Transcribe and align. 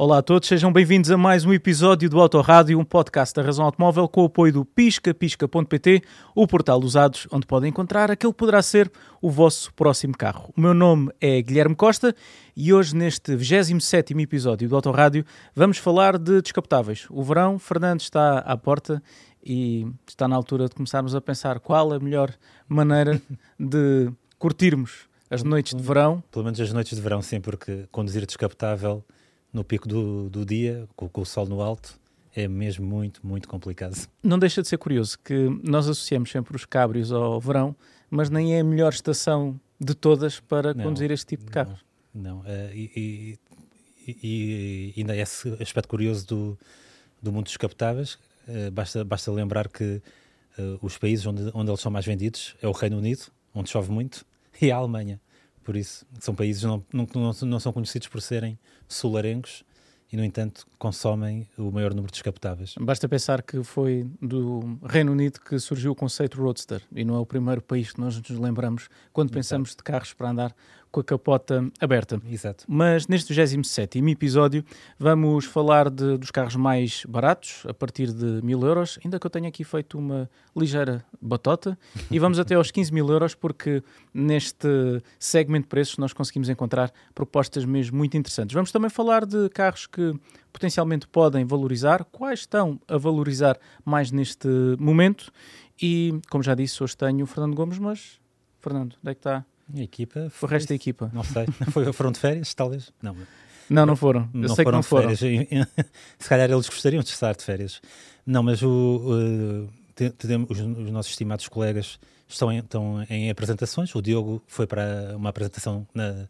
Olá 0.00 0.18
a 0.18 0.22
todos, 0.22 0.46
sejam 0.46 0.72
bem-vindos 0.72 1.10
a 1.10 1.16
mais 1.16 1.44
um 1.44 1.52
episódio 1.52 2.08
do 2.08 2.20
Autorádio, 2.20 2.78
um 2.78 2.84
podcast 2.84 3.34
da 3.34 3.42
Razão 3.42 3.64
Automóvel 3.64 4.06
com 4.06 4.22
o 4.22 4.26
apoio 4.26 4.52
do 4.52 4.64
pisca-pisca.pt, 4.64 6.02
o 6.36 6.46
portal 6.46 6.78
dos 6.78 6.90
usados, 6.90 7.26
onde 7.32 7.44
podem 7.44 7.70
encontrar 7.70 8.08
aquele 8.08 8.32
que 8.32 8.38
poderá 8.38 8.62
ser 8.62 8.92
o 9.20 9.28
vosso 9.28 9.74
próximo 9.74 10.16
carro. 10.16 10.54
O 10.56 10.60
meu 10.60 10.72
nome 10.72 11.10
é 11.20 11.42
Guilherme 11.42 11.74
Costa 11.74 12.14
e 12.56 12.72
hoje, 12.72 12.94
neste 12.94 13.32
27º 13.32 14.20
episódio 14.20 14.68
do 14.68 14.76
Autorádio, 14.76 15.24
vamos 15.52 15.78
falar 15.78 16.16
de 16.16 16.42
descapotáveis. 16.42 17.08
O 17.10 17.24
verão, 17.24 17.58
Fernando 17.58 17.98
está 17.98 18.38
à 18.38 18.56
porta 18.56 19.02
e 19.44 19.84
está 20.06 20.28
na 20.28 20.36
altura 20.36 20.68
de 20.68 20.76
começarmos 20.76 21.12
a 21.16 21.20
pensar 21.20 21.58
qual 21.58 21.92
a 21.92 21.98
melhor 21.98 22.32
maneira 22.68 23.20
de 23.58 24.12
curtirmos 24.38 25.08
as 25.28 25.42
noites 25.42 25.74
de 25.74 25.82
verão. 25.82 26.22
Pelo 26.30 26.44
menos 26.44 26.60
as 26.60 26.72
noites 26.72 26.96
de 26.96 27.02
verão, 27.02 27.20
sim, 27.20 27.40
porque 27.40 27.88
conduzir 27.90 28.24
descapotável 28.24 29.04
no 29.52 29.64
pico 29.64 29.88
do, 29.88 30.28
do 30.28 30.44
dia, 30.44 30.88
com, 30.94 31.08
com, 31.08 31.20
o 31.20 31.26
sol 31.26 31.46
no 31.46 31.60
alto, 31.60 31.98
é 32.34 32.46
mesmo 32.46 32.86
muito, 32.86 33.26
muito 33.26 33.48
complicado. 33.48 33.96
Não 34.22 34.38
deixa 34.38 34.62
de 34.62 34.68
ser 34.68 34.78
curioso 34.78 35.18
que 35.18 35.48
nós 35.62 35.88
associamos 35.88 36.30
sempre 36.30 36.54
os 36.54 36.64
cabrios 36.64 37.10
ao 37.10 37.40
verão, 37.40 37.74
mas 38.10 38.30
nem 38.30 38.54
é 38.54 38.60
a 38.60 38.64
melhor 38.64 38.92
estação 38.92 39.58
de 39.80 39.94
todas 39.94 40.40
para 40.40 40.74
não, 40.74 40.84
conduzir 40.84 41.10
este 41.10 41.26
tipo 41.26 41.44
de 41.44 41.50
carro. 41.50 41.76
Não, 42.14 42.22
não. 42.22 42.40
Uh, 42.40 42.74
e, 42.74 43.38
e, 44.06 44.18
e, 44.22 44.94
ainda 44.96 45.16
é 45.16 45.20
esse 45.20 45.48
aspecto 45.60 45.88
curioso 45.88 46.26
do, 46.26 46.58
do 47.22 47.32
mundo 47.32 47.44
dos 47.44 47.52
descapotáveis. 47.52 48.14
Uh, 48.46 48.70
basta, 48.72 49.04
basta 49.04 49.30
lembrar 49.30 49.68
que 49.68 50.02
uh, 50.58 50.78
os 50.82 50.96
países 50.98 51.26
onde, 51.26 51.50
onde 51.54 51.70
eles 51.70 51.80
são 51.80 51.92
mais 51.92 52.06
vendidos 52.06 52.54
é 52.62 52.68
o 52.68 52.72
Reino 52.72 52.98
Unido, 52.98 53.26
onde 53.54 53.70
chove 53.70 53.90
muito, 53.90 54.24
e 54.60 54.70
a 54.70 54.76
Alemanha. 54.76 55.20
Por 55.68 55.76
isso, 55.76 56.06
são 56.18 56.34
países 56.34 56.62
que 56.62 56.66
não, 56.66 56.82
não, 56.90 57.32
não, 57.42 57.60
são 57.60 57.74
conhecidos 57.74 58.08
por 58.08 58.22
serem 58.22 58.58
solarengos 58.88 59.66
e, 60.10 60.16
no 60.16 60.24
entanto, 60.24 60.66
consomem 60.78 61.48
o 61.58 61.70
maior 61.70 61.90
número 61.90 62.06
de 62.06 62.12
descapotáveis. 62.12 62.74
Basta 62.80 63.08
pensar 63.08 63.42
que 63.42 63.62
foi 63.62 64.06
do 64.22 64.78
Reino 64.84 65.12
Unido 65.12 65.40
que 65.40 65.58
surgiu 65.58 65.92
o 65.92 65.94
conceito 65.94 66.40
Roadster 66.40 66.80
e 66.94 67.04
não 67.04 67.16
é 67.16 67.18
o 67.18 67.26
primeiro 67.26 67.60
país 67.60 67.92
que 67.92 68.00
nós 68.00 68.16
nos 68.16 68.38
lembramos 68.38 68.88
quando 69.12 69.32
pensamos 69.32 69.70
Exato. 69.70 69.78
de 69.78 69.84
carros 69.84 70.12
para 70.12 70.30
andar 70.30 70.54
com 70.90 71.00
a 71.00 71.04
capota 71.04 71.70
aberta. 71.80 72.20
Exato. 72.26 72.64
Mas 72.66 73.06
neste 73.06 73.32
27 73.34 73.98
episódio 74.10 74.64
vamos 74.98 75.44
falar 75.44 75.90
de, 75.90 76.16
dos 76.16 76.30
carros 76.30 76.56
mais 76.56 77.04
baratos, 77.06 77.64
a 77.66 77.74
partir 77.74 78.12
de 78.12 78.40
mil 78.42 78.60
euros, 78.62 78.98
ainda 79.04 79.18
que 79.18 79.26
eu 79.26 79.30
tenha 79.30 79.48
aqui 79.48 79.64
feito 79.64 79.98
uma 79.98 80.30
ligeira 80.56 81.04
batota, 81.20 81.78
e 82.10 82.18
vamos 82.18 82.38
até 82.38 82.54
aos 82.54 82.70
15 82.70 82.92
mil 82.92 83.08
euros, 83.08 83.34
porque 83.34 83.82
neste 84.12 84.68
segmento 85.18 85.64
de 85.64 85.68
preços 85.68 85.98
nós 85.98 86.12
conseguimos 86.12 86.48
encontrar 86.48 86.90
propostas 87.14 87.64
mesmo 87.64 87.98
muito 87.98 88.16
interessantes. 88.16 88.54
Vamos 88.54 88.72
também 88.72 88.90
falar 88.90 89.26
de 89.26 89.48
carros 89.50 89.86
que 89.86 90.14
potencialmente 90.52 91.06
podem 91.06 91.44
valorizar, 91.44 92.04
quais 92.04 92.40
estão 92.40 92.80
a 92.88 92.96
valorizar 92.96 93.58
mais 93.84 94.10
neste 94.10 94.48
momento, 94.78 95.32
e 95.80 96.18
como 96.30 96.42
já 96.42 96.54
disse, 96.54 96.82
hoje 96.82 96.96
tenho 96.96 97.24
o 97.24 97.26
Fernando 97.26 97.54
Gomes, 97.54 97.78
mas 97.78 98.20
Fernando, 98.60 98.96
onde 99.00 99.10
é 99.10 99.14
que 99.14 99.20
está? 99.20 99.44
A 99.74 99.80
equipa. 99.80 100.28
Foi, 100.30 100.48
o 100.48 100.50
resto 100.50 100.68
da 100.68 100.74
equipa. 100.74 101.10
Não 101.12 101.22
sei. 101.22 101.46
Foi, 101.70 101.92
foram 101.92 102.10
de 102.10 102.18
férias, 102.18 102.54
talvez? 102.54 102.90
Não. 103.02 103.14
Não, 103.68 103.84
não 103.84 103.96
foram. 103.96 104.28
Eu 104.32 104.40
não 104.40 104.48
sei 104.48 104.64
foram 104.64 104.70
que 104.70 104.76
não 104.76 104.82
foram. 104.82 105.14
Férias. 105.14 105.68
Se 106.18 106.28
calhar 106.28 106.50
eles 106.50 106.68
gostariam 106.68 107.02
de 107.02 107.10
estar 107.10 107.34
de 107.34 107.44
férias. 107.44 107.82
Não, 108.24 108.42
mas 108.42 108.62
o, 108.62 108.68
uh, 108.68 109.68
os, 110.48 110.58
os, 110.58 110.90
nossos 110.90 111.12
estimados 111.12 111.48
colegas 111.48 111.98
estão 112.26 112.50
em, 112.50 112.58
estão 112.58 113.04
em 113.10 113.30
apresentações. 113.30 113.94
O 113.94 114.00
Diogo 114.00 114.42
foi 114.46 114.66
para 114.66 115.14
uma 115.16 115.28
apresentação 115.28 115.86
na, 115.94 116.28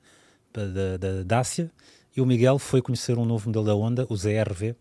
da, 0.53 0.97
da 0.97 1.23
Dácia 1.25 1.71
e 2.19 2.21
o 2.21 2.27
Miguel 2.27 2.59
foi 2.59 2.83
conhecer 2.83 3.17
um 3.17 3.25
novo 3.25 3.49
modelo 3.49 3.65
da 3.65 3.73
Honda, 3.73 4.05
o 4.09 4.17
ZRV, 4.17 4.71
uh, 4.71 4.77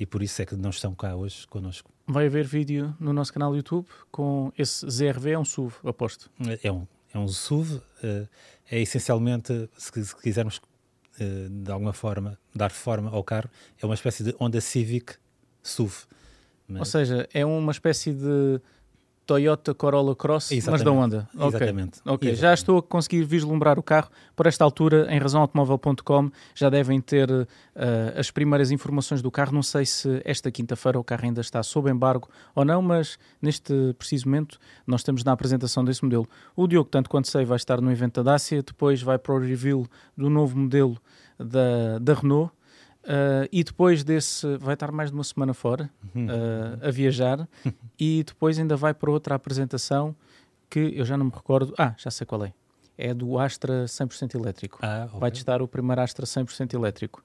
e 0.00 0.06
por 0.06 0.22
isso 0.22 0.40
é 0.40 0.46
que 0.46 0.56
não 0.56 0.70
estão 0.70 0.94
cá 0.94 1.14
hoje 1.14 1.46
connosco. 1.46 1.92
Vai 2.06 2.24
haver 2.24 2.46
vídeo 2.46 2.96
no 2.98 3.12
nosso 3.12 3.34
canal 3.34 3.54
YouTube 3.54 3.86
com 4.10 4.50
esse 4.56 4.88
ZRV, 4.90 5.32
é 5.32 5.38
um 5.38 5.44
SUV, 5.44 5.74
aposto. 5.84 6.30
É 6.62 6.72
um, 6.72 6.86
é 7.12 7.18
um 7.18 7.28
SUV, 7.28 7.74
uh, 7.74 7.82
é 8.70 8.80
essencialmente, 8.80 9.68
se, 9.76 10.06
se 10.06 10.16
quisermos 10.16 10.56
uh, 10.56 11.50
de 11.50 11.70
alguma 11.70 11.92
forma 11.92 12.38
dar 12.54 12.70
forma 12.70 13.10
ao 13.10 13.22
carro, 13.22 13.50
é 13.78 13.84
uma 13.84 13.94
espécie 13.94 14.24
de 14.24 14.34
Honda 14.40 14.62
Civic 14.62 15.16
SUV. 15.62 16.06
Mas... 16.66 16.80
Ou 16.80 16.86
seja, 16.86 17.28
é 17.34 17.44
uma 17.44 17.72
espécie 17.72 18.14
de 18.14 18.58
Toyota 19.28 19.74
Corolla 19.74 20.16
Cross, 20.16 20.52
Exatamente. 20.52 20.70
mas 20.70 20.82
da 20.82 20.90
Honda. 20.90 21.28
Okay. 21.34 21.48
Exatamente. 21.48 22.00
Ok, 22.00 22.30
Exatamente. 22.30 22.36
já 22.40 22.54
estou 22.54 22.78
a 22.78 22.82
conseguir 22.82 23.24
vislumbrar 23.24 23.78
o 23.78 23.82
carro. 23.82 24.08
Por 24.34 24.46
esta 24.46 24.64
altura, 24.64 25.06
em 25.10 25.18
razãoautomóvel.com, 25.18 26.30
já 26.54 26.70
devem 26.70 26.98
ter 26.98 27.30
uh, 27.30 27.46
as 28.16 28.30
primeiras 28.30 28.70
informações 28.70 29.20
do 29.20 29.30
carro. 29.30 29.52
Não 29.52 29.62
sei 29.62 29.84
se 29.84 30.22
esta 30.24 30.50
quinta-feira 30.50 30.98
o 30.98 31.04
carro 31.04 31.26
ainda 31.26 31.42
está 31.42 31.62
sob 31.62 31.90
embargo 31.90 32.26
ou 32.54 32.64
não, 32.64 32.80
mas 32.80 33.18
neste 33.42 33.94
preciso 33.98 34.26
momento 34.26 34.58
nós 34.86 35.02
estamos 35.02 35.22
na 35.22 35.32
apresentação 35.32 35.84
desse 35.84 36.02
modelo. 36.02 36.26
O 36.56 36.66
Diogo, 36.66 36.88
tanto 36.88 37.10
quanto 37.10 37.28
sei, 37.28 37.44
vai 37.44 37.56
estar 37.56 37.82
no 37.82 37.92
evento 37.92 38.22
da 38.22 38.32
Dacia, 38.32 38.62
depois 38.62 39.02
vai 39.02 39.18
para 39.18 39.34
o 39.34 39.38
reveal 39.38 39.84
do 40.16 40.30
novo 40.30 40.56
modelo 40.56 40.96
da, 41.38 41.98
da 42.00 42.14
Renault 42.14 42.50
Uh, 43.04 43.48
e 43.50 43.64
depois 43.64 44.04
desse 44.04 44.56
vai 44.58 44.74
estar 44.74 44.92
mais 44.92 45.10
de 45.10 45.16
uma 45.16 45.24
semana 45.24 45.54
fora 45.54 45.88
uh, 46.14 46.86
a 46.86 46.90
viajar 46.90 47.48
e 47.98 48.22
depois 48.22 48.58
ainda 48.58 48.76
vai 48.76 48.92
para 48.92 49.10
outra 49.10 49.34
apresentação 49.34 50.14
que 50.68 50.92
eu 50.94 51.04
já 51.04 51.16
não 51.16 51.26
me 51.26 51.32
recordo. 51.34 51.74
Ah, 51.78 51.94
já 51.96 52.10
sei 52.10 52.26
qual 52.26 52.44
é. 52.44 52.52
É 52.96 53.14
do 53.14 53.38
Astra 53.38 53.84
100% 53.84 54.34
elétrico. 54.34 54.78
Ah, 54.82 55.06
okay. 55.06 55.20
Vai 55.20 55.30
testar 55.30 55.62
o 55.62 55.68
primeiro 55.68 56.02
Astra 56.02 56.26
100% 56.26 56.74
elétrico. 56.74 57.22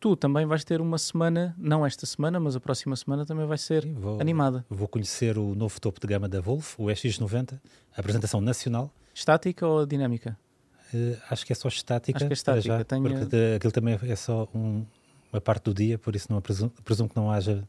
Tu 0.00 0.14
também 0.14 0.46
vais 0.46 0.64
ter 0.64 0.80
uma 0.80 0.96
semana, 0.96 1.54
não 1.58 1.84
esta 1.84 2.06
semana, 2.06 2.38
mas 2.38 2.54
a 2.54 2.60
próxima 2.60 2.94
semana 2.94 3.26
também 3.26 3.44
vai 3.46 3.58
ser 3.58 3.82
Sim, 3.82 3.94
vou, 3.94 4.20
animada. 4.20 4.64
Vou 4.70 4.86
conhecer 4.86 5.36
o 5.36 5.56
novo 5.56 5.80
topo 5.80 6.00
de 6.00 6.06
gama 6.06 6.28
da 6.28 6.40
Volvo, 6.40 6.68
o 6.78 6.84
X90, 6.84 7.60
apresentação 7.96 8.40
nacional. 8.40 8.92
Estática 9.12 9.66
ou 9.66 9.84
dinâmica? 9.84 10.38
Uh, 10.94 11.18
acho 11.28 11.44
que 11.44 11.52
é 11.52 11.56
só 11.56 11.66
estática. 11.66 12.16
Acho 12.16 12.26
que 12.26 12.32
é 12.32 12.34
estática. 12.34 12.78
Já, 12.78 12.84
Tenho... 12.84 13.02
Porque 13.02 13.36
aquilo 13.56 13.72
também 13.72 13.98
é 14.00 14.16
só 14.16 14.48
um, 14.54 14.86
uma 15.32 15.40
parte 15.40 15.64
do 15.64 15.74
dia, 15.74 15.98
por 15.98 16.14
isso 16.14 16.26
não 16.30 16.40
presumo, 16.40 16.70
presumo 16.84 17.08
que 17.08 17.16
não 17.16 17.30
haja 17.30 17.66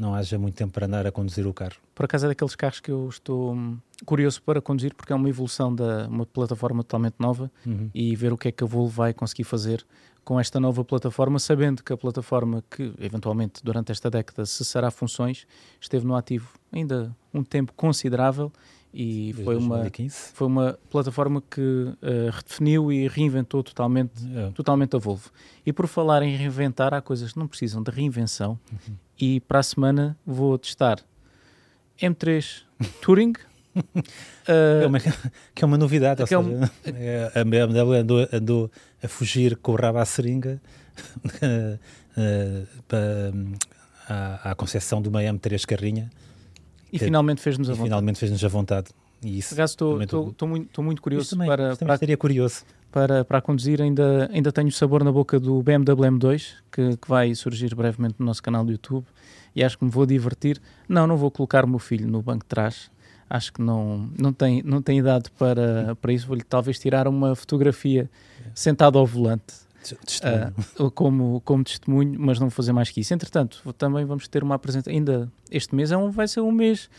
não 0.00 0.14
haja 0.14 0.38
muito 0.38 0.54
tempo 0.54 0.72
para 0.72 0.86
andar 0.86 1.06
a 1.06 1.12
conduzir 1.12 1.46
o 1.46 1.52
carro. 1.52 1.76
Por 1.94 2.06
acaso 2.06 2.24
é 2.24 2.28
daqueles 2.30 2.56
carros 2.56 2.80
que 2.80 2.90
eu 2.90 3.06
estou 3.10 3.52
hum, 3.52 3.76
curioso 4.06 4.40
para 4.42 4.58
conduzir 4.62 4.94
porque 4.94 5.12
é 5.12 5.16
uma 5.16 5.28
evolução 5.28 5.74
da 5.74 6.08
uma 6.08 6.24
plataforma 6.24 6.82
totalmente 6.82 7.16
nova 7.18 7.50
uhum. 7.66 7.90
e 7.94 8.16
ver 8.16 8.32
o 8.32 8.38
que 8.38 8.48
é 8.48 8.52
que 8.52 8.64
a 8.64 8.66
Volvo 8.66 8.88
vai 8.88 9.12
conseguir 9.12 9.44
fazer 9.44 9.84
com 10.24 10.40
esta 10.40 10.58
nova 10.58 10.82
plataforma, 10.84 11.38
sabendo 11.38 11.82
que 11.82 11.92
a 11.92 11.96
plataforma 11.96 12.64
que 12.70 12.94
eventualmente 12.98 13.62
durante 13.62 13.92
esta 13.92 14.10
década 14.10 14.46
cessará 14.46 14.90
funções, 14.90 15.46
esteve 15.78 16.06
no 16.06 16.16
ativo 16.16 16.48
ainda 16.72 17.14
um 17.32 17.42
tempo 17.42 17.72
considerável 17.74 18.50
e 18.92 19.32
foi 19.44 19.56
uma, 19.56 19.90
foi 20.34 20.46
uma 20.46 20.78
plataforma 20.90 21.40
que 21.48 21.60
uh, 21.60 22.30
redefiniu 22.32 22.92
e 22.92 23.06
reinventou 23.06 23.62
totalmente, 23.62 24.12
é. 24.34 24.50
totalmente 24.50 24.96
a 24.96 24.98
Volvo. 24.98 25.30
E 25.64 25.72
por 25.72 25.86
falar 25.86 26.22
em 26.22 26.36
reinventar, 26.36 26.92
há 26.92 27.00
coisas 27.00 27.32
que 27.32 27.38
não 27.38 27.46
precisam 27.46 27.82
de 27.82 27.90
reinvenção 27.90 28.58
uhum. 28.72 28.94
e 29.18 29.40
para 29.40 29.60
a 29.60 29.62
semana 29.62 30.18
vou 30.26 30.58
testar 30.58 30.98
M3 32.00 32.62
Touring. 33.00 33.34
uh, 33.76 34.82
é 34.82 34.86
uma, 34.86 34.98
que 35.54 35.62
é 35.62 35.66
uma 35.66 35.78
novidade, 35.78 36.24
é 36.28 36.38
um, 36.38 36.60
é, 36.84 37.30
a 37.32 37.44
BMW 37.44 38.00
andou, 38.00 38.28
andou 38.32 38.70
a 39.00 39.06
fugir 39.06 39.56
com 39.56 39.70
o 39.72 39.76
rabo 39.76 39.98
à 39.98 40.04
seringa 40.04 40.60
uh, 41.26 41.78
para, 42.88 43.32
à, 44.08 44.50
à 44.50 44.54
concepção 44.56 45.00
de 45.00 45.08
uma 45.08 45.20
M3 45.20 45.64
carrinha 45.64 46.10
e 46.92 46.98
finalmente 46.98 47.40
fez-nos 47.40 47.68
a 47.68 47.72
vontade. 47.72 47.88
Finalmente 47.88 48.18
fez-nos 48.18 48.44
a 48.44 48.48
vontade. 48.48 48.88
E 49.22 49.38
isso 49.38 49.60
estou 49.60 50.48
muito, 50.48 50.82
muito 50.82 51.02
curioso 51.02 51.30
também, 51.30 51.46
para, 51.46 51.76
para, 51.76 51.96
seria 51.98 52.16
curioso. 52.16 52.62
Para, 52.90 53.24
para 53.24 53.40
conduzir. 53.40 53.80
Ainda, 53.80 54.30
ainda 54.32 54.50
tenho 54.50 54.72
sabor 54.72 55.04
na 55.04 55.12
boca 55.12 55.38
do 55.38 55.62
BMW 55.62 56.10
M2, 56.10 56.54
que, 56.72 56.96
que 56.96 57.08
vai 57.08 57.34
surgir 57.34 57.74
brevemente 57.74 58.14
no 58.18 58.26
nosso 58.26 58.42
canal 58.42 58.64
do 58.64 58.72
YouTube. 58.72 59.04
E 59.54 59.62
acho 59.62 59.76
que 59.76 59.84
me 59.84 59.90
vou 59.90 60.06
divertir. 60.06 60.60
Não, 60.88 61.06
não 61.06 61.16
vou 61.16 61.30
colocar 61.30 61.64
o 61.64 61.68
meu 61.68 61.78
filho 61.78 62.08
no 62.08 62.22
banco 62.22 62.44
de 62.44 62.48
trás. 62.48 62.90
Acho 63.28 63.52
que 63.52 63.62
não, 63.62 64.10
não, 64.18 64.32
tem, 64.32 64.62
não 64.62 64.80
tem 64.80 64.98
idade 64.98 65.30
para, 65.38 65.94
para 66.00 66.12
isso. 66.12 66.26
Vou-lhe 66.26 66.42
talvez 66.42 66.78
tirar 66.78 67.06
uma 67.06 67.36
fotografia 67.36 68.10
sentado 68.54 68.98
ao 68.98 69.06
volante. 69.06 69.54
Uh, 70.78 70.90
como, 70.90 71.40
como 71.44 71.64
testemunho, 71.64 72.18
mas 72.18 72.38
não 72.38 72.48
vou 72.48 72.54
fazer 72.54 72.72
mais 72.72 72.90
que 72.90 73.00
isso. 73.00 73.14
Entretanto, 73.14 73.62
também 73.78 74.04
vamos 74.04 74.28
ter 74.28 74.42
uma 74.42 74.54
apresentação. 74.54 74.92
Ainda 74.92 75.30
este 75.50 75.74
mês 75.74 75.90
é 75.90 75.96
um, 75.96 76.10
vai 76.10 76.28
ser 76.28 76.40
um 76.40 76.52
mês. 76.52 76.90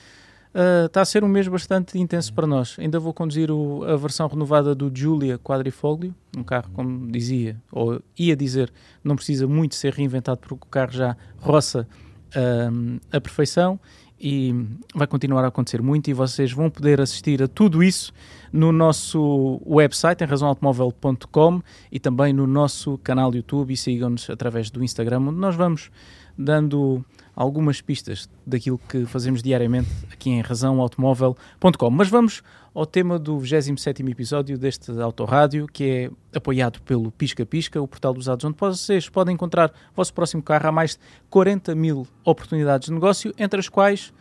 Uh, 0.54 0.86
está 0.88 1.02
a 1.02 1.06
ser 1.06 1.24
um 1.24 1.28
mês 1.30 1.48
bastante 1.48 1.98
intenso 1.98 2.34
para 2.34 2.46
nós. 2.46 2.76
Ainda 2.78 3.00
vou 3.00 3.14
conduzir 3.14 3.50
o, 3.50 3.84
a 3.84 3.96
versão 3.96 4.28
renovada 4.28 4.76
do 4.76 4.92
Giulia 4.94 5.38
Quadrifoglio, 5.38 6.14
um 6.36 6.44
carro, 6.44 6.70
como 6.74 7.10
dizia, 7.10 7.62
ou 7.72 8.02
ia 8.18 8.36
dizer, 8.36 8.72
não 9.04 9.16
precisa 9.16 9.48
muito 9.48 9.76
ser 9.76 9.94
reinventado 9.94 10.42
porque 10.42 10.66
o 10.66 10.70
carro 10.70 10.92
já 10.92 11.16
roça 11.38 11.88
uh, 12.36 13.00
a 13.12 13.22
perfeição. 13.22 13.80
E 14.22 14.54
vai 14.94 15.08
continuar 15.08 15.44
a 15.44 15.48
acontecer 15.48 15.82
muito 15.82 16.10
e 16.10 16.14
vocês 16.14 16.52
vão 16.52 16.70
poder 16.70 17.02
assistir 17.02 17.42
a 17.42 17.48
tudo 17.48 17.82
isso 17.82 18.14
no 18.54 18.72
nosso 18.72 19.60
website 19.66 20.24
em 20.24 20.28
razãoautomóvel.com 20.28 21.62
e 21.92 22.00
também 22.00 22.32
no 22.32 22.46
nosso 22.46 23.00
canal 23.00 23.34
YouTube 23.34 23.74
e 23.74 23.78
sigam-nos 23.78 24.30
através 24.30 24.70
do 24.70 24.84
Instagram 24.84 25.22
onde 25.22 25.40
nós 25.40 25.56
vamos 25.56 25.90
dando 26.38 27.04
algumas 27.42 27.82
pistas 27.82 28.30
daquilo 28.46 28.80
que 28.88 29.06
fazemos 29.06 29.42
diariamente 29.42 29.90
aqui 30.12 30.30
em 30.30 30.42
razãoautomóvel.com. 30.42 31.90
Mas 31.90 32.08
vamos 32.08 32.44
ao 32.74 32.86
tema 32.86 33.18
do 33.18 33.38
27º 33.38 34.10
episódio 34.10 34.58
deste 34.60 34.92
Autorádio, 35.02 35.66
que 35.66 35.84
é 35.84 36.38
apoiado 36.38 36.80
pelo 36.84 37.12
Pisca 37.12 37.44
Pisca, 37.44 37.82
o 37.82 37.88
portal 37.88 38.14
dos 38.14 38.26
usados, 38.26 38.46
onde 38.46 38.56
vocês 38.60 39.10
podem 39.10 39.34
encontrar 39.34 39.70
o 39.70 39.96
vosso 39.96 40.14
próximo 40.14 40.44
carro. 40.44 40.68
Há 40.68 40.72
mais 40.72 40.92
de 40.92 41.00
40 41.32 41.74
mil 41.74 42.08
oportunidades 42.24 42.88
de 42.88 42.94
negócio, 42.94 43.34
entre 43.38 43.60
as 43.60 43.68
quais 43.68 44.14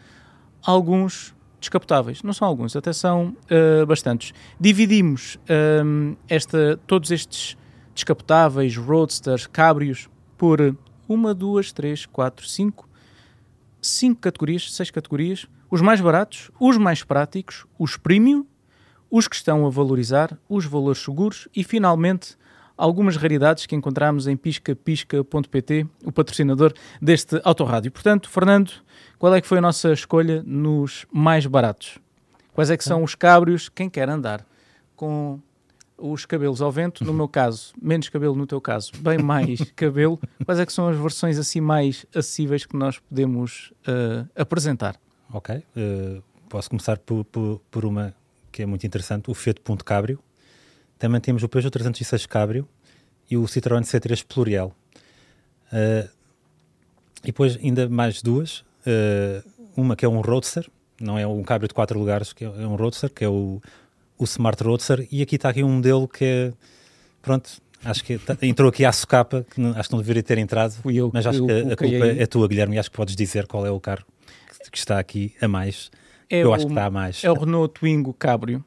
alguns 0.65 1.35
descapotáveis. 1.61 2.23
Não 2.23 2.33
são 2.33 2.49
alguns, 2.49 2.75
até 2.75 2.93
são 2.93 3.37
uh, 3.51 3.85
bastantes. 3.85 4.33
Dividimos 4.59 5.35
uh, 5.35 6.17
esta, 6.27 6.81
todos 6.87 7.11
estes 7.11 7.55
descapotáveis, 7.95 8.79
roadsters, 8.79 9.47
cabrios, 9.47 10.09
por 10.39 10.75
uma, 11.07 11.35
duas, 11.35 11.71
três, 11.71 12.07
quatro, 12.07 12.49
cinco, 12.49 12.89
cinco 13.81 14.21
categorias, 14.21 14.73
seis 14.73 14.91
categorias, 14.91 15.47
os 15.71 15.81
mais 15.81 16.01
baratos, 16.01 16.51
os 16.59 16.77
mais 16.77 17.03
práticos, 17.03 17.67
os 17.79 17.97
premium, 17.97 18.45
os 19.11 19.27
que 19.27 19.37
estão 19.37 19.67
a 19.67 19.71
valorizar, 19.71 20.39
os 20.49 20.65
valores 20.65 21.03
seguros 21.03 21.49
e, 21.55 21.65
finalmente, 21.65 22.37
algumas 22.77 23.17
raridades 23.17 23.67
que 23.67 23.77
encontramos 23.77 24.27
em 24.27 24.37
piscapisca.pt, 24.37 25.87
o 26.05 26.13
patrocinador 26.13 26.73
deste 27.01 27.41
autorrádio. 27.45 27.91
Portanto, 27.93 28.29
Fernando, 28.29 28.73
qual 29.19 29.35
é 29.35 29.41
que 29.41 29.47
foi 29.47 29.59
a 29.59 29.61
nossa 29.61 29.93
escolha 29.93 30.43
nos 30.47 31.07
mais 31.13 31.45
baratos? 31.47 31.99
Quais 32.53 32.71
é 32.71 32.77
que 32.77 32.85
são 32.85 33.03
os 33.03 33.15
cabrios? 33.15 33.69
Quem 33.69 33.89
quer 33.89 34.09
andar 34.09 34.47
com 34.97 35.41
os 36.01 36.25
cabelos 36.25 36.63
ao 36.63 36.73
vento, 36.73 37.05
no 37.05 37.13
meu 37.13 37.29
caso, 37.29 37.73
menos 37.81 38.09
cabelo 38.09 38.35
no 38.35 38.47
teu 38.47 38.61
caso, 38.61 38.93
bem 39.01 39.19
mais 39.19 39.61
cabelo, 39.77 40.19
quais 40.45 40.59
é 40.59 40.67
que 40.67 40.73
são 40.73 40.89
as 40.89 40.97
versões 40.97 41.39
assim 41.39 41.61
mais 41.61 42.07
acessíveis 42.15 42.65
que 42.65 42.77
nós 42.77 42.99
podemos 42.99 43.73
uh, 43.87 44.29
apresentar? 44.35 44.97
Ok, 45.33 45.57
uh, 45.57 46.23
posso 46.49 46.71
começar 46.71 46.99
por, 46.99 47.25
por, 47.25 47.61
por, 47.71 47.85
uma 47.85 48.15
que 48.51 48.63
é 48.63 48.67
muito 48.67 48.87
interessante, 48.87 49.31
o 49.31 49.35
Fiat 49.35 49.61
Punto 49.61 49.85
Cabrio. 49.85 50.19
Também 50.99 51.21
temos 51.21 51.43
o 51.43 51.49
Peugeot 51.49 51.71
306 51.71 52.27
Cabrio 52.27 52.69
e 53.31 53.37
o 53.37 53.43
Citroën 53.45 53.83
C3 53.83 54.25
Pluriel. 54.27 54.75
Uh, 55.73 56.09
e 57.23 57.27
depois 57.27 57.57
ainda 57.57 57.89
mais 57.89 58.23
duas, 58.23 58.65
uma 59.77 59.95
que 59.95 60.07
é 60.07 60.09
um 60.09 60.23
Roadster, 60.23 60.67
não 60.99 61.19
é 61.19 61.27
um 61.27 61.43
Cabrio 61.43 61.69
de 61.69 61.75
quatro 61.75 61.99
lugares, 61.99 62.33
que 62.33 62.45
é, 62.45 62.49
é 62.49 62.67
um 62.67 62.77
Roadster, 62.77 63.11
que 63.11 63.23
é 63.23 63.29
o 63.29 63.61
o 64.21 64.25
Smart 64.25 64.63
Roadster 64.63 65.09
e 65.11 65.23
aqui 65.23 65.37
está 65.37 65.49
aqui 65.49 65.65
um 65.65 65.73
modelo 65.73 66.07
que 66.07 66.25
é, 66.25 66.53
pronto, 67.23 67.51
acho 67.83 68.05
que 68.05 68.19
tá, 68.19 68.37
entrou 68.43 68.69
aqui 68.69 68.85
à 68.85 68.93
socapa, 68.93 69.47
que 69.51 69.59
não, 69.59 69.71
acho 69.71 69.89
que 69.89 69.95
não 69.95 70.01
deveria 70.01 70.23
ter 70.23 70.37
entrado, 70.37 70.73
Fui 70.73 70.97
eu, 70.97 71.11
mas 71.13 71.27
acho 71.27 71.39
eu, 71.39 71.47
que 71.47 71.53
a, 71.53 71.73
a 71.73 71.77
culpa 71.77 72.07
é 72.07 72.27
tua, 72.27 72.47
Guilherme, 72.47 72.77
e 72.77 72.79
acho 72.79 72.91
que 72.91 72.97
podes 72.97 73.17
dizer 73.17 73.47
qual 73.47 73.65
é 73.65 73.71
o 73.71 73.81
carro 73.81 74.05
que, 74.63 74.71
que 74.71 74.79
está 74.79 74.99
aqui 74.99 75.35
a 75.41 75.49
mais. 75.49 75.91
É 76.29 76.45
eu 76.45 76.51
o, 76.51 76.55
acho 76.55 76.67
que 76.67 76.73
está 76.73 76.85
a 76.85 76.91
mais. 76.91 77.25
É 77.25 77.31
o 77.31 77.35
Renault 77.35 77.73
Twingo 77.81 78.13
Cabrio. 78.13 78.63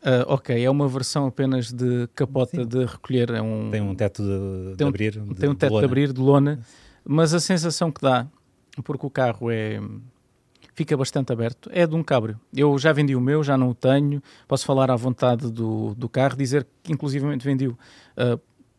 Uh, 0.00 0.22
ok, 0.28 0.62
é 0.62 0.70
uma 0.70 0.86
versão 0.86 1.26
apenas 1.26 1.72
de 1.72 2.06
capota 2.14 2.62
Sim. 2.62 2.68
de 2.68 2.84
recolher. 2.84 3.30
É 3.30 3.42
um, 3.42 3.70
tem 3.70 3.80
um 3.80 3.94
teto 3.94 4.22
de, 4.22 4.70
de 4.70 4.76
tem 4.76 4.86
um, 4.86 4.90
abrir. 4.90 5.12
Tem 5.12 5.48
um 5.48 5.54
teto 5.54 5.72
de, 5.72 5.78
de 5.80 5.84
abrir 5.84 6.12
de 6.12 6.20
lona, 6.20 6.60
mas 7.04 7.34
a 7.34 7.40
sensação 7.40 7.90
que 7.90 8.00
dá, 8.00 8.26
porque 8.84 9.06
o 9.06 9.10
carro 9.10 9.50
é 9.50 9.80
fica 10.74 10.96
bastante 10.96 11.32
aberto. 11.32 11.70
É 11.72 11.86
de 11.86 11.94
um 11.94 12.02
cabrio. 12.02 12.38
Eu 12.54 12.76
já 12.78 12.92
vendi 12.92 13.14
o 13.14 13.20
meu, 13.20 13.42
já 13.42 13.56
não 13.56 13.70
o 13.70 13.74
tenho. 13.74 14.22
Posso 14.46 14.66
falar 14.66 14.90
à 14.90 14.96
vontade 14.96 15.50
do, 15.50 15.94
do 15.94 16.08
carro, 16.08 16.36
dizer 16.36 16.66
que 16.82 16.92
inclusivamente 16.92 17.44
vendi 17.44 17.68
uh, 17.68 17.78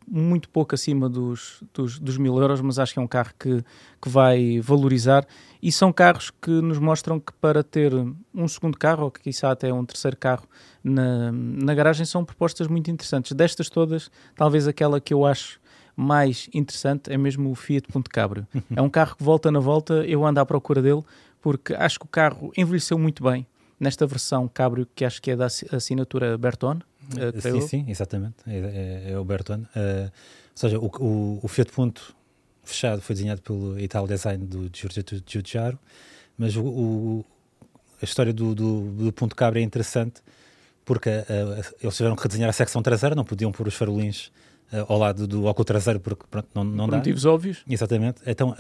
muito 0.08 0.48
pouco 0.50 0.76
acima 0.76 1.10
dos, 1.10 1.64
dos, 1.74 1.98
dos, 1.98 2.18
mil 2.18 2.38
euros, 2.38 2.62
mas 2.62 2.78
acho 2.78 2.94
que 2.94 3.00
é 3.00 3.02
um 3.02 3.08
carro 3.08 3.32
que, 3.40 3.64
que 4.02 4.10
vai 4.10 4.60
valorizar. 4.60 5.26
E 5.62 5.72
são 5.72 5.92
carros 5.92 6.30
que 6.30 6.52
nos 6.52 6.78
mostram 6.78 7.20
que 7.20 7.34
para 7.34 7.64
ter 7.64 7.92
um 8.34 8.48
segundo 8.48 8.78
carro, 8.78 9.06
ou 9.06 9.12
que 9.12 9.22
quizá 9.22 9.52
até 9.52 9.74
um 9.74 9.86
terceiro 9.86 10.18
carro 10.18 10.48
na, 10.84 11.32
na 11.32 11.74
garagem, 11.74 12.06
são 12.06 12.24
propostas 12.24 12.68
muito 12.68 12.92
interessantes. 12.92 13.32
Destas 13.32 13.70
todas, 13.70 14.12
talvez 14.36 14.68
aquela 14.68 15.00
que 15.00 15.14
eu 15.14 15.26
acho 15.26 15.60
mais 15.96 16.50
interessante 16.54 17.12
é 17.12 17.18
mesmo 17.18 17.50
o 17.50 17.56
Fiat 17.56 17.88
Punto 17.88 18.10
Cabrio. 18.10 18.46
é 18.76 18.82
um 18.82 18.90
carro 18.90 19.16
que 19.16 19.24
volta 19.24 19.52
na 19.52 19.60
volta, 19.60 20.06
eu 20.06 20.26
ando 20.26 20.40
à 20.40 20.46
procura 20.46 20.82
dele, 20.82 21.04
porque 21.46 21.76
acho 21.76 22.00
que 22.00 22.06
o 22.08 22.10
carro 22.10 22.52
envelheceu 22.58 22.98
muito 22.98 23.24
bem 23.24 23.46
nesta 23.80 24.08
versão 24.08 24.48
Cabrio, 24.48 24.88
que 24.96 25.06
acho 25.06 25.22
que 25.22 25.30
é 25.30 25.36
da 25.36 25.46
assinatura 25.46 26.36
Bertone. 26.40 26.82
Uh, 27.14 27.40
sim, 27.40 27.62
sim, 27.62 27.86
exatamente, 27.88 28.38
é, 28.48 29.10
é, 29.10 29.12
é 29.12 29.20
o 29.20 29.24
Bertone. 29.24 29.62
Uh, 29.66 30.06
ou 30.06 30.12
seja, 30.56 30.80
o, 30.80 30.88
o, 30.88 31.40
o, 31.44 31.48
Fiat 31.48 31.72
Punto 31.72 32.16
fechado 32.64 33.00
foi 33.00 33.14
desenhado 33.16 33.44
pelo 33.44 33.80
Ital 33.80 34.08
Design 34.08 34.44
do 34.44 34.72
Giorgetto 34.76 35.22
Giugiaro, 35.24 35.78
mas 36.36 36.56
o, 36.56 36.66
o, 36.66 37.26
a 38.02 38.06
história 38.06 38.34
do, 38.34 38.56
do, 38.56 38.82
do 38.94 39.14
Punto 39.14 39.36
Cabrio 39.36 39.62
é 39.62 39.64
interessante 39.64 40.24
porque 40.84 41.10
uh, 41.12 41.76
eles 41.80 41.96
tiveram 41.96 42.16
que 42.16 42.24
redesenhar 42.24 42.50
a 42.50 42.54
secção 42.54 42.82
traseira, 42.82 43.14
não 43.14 43.24
podiam 43.24 43.52
pôr 43.52 43.68
os 43.68 43.76
farolins 43.76 44.32
ao 44.90 44.98
lado 44.98 45.28
do 45.28 45.46
óculo 45.46 45.64
traseiro 45.64 46.00
porque 46.00 46.26
pronto, 46.28 46.50
não, 46.56 46.64
não 46.64 46.86
Por 46.86 46.92
dá. 46.94 46.98
motivos 46.98 47.24
óbvios. 47.24 47.64
Exatamente. 47.70 48.20
Então, 48.26 48.56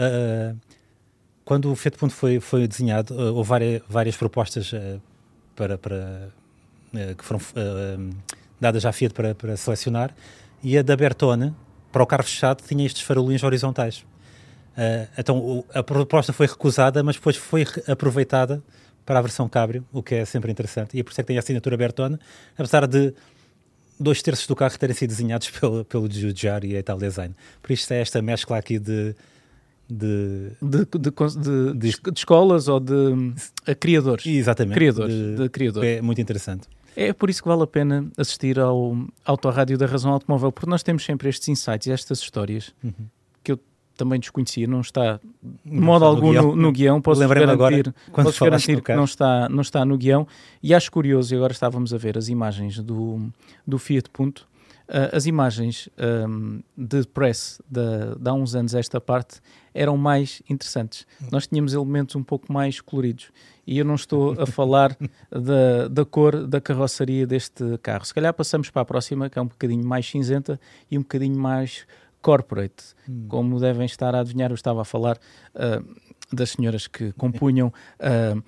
quando 1.46 1.72
o 1.72 1.76
Fiat 1.76 1.98
Punto 1.98 2.14
foi, 2.14 2.40
foi 2.40 2.68
desenhado, 2.68 3.14
uh, 3.14 3.34
houve 3.36 3.48
várias, 3.48 3.82
várias 3.88 4.18
propostas 4.18 4.74
uh, 4.74 5.00
para, 5.56 5.78
para 5.78 6.30
uh, 6.94 7.16
que 7.16 7.24
foram 7.24 7.40
dadas 8.60 8.84
à 8.86 8.92
Fiat 8.92 9.14
para, 9.14 9.36
para 9.36 9.56
selecionar 9.56 10.14
e 10.64 10.78
a 10.78 10.82
da 10.82 10.98
Bertone, 10.98 11.54
para 11.92 12.02
o 12.02 12.08
carro 12.08 12.24
fechado, 12.24 12.64
tinha 12.68 12.84
estes 12.86 13.04
farolinhos 13.04 13.44
horizontais. 13.44 14.04
então 15.18 15.64
a 15.74 15.84
proposta 15.84 16.34
foi 16.34 16.48
recusada, 16.48 17.04
mas 17.04 17.16
depois 17.16 17.38
foi 17.38 17.66
aproveitada 17.88 18.62
para 19.06 19.20
a 19.20 19.22
versão 19.22 19.48
Cabrio, 19.48 19.86
o 19.94 20.02
que 20.02 20.16
é 20.16 20.26
sempre 20.26 20.52
interessante, 20.52 20.98
e 20.98 21.00
é 21.00 21.04
por 21.04 21.12
isso 21.12 21.22
é 21.22 21.24
que 21.24 21.28
tem 21.28 21.38
a 21.38 21.40
assinatura 21.40 21.78
Bertone, 21.78 22.18
apesar 22.58 22.88
de 22.88 23.14
dois 24.00 24.22
terços 24.22 24.48
do 24.48 24.56
carro 24.56 24.78
terem 24.78 24.96
sido 24.96 25.10
desenhados 25.10 25.50
pelo, 25.58 25.86
pelo 25.86 26.12
Giugiaro 26.12 26.66
e 26.66 26.76
a 26.76 26.80
Ital 26.80 26.98
Design. 26.98 27.36
Por 27.62 27.72
isso 27.72 27.94
é 27.94 28.02
esta 28.02 28.22
mescla 28.22 28.58
aqui 28.58 28.80
de 28.80 29.16
de, 29.90 30.52
de, 30.62 30.86
de, 30.86 31.74
de, 31.74 32.02
escolas 32.16 32.68
ou 32.68 32.80
de 32.80 33.34
criadores. 33.80 34.26
Exatamente. 34.26 34.76
Criadores, 34.76 35.16
de, 35.38 35.50
criadores. 35.50 35.90
É 35.90 36.02
muito 36.02 36.20
interessante. 36.20 36.68
É 36.96 37.12
por 37.12 37.30
isso 37.30 37.42
que 37.42 37.48
vale 37.48 37.64
a 37.64 37.68
pena 37.68 38.10
assistir 38.18 38.60
ao 38.60 38.98
Autorádio 39.26 39.78
da 39.78 39.86
Razão 39.86 40.12
Automóvel, 40.12 40.52
porque 40.52 40.70
nós 40.70 40.82
temos 40.82 41.04
sempre 41.04 41.28
estes 41.28 41.50
insights 41.50 41.88
e 41.88 41.92
estas 41.92 42.20
histórias 42.20 42.74
uhum. 42.82 42.94
que 43.44 43.52
eu 43.52 43.60
também 43.98 44.20
desconhecia, 44.20 44.66
não 44.66 44.82
está 44.82 45.20
de 45.44 45.80
modo 45.80 46.06
algum 46.06 46.28
no 46.28 46.32
guião, 46.32 46.44
no, 46.48 46.56
no 46.56 46.72
guião 46.72 47.02
posso 47.02 47.22
garantir, 47.22 47.50
agora, 47.50 47.94
posso 48.12 48.44
garantir 48.44 48.82
que 48.82 48.96
não 48.96 49.04
está, 49.04 49.50
não 49.50 49.62
está 49.62 49.86
no 49.86 49.98
guião 49.98 50.28
e 50.64 50.74
acho 50.74 50.92
curioso, 50.92 51.34
e 51.34 51.38
agora 51.38 51.54
estávamos 51.54 51.94
a 51.94 51.98
ver 51.98 52.18
as 52.18 52.28
imagens 52.30 52.80
do, 52.80 53.30
do 53.68 53.78
Fiat 53.78 54.10
Punto, 54.10 54.48
Uh, 54.88 55.10
as 55.14 55.26
imagens 55.26 55.90
um, 56.30 56.62
de 56.78 57.08
press 57.08 57.60
de, 57.68 57.82
de, 58.20 58.30
há 58.30 58.34
uns 58.34 58.54
anos 58.54 58.76
esta 58.76 59.02
parte 59.02 59.42
eram 59.76 59.98
mais 59.98 60.42
interessantes. 60.50 61.06
Hum. 61.22 61.28
Nós 61.32 61.46
tínhamos 61.46 61.74
elementos 61.74 62.16
um 62.16 62.24
pouco 62.24 62.52
mais 62.52 62.82
coloridos. 62.82 63.32
E 63.68 63.78
eu 63.78 63.86
não 63.86 63.96
estou 63.96 64.42
a 64.42 64.46
falar 64.46 64.98
da, 65.30 65.88
da 65.90 66.06
cor 66.06 66.48
da 66.48 66.62
carroçaria 66.62 67.28
deste 67.28 67.78
carro. 67.80 68.06
Se 68.06 68.14
calhar 68.14 68.34
passamos 68.34 68.70
para 68.70 68.82
a 68.82 68.86
próxima, 68.86 69.30
que 69.30 69.38
é 69.38 69.42
um 69.42 69.48
bocadinho 69.48 69.86
mais 69.86 70.10
cinzenta 70.10 70.60
e 70.90 70.98
um 70.98 71.02
bocadinho 71.02 71.38
mais 71.38 71.86
corporate. 72.22 72.96
Hum. 73.08 73.26
Como 73.28 73.60
devem 73.60 73.86
estar 73.86 74.16
a 74.16 74.22
adivinhar, 74.22 74.50
eu 74.50 74.56
estava 74.56 74.82
a 74.82 74.86
falar 74.86 75.18
uh, 75.54 75.96
das 76.34 76.52
senhoras 76.52 76.88
que 76.88 77.12
compunham 77.14 77.68
uh, 77.68 78.44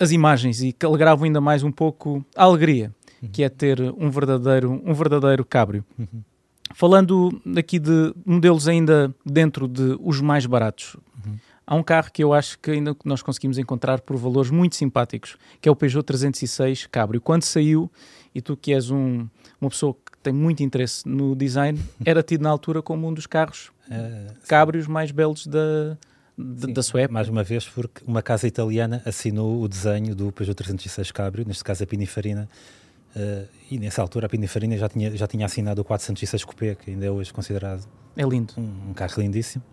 as 0.00 0.10
imagens 0.10 0.62
e 0.62 0.72
que 0.72 0.84
alegravam 0.84 1.24
ainda 1.24 1.40
mais 1.40 1.62
um 1.62 1.70
pouco 1.70 2.24
a 2.34 2.44
alegria 2.44 2.92
que 3.32 3.42
é 3.42 3.48
ter 3.48 3.80
um 3.80 4.10
verdadeiro, 4.10 4.82
um 4.84 4.92
verdadeiro 4.92 5.44
cabrio. 5.44 5.84
Uhum. 5.98 6.22
Falando 6.74 7.40
aqui 7.56 7.78
de 7.78 8.12
modelos 8.26 8.66
ainda 8.66 9.14
dentro 9.24 9.68
de 9.68 9.96
os 10.00 10.20
mais 10.20 10.44
baratos, 10.44 10.96
uhum. 11.24 11.36
há 11.64 11.74
um 11.76 11.84
carro 11.84 12.10
que 12.12 12.22
eu 12.22 12.34
acho 12.34 12.58
que 12.58 12.72
ainda 12.72 12.96
nós 13.04 13.22
conseguimos 13.22 13.58
encontrar 13.58 14.00
por 14.00 14.16
valores 14.16 14.50
muito 14.50 14.74
simpáticos, 14.74 15.36
que 15.60 15.68
é 15.68 15.72
o 15.72 15.76
Peugeot 15.76 16.02
306 16.02 16.86
Cabrio. 16.86 17.20
Quando 17.20 17.44
saiu, 17.44 17.88
e 18.34 18.40
tu 18.42 18.56
que 18.56 18.74
és 18.74 18.90
um, 18.90 19.28
uma 19.60 19.70
pessoa 19.70 19.94
que 19.94 20.18
tem 20.20 20.32
muito 20.32 20.64
interesse 20.64 21.08
no 21.08 21.36
design, 21.36 21.80
era 22.04 22.24
tido 22.24 22.42
na 22.42 22.50
altura 22.50 22.82
como 22.82 23.06
um 23.06 23.14
dos 23.14 23.26
carros 23.26 23.70
uh, 23.88 24.34
cabrios 24.48 24.88
mais 24.88 25.12
belos 25.12 25.46
da, 25.46 25.96
Sim, 26.36 26.72
da 26.72 26.82
sua 26.82 27.02
época. 27.02 27.14
Mais 27.14 27.28
uma 27.28 27.44
vez, 27.44 27.68
porque 27.68 28.02
uma 28.04 28.20
casa 28.20 28.48
italiana 28.48 29.00
assinou 29.04 29.62
o 29.62 29.68
desenho 29.68 30.12
do 30.12 30.32
Peugeot 30.32 30.56
306 30.56 31.12
Cabrio, 31.12 31.44
neste 31.46 31.62
caso 31.62 31.84
a 31.84 31.86
Pininfarina, 31.86 32.48
Uh, 33.16 33.48
e 33.70 33.78
nessa 33.78 34.02
altura 34.02 34.26
a 34.26 34.28
Pininfarina 34.28 34.76
já 34.76 34.88
tinha, 34.88 35.16
já 35.16 35.26
tinha 35.26 35.46
assinado 35.46 35.80
o 35.80 35.84
406 35.84 36.44
Coupé, 36.44 36.74
que 36.74 36.90
ainda 36.90 37.06
é 37.06 37.10
hoje 37.10 37.32
considerado 37.32 37.86
é 38.16 38.22
lindo. 38.24 38.54
Um, 38.56 38.90
um 38.90 38.94
carro 38.94 39.20
lindíssimo. 39.20 39.64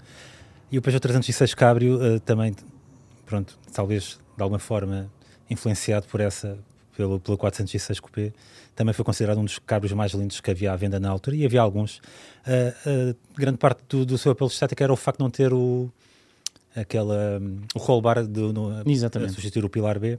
E 0.71 0.77
o 0.77 0.81
Peugeot 0.81 1.01
306 1.01 1.53
Cabrio 1.53 1.95
uh, 1.95 2.19
também, 2.19 2.55
pronto, 3.25 3.57
talvez 3.73 4.19
de 4.35 4.41
alguma 4.41 4.59
forma 4.59 5.11
influenciado 5.49 6.07
por 6.07 6.21
essa, 6.21 6.57
pelo, 6.95 7.19
pelo 7.19 7.37
406 7.37 7.99
Coupé, 7.99 8.31
também 8.75 8.93
foi 8.93 9.03
considerado 9.03 9.37
um 9.39 9.45
dos 9.45 9.59
cabos 9.59 9.91
mais 9.91 10.13
lindos 10.13 10.39
que 10.39 10.49
havia 10.49 10.71
à 10.71 10.75
venda 10.75 10.99
na 10.99 11.09
altura, 11.09 11.35
e 11.35 11.45
havia 11.45 11.61
alguns. 11.61 11.97
Uh, 11.97 13.11
uh, 13.11 13.15
grande 13.35 13.57
parte 13.57 13.83
do, 13.89 14.05
do, 14.05 14.17
seu 14.17 14.31
apelo 14.31 14.49
estético 14.49 14.81
era 14.81 14.93
o 14.93 14.95
facto 14.95 15.17
de 15.17 15.23
não 15.23 15.29
ter 15.29 15.53
o, 15.53 15.91
aquela, 16.75 17.39
um, 17.39 17.61
o 17.75 17.79
roll 17.79 18.01
bar 18.01 18.25
de, 18.25 18.39
no, 18.39 18.69
a 18.71 19.29
substituir 19.29 19.65
o 19.65 19.69
pilar 19.69 19.99
B, 19.99 20.17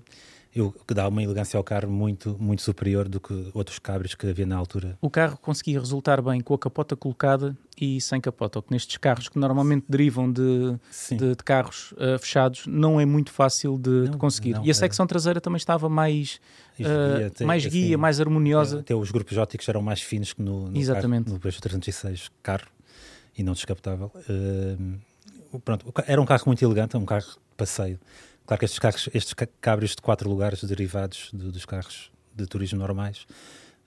eu, 0.54 0.70
que 0.86 0.92
dá 0.92 1.08
uma 1.08 1.22
elegância 1.22 1.56
ao 1.56 1.64
carro 1.64 1.90
muito, 1.90 2.36
muito 2.38 2.60
superior 2.60 3.08
do 3.08 3.18
que 3.18 3.50
outros 3.54 3.78
cabres 3.78 4.14
que 4.14 4.26
havia 4.28 4.44
na 4.44 4.56
altura. 4.56 4.98
O 5.00 5.08
carro 5.08 5.38
conseguia 5.38 5.80
resultar 5.80 6.20
bem 6.20 6.40
com 6.42 6.52
a 6.52 6.58
capota 6.58 6.94
colocada 6.94 7.56
e 7.80 8.00
sem 8.02 8.20
capota, 8.20 8.58
o 8.58 8.62
que 8.62 8.70
nestes 8.70 8.98
carros 8.98 9.30
que 9.30 9.38
normalmente 9.38 9.86
derivam 9.88 10.30
de, 10.30 10.76
de, 11.10 11.34
de 11.34 11.36
carros 11.36 11.92
uh, 11.92 12.18
fechados 12.18 12.66
não 12.66 13.00
é 13.00 13.06
muito 13.06 13.32
fácil 13.32 13.78
de, 13.78 13.90
não, 13.90 14.10
de 14.10 14.16
conseguir. 14.18 14.52
Não, 14.52 14.64
e 14.64 14.70
a 14.70 14.74
secção 14.74 15.04
é... 15.04 15.06
traseira 15.06 15.40
também 15.40 15.56
estava 15.56 15.88
mais, 15.88 16.38
uh, 16.78 17.26
até, 17.28 17.46
mais 17.46 17.64
guia, 17.64 17.86
assim, 17.86 17.96
mais 17.96 18.20
harmoniosa. 18.20 18.80
Até 18.80 18.94
os 18.94 19.10
grupos 19.10 19.38
óticos 19.38 19.66
eram 19.68 19.80
mais 19.80 20.02
finos 20.02 20.34
que 20.34 20.42
no, 20.42 20.68
no, 20.68 20.76
Exatamente. 20.76 21.24
Carro, 21.24 21.34
no 21.34 21.40
Peugeot 21.40 21.62
306 21.62 22.30
carro 22.42 22.66
e 23.36 23.42
não 23.42 23.54
descapotável. 23.54 24.12
Uh, 24.28 25.58
pronto, 25.60 25.92
era 26.06 26.20
um 26.20 26.26
carro 26.26 26.42
muito 26.46 26.62
elegante, 26.62 26.94
um 26.94 27.06
carro 27.06 27.38
passeio. 27.56 27.98
Claro 28.46 28.58
que 28.58 28.64
estes 28.64 28.78
carros, 28.78 29.08
estes 29.14 29.34
cabres 29.60 29.90
de 29.90 30.02
quatro 30.02 30.28
lugares 30.28 30.62
derivados 30.64 31.30
do, 31.32 31.52
dos 31.52 31.64
carros 31.64 32.10
de 32.34 32.46
turismo 32.46 32.78
normais 32.78 33.26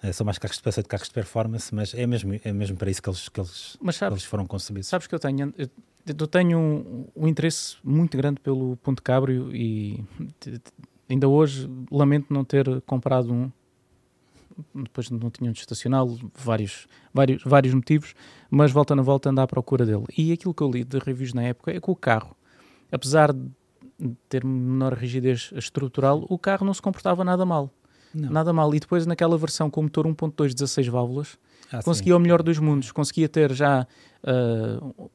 uh, 0.04 0.14
são 0.14 0.26
mais 0.26 0.38
carros 0.38 0.58
de 0.58 0.64
passeio 0.64 0.84
de 0.84 0.90
carros 0.90 1.08
de 1.08 1.14
performance, 1.14 1.74
mas 1.74 1.94
é 1.94 2.06
mesmo, 2.08 2.40
é 2.44 2.54
mesmo 2.54 2.78
para 2.78 2.90
isso 2.90 3.02
que 3.02 3.10
eles, 3.10 3.30
que 3.30 3.40
eles, 3.40 3.78
sabes, 3.92 4.18
eles 4.20 4.24
foram 4.24 4.46
concebidos. 4.46 4.88
Sabes 4.88 5.08
que 5.08 5.16
eu 5.16 5.20
tenho, 5.20 5.54
eu, 5.58 5.70
eu 6.08 6.28
tenho 6.28 6.58
um, 6.58 7.08
um, 7.16 7.28
interesse 7.28 7.76
muito 7.84 8.16
grande 8.16 8.40
pelo 8.40 8.78
Ponte 8.78 9.02
Cabrio 9.02 9.54
e 9.54 10.04
ainda 11.10 11.28
hoje 11.28 11.70
lamento 11.92 12.34
não 12.34 12.44
ter 12.44 12.82
comprado 12.82 13.34
um. 13.34 13.52
Depois 14.74 15.10
não 15.10 15.30
tinham 15.30 15.52
de 15.52 15.60
estacioná-lo, 15.60 16.32
vários, 16.34 16.88
vários, 17.14 17.44
vários 17.44 17.74
motivos, 17.74 18.16
mas 18.50 18.72
volta 18.72 18.96
na 18.96 19.02
volta 19.02 19.30
anda 19.30 19.44
à 19.44 19.48
procura 19.48 19.86
dele. 19.86 20.06
E 20.18 20.32
aquilo 20.32 20.54
que 20.54 20.64
eu 20.64 20.72
li 20.72 20.86
de 20.86 20.98
reviews 20.98 21.34
na 21.34 21.44
época 21.44 21.72
é 21.72 21.82
que 21.82 21.92
o 21.92 21.96
carro, 21.96 22.34
apesar 22.90 23.34
de 23.34 23.52
ter 24.28 24.44
menor 24.44 24.94
rigidez 24.94 25.52
estrutural, 25.56 26.26
o 26.30 26.38
carro 26.38 26.66
não 26.66 26.74
se 26.74 26.82
comportava 26.82 27.24
nada 27.24 27.46
mal. 27.46 27.72
Não. 28.14 28.30
Nada 28.30 28.54
mal. 28.54 28.74
E 28.74 28.80
depois, 28.80 29.06
naquela 29.06 29.38
versão 29.38 29.70
com 29.70 29.84
motor 29.84 30.08
1.2 30.08 30.54
16 30.54 30.88
válvulas, 30.88 31.38
ah, 31.72 31.84
conseguia 31.84 32.14
sim. 32.14 32.18
o 32.18 32.20
melhor 32.20 32.42
dos 32.42 32.60
mundos. 32.60 32.92
Conseguia 32.92 33.28
ter 33.28 33.54
já 33.54 33.86
uh, 34.24 35.10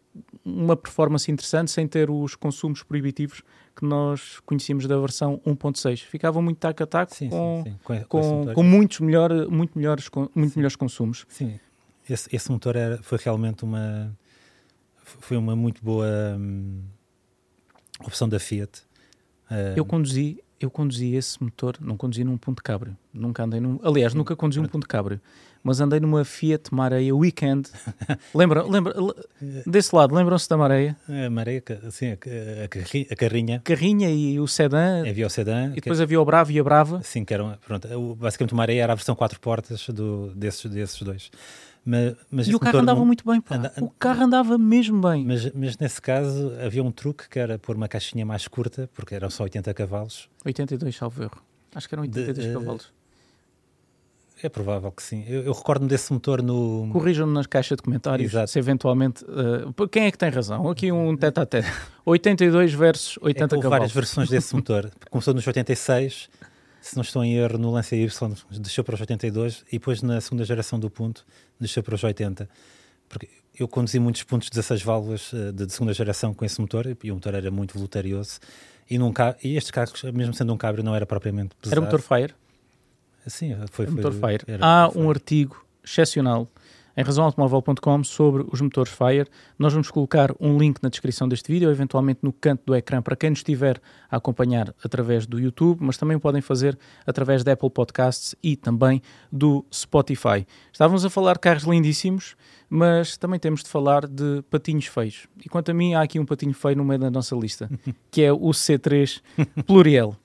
uma 0.44 0.76
performance 0.76 1.30
interessante 1.30 1.70
sem 1.70 1.86
ter 1.86 2.10
os 2.10 2.34
consumos 2.34 2.82
proibitivos 2.82 3.42
que 3.74 3.84
nós 3.86 4.40
conhecíamos 4.40 4.86
da 4.86 4.98
versão 4.98 5.40
1.6. 5.46 6.02
Ficava 6.02 6.42
muito 6.42 6.58
tac 6.58 6.82
a 6.82 6.86
tac 6.86 7.14
sim, 7.14 7.30
com, 7.30 7.62
sim, 7.64 7.76
com, 7.82 8.04
com, 8.04 8.54
com, 8.54 8.62
muitos 8.62 9.00
melhor, 9.00 9.30
muito 9.48 9.78
melhores, 9.78 10.10
muito 10.34 10.58
melhores 10.58 10.76
consumos. 10.76 11.24
Sim, 11.28 11.58
esse, 12.08 12.28
esse 12.34 12.50
motor 12.50 12.76
era, 12.76 13.02
foi 13.02 13.18
realmente 13.22 13.64
uma 13.64 14.14
foi 15.02 15.36
uma 15.36 15.56
muito 15.56 15.82
boa 15.82 16.06
hum, 16.38 16.82
opção 18.04 18.28
da 18.28 18.38
Fiat. 18.38 18.82
Uh, 19.50 19.76
eu 19.76 19.84
conduzi 19.84 20.42
eu 20.60 20.70
conduzi 20.70 21.14
esse 21.14 21.42
motor, 21.42 21.78
não 21.80 21.96
conduzi 21.96 22.22
num 22.22 22.36
ponto 22.36 22.62
cabrio, 22.62 22.94
nunca 23.14 23.42
andei 23.42 23.58
num, 23.58 23.80
aliás, 23.82 24.12
nunca 24.12 24.36
conduzi 24.36 24.60
um 24.60 24.66
ponto 24.66 24.86
cabrio, 24.86 25.18
mas 25.62 25.80
andei 25.80 25.98
numa 25.98 26.22
Fiat 26.22 26.74
Mareia 26.74 27.16
Weekend. 27.16 27.70
lembra, 28.34 28.62
lembra, 28.62 28.94
desse 29.66 29.94
lado, 29.94 30.14
lembram-se 30.14 30.46
da 30.46 30.58
Mareia? 30.58 30.96
A 31.08 31.30
Mareia, 31.30 31.62
sim, 31.90 32.10
a, 32.10 32.14
a, 33.10 33.16
carrinha. 33.16 33.60
Carrinha 33.64 34.10
e 34.10 34.38
o 34.38 34.46
sedã. 34.46 35.08
Havia 35.08 35.26
o 35.26 35.30
sedã. 35.30 35.72
E 35.72 35.76
depois 35.76 35.98
que, 35.98 36.02
havia 36.02 36.20
o 36.20 36.24
Bravo 36.26 36.52
e 36.52 36.60
a 36.60 36.62
Brava. 36.64 37.00
Sim, 37.02 37.24
que 37.24 37.32
eram, 37.32 37.56
pronto, 37.66 37.88
basicamente 38.16 38.52
o 38.52 38.56
Mareia 38.56 38.82
era 38.82 38.92
a 38.92 38.96
versão 38.96 39.14
quatro 39.14 39.40
portas 39.40 39.86
do, 39.88 40.34
desses, 40.34 40.70
desses 40.70 41.00
dois. 41.00 41.30
Mas, 41.84 42.14
mas 42.30 42.48
e 42.48 42.54
o 42.54 42.60
carro 42.60 42.78
andava 42.78 42.98
não... 42.98 43.06
muito 43.06 43.24
bem, 43.24 43.40
pá. 43.40 43.56
Anda... 43.56 43.72
O 43.80 43.88
carro 43.90 44.22
andava 44.24 44.58
mesmo 44.58 45.00
bem. 45.00 45.24
Mas, 45.24 45.50
mas 45.52 45.78
nesse 45.78 46.00
caso 46.00 46.52
havia 46.64 46.82
um 46.82 46.90
truque 46.90 47.28
que 47.28 47.38
era 47.38 47.58
pôr 47.58 47.76
uma 47.76 47.88
caixinha 47.88 48.24
mais 48.24 48.46
curta, 48.46 48.88
porque 48.94 49.14
eram 49.14 49.30
só 49.30 49.44
80 49.44 49.72
cavalos. 49.74 50.28
82, 50.44 50.94
salvo 50.94 51.22
erro. 51.22 51.42
Acho 51.74 51.88
que 51.88 51.94
eram 51.94 52.02
82 52.02 52.46
de, 52.46 52.52
cavalos. 52.52 52.92
É 54.42 54.48
provável 54.48 54.90
que 54.90 55.02
sim. 55.02 55.24
Eu, 55.28 55.42
eu 55.42 55.52
recordo-me 55.52 55.88
desse 55.88 56.12
motor 56.12 56.42
no. 56.42 56.88
Corrijam-me 56.92 57.32
nas 57.32 57.46
caixas 57.46 57.76
de 57.76 57.82
comentários 57.82 58.32
Exato. 58.32 58.50
se 58.50 58.58
eventualmente. 58.58 59.22
Uh, 59.24 59.88
quem 59.88 60.04
é 60.04 60.10
que 60.10 60.16
tem 60.16 60.30
razão? 60.30 60.68
Aqui 60.68 60.90
um 60.90 61.14
tete 61.14 61.40
a 61.40 61.46
tete. 61.46 61.70
82 62.06 62.72
versus 62.72 63.18
80 63.20 63.44
é 63.44 63.48
cavalos. 63.48 63.70
várias 63.70 63.92
versões 63.92 64.30
desse 64.30 64.54
motor. 64.54 64.90
Começou 65.10 65.34
nos 65.34 65.46
86 65.46 66.30
se 66.80 66.96
não 66.96 67.02
estou 67.02 67.22
em 67.24 67.34
erro, 67.34 67.58
no 67.58 67.70
Lancia 67.70 67.96
Y 67.98 68.08
desceu 68.60 68.82
para 68.82 68.94
os 68.94 69.00
82 69.00 69.64
e 69.68 69.72
depois 69.72 70.02
na 70.02 70.20
segunda 70.20 70.44
geração 70.44 70.78
do 70.78 70.90
ponto 70.90 71.24
desceu 71.58 71.82
para 71.82 71.94
os 71.94 72.02
80. 72.02 72.48
Porque 73.08 73.28
eu 73.58 73.68
conduzi 73.68 73.98
muitos 73.98 74.22
pontos 74.22 74.48
16 74.48 74.82
válvulas 74.82 75.32
uh, 75.32 75.52
de, 75.52 75.66
de, 75.66 75.72
segunda 75.72 75.92
geração 75.92 76.32
com 76.32 76.44
esse 76.44 76.60
motor 76.60 76.86
e 77.02 77.10
o 77.10 77.14
motor 77.14 77.34
era 77.34 77.50
muito 77.50 77.74
voluntarioso. 77.74 78.38
E, 78.88 78.98
num 78.98 79.12
e 79.44 79.56
estes 79.56 79.70
carros, 79.70 80.02
mesmo 80.14 80.34
sendo 80.34 80.52
um 80.52 80.56
cabrio, 80.56 80.82
não 80.82 80.94
era 80.94 81.06
propriamente 81.06 81.54
pesado. 81.60 81.74
Era 81.74 81.80
motor 81.80 82.00
Fire? 82.00 82.34
Sim, 83.26 83.54
foi. 83.70 83.84
Era 83.84 83.94
motor 83.94 84.12
Fire. 84.12 84.44
Há 84.60 84.90
um 84.96 85.08
artigo 85.08 85.64
excepcional 85.84 86.48
em 86.96 87.02
razãoautomóvel.com 87.02 88.04
sobre 88.04 88.44
os 88.50 88.60
motores 88.60 88.92
Fire. 88.92 89.26
Nós 89.58 89.72
vamos 89.72 89.90
colocar 89.90 90.34
um 90.40 90.58
link 90.58 90.82
na 90.82 90.88
descrição 90.88 91.28
deste 91.28 91.50
vídeo, 91.50 91.70
eventualmente 91.70 92.20
no 92.22 92.32
canto 92.32 92.62
do 92.66 92.74
ecrã, 92.74 93.00
para 93.02 93.16
quem 93.16 93.30
nos 93.30 93.40
estiver 93.40 93.80
a 94.10 94.16
acompanhar 94.16 94.74
através 94.82 95.26
do 95.26 95.38
YouTube, 95.38 95.78
mas 95.80 95.96
também 95.96 96.18
podem 96.18 96.40
fazer 96.40 96.78
através 97.06 97.44
da 97.44 97.52
Apple 97.52 97.70
Podcasts 97.70 98.34
e 98.42 98.56
também 98.56 99.02
do 99.30 99.64
Spotify. 99.72 100.46
Estávamos 100.72 101.04
a 101.04 101.10
falar 101.10 101.34
de 101.34 101.40
carros 101.40 101.64
lindíssimos, 101.64 102.36
mas 102.68 103.16
também 103.16 103.38
temos 103.40 103.62
de 103.62 103.68
falar 103.68 104.06
de 104.06 104.42
patinhos 104.50 104.86
feios. 104.86 105.26
E 105.44 105.48
quanto 105.48 105.70
a 105.70 105.74
mim, 105.74 105.94
há 105.94 106.02
aqui 106.02 106.18
um 106.18 106.24
patinho 106.24 106.54
feio 106.54 106.76
no 106.76 106.84
meio 106.84 107.00
da 107.00 107.10
nossa 107.10 107.34
lista, 107.34 107.68
que 108.10 108.22
é 108.22 108.32
o 108.32 108.48
C3 108.50 109.20
Pluriel. 109.66 110.16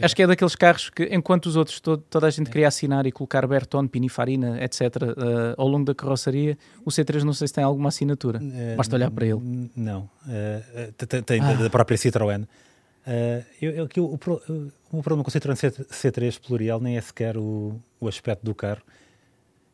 Acho 0.00 0.16
que 0.16 0.22
é 0.22 0.26
daqueles 0.26 0.56
carros 0.56 0.90
que, 0.90 1.04
enquanto 1.04 1.46
os 1.46 1.56
outros, 1.56 1.78
todo, 1.80 2.02
toda 2.10 2.26
a 2.26 2.30
gente 2.30 2.50
queria 2.50 2.68
assinar 2.68 3.06
e 3.06 3.12
colocar 3.12 3.46
Bertone, 3.46 3.88
Pininfarina, 3.88 4.62
etc., 4.62 4.80
uh, 4.80 5.14
ao 5.56 5.68
longo 5.68 5.84
da 5.84 5.94
carroçaria, 5.94 6.58
o 6.84 6.90
C3 6.90 7.22
não 7.22 7.32
sei 7.32 7.48
se 7.48 7.54
tem 7.54 7.62
alguma 7.62 7.88
assinatura. 7.88 8.40
Uh, 8.40 8.76
Basta 8.76 8.96
olhar 8.96 9.10
para 9.10 9.26
ele. 9.26 9.70
Não. 9.76 10.10
Uh, 10.26 11.22
tem 11.22 11.40
ah. 11.40 11.54
da 11.54 11.70
própria 11.70 11.96
Citroën. 11.96 12.46
Eu, 13.60 13.70
eu, 13.70 13.88
eu, 13.94 14.04
o, 14.04 14.14
o, 14.98 15.02
problema 15.02 15.22
com 15.22 15.28
o 15.28 15.32
Citroën 15.32 15.54
C3 15.54 16.40
Plurial 16.40 16.80
nem 16.80 16.96
é 16.96 17.00
sequer 17.00 17.36
o, 17.36 17.78
o 18.00 18.08
aspecto 18.08 18.44
do 18.44 18.54
carro, 18.54 18.80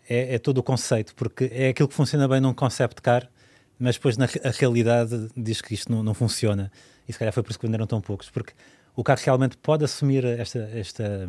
é, 0.08 0.34
é, 0.34 0.38
todo 0.38 0.58
o 0.58 0.62
conceito, 0.62 1.14
porque 1.14 1.48
é 1.52 1.68
aquilo 1.68 1.88
que 1.88 1.94
funciona 1.94 2.26
bem 2.26 2.40
num 2.40 2.52
concept 2.52 3.00
car, 3.00 3.30
mas 3.78 3.94
depois 3.94 4.16
na 4.16 4.24
a 4.24 4.50
realidade 4.50 5.28
diz 5.36 5.60
que 5.60 5.72
isto 5.72 5.90
não, 5.90 6.02
não 6.02 6.12
funciona. 6.12 6.72
E 7.08 7.12
se 7.12 7.18
calhar 7.18 7.32
foi 7.32 7.42
por 7.42 7.50
isso 7.50 7.58
que 7.58 7.66
venderam 7.66 7.86
tão 7.86 8.00
poucos, 8.00 8.28
porque 8.28 8.52
o 8.94 9.04
carro 9.04 9.20
realmente 9.25 9.56
pode 9.56 9.85
assumir 9.85 10.25
esta, 10.25 10.59
esta, 10.75 11.28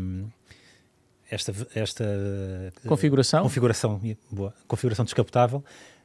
esta, 1.29 1.53
esta 1.75 2.05
configuração, 2.87 3.43
configuração, 3.43 4.01
boa, 4.29 4.53
configuração 4.67 5.05
descapotável, 5.05 5.63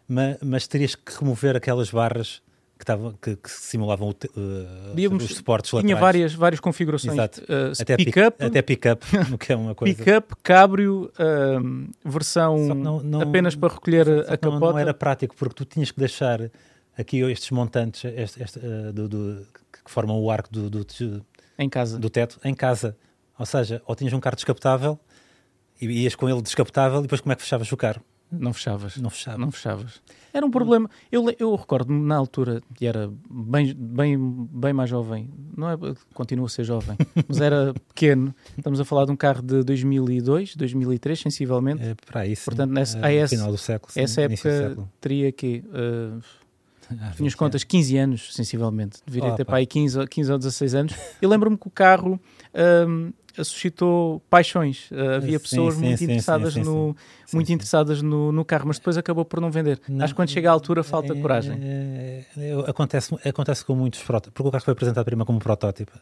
mas, 0.08 0.38
mas 0.42 0.66
terias 0.66 0.94
que 0.94 1.12
remover 1.18 1.56
aquelas 1.56 1.90
barras 1.90 2.42
que, 2.78 2.84
tavam, 2.84 3.12
que, 3.20 3.36
que 3.36 3.50
simulavam 3.50 4.10
uh, 4.10 5.16
os 5.16 5.34
suportes 5.34 5.72
laterais. 5.72 5.86
Tinha 5.86 5.96
várias, 5.96 6.34
várias 6.34 6.60
configurações. 6.60 7.14
Exato. 7.14 7.40
Uh, 7.42 7.72
até 7.80 7.96
pick-up. 7.96 8.44
Até 8.44 8.62
pick-up, 8.62 9.04
o 9.32 9.38
que 9.38 9.52
é 9.52 9.56
uma 9.56 9.74
coisa. 9.74 9.94
Pick-up, 9.96 10.34
cabrio, 10.42 11.10
uh, 11.18 12.08
versão 12.08 12.58
não, 12.58 13.00
não, 13.00 13.02
não, 13.02 13.32
para 13.58 13.72
recolher 13.72 14.08
a 14.28 14.36
capota. 14.36 14.50
Não, 14.50 14.72
não, 14.72 14.78
era 14.78 14.92
prático, 14.92 15.34
porque 15.36 15.54
tu 15.54 15.64
tinhas 15.64 15.90
que 15.90 15.98
deixar 15.98 16.50
aqui 16.96 17.20
estes 17.20 17.50
montantes 17.50 18.04
este, 18.04 18.42
este, 18.42 18.60
do, 18.92 19.08
do, 19.08 19.46
que 19.72 19.90
formam 19.90 20.20
o 20.20 20.30
arco 20.30 20.50
do, 20.50 20.68
do, 20.68 20.84
em 21.58 21.68
casa. 21.68 21.98
Do 21.98 22.10
teto, 22.10 22.38
em 22.44 22.54
casa. 22.54 22.96
Ou 23.38 23.46
seja, 23.46 23.82
ou 23.86 23.94
tinhas 23.94 24.12
um 24.12 24.20
carro 24.20 24.36
descapotável 24.36 24.98
e 25.80 25.86
ias 25.86 26.14
com 26.14 26.28
ele 26.28 26.40
descapotável 26.40 27.00
e 27.00 27.02
depois 27.02 27.20
como 27.20 27.32
é 27.32 27.36
que 27.36 27.42
fechavas 27.42 27.70
o 27.70 27.76
carro? 27.76 28.02
Não 28.30 28.52
fechavas. 28.52 28.96
Não 28.96 29.08
fechavas. 29.08 29.40
Não 29.40 29.52
fechavas. 29.52 30.02
Era 30.32 30.44
um 30.44 30.50
problema. 30.50 30.90
Eu, 31.10 31.24
eu 31.38 31.54
recordo-me 31.54 32.04
na 32.04 32.16
altura, 32.16 32.60
e 32.80 32.86
era 32.86 33.10
bem, 33.30 33.72
bem, 33.74 34.18
bem 34.50 34.72
mais 34.72 34.90
jovem, 34.90 35.30
não 35.56 35.70
é, 35.70 35.76
continuo 36.12 36.46
a 36.46 36.48
ser 36.48 36.64
jovem, 36.64 36.96
mas 37.28 37.40
era 37.40 37.72
pequeno. 37.88 38.34
Estamos 38.58 38.80
a 38.80 38.84
falar 38.84 39.06
de 39.06 39.12
um 39.12 39.16
carro 39.16 39.42
de 39.42 39.62
2002, 39.62 40.56
2003, 40.56 41.20
sensivelmente. 41.20 41.82
É 41.82 41.94
para 42.04 42.26
isso. 42.26 42.46
Portanto, 42.46 42.70
nessa, 42.72 42.98
é, 43.06 43.14
esse, 43.14 43.36
final 43.36 43.52
do 43.52 43.58
século. 43.58 43.92
Sim, 43.92 44.00
essa 44.00 44.22
época 44.22 44.88
teria 45.00 45.30
que. 45.30 45.64
Uh, 45.68 46.20
ah, 47.00 47.12
Tinha 47.16 47.30
contas 47.32 47.64
15 47.64 47.96
anos, 47.96 48.34
sensivelmente. 48.34 48.98
Deveria 49.06 49.32
oh, 49.32 49.36
ter 49.36 49.44
para 49.44 49.58
aí 49.58 49.66
15, 49.66 50.06
15 50.06 50.32
ou 50.32 50.38
16 50.38 50.74
anos. 50.74 50.94
Eu 51.20 51.28
lembro-me 51.28 51.56
que 51.56 51.66
o 51.66 51.70
carro 51.70 52.20
um, 52.88 53.12
suscitou 53.44 54.20
paixões. 54.30 54.90
Uh, 54.90 55.16
havia 55.16 55.38
pessoas 55.38 55.74
sim, 55.74 55.84
muito 55.84 55.98
sim, 55.98 56.04
interessadas, 56.04 56.54
sim, 56.54 56.62
no, 56.62 56.96
muito 57.32 57.52
interessadas 57.52 58.02
no, 58.02 58.32
no, 58.32 58.44
carro, 58.44 58.66
mas 58.68 58.78
depois 58.78 58.96
acabou 58.96 59.24
por 59.24 59.40
não 59.40 59.50
vender. 59.50 59.80
Não, 59.88 60.04
Acho 60.04 60.14
que 60.14 60.16
quando 60.16 60.30
chega 60.30 60.50
à 60.50 60.52
altura 60.52 60.82
falta 60.82 61.12
é, 61.12 61.20
coragem. 61.20 61.58
É, 61.60 62.24
é, 62.36 62.52
acontece, 62.66 63.14
acontece 63.26 63.64
com 63.64 63.74
muitos 63.74 64.02
protótipos, 64.02 64.34
porque 64.34 64.48
o 64.48 64.52
carro 64.52 64.64
foi 64.64 64.72
apresentado 64.72 65.04
primeiro 65.04 65.26
como 65.26 65.38
protótipo. 65.38 65.92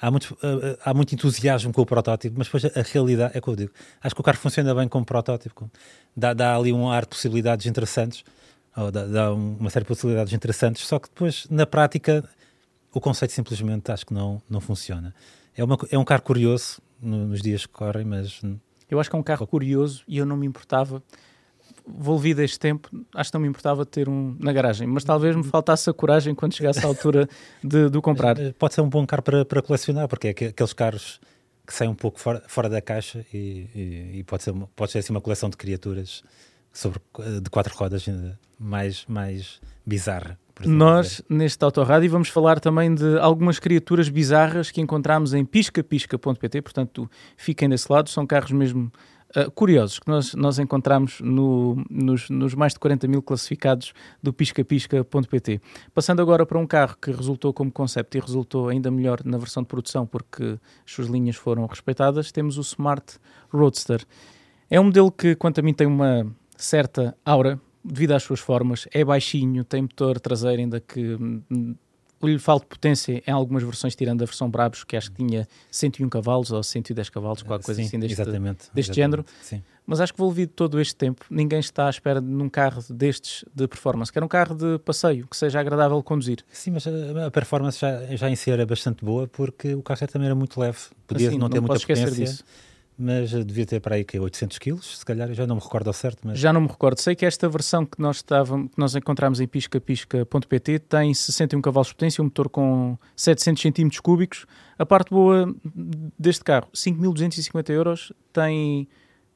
Há 0.00 0.10
muito, 0.10 0.34
uh, 0.34 0.78
há 0.84 0.92
muito 0.92 1.14
entusiasmo 1.14 1.72
com 1.72 1.80
o 1.80 1.86
protótipo, 1.86 2.34
mas 2.36 2.46
depois 2.46 2.64
a, 2.66 2.80
a 2.80 2.82
realidade 2.82 3.34
é 3.34 3.38
o 3.38 3.42
que 3.42 3.48
eu 3.48 3.56
digo. 3.56 3.72
Acho 4.02 4.14
que 4.14 4.20
o 4.20 4.24
carro 4.24 4.38
funciona 4.38 4.74
bem 4.74 4.88
como 4.88 5.04
protótipo. 5.06 5.70
Dá, 6.14 6.34
dá 6.34 6.54
ali 6.54 6.72
um 6.72 6.90
ar 6.90 7.02
de 7.02 7.08
possibilidades 7.08 7.66
interessantes, 7.66 8.22
ou 8.76 8.90
dá, 8.90 9.06
dá 9.06 9.32
uma 9.32 9.70
série 9.70 9.84
de 9.84 9.88
possibilidades 9.88 10.32
interessantes, 10.32 10.86
só 10.86 10.98
que 10.98 11.08
depois, 11.08 11.46
na 11.50 11.66
prática, 11.66 12.22
o 12.92 13.00
conceito 13.00 13.32
simplesmente 13.32 13.90
acho 13.90 14.06
que 14.06 14.14
não, 14.14 14.40
não 14.48 14.60
funciona. 14.60 15.14
É, 15.56 15.64
uma, 15.64 15.78
é 15.90 15.98
um 15.98 16.04
carro 16.04 16.22
curioso 16.22 16.80
no, 17.00 17.26
nos 17.26 17.40
dias 17.40 17.64
que 17.64 17.72
correm, 17.72 18.04
mas. 18.04 18.42
Eu 18.88 19.00
acho 19.00 19.10
que 19.10 19.16
é 19.16 19.18
um 19.18 19.22
carro 19.22 19.46
curioso 19.46 20.04
e 20.06 20.18
eu 20.18 20.26
não 20.26 20.36
me 20.36 20.46
importava. 20.46 21.02
Volvido 21.86 22.42
este 22.42 22.58
tempo, 22.58 22.88
acho 23.14 23.30
que 23.30 23.34
não 23.34 23.42
me 23.42 23.48
importava 23.48 23.86
ter 23.86 24.08
um 24.08 24.36
na 24.40 24.52
garagem, 24.52 24.86
mas 24.86 25.04
talvez 25.04 25.36
me 25.36 25.44
faltasse 25.44 25.88
a 25.88 25.92
coragem 25.92 26.34
quando 26.34 26.54
chegasse 26.54 26.84
à 26.84 26.88
altura 26.88 27.28
de, 27.62 27.88
de 27.88 27.98
o 27.98 28.02
comprar. 28.02 28.38
Eh, 28.38 28.52
pode 28.52 28.74
ser 28.74 28.80
um 28.80 28.88
bom 28.88 29.06
carro 29.06 29.22
para, 29.22 29.44
para 29.44 29.62
colecionar, 29.62 30.08
porque 30.08 30.28
é 30.28 30.30
aqueles 30.30 30.72
carros 30.72 31.20
que 31.66 31.72
saem 31.72 31.90
um 31.90 31.94
pouco 31.94 32.20
fora, 32.20 32.42
fora 32.46 32.68
da 32.68 32.80
caixa 32.80 33.24
e, 33.32 33.68
e, 33.74 34.18
e, 34.18 34.24
pode, 34.24 34.42
ser, 34.42 34.52
pode 34.74 34.92
ser 34.92 34.98
assim 34.98 35.12
uma 35.12 35.20
coleção 35.20 35.50
de 35.50 35.56
criaturas 35.56 36.22
sobre, 36.76 37.00
de 37.42 37.50
quatro 37.50 37.74
rodas 37.74 38.06
mais, 38.58 39.04
mais 39.08 39.60
bizarra. 39.84 40.38
Nós, 40.64 41.22
neste 41.28 41.62
Autorádio, 41.64 42.10
vamos 42.10 42.28
falar 42.28 42.60
também 42.60 42.94
de 42.94 43.18
algumas 43.18 43.58
criaturas 43.58 44.08
bizarras 44.08 44.70
que 44.70 44.80
encontramos 44.80 45.34
em 45.34 45.44
piscapisca.pt, 45.44 46.62
portanto, 46.62 47.10
fiquem 47.36 47.68
desse 47.68 47.92
lado, 47.92 48.08
são 48.08 48.26
carros 48.26 48.52
mesmo 48.52 48.90
uh, 49.36 49.50
curiosos 49.50 49.98
que 49.98 50.08
nós, 50.08 50.34
nós 50.34 50.58
encontramos 50.58 51.20
no, 51.20 51.84
nos, 51.90 52.30
nos, 52.30 52.54
mais 52.54 52.72
de 52.72 52.78
40 52.78 53.06
mil 53.06 53.22
classificados 53.22 53.92
do 54.22 54.32
piscapisca.pt. 54.32 55.60
Passando 55.92 56.22
agora 56.22 56.46
para 56.46 56.58
um 56.58 56.66
carro 56.66 56.96
que 57.00 57.10
resultou 57.10 57.52
como 57.52 57.70
conceito 57.70 58.16
e 58.16 58.20
resultou 58.20 58.70
ainda 58.70 58.90
melhor 58.90 59.20
na 59.24 59.36
versão 59.36 59.62
de 59.62 59.68
produção 59.68 60.06
porque 60.06 60.58
as 60.86 60.92
suas 60.92 61.08
linhas 61.08 61.36
foram 61.36 61.66
respeitadas, 61.66 62.32
temos 62.32 62.56
o 62.56 62.62
Smart 62.62 63.18
Roadster. 63.52 64.02
É 64.70 64.80
um 64.80 64.84
modelo 64.84 65.12
que, 65.12 65.34
quanto 65.36 65.60
a 65.60 65.62
mim, 65.62 65.74
tem 65.74 65.86
uma 65.86 66.26
certa 66.56 67.16
aura 67.24 67.60
devido 67.86 68.12
às 68.12 68.22
suas 68.22 68.40
formas, 68.40 68.88
é 68.92 69.04
baixinho, 69.04 69.64
tem 69.64 69.82
motor 69.82 70.18
traseiro 70.18 70.60
ainda 70.60 70.80
que 70.80 71.14
hum, 71.14 71.76
lhe 72.22 72.38
falta 72.38 72.66
potência 72.66 73.22
em 73.26 73.30
algumas 73.30 73.62
versões, 73.62 73.94
tirando 73.94 74.22
a 74.22 74.24
versão 74.24 74.50
Brabus, 74.50 74.82
que 74.82 74.96
acho 74.96 75.12
que 75.12 75.24
tinha 75.24 75.46
101 75.70 76.08
cavalos 76.08 76.50
ou 76.50 76.62
110 76.62 77.10
cavalos, 77.10 77.42
qualquer 77.42 77.64
coisa 77.64 77.80
sim, 77.80 77.86
assim 77.86 77.98
deste, 77.98 78.14
exatamente, 78.20 78.70
deste 78.74 78.90
exatamente, 78.90 78.96
género. 78.96 79.24
Sim. 79.42 79.62
Mas 79.86 80.00
acho 80.00 80.12
que 80.12 80.20
envolvido 80.20 80.52
todo 80.52 80.80
este 80.80 80.96
tempo, 80.96 81.24
ninguém 81.30 81.60
está 81.60 81.86
à 81.86 81.90
espera 81.90 82.20
de 82.20 82.26
um 82.26 82.48
carro 82.48 82.82
destes 82.90 83.44
de 83.54 83.68
performance, 83.68 84.10
que 84.10 84.18
era 84.18 84.24
um 84.24 84.28
carro 84.28 84.56
de 84.56 84.78
passeio, 84.80 85.28
que 85.28 85.36
seja 85.36 85.60
agradável 85.60 86.02
conduzir. 86.02 86.44
Sim, 86.50 86.72
mas 86.72 86.86
a, 86.86 87.30
performance 87.30 87.78
já, 87.78 88.04
já 88.16 88.28
em 88.28 88.34
si 88.34 88.50
era 88.50 88.66
bastante 88.66 89.04
boa, 89.04 89.28
porque 89.28 89.74
o 89.74 89.82
carro 89.82 90.06
também 90.08 90.26
era 90.26 90.34
muito 90.34 90.58
leve, 90.58 90.78
podia 91.06 91.28
assim, 91.28 91.38
não 91.38 91.48
ter 91.48 91.60
não 91.60 91.68
muita 91.68 91.80
potência. 91.80 92.10
Disso 92.10 92.44
mas 92.98 93.30
devia 93.44 93.66
ter 93.66 93.80
para 93.80 93.96
aí 93.96 94.04
que 94.04 94.18
800 94.18 94.58
quilos, 94.58 94.98
se 94.98 95.04
calhar, 95.04 95.32
já 95.34 95.46
não 95.46 95.56
me 95.56 95.62
recordo 95.62 95.88
ao 95.88 95.92
certo. 95.92 96.20
Mas... 96.24 96.38
Já 96.38 96.52
não 96.52 96.62
me 96.62 96.68
recordo. 96.68 96.98
Sei 96.98 97.14
que 97.14 97.26
esta 97.26 97.48
versão 97.48 97.84
que 97.84 98.00
nós, 98.00 98.16
estávamos, 98.16 98.70
que 98.70 98.78
nós 98.78 98.94
encontramos 98.94 99.40
em 99.40 99.46
piscapisca.pt 99.46 100.78
tem 100.80 101.12
61 101.12 101.60
cavalos 101.60 101.88
de 101.88 101.94
potência, 101.94 102.22
um 102.22 102.24
motor 102.24 102.48
com 102.48 102.96
700 103.14 103.62
cm 103.62 103.88
cúbicos. 104.02 104.46
A 104.78 104.86
parte 104.86 105.10
boa 105.10 105.54
deste 106.18 106.42
carro, 106.42 106.68
5.250 106.74 107.70
euros, 107.70 108.12
tem 108.32 108.88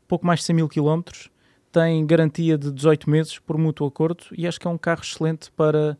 pouco 0.08 0.26
mais 0.26 0.40
de 0.40 0.46
100 0.46 0.56
mil 0.56 0.68
quilómetros, 0.68 1.30
tem 1.70 2.04
garantia 2.06 2.56
de 2.56 2.72
18 2.72 3.08
meses 3.08 3.38
por 3.38 3.56
mútuo 3.58 3.86
acordo 3.86 4.24
e 4.36 4.46
acho 4.46 4.58
que 4.58 4.66
é 4.66 4.70
um 4.70 4.78
carro 4.78 5.02
excelente 5.02 5.52
para 5.52 5.96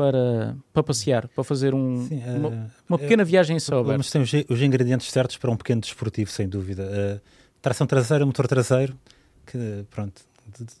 para, 0.00 0.56
para 0.72 0.82
passear, 0.82 1.28
para 1.28 1.44
fazer 1.44 1.74
um, 1.74 2.08
Sim, 2.08 2.22
uh, 2.24 2.36
uma, 2.38 2.70
uma, 2.88 2.98
pequena 2.98 3.22
uh, 3.22 3.26
viagem 3.26 3.58
em 3.58 3.60
céu 3.60 3.84
Mas 3.84 4.10
tem 4.10 4.22
os, 4.22 4.32
os, 4.48 4.62
ingredientes 4.62 5.10
certos 5.10 5.36
para 5.36 5.50
um 5.50 5.56
pequeno 5.58 5.82
desportivo, 5.82 6.30
sem 6.30 6.48
dúvida. 6.48 6.84
Uh, 6.84 7.20
tração 7.60 7.86
traseira, 7.86 8.24
motor 8.24 8.48
traseiro, 8.48 8.98
que 9.44 9.84
pronto, 9.90 10.22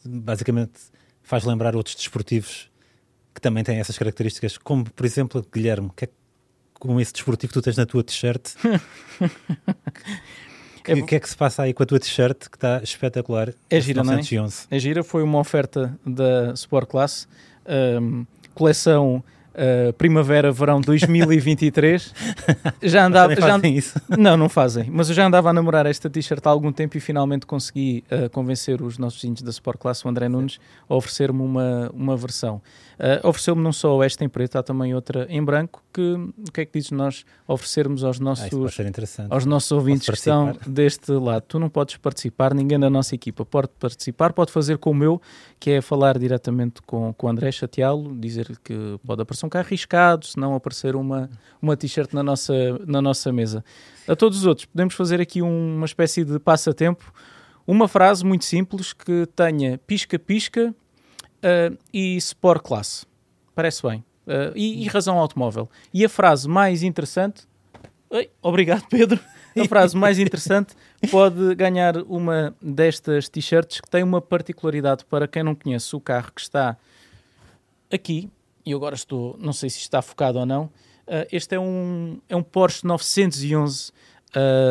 basicamente 0.06 0.72
faz 1.22 1.44
lembrar 1.44 1.76
outros 1.76 1.94
desportivos 1.96 2.70
que 3.34 3.42
também 3.42 3.62
têm 3.62 3.78
essas 3.78 3.98
características, 3.98 4.56
como 4.56 4.90
por 4.90 5.04
exemplo, 5.04 5.46
Guilherme, 5.52 5.90
que 5.94 6.06
é 6.06 6.08
como 6.72 6.98
esse 6.98 7.12
desportivo 7.12 7.52
que 7.52 7.60
tu 7.60 7.62
tens 7.62 7.76
na 7.76 7.84
tua 7.84 8.02
t-shirt. 8.02 8.54
O 10.80 10.82
que, 10.82 11.02
que, 11.02 11.14
é 11.14 11.20
que 11.20 11.28
se 11.28 11.36
passa 11.36 11.62
aí 11.62 11.74
com 11.74 11.82
a 11.82 11.86
tua 11.86 12.00
t-shirt 12.00 12.48
que 12.48 12.56
está 12.56 12.80
espetacular? 12.82 13.52
É 13.68 13.78
gira, 13.78 14.02
911. 14.02 14.66
não 14.70 14.74
é? 14.74 14.76
É 14.76 14.80
gira, 14.80 15.04
foi 15.04 15.22
uma 15.22 15.38
oferta 15.38 15.96
da 16.06 16.54
Sport 16.54 16.88
Class. 16.88 17.28
Um, 18.00 18.24
coleção 18.54 19.22
Uh, 19.52 19.92
Primavera-Verão 19.94 20.80
2023. 20.80 22.14
já 22.82 23.06
andava. 23.06 23.34
Já, 23.34 23.58
isso? 23.68 24.00
Não, 24.16 24.36
não 24.36 24.48
fazem. 24.48 24.88
Mas 24.90 25.08
eu 25.08 25.14
já 25.14 25.26
andava 25.26 25.50
a 25.50 25.52
namorar 25.52 25.86
esta 25.86 26.08
t-shirt 26.08 26.46
há 26.46 26.50
algum 26.50 26.72
tempo 26.72 26.96
e 26.96 27.00
finalmente 27.00 27.46
consegui 27.46 28.04
uh, 28.10 28.30
convencer 28.30 28.80
os 28.82 28.98
nossos 28.98 29.20
vizinhos 29.20 29.42
da 29.42 29.50
Sport 29.50 29.78
Class, 29.78 30.04
o 30.04 30.08
André 30.08 30.28
Nunes, 30.28 30.58
a 30.88 30.94
oferecer-me 30.94 31.42
uma, 31.42 31.90
uma 31.92 32.16
versão. 32.16 32.62
Uh, 33.00 33.26
Ofereceu-me 33.26 33.62
não 33.62 33.72
só 33.72 34.02
esta 34.02 34.24
em 34.24 34.28
preto, 34.28 34.56
há 34.56 34.62
também 34.62 34.94
outra 34.94 35.26
em 35.30 35.42
branco. 35.42 35.82
Que, 35.92 36.02
o 36.12 36.52
que 36.52 36.60
é 36.60 36.64
que 36.66 36.72
dizes 36.78 36.90
nós 36.90 37.24
oferecermos 37.48 38.04
aos 38.04 38.20
nossos, 38.20 38.44
ah, 38.44 39.26
aos 39.30 39.46
nossos 39.46 39.72
ouvintes 39.72 40.06
que 40.06 40.14
estão 40.14 40.54
deste 40.66 41.10
lado? 41.12 41.44
Tu 41.48 41.58
não 41.58 41.70
podes 41.70 41.96
participar, 41.96 42.54
ninguém 42.54 42.78
da 42.78 42.90
nossa 42.90 43.14
equipa 43.14 43.44
pode 43.44 43.68
participar, 43.80 44.32
pode 44.34 44.52
fazer 44.52 44.76
como 44.76 45.02
eu, 45.02 45.20
que 45.58 45.70
é 45.70 45.80
falar 45.80 46.18
diretamente 46.18 46.82
com, 46.82 47.12
com 47.14 47.26
o 47.26 47.30
André, 47.30 47.50
chateá-lo, 47.50 48.14
dizer-lhe 48.20 48.56
que 48.62 49.00
pode 49.04 49.22
aparecer 49.22 49.39
um 49.46 49.48
carro 49.48 49.66
arriscado, 49.66 50.26
se 50.26 50.38
não 50.38 50.54
aparecer 50.54 50.96
uma, 50.96 51.30
uma 51.60 51.76
t-shirt 51.76 52.12
na 52.12 52.22
nossa, 52.22 52.54
na 52.86 53.00
nossa 53.00 53.32
mesa. 53.32 53.64
A 54.06 54.16
todos 54.16 54.38
os 54.38 54.46
outros, 54.46 54.66
podemos 54.66 54.94
fazer 54.94 55.20
aqui 55.20 55.42
um, 55.42 55.76
uma 55.76 55.86
espécie 55.86 56.24
de 56.24 56.38
passatempo, 56.38 57.12
uma 57.66 57.86
frase 57.86 58.24
muito 58.24 58.44
simples 58.44 58.92
que 58.92 59.26
tenha 59.36 59.78
pisca-pisca 59.86 60.74
uh, 60.74 61.78
e 61.92 62.16
Sport 62.16 62.62
Class. 62.62 63.06
Parece 63.54 63.82
bem. 63.82 64.04
Uh, 64.26 64.52
e, 64.54 64.84
e, 64.84 64.88
razão 64.88 65.18
automóvel. 65.18 65.68
E 65.92 66.04
a 66.04 66.08
frase 66.08 66.48
mais 66.48 66.82
interessante. 66.82 67.42
Oi, 68.08 68.30
obrigado, 68.42 68.84
Pedro. 68.88 69.18
A 69.58 69.64
frase 69.66 69.96
mais 69.96 70.18
interessante 70.18 70.74
pode 71.10 71.54
ganhar 71.56 71.96
uma 72.08 72.54
destas 72.62 73.28
t-shirts 73.28 73.80
que 73.80 73.90
tem 73.90 74.02
uma 74.02 74.20
particularidade 74.20 75.04
para 75.04 75.26
quem 75.26 75.42
não 75.42 75.54
conhece 75.54 75.94
o 75.96 76.00
carro 76.00 76.30
que 76.32 76.40
está 76.40 76.76
aqui. 77.92 78.30
E 78.64 78.74
agora 78.74 78.94
estou, 78.94 79.36
não 79.38 79.52
sei 79.52 79.70
se 79.70 79.78
está 79.78 80.02
focado 80.02 80.38
ou 80.38 80.46
não. 80.46 80.64
Uh, 81.06 81.26
este 81.32 81.54
é 81.54 81.60
um, 81.60 82.20
é 82.28 82.36
um 82.36 82.42
Porsche 82.42 82.86
911, 82.86 83.92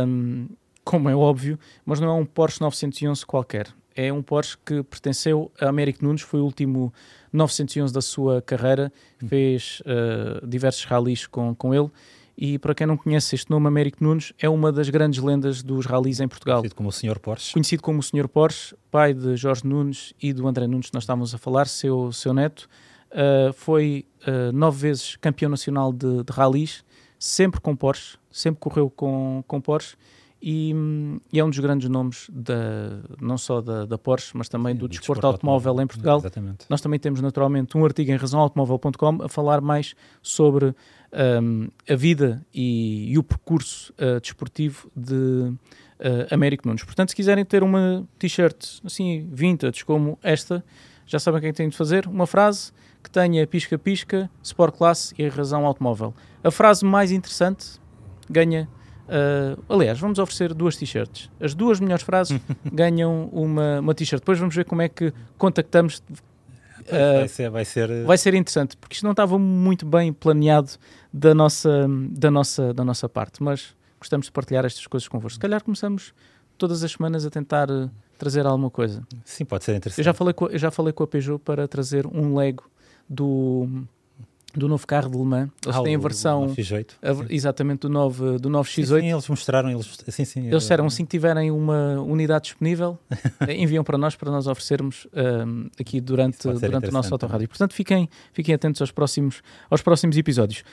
um, 0.06 0.48
como 0.84 1.10
é 1.10 1.16
óbvio, 1.16 1.60
mas 1.86 2.00
não 2.00 2.10
é 2.10 2.14
um 2.14 2.26
Porsche 2.26 2.62
911 2.62 3.26
qualquer 3.26 3.74
é 4.00 4.14
um 4.14 4.22
Porsche 4.22 4.58
que 4.66 4.82
pertenceu 4.84 5.52
a 5.60 5.68
Américo 5.68 6.06
Nunes, 6.06 6.22
foi 6.22 6.40
o 6.40 6.46
último 6.46 6.94
911 7.34 7.94
da 7.94 8.02
sua 8.02 8.42
carreira, 8.42 8.94
fez 9.28 9.82
uh, 9.82 10.48
diversos 10.48 10.86
rallies 10.86 11.28
com, 11.28 11.54
com 11.54 11.74
ele. 11.74 11.90
E 12.38 12.58
para 12.58 12.74
quem 12.74 12.88
não 12.88 12.96
conhece 12.96 13.36
este 13.36 13.52
nome, 13.52 13.68
Américo 13.68 14.02
Nunes 14.02 14.32
é 14.40 14.48
uma 14.48 14.72
das 14.72 14.90
grandes 14.90 15.22
lendas 15.22 15.62
dos 15.62 15.86
rallies 15.86 16.22
em 16.22 16.28
Portugal. 16.30 16.60
Conhecido 16.60 16.76
como 16.76 16.88
o 16.88 16.92
Sr. 16.94 17.20
Porsche. 17.20 17.52
Conhecido 17.52 17.84
como 17.84 18.00
o 18.00 18.04
Sr. 18.04 18.30
Porsche, 18.30 18.74
pai 18.90 19.14
de 19.14 19.36
Jorge 19.36 19.68
Nunes 19.68 20.14
e 20.22 20.32
do 20.32 20.48
André 20.48 20.66
Nunes, 20.66 20.88
que 20.88 20.94
nós 20.94 21.04
estávamos 21.04 21.36
a 21.36 21.38
falar, 21.38 21.68
seu, 21.68 22.14
seu 22.14 22.34
neto. 22.34 22.70
Uh, 23.12 23.52
foi 23.54 24.06
uh, 24.28 24.52
nove 24.52 24.80
vezes 24.80 25.16
campeão 25.16 25.50
nacional 25.50 25.92
de, 25.92 26.24
de 26.24 26.32
rallies, 26.32 26.84
sempre 27.18 27.60
com 27.60 27.76
Porsche, 27.76 28.18
sempre 28.30 28.60
correu 28.60 28.90
com, 28.90 29.44
com 29.48 29.60
Porsche 29.60 29.96
e, 30.42 30.74
e, 31.34 31.40
é 31.40 31.44
um 31.44 31.50
dos 31.50 31.60
grandes 31.60 31.90
nomes 31.90 32.30
da, 32.32 33.02
não 33.20 33.38
só 33.38 33.60
da, 33.60 33.86
da 33.86 33.98
Porsche, 33.98 34.32
mas 34.36 34.48
também 34.48 34.74
Sim, 34.74 34.80
do, 34.80 34.88
do 34.88 34.92
desporto, 34.92 35.26
automóvel, 35.26 35.72
automóvel 35.72 35.84
em 35.84 35.88
Portugal. 35.88 36.18
Exatamente. 36.20 36.66
Nós 36.70 36.80
também 36.80 36.98
temos 36.98 37.20
naturalmente 37.20 37.78
um 37.78 37.84
artigo 37.84 38.12
em 38.12 38.16
razãoautomóvel.com 38.16 39.24
a 39.24 39.28
falar 39.28 39.60
mais 39.60 39.96
sobre 40.22 40.74
um, 41.42 41.68
a 41.90 41.96
vida 41.96 42.46
e, 42.54 43.12
e 43.12 43.18
o 43.18 43.24
percurso 43.24 43.94
uh, 43.94 44.22
desportivo 44.22 44.90
de 44.96 45.16
uh, 45.16 45.58
Américo 46.32 46.66
Nunes. 46.68 46.84
Portanto, 46.84 47.10
se 47.10 47.16
quiserem 47.16 47.44
ter 47.44 47.62
uma 47.62 48.08
t-shirt 48.18 48.80
assim 48.86 49.28
vintage 49.30 49.84
como 49.84 50.18
esta, 50.24 50.64
já 51.06 51.20
sabem 51.20 51.40
o 51.40 51.42
que 51.42 51.48
é 51.48 51.52
que 51.52 51.58
têm 51.58 51.70
de 51.70 51.76
fazer. 51.76 52.08
Uma 52.08 52.26
frase 52.26 52.72
que 53.04 53.10
tenha 53.10 53.46
pisca-pisca, 53.48 54.30
Sport 54.44 54.76
Class 54.76 55.14
e 55.18 55.28
razão 55.28 55.66
automóvel. 55.66 56.14
A 56.44 56.52
frase 56.52 56.86
mais 56.86 57.12
interessante 57.12 57.80
ganha 58.30 58.68
Uh, 59.10 59.60
aliás, 59.68 60.00
vamos 60.00 60.20
oferecer 60.20 60.54
duas 60.54 60.78
t-shirts. 60.78 61.32
As 61.42 61.56
duas 61.56 61.80
melhores 61.80 62.04
frases 62.04 62.40
ganham 62.72 63.28
uma, 63.34 63.80
uma 63.80 63.96
t-shirt. 63.96 64.22
Depois 64.22 64.38
vamos 64.38 64.56
ver 64.56 64.66
como 64.66 64.84
é 64.84 64.88
que 64.88 65.12
contactamos. 65.36 65.98
Uh, 65.98 67.18
vai, 67.18 67.28
ser, 67.28 67.50
vai, 67.50 67.66
ser... 67.66 68.04
vai 68.06 68.18
ser 68.18 68.34
interessante, 68.36 68.78
porque 68.78 68.94
isto 68.94 69.04
não 69.04 69.12
estava 69.12 69.38
muito 69.40 69.86
bem 69.86 70.14
planeado 70.14 70.72
da 71.12 71.34
nossa, 71.34 71.88
da 72.12 72.30
nossa, 72.30 72.74
da 72.74 72.84
nossa 72.84 73.10
parte, 73.10 73.42
mas 73.42 73.76
gostamos 74.00 74.28
de 74.28 74.32
partilhar 74.32 74.64
estas 74.64 74.86
coisas 74.86 75.08
convosco. 75.08 75.34
Se 75.34 75.40
calhar 75.40 75.64
começamos 75.64 76.14
todas 76.58 76.84
as 76.84 76.92
semanas 76.92 77.26
a 77.26 77.32
tentar 77.32 77.70
uh, 77.72 77.90
trazer 78.18 78.46
alguma 78.46 78.70
coisa. 78.70 79.02
Sim, 79.26 79.44
pode 79.44 79.64
ser 79.64 79.76
interessante. 79.76 80.00
Eu 80.00 80.04
já 80.04 80.14
falei 80.14 80.34
com, 80.34 80.46
eu 80.48 80.60
já 80.60 80.70
falei 80.70 80.94
com 80.94 81.04
a 81.04 81.08
Peugeot 81.08 81.40
para 81.40 81.68
trazer 81.68 82.06
um 82.06 82.36
Lego 82.36 82.70
do 83.10 83.68
do 84.56 84.68
novo 84.68 84.86
carro 84.88 85.10
de 85.12 85.16
Le 85.18 85.24
Mans. 85.24 85.50
Eles 85.64 85.78
Ah, 85.78 85.84
têm 85.84 85.94
a 85.96 86.00
versão 86.00 86.46
o 86.48 86.56
X8. 86.56 86.94
a 87.04 87.32
exatamente 87.34 87.82
do 87.82 87.90
novo, 87.90 88.40
do 88.40 88.50
novo 88.50 88.68
Sim, 88.68 88.82
X8. 88.82 89.00
sim, 89.00 89.12
eles 89.12 89.28
mostraram, 89.30 89.70
eles, 89.70 89.98
sim, 90.08 90.26
sim, 90.26 90.48
Eles 90.48 90.64
disseram 90.64 90.88
assim 90.88 91.06
que 91.06 91.12
tiverem 91.12 91.52
uma 91.52 92.02
unidade 92.02 92.46
disponível, 92.46 92.98
enviam 93.48 93.84
para 93.84 93.96
nós 93.96 94.16
para 94.16 94.32
nós 94.32 94.48
oferecermos 94.48 95.06
ahm, 95.14 95.68
aqui 95.80 96.02
durante, 96.02 96.48
durante 96.52 96.90
o 96.90 96.92
nosso 96.92 97.14
autorrádio. 97.14 97.48
Portanto, 97.48 97.74
fiquem, 97.76 98.10
fiquem 98.34 98.56
atentos 98.56 98.82
aos 98.82 98.90
próximos, 98.92 99.44
aos 99.70 99.84
próximos 99.84 100.18
episódios. 100.18 100.64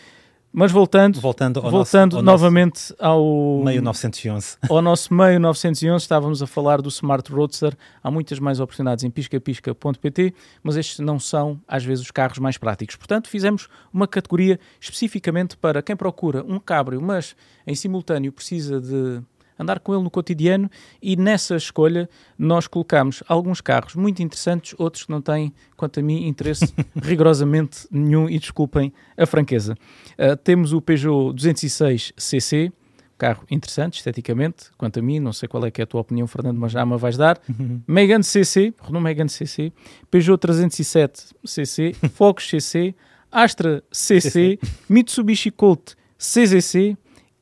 Mas 0.59 0.73
voltando, 0.73 1.21
voltando 1.21 1.61
ao 1.61 1.71
voltando 1.71 2.13
nosso, 2.15 2.17
ao 2.17 2.23
novamente 2.23 2.95
ao, 2.99 3.63
meio 3.63 3.83
911. 3.83 4.57
ao 4.67 4.81
nosso 4.81 5.13
meio 5.13 5.39
911, 5.39 6.03
estávamos 6.03 6.43
a 6.43 6.47
falar 6.47 6.81
do 6.81 6.89
Smart 6.89 7.31
Roadster. 7.31 7.77
Há 8.03 8.11
muitas 8.11 8.39
mais 8.39 8.59
oportunidades 8.59 9.05
em 9.05 9.11
piscapisca.pt, 9.11 10.33
mas 10.63 10.79
estes 10.79 11.01
não 11.01 11.21
são, 11.21 11.61
às 11.69 11.85
vezes, 11.85 12.03
os 12.03 12.11
carros 12.11 12.39
mais 12.39 12.57
práticos. 12.57 12.97
Portanto, 12.97 13.29
fizemos 13.29 13.69
uma 13.93 14.09
categoria 14.09 14.59
especificamente 14.81 15.59
para 15.59 15.83
quem 15.83 15.95
procura 15.95 16.43
um 16.43 16.59
cabrio, 16.59 17.03
mas 17.03 17.37
em 17.67 17.75
simultâneo 17.75 18.33
precisa 18.33 18.81
de 18.81 19.21
andar 19.59 19.81
com 19.81 19.95
ele 19.95 20.03
no 20.03 20.11
cotidiano 20.11 20.71
e 21.03 21.17
nessa 21.17 21.57
escolha 21.57 22.09
nós 22.39 22.67
colocamos 22.67 23.23
alguns 23.29 23.61
carros 23.61 23.95
muito 23.95 24.23
interessantes, 24.23 24.75
outros 24.79 25.05
que 25.05 25.11
não 25.11 25.21
têm, 25.21 25.53
quanto 25.77 26.01
a 26.01 26.03
mim, 26.03 26.27
interesse 26.27 26.73
rigorosamente 27.03 27.87
nenhum 27.91 28.29
e 28.29 28.39
desculpem 28.39 28.93
a 29.17 29.27
franqueza. 29.27 29.77
Uh, 30.19 30.37
temos 30.37 30.73
o 30.73 30.81
Peugeot 30.81 31.33
206 31.33 32.13
CC, 32.17 32.73
carro 33.19 33.45
interessante 33.51 33.97
esteticamente, 33.97 34.67
quanto 34.77 34.99
a 34.99 35.03
mim, 35.03 35.19
não 35.19 35.33
sei 35.33 35.49
qual 35.49 35.65
é 35.65 35.71
que 35.71 35.81
é 35.81 35.85
a 35.85 35.87
tua 35.87 36.01
opinião, 36.01 36.27
Fernando, 36.27 36.59
mas 36.59 36.73
já 36.73 36.85
me 36.85 36.97
vais 36.99 37.17
dar. 37.17 37.41
Megane 37.87 38.25
CC, 38.25 38.75
Renault 38.81 39.03
Megane 39.03 39.31
CC, 39.31 39.73
Peugeot 40.11 40.39
307 40.39 41.35
CC, 41.45 41.95
Focus 42.13 42.49
CC, 42.51 42.95
Astra 43.33 43.83
CC, 43.91 44.59
Mitsubishi 44.89 45.51
Colt 45.51 45.95
CZC 46.19 46.97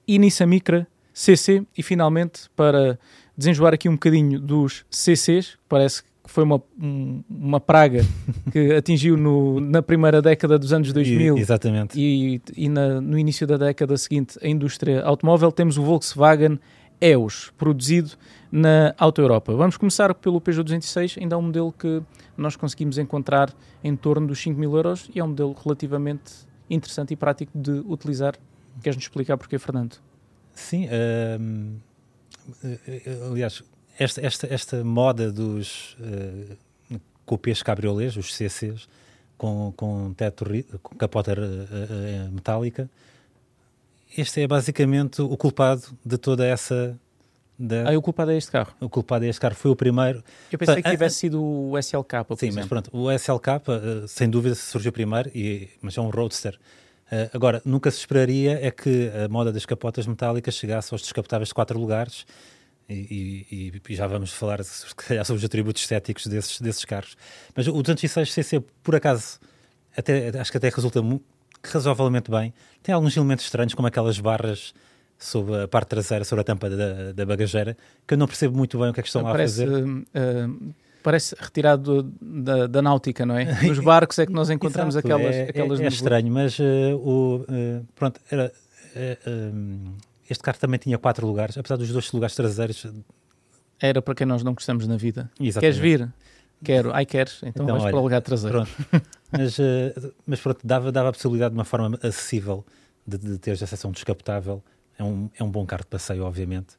e 0.07 0.19
Nissan 0.19 0.47
Micra 0.47 0.87
CC 1.15 1.65
e 1.79 1.83
finalmente 1.83 2.51
para 2.57 2.99
desenjoar 3.37 3.73
aqui 3.73 3.89
um 3.89 3.93
bocadinho 3.93 4.39
dos 4.41 4.85
CCs, 4.91 5.57
parece 5.69 6.03
que 6.03 6.09
foi 6.27 6.43
uma, 6.43 6.61
um- 6.81 7.23
uma 7.31 7.61
praga 7.61 8.03
que 8.53 8.73
atingiu 8.75 9.17
no- 9.17 9.61
na 9.61 9.81
primeira 9.83 10.21
década 10.21 10.59
dos 10.59 10.73
anos 10.73 10.93
2000 10.93 11.37
E- 11.37 11.41
exatamente. 11.41 11.99
e, 12.01 12.41
e 12.57 12.69
na- 12.69 13.01
no 13.01 13.19
início 13.19 13.47
da 13.47 13.57
década 13.57 13.97
seguinte 13.97 14.39
a 14.43 14.49
indústria 14.49 15.03
automóvel 15.05 15.53
temos 15.53 15.79
o 15.79 15.83
Volkswagen 15.83 16.59
EOS, 17.01 17.53
produzido 17.59 18.13
na 18.51 18.95
Auto 18.97 19.21
Europa. 19.21 19.53
Vamos 19.55 19.77
começar 19.77 20.15
pelo 20.15 20.41
Peugeot 20.41 20.65
206, 20.65 21.17
ainda 21.21 21.35
é 21.35 21.39
um 21.39 21.43
modelo 21.43 21.73
que 21.73 22.01
nós 22.37 22.57
conseguimos 22.57 22.97
encontrar 22.99 23.53
em 23.83 23.95
torno 23.95 24.27
dos 24.29 24.39
5 24.41 24.59
mil 24.59 24.75
euros 24.75 25.11
e 25.15 25.19
é 25.21 25.25
um 25.25 25.29
modelo 25.29 25.55
relativamente 25.63 26.33
interessante 26.71 27.13
e 27.13 27.17
prático 27.17 27.53
de 27.59 27.83
utilizar. 27.87 28.35
Queres-nos 28.83 29.05
explicar 29.05 29.37
porquê, 29.37 29.59
Fernando? 29.59 29.97
Sim, 30.55 30.89
hum, 31.41 31.77
eh, 32.65 32.79
eh, 33.07 33.19
aliás, 33.31 33.63
esta, 33.99 34.21
esta, 34.25 34.47
esta 34.53 34.85
moda 34.85 35.31
dos 35.33 35.97
uh, 36.01 36.57
cupês 37.27 37.63
cabriolês, 37.63 38.17
os 38.17 38.35
CCs, 38.35 38.89
com, 39.37 39.73
com 39.77 40.13
teto, 40.15 40.45
com 40.83 40.95
capota 40.97 41.33
eh, 41.33 41.37
eh, 41.37 42.29
metálica, 42.31 42.89
este 44.17 44.43
é 44.43 44.47
basicamente 44.47 45.21
o 45.23 45.37
culpado 45.37 45.83
de 46.05 46.17
toda 46.17 46.47
essa. 46.47 46.97
Da, 47.59 47.91
Ah, 47.91 47.97
o 47.99 48.03
culpado 48.03 48.31
é 48.33 48.37
este 48.37 48.51
carro. 48.51 48.73
O 48.81 48.89
culpado 48.89 49.25
deste 49.25 49.41
carro 49.41 49.55
foi 49.57 49.71
o 49.71 49.77
primeiro. 49.77 50.23
Eu 50.51 50.59
pensei 50.59 50.75
Portanto, 50.75 50.83
que 50.83 50.89
a- 50.89 50.91
tivesse 50.93 51.17
sido 51.17 51.43
o 51.43 51.77
SLK, 51.79 52.19
Sim, 52.37 52.47
mas 52.47 52.55
exemplo. 52.57 52.69
pronto, 52.69 52.91
o 52.93 53.11
SLK, 53.11 53.49
sem 54.09 54.29
dúvida, 54.31 54.55
surgiu 54.55 54.93
primeiro, 54.93 55.31
e, 55.35 55.69
mas 55.83 55.97
é 55.97 56.01
um 56.01 56.11
roadster. 56.11 56.59
Eh, 57.11 57.31
agora, 57.33 57.61
nunca 57.65 57.91
se 57.91 57.99
esperaria 57.99 58.59
é 58.67 58.71
que 58.71 59.11
a 59.25 59.29
moda 59.29 59.53
das 59.53 59.67
capotas 59.67 60.07
metálicas 60.07 60.55
chegasse 60.55 60.93
aos 60.95 61.03
descapotáveis 61.03 61.49
de 61.49 61.55
quatro 61.55 61.79
lugares, 61.79 62.25
e, 62.89 63.47
e- 63.51 63.83
e 63.89 63.95
já 63.95 64.07
vamos 64.07 64.33
falar 64.33 64.61
calhar, 64.97 65.25
sobre 65.25 65.39
os 65.39 65.45
atributos 65.45 65.83
estéticos 65.83 66.27
desses, 66.27 66.61
desses 66.61 66.85
carros. 66.85 67.17
Mas 67.55 67.67
o 67.67 67.73
206cc, 67.83 68.63
por 68.83 68.95
acaso, 68.95 69.39
até, 69.97 70.29
acho 70.39 70.51
que 70.51 70.57
até 70.59 70.69
resulta 70.69 71.01
razoavelmente 71.63 72.31
bem. 72.31 72.53
Tem 72.83 72.95
alguns 72.95 73.17
elementos 73.17 73.45
estranhos, 73.45 73.75
como 73.75 73.89
aquelas 73.89 74.19
barras 74.19 74.75
sobre 75.19 75.63
a 75.63 75.69
parte 75.69 75.89
traseira, 75.89 76.25
sobre 76.25 76.41
a 76.43 76.45
tampa 76.45 76.69
da, 76.69 77.13
da 77.13 77.25
bagageira, 77.25 77.77
que 78.07 78.15
eu 78.15 78.19
não 78.19 78.27
percebo 78.27 78.57
muito 78.57 78.79
bem 78.79 78.91
o 78.91 78.93
que 78.93 79.01
é 79.01 79.03
que 79.03 79.09
estão 79.09 79.23
lá 79.23 79.31
a 79.31 79.33
parece, 79.33 79.65
fazer. 79.65 79.85
hum, 79.85 80.05
hum, 80.15 80.73
parece 81.05 81.37
retirado 81.39 82.03
do- 82.03 82.15
da, 82.43 82.67
da 82.67 82.83
náutica, 82.83 83.25
não 83.27 83.37
é? 83.37 83.45
Nos 83.63 83.79
barcos 83.79 84.19
é 84.19 84.27
que 84.27 84.33
nós 84.33 84.49
encontramos 84.51 84.97
Exato, 84.97 85.07
aquelas, 85.07 85.37
é, 85.37 85.43
aquelas 85.51 85.79
é, 85.81 85.85
é 85.85 85.89
estranho, 85.89 86.33
mas 86.33 86.59
eh, 86.59 86.95
o, 86.95 87.45
eh, 87.49 87.81
pronto, 87.95 88.19
era, 88.31 88.51
eh, 88.97 89.19
um, 89.55 89.93
este 90.29 90.43
carro 90.43 90.59
também 90.59 90.79
tinha 90.81 90.97
quatro 90.99 91.27
lugares, 91.27 91.57
apesar 91.59 91.77
dos 91.77 91.91
dois 91.93 92.11
lugares 92.11 92.35
traseiros. 92.35 92.87
Era 93.79 94.01
para 94.01 94.15
quem 94.15 94.27
nós 94.27 94.43
não 94.43 94.55
gostamos 94.55 94.87
na 94.89 94.97
vida. 94.97 95.31
Exatamente. 95.39 95.61
Queres 95.61 95.77
vir? 95.77 96.09
Quero. 96.65 96.95
Ai, 96.95 97.05
queres? 97.05 97.37
Então, 97.43 97.65
Então, 97.65 97.67
vais 97.67 97.83
olha, 97.83 97.91
para 97.91 98.01
o 98.01 98.03
lugar 98.03 98.23
traseiro. 98.23 98.65
Pronto. 98.65 99.07
mas, 99.31 99.59
eh, 99.59 99.95
mas 100.27 100.41
pronto, 100.41 100.61
dava, 100.65 100.91
dava 100.91 101.11
a 101.11 101.13
possibilidade 101.13 101.53
de 101.53 101.59
uma 101.59 101.65
forma 101.67 101.99
acessível 102.03 102.65
de, 103.07 103.19
de 103.19 103.39
teres 103.39 103.63
a 103.63 103.67
seção 103.67 103.93
descapotável. 103.93 104.63
É 104.99 105.05
um, 105.05 105.29
é 105.39 105.45
um 105.45 105.51
bom 105.51 105.67
carro 105.67 105.83
de 105.83 105.89
passeio, 105.89 106.25
obviamente. 106.25 106.77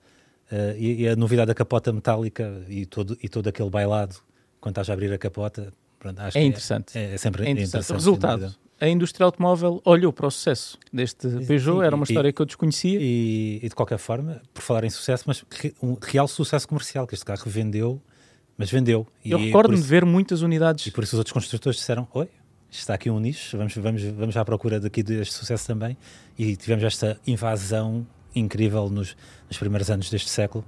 Eh, 0.51 0.75
e, 0.77 1.01
e 1.03 1.07
a 1.09 1.15
novidade 1.15 1.47
da 1.47 1.55
capota 1.55 1.91
metálica 1.91 2.61
e 2.69 2.85
todo, 2.85 3.17
e 3.21 3.27
todo 3.27 3.47
aquele 3.47 3.69
bailado 3.69 4.15
quando 4.59 4.73
estás 4.73 4.89
a 4.89 4.93
abrir 4.93 5.11
a 5.11 5.17
capota, 5.17 5.73
pronto, 5.99 6.19
acho 6.19 6.37
É 6.37 6.41
que 6.41 6.47
interessante. 6.47 6.97
É, 6.97 7.13
é 7.13 7.17
sempre 7.17 7.45
É 7.45 7.49
interessante. 7.49 7.69
interessante. 7.85 7.97
Resultado. 7.97 8.55
A 8.79 8.87
indústria 8.89 9.25
automóvel 9.25 9.81
olhou 9.85 10.11
para 10.11 10.27
o 10.27 10.31
sucesso 10.31 10.77
deste 10.91 11.27
Peugeot, 11.47 11.79
sim, 11.79 11.85
era 11.85 11.95
uma 11.95 12.03
e- 12.03 12.09
história 12.09 12.33
que 12.33 12.41
eu 12.41 12.45
desconhecia. 12.45 12.99
E, 13.01 13.59
e 13.63 13.69
de 13.69 13.73
qualquer 13.75 13.97
forma, 13.97 14.41
por 14.53 14.61
falar 14.61 14.83
em 14.83 14.89
sucesso, 14.89 15.23
mas 15.27 15.43
um 15.81 15.95
real 16.01 16.27
sucesso 16.27 16.67
comercial, 16.67 17.07
que 17.07 17.13
este 17.15 17.25
carro 17.25 17.43
vendeu, 17.45 18.01
mas 18.57 18.69
vendeu. 18.69 19.07
eu 19.23 19.39
e 19.39 19.45
recordo-me 19.45 19.77
de 19.77 19.83
ver 19.83 20.03
muitas 20.05 20.41
unidades. 20.41 20.85
E 20.87 20.91
por 20.91 21.03
isso 21.03 21.15
os 21.15 21.19
outros 21.19 21.31
construtores 21.33 21.79
disseram: 21.79 22.05
Oi, 22.13 22.27
está 22.69 22.93
aqui 22.95 23.09
um 23.09 23.19
nicho, 23.19 23.57
vamos, 23.57 23.73
vamos, 23.75 24.03
vamos 24.03 24.35
à 24.37 24.43
procura 24.43 24.79
daqui 24.79 25.01
deste 25.01 25.33
sucesso 25.33 25.65
também. 25.67 25.97
E 26.37 26.55
tivemos 26.57 26.83
esta 26.83 27.17
invasão 27.25 28.05
incrível 28.35 28.89
nos, 28.89 29.15
nos 29.49 29.57
primeiros 29.57 29.89
anos 29.89 30.09
deste 30.09 30.29
século 30.29 30.63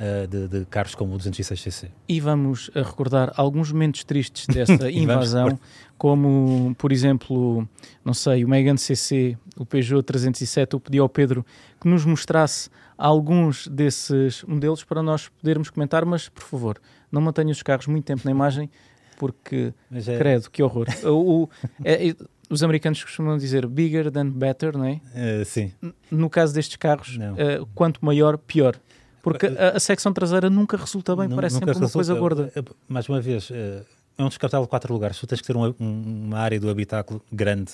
eh, 0.00 0.26
de, 0.28 0.46
de 0.48 0.64
carros 0.66 0.94
como 0.94 1.14
o 1.14 1.18
206cc. 1.18 1.88
E 2.08 2.20
vamos 2.20 2.70
a 2.74 2.82
recordar 2.82 3.32
alguns 3.36 3.72
momentos 3.72 4.04
tristes 4.04 4.46
dessa 4.46 4.88
invasão, 4.92 5.58
como, 5.96 6.74
por 6.78 6.92
exemplo, 6.92 7.68
não 8.04 8.14
sei, 8.14 8.44
o 8.44 8.48
Megane 8.48 8.78
CC, 8.78 9.36
o 9.56 9.66
Peugeot 9.66 10.02
307, 10.04 10.74
eu 10.74 10.80
pedi 10.80 10.98
ao 10.98 11.08
Pedro 11.08 11.44
que 11.80 11.88
nos 11.88 12.04
mostrasse 12.04 12.70
alguns 12.96 13.66
desses 13.68 14.42
modelos 14.44 14.84
para 14.84 15.02
nós 15.02 15.28
podermos 15.28 15.70
comentar, 15.70 16.04
mas, 16.04 16.28
por 16.28 16.42
favor, 16.44 16.80
não 17.10 17.20
mantenha 17.20 17.50
os 17.50 17.62
carros 17.62 17.86
muito 17.88 18.04
tempo 18.04 18.22
na 18.24 18.30
imagem, 18.30 18.70
porque, 19.16 19.72
é, 19.92 20.18
credo, 20.18 20.48
que 20.50 20.62
horror. 20.62 20.86
O- 21.04 21.48
é- 21.84 22.14
os 22.50 22.62
americanos 22.62 23.02
costumam 23.04 23.36
dizer 23.36 23.66
bigger 23.66 24.10
than 24.10 24.30
better, 24.30 24.76
não 24.76 24.84
é? 24.84 25.00
eh, 25.14 25.44
sim, 25.44 25.72
No 26.10 26.28
caso 26.30 26.54
destes 26.54 26.76
carros, 26.76 27.18
eh, 27.36 27.60
quanto 27.74 28.04
maior, 28.04 28.38
pior. 28.38 28.76
Porque 29.22 29.46
a, 29.46 29.76
a 29.76 29.80
secção 29.80 30.12
traseira 30.12 30.48
nunca 30.48 30.76
resulta 30.76 31.14
bem, 31.14 31.28
parece 31.28 31.56
sempre 31.56 31.70
uma 31.70 31.74
resulta- 31.80 31.92
coisa 31.92 32.14
gorda. 32.14 32.52
eh, 32.56 32.62
Mais 32.88 33.08
uma 33.08 33.20
vez, 33.20 33.50
eh, 33.50 33.82
é 34.16 34.22
um 34.22 34.28
descapotável 34.28 34.64
de 34.64 34.70
quatro 34.70 34.92
lugares. 34.92 35.18
Tu 35.18 35.26
tens 35.26 35.40
que 35.40 35.46
ter 35.46 35.56
um- 35.56 35.74
um- 35.78 36.24
uma 36.28 36.38
área 36.38 36.58
do 36.58 36.70
habitáculo 36.70 37.20
grande. 37.30 37.72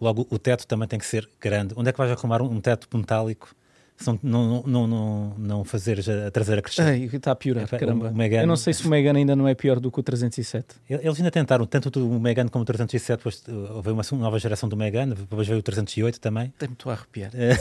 Logo, 0.00 0.26
o 0.30 0.38
teto 0.38 0.66
também 0.66 0.86
tem 0.88 0.98
que 0.98 1.04
ser 1.06 1.28
grande. 1.40 1.74
Onde 1.76 1.88
é 1.90 1.92
que 1.92 1.98
vais 1.98 2.10
arrumar 2.10 2.40
um, 2.40 2.46
um 2.50 2.60
teto 2.60 2.88
metálico 2.96 3.54
se 3.98 4.18
não, 4.22 4.62
não, 4.64 4.86
não, 4.86 5.34
não, 5.36 5.64
fazeres 5.64 6.08
a, 6.08 6.30
traseira 6.30 6.62
crescer? 6.62 6.82
Ai, 6.82 7.10
está 7.12 7.32
a 7.32 7.34
piorar, 7.34 7.64
Epá, 7.64 7.78
caramba. 7.78 8.08
o 8.10 8.14
Megane- 8.14 8.44
Eu 8.44 8.46
não 8.46 8.56
sei 8.56 8.72
se 8.72 8.86
o 8.86 8.88
Megane 8.90 9.18
ainda 9.18 9.34
não 9.34 9.48
é 9.48 9.54
pior 9.54 9.80
do 9.80 9.90
que 9.90 9.98
o 9.98 10.02
307. 10.02 10.76
Eles 10.88 11.18
ainda 11.18 11.30
tentaram, 11.30 11.66
tanto 11.66 11.88
o 12.06 12.20
Megane 12.20 12.48
como 12.48 12.62
o 12.62 12.66
307, 12.66 13.18
depois 13.18 13.42
uh, 13.48 13.82
veio 13.82 13.94
uma 13.94 14.02
nova 14.12 14.38
geração 14.38 14.68
do 14.68 14.76
Megane, 14.76 15.14
depois 15.14 15.46
veio 15.48 15.58
o 15.58 15.62
308 15.62 16.20
também. 16.20 16.52
Tem-me 16.56 16.76
a 16.86 16.90
arrepiar. 16.92 17.30
Eh, 17.34 17.56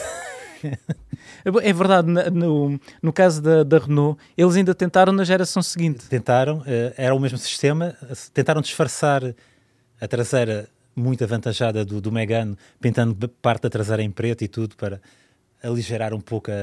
É 1.43 1.73
verdade, 1.73 2.07
no, 2.31 2.79
no 3.01 3.13
caso 3.13 3.41
da, 3.41 3.63
da 3.63 3.77
Renault, 3.77 4.19
eles 4.35 4.55
ainda 4.55 4.73
tentaram 4.73 5.13
na 5.13 5.23
geração 5.23 5.61
seguinte. 5.61 6.07
Tentaram, 6.09 6.63
eh, 6.65 6.93
era 6.97 7.13
o 7.13 7.19
mesmo 7.19 7.37
sistema, 7.37 7.95
tentaram 8.33 8.59
disfarçar 8.61 9.21
a 10.01 10.07
traseira 10.07 10.67
muito 10.95 11.23
avantajada 11.23 11.85
do, 11.85 12.01
do 12.01 12.11
Megane, 12.11 12.57
pintando 12.81 13.29
parte 13.41 13.63
da 13.63 13.69
traseira 13.69 14.01
em 14.01 14.09
preto 14.09 14.43
e 14.43 14.47
tudo 14.47 14.75
para 14.75 14.99
aligerar 15.63 16.13
um 16.13 16.21
pouco 16.21 16.51
a- 16.51 16.53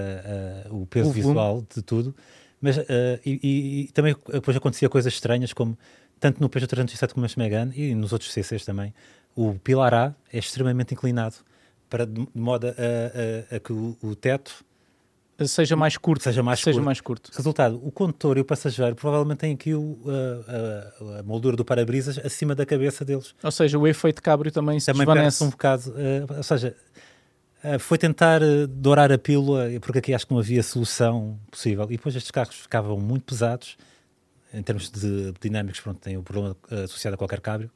a- 0.71 0.73
o 0.75 0.87
peso 0.87 1.11
O 1.11 1.13
visual 1.13 1.65
de 1.75 1.83
tudo. 1.83 2.15
Mas 2.61 2.79
eh, 2.79 3.21
e, 3.27 3.87
e- 3.89 3.93
também 3.93 4.17
depois 4.33 4.57
acontecia 4.57 4.89
coisas 4.89 5.13
estranhas, 5.13 5.53
como 5.53 5.77
tanto 6.21 6.41
no 6.41 6.49
Peugeot 6.49 6.69
307 6.71 7.13
como 7.13 7.23
neste 7.23 7.39
Megane 7.39 7.73
e 7.77 7.95
nos 7.95 8.13
outros 8.13 8.33
CCs 8.33 8.65
também, 8.65 8.95
o 9.37 9.55
pilar 9.55 9.93
A 9.93 10.15
é 10.33 10.39
extremamente 10.39 10.95
inclinado, 10.95 11.37
para, 11.91 12.07
de 12.07 12.27
modo 12.35 12.67
a, 12.69 12.71
a- 13.57 13.61
que 13.61 13.73
o, 13.73 13.97
o 14.03 14.15
teto 14.17 14.65
seja 15.47 15.75
mais 15.77 15.97
curto. 15.97 16.23
Seja 16.23 16.43
mais, 16.43 16.61
seja 16.61 16.73
curto. 16.77 16.85
mais 16.85 17.01
curto. 17.01 17.31
Resultado, 17.35 17.81
o 17.85 17.91
condutor 17.91 18.39
e 18.39 18.41
o 18.41 18.45
passageiro 18.45 18.95
provavelmente 18.95 19.39
têm 19.39 19.53
aqui 19.55 19.75
o, 19.75 19.99
a, 20.07 21.17
a, 21.17 21.19
a, 21.19 21.23
moldura 21.25 21.57
do 21.57 21.65
para-brisas 21.65 22.19
acima 22.25 22.55
da 22.55 22.65
cabeça 22.65 23.05
deles. 23.05 23.35
Ou 23.43 23.51
seja, 23.51 23.79
o 23.79 23.87
efeito 23.87 24.23
cabrio 24.23 24.53
também 24.53 24.79
se 24.79 24.87
também 24.87 25.05
desvanece. 25.05 25.43
um 25.45 25.51
bocado. 25.51 25.91
Uh, 25.91 26.37
ou 26.37 26.43
seja, 26.43 26.77
uh, 26.77 27.05
foi 27.79 27.99
tentar 27.99 28.43
uh, 28.43 28.67
dourar 28.67 29.11
a 29.11 29.19
pílula, 29.19 29.69
porque 29.81 29.99
aqui 29.99 30.15
acho 30.15 30.27
que 30.27 30.33
não 30.33 30.41
havia 30.41 30.63
solução 30.63 31.39
possível. 31.51 31.85
E 31.85 31.97
depois 31.97 32.15
estes 32.15 32.31
carros 32.31 32.57
ficavam 32.57 32.99
muito 32.99 33.25
pesados, 33.25 33.77
em 34.53 34.63
termos 34.63 34.91
de 34.91 35.33
dinâmicos, 35.41 35.81
pronto, 35.81 35.99
tem 35.99 36.17
o 36.17 36.23
problema 36.23 36.57
associado 36.85 37.15
a 37.15 37.19
qualquer 37.19 37.41
cabrio. 37.41 37.71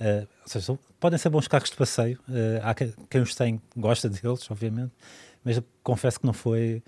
Uh, 0.00 0.26
ou 0.42 0.48
seja, 0.48 0.66
são, 0.66 0.78
podem 0.98 1.18
ser 1.18 1.28
bons 1.28 1.46
carros 1.46 1.70
de 1.70 1.76
passeio. 1.76 2.18
Uh, 2.28 2.60
há 2.62 2.74
quem, 2.74 2.92
quem, 3.08 3.20
os 3.20 3.34
tem 3.34 3.60
gosta 3.76 4.08
deles, 4.08 4.50
obviamente, 4.50 4.92
mas 5.44 5.60
confesso 5.82 6.18
que 6.18 6.26
não 6.26 6.32
foi, 6.32 6.82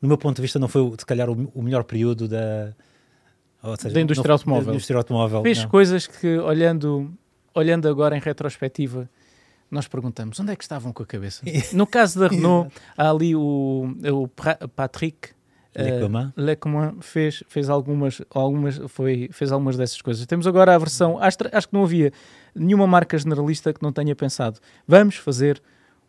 no 0.00 0.08
meu 0.08 0.18
ponto 0.18 0.36
de 0.36 0.42
vista, 0.42 0.58
não 0.58 0.68
foi 0.68 0.82
se 0.98 1.06
calhar 1.06 1.30
o, 1.30 1.50
o 1.54 1.62
melhor 1.62 1.84
período 1.84 2.26
da, 2.26 2.74
seja, 3.78 3.94
da 3.94 4.00
indústria 4.00 4.28
não, 4.28 4.34
automóvel. 4.34 4.66
Da 4.66 4.72
indústria 4.72 4.96
automóvel. 4.96 5.42
Fez 5.42 5.62
não. 5.62 5.68
coisas 5.68 6.06
que, 6.06 6.38
olhando, 6.38 7.12
olhando 7.54 7.88
agora 7.88 8.16
em 8.16 8.20
retrospectiva, 8.20 9.08
nós 9.70 9.86
perguntamos 9.86 10.38
onde 10.40 10.52
é 10.52 10.56
que 10.56 10.64
estavam 10.64 10.92
com 10.92 11.02
a 11.02 11.06
cabeça. 11.06 11.44
No 11.72 11.86
caso 11.86 12.20
da 12.20 12.28
Renault, 12.28 12.74
há 12.96 13.10
ali 13.10 13.34
o, 13.34 13.94
o 14.12 14.28
Patrick 14.68 15.30
uh, 15.76 16.32
Lecoman 16.36 16.96
fez, 17.00 17.44
fez, 17.48 17.68
algumas, 17.68 18.22
algumas, 18.30 18.78
foi, 18.88 19.28
fez 19.32 19.52
algumas 19.52 19.76
dessas 19.76 20.00
coisas. 20.00 20.24
Temos 20.26 20.46
agora 20.46 20.74
a 20.74 20.78
versão, 20.78 21.18
acho, 21.20 21.38
acho 21.52 21.68
que 21.68 21.74
não 21.74 21.84
havia 21.84 22.12
nenhuma 22.54 22.86
marca 22.86 23.16
generalista 23.18 23.72
que 23.72 23.82
não 23.82 23.92
tenha 23.92 24.14
pensado, 24.16 24.58
vamos 24.86 25.16
fazer 25.16 25.62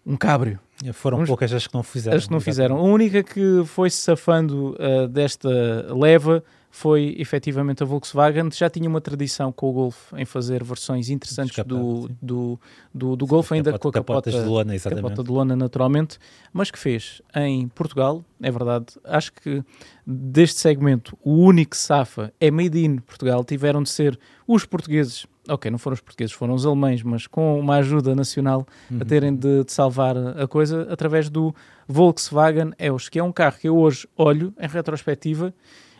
um 0.05 0.15
cabrio. 0.15 0.59
Foram 0.93 1.17
vamos, 1.17 1.27
poucas 1.27 1.53
as 1.53 1.67
que 1.67 1.73
não 1.73 1.83
fizeram. 1.83 2.17
As 2.17 2.25
que 2.25 2.31
não 2.31 2.39
fizeram. 2.39 2.77
A 2.77 2.81
única 2.81 3.21
que 3.21 3.63
foi 3.65 3.89
se 3.89 3.97
safando 3.97 4.75
uh, 4.79 5.07
desta 5.07 5.49
leva 5.93 6.43
foi 6.69 7.15
efetivamente 7.17 7.81
a 7.81 7.85
Volkswagen. 7.85 8.49
Já 8.51 8.69
tinha 8.69 8.87
uma 8.87 9.01
tradição 9.01 9.51
com 9.51 9.69
o 9.69 9.73
Golf 9.73 10.13
em 10.13 10.25
fazer 10.25 10.63
versões 10.63 11.09
interessantes 11.09 11.63
do, 11.65 12.09
do, 12.21 12.59
do, 12.93 13.15
do, 13.15 13.25
Golf, 13.25 13.51
ainda 13.51 13.71
capota, 13.71 13.81
com 13.81 13.89
a 13.89 14.15
capota, 14.15 14.31
de 14.31 14.37
lona, 14.37 14.75
exatamente. 14.75 15.03
capota 15.03 15.23
de 15.23 15.31
lona, 15.31 15.55
naturalmente, 15.55 16.19
mas 16.53 16.69
que 16.69 16.77
fez 16.77 17.21
em 17.35 17.67
Portugal, 17.69 18.23
é 18.41 18.51
verdade. 18.51 18.85
Acho 19.03 19.33
que 19.33 19.63
deste 20.05 20.59
segmento, 20.59 21.17
o 21.23 21.33
único 21.33 21.75
safa 21.75 22.31
é 22.39 22.51
Made 22.51 22.85
in 22.85 22.97
Portugal. 22.97 23.43
Tiveram 23.43 23.81
de 23.81 23.89
ser 23.89 24.19
os 24.47 24.65
portugueses 24.65 25.25
ok, 25.47 25.71
não 25.71 25.79
foram 25.79 25.95
os 25.95 26.01
portugueses, 26.01 26.31
foram 26.31 26.53
os 26.53 26.63
alemães, 26.63 27.01
mas 27.01 27.25
com 27.25 27.59
uma 27.59 27.77
ajuda 27.77 28.15
nacional 28.15 28.67
uhum. 28.91 28.99
a 29.01 29.05
terem 29.05 29.35
de, 29.35 29.63
de, 29.63 29.71
salvar 29.71 30.15
a 30.15 30.47
coisa 30.47 30.87
através 30.91 31.27
do 31.27 31.55
Volkswagen 31.87 32.71
EOS, 32.77 33.09
que 33.09 33.17
é 33.17 33.23
um 33.23 33.31
carro 33.31 33.57
que 33.57 33.67
eu 33.67 33.75
hoje 33.75 34.07
olho 34.15 34.53
em 34.59 34.67
retrospectiva 34.67 35.51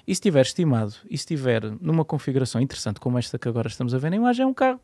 e 0.09 0.15
se 0.15 0.21
estiver 0.21 0.41
estimado 0.41 0.95
e 1.05 1.15
se 1.15 1.21
estiver 1.21 1.61
numa 1.79 2.03
configuração 2.03 2.59
interessante 2.59 2.99
como 2.99 3.19
esta 3.19 3.37
que 3.37 3.47
agora 3.47 3.67
estamos 3.67 3.93
a 3.93 3.99
ver 3.99 4.09
na 4.09 4.15
imagem, 4.15 4.43
é 4.43 4.47
um 4.47 4.53
carro 4.55 4.81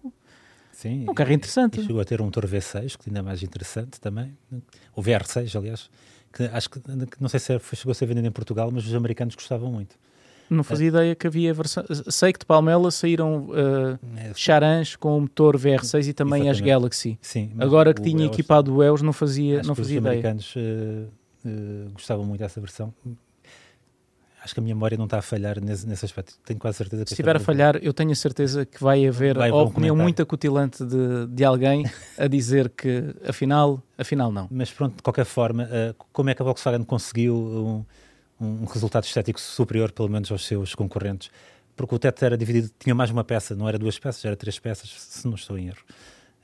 Sim, 0.72 1.06
um 1.10 1.14
carro 1.16 1.32
interessante. 1.32 1.80
E 1.80 1.84
chegou 1.84 2.00
a 2.00 2.06
ter 2.06 2.22
um 2.22 2.26
motor 2.26 2.46
V6, 2.46 2.96
que 2.98 3.10
ainda 3.10 3.20
é 3.20 3.22
mais 3.24 3.42
interessante 3.42 4.00
também. 4.00 4.38
O 4.94 5.02
VR6, 5.02 5.58
aliás, 5.58 5.90
que 6.32 6.44
acho 6.44 6.70
que 6.70 6.82
não 7.20 7.30
sei 7.30 7.40
se 7.40 7.56
é, 7.56 7.60
chegou 7.60 7.92
a 7.92 7.96
ser 7.96 8.06
vendido 8.06 8.28
em 8.28 8.32
Portugal, 8.32 8.70
mas 8.72 8.86
os 8.86 8.94
americanos 8.94 9.36
gostavam 9.36 9.72
muito. 9.72 9.96
Não 10.50 10.64
fazia 10.64 10.88
é. 10.88 10.90
ideia 10.90 11.16
que 11.16 11.26
havia 11.26 11.54
versão. 11.54 11.84
Sei 12.10 12.32
que 12.34 12.40
de 12.40 12.46
Palmela 12.46 12.92
saíram 12.92 13.46
uh, 13.46 13.98
é, 14.18 14.32
Charans 14.36 14.96
com 14.96 15.18
o 15.18 15.22
motor 15.22 15.58
VR6 15.58 16.10
e 16.10 16.14
também 16.14 16.42
Exatamente. 16.42 16.50
as 16.50 16.60
Galaxy. 16.62 17.18
Sim, 17.22 17.52
Agora 17.58 17.94
que 17.94 18.02
tinha 18.02 18.26
EOS, 18.26 18.34
equipado 18.34 18.76
o 18.76 18.84
EOS, 18.84 19.02
não 19.02 19.14
fazia, 19.14 19.64
não 19.64 19.74
fazia 19.74 19.98
os 19.98 20.06
ideia. 20.06 20.20
Os 20.20 20.26
americanos 20.26 20.56
uh, 20.56 21.50
uh, 21.50 21.92
gostavam 21.94 22.26
muito 22.26 22.42
dessa 22.42 22.62
versão 22.62 22.94
acho 24.46 24.54
que 24.54 24.60
a 24.60 24.64
minha 24.64 24.76
memória 24.76 24.96
não 24.96 25.06
está 25.06 25.18
a 25.18 25.22
falhar 25.24 25.60
nesse, 25.60 25.88
nesse 25.88 26.06
aspecto. 26.06 26.36
Tenho 26.46 26.60
quase 26.60 26.78
certeza 26.78 27.04
que. 27.04 27.10
Se 27.10 27.14
estiver 27.16 27.36
a 27.36 27.40
falhar, 27.40 27.78
eu 27.82 27.92
tenho 27.92 28.12
a 28.12 28.16
certeza 28.16 28.64
que 28.64 28.82
vai 28.82 29.06
haver 29.06 29.36
vai 29.36 29.50
a 29.50 29.56
opinião 29.56 29.96
muito 29.96 30.22
acutilante 30.22 30.86
de, 30.86 31.26
de 31.28 31.44
alguém 31.44 31.84
a 32.16 32.28
dizer 32.28 32.70
que 32.70 33.16
afinal, 33.28 33.82
afinal 33.98 34.32
não. 34.32 34.48
Mas 34.52 34.72
pronto, 34.72 34.98
de 34.98 35.02
qualquer 35.02 35.26
forma, 35.26 35.64
uh, 35.64 35.96
como 36.14 36.30
é 36.30 36.36
que 36.36 36.42
a 36.44 36.46
Volkswagen 36.46 36.84
conseguiu 36.84 37.36
um, 37.36 37.86
um 38.40 38.66
resultado 38.66 39.06
estético 39.06 39.42
superior, 39.42 39.92
pelo 39.92 40.10
menos 40.10 40.32
aos 40.32 40.46
seus 40.46 40.76
concorrentes? 40.76 41.32
Porque 41.76 41.96
o 41.96 42.00
teto 42.00 42.24
era 42.24 42.38
dividido, 42.38 42.70
tinha 42.80 42.94
mais 42.94 43.10
uma 43.10 43.24
peça, 43.24 43.56
não 43.56 43.68
era 43.68 43.80
duas 43.80 43.98
peças, 43.98 44.24
era 44.24 44.36
três 44.36 44.60
peças, 44.60 44.90
se 44.90 45.28
não 45.28 45.34
estou 45.34 45.58
em 45.58 45.68
erro. 45.70 45.84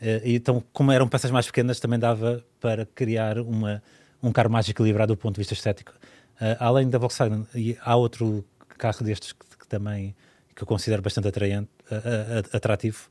Uh, 0.02 0.22
então, 0.26 0.64
como 0.74 0.92
eram 0.92 1.08
peças 1.08 1.30
mais 1.30 1.46
pequenas, 1.46 1.80
também 1.80 2.00
dava 2.00 2.44
para 2.60 2.84
criar 2.84 3.38
uma, 3.38 3.82
um 4.24 4.32
carro 4.32 4.50
mais 4.50 4.68
equilibrado 4.68 5.14
do 5.14 5.18
ponto 5.18 5.36
de 5.36 5.42
vista 5.42 5.54
estético. 5.54 5.94
Uh, 6.42 6.58
além 6.60 6.90
da 6.90 6.98
Volkswagen, 6.98 7.46
e 7.54 7.78
há 7.82 7.96
outro 7.96 8.44
carro 8.78 9.06
destes 9.06 9.32
que, 9.32 9.46
que 9.60 9.68
também 9.68 10.16
que 10.56 10.64
eu 10.64 10.68
considero 10.68 11.02
bastante 11.02 11.28
atraente, 11.28 11.70
uh, 11.92 12.56
atrativo, 12.56 13.10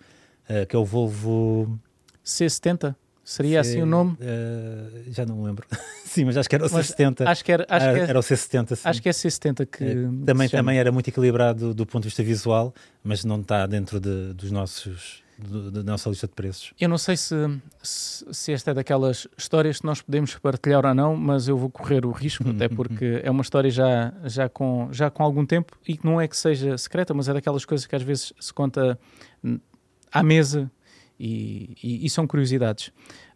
que 0.69 0.75
é 0.75 0.79
o 0.79 0.85
Volvo 0.85 1.79
C70. 2.25 2.97
Seria 3.23 3.63
C, 3.63 3.71
assim 3.71 3.83
o 3.83 3.87
nome? 3.87 4.19
já 5.11 5.25
não 5.25 5.37
me 5.37 5.45
lembro. 5.45 5.65
sim, 6.05 6.25
mas 6.25 6.37
acho 6.37 6.49
que 6.49 6.57
era 6.57 6.67
o 6.67 6.73
mas 6.73 6.89
C70. 6.89 7.25
Acho 7.25 7.45
que 7.45 7.53
era, 7.53 7.67
acho 7.69 7.87
ah, 7.87 7.95
que 7.95 8.01
era 8.01 8.19
o 8.19 8.23
C70. 8.23 8.75
Sim. 8.75 8.83
Acho 8.83 9.01
que 9.01 9.09
é 9.09 9.13
C70 9.13 9.67
que. 9.67 10.25
também, 10.27 10.49
também 10.49 10.79
era 10.79 10.91
muito 10.91 11.07
equilibrado 11.07 11.73
do 11.73 11.87
ponto 11.87 12.03
de 12.03 12.09
vista 12.09 12.25
visual, 12.25 12.75
mas 13.05 13.25
não 13.25 13.41
está 13.41 13.65
dentro 13.65 14.01
de, 14.01 14.35
dos 14.35 14.51
nossos 14.51 15.23
da 15.73 15.83
nossa 15.83 16.09
lista 16.09 16.27
de 16.27 16.35
preços. 16.35 16.73
Eu 16.81 16.89
não 16.89 16.99
sei 16.99 17.17
se, 17.17 17.35
se, 17.83 18.25
se, 18.31 18.53
esta 18.53 18.71
é 18.71 18.75
daquelas 18.75 19.27
histórias 19.37 19.81
que 19.81 19.87
nós 19.87 20.01
podemos 20.03 20.35
partilhar 20.37 20.85
ou 20.85 20.95
não, 20.95 21.17
mas 21.17 21.49
eu 21.49 21.57
vou 21.57 21.71
correr 21.71 22.05
o 22.05 22.11
risco, 22.11 22.49
até 22.49 22.69
porque 22.71 23.21
é 23.23 23.31
uma 23.31 23.43
história 23.43 23.71
já, 23.71 24.13
já, 24.25 24.49
com, 24.49 24.89
já 24.93 25.11
com 25.11 25.23
algum 25.23 25.45
tempo 25.45 25.77
e 25.87 25.97
que 25.97 26.05
não 26.05 26.21
é 26.21 26.29
que 26.29 26.37
seja 26.37 26.77
secreta, 26.79 27.15
mas 27.15 27.29
é 27.29 27.35
daquelas 27.35 27.65
coisas 27.65 27.87
que 27.87 27.97
às 27.97 28.03
vezes 28.03 28.33
se 28.39 28.53
conta 28.53 28.99
à 30.13 30.23
mesa 30.23 30.71
e, 31.19 31.77
e, 31.83 32.07
e 32.07 32.11
são 32.11 32.27
curiosidades. 32.27 32.89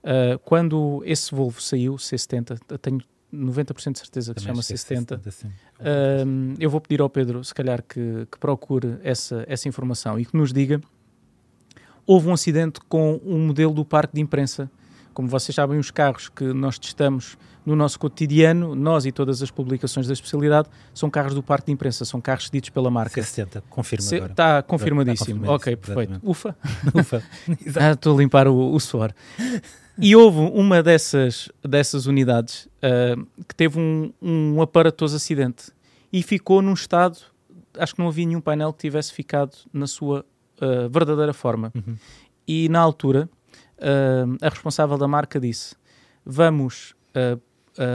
Uh, 0.02 0.38
quando 0.44 1.02
esse 1.04 1.34
Volvo 1.34 1.60
saiu, 1.60 1.94
C70, 1.96 2.58
tenho 2.78 3.00
90% 3.32 3.92
de 3.92 3.98
certeza 3.98 4.34
que 4.34 4.40
se 4.40 4.46
chama 4.46 4.62
C70. 4.62 5.20
C70 5.20 5.46
uh, 5.46 6.56
eu 6.58 6.70
vou 6.70 6.80
pedir 6.80 7.00
ao 7.00 7.10
Pedro, 7.10 7.42
se 7.44 7.54
calhar, 7.54 7.82
que, 7.82 8.26
que 8.30 8.38
procure 8.38 8.98
essa, 9.02 9.44
essa 9.48 9.68
informação 9.68 10.18
e 10.18 10.24
que 10.24 10.36
nos 10.36 10.52
diga 10.52 10.80
houve 12.06 12.28
um 12.28 12.32
acidente 12.32 12.80
com 12.88 13.20
um 13.24 13.38
modelo 13.46 13.72
do 13.72 13.84
parque 13.84 14.14
de 14.14 14.20
imprensa. 14.20 14.70
Como 15.12 15.28
vocês 15.28 15.54
sabem, 15.54 15.78
os 15.78 15.90
carros 15.90 16.28
que 16.28 16.44
nós 16.44 16.78
testamos 16.78 17.38
no 17.64 17.74
nosso 17.74 17.98
cotidiano, 17.98 18.74
nós 18.74 19.06
e 19.06 19.12
todas 19.12 19.42
as 19.42 19.50
publicações 19.50 20.06
da 20.06 20.12
especialidade, 20.12 20.68
são 20.92 21.08
carros 21.08 21.34
do 21.34 21.42
parque 21.42 21.66
de 21.66 21.72
imprensa, 21.72 22.04
são 22.04 22.20
carros 22.20 22.46
cedidos 22.46 22.68
pela 22.68 22.90
marca. 22.90 23.20
C60, 23.20 23.62
confirma 23.70 24.06
agora. 24.16 24.32
Está 24.32 24.62
confirmadíssimo. 24.62 25.40
Está 25.40 25.52
ok, 25.54 25.76
perfeito. 25.76 26.12
Exatamente. 26.12 26.26
Ufa. 26.28 26.56
Ufa. 26.94 27.22
ah, 27.80 27.92
estou 27.92 28.14
a 28.14 28.18
limpar 28.18 28.48
o, 28.48 28.74
o 28.74 28.80
suor. 28.80 29.12
E 29.98 30.14
houve 30.14 30.38
uma 30.38 30.82
dessas, 30.82 31.48
dessas 31.62 32.06
unidades 32.06 32.66
uh, 32.82 33.24
que 33.48 33.54
teve 33.54 33.78
um, 33.78 34.12
um 34.20 34.60
aparatoso 34.60 35.16
acidente 35.16 35.72
e 36.12 36.22
ficou 36.22 36.60
num 36.60 36.74
estado, 36.74 37.18
acho 37.78 37.94
que 37.94 38.00
não 38.00 38.08
havia 38.08 38.26
nenhum 38.26 38.40
painel 38.40 38.72
que 38.72 38.80
tivesse 38.80 39.12
ficado 39.12 39.56
na 39.72 39.86
sua 39.86 40.24
uh, 40.60 40.88
verdadeira 40.88 41.32
forma. 41.32 41.72
Uhum. 41.74 41.96
E 42.46 42.68
na 42.68 42.80
altura, 42.80 43.28
uh, 43.78 44.36
a 44.40 44.48
responsável 44.48 44.96
da 44.98 45.08
marca 45.08 45.40
disse: 45.40 45.74
Vamos 46.24 46.94
uh, 47.16 47.40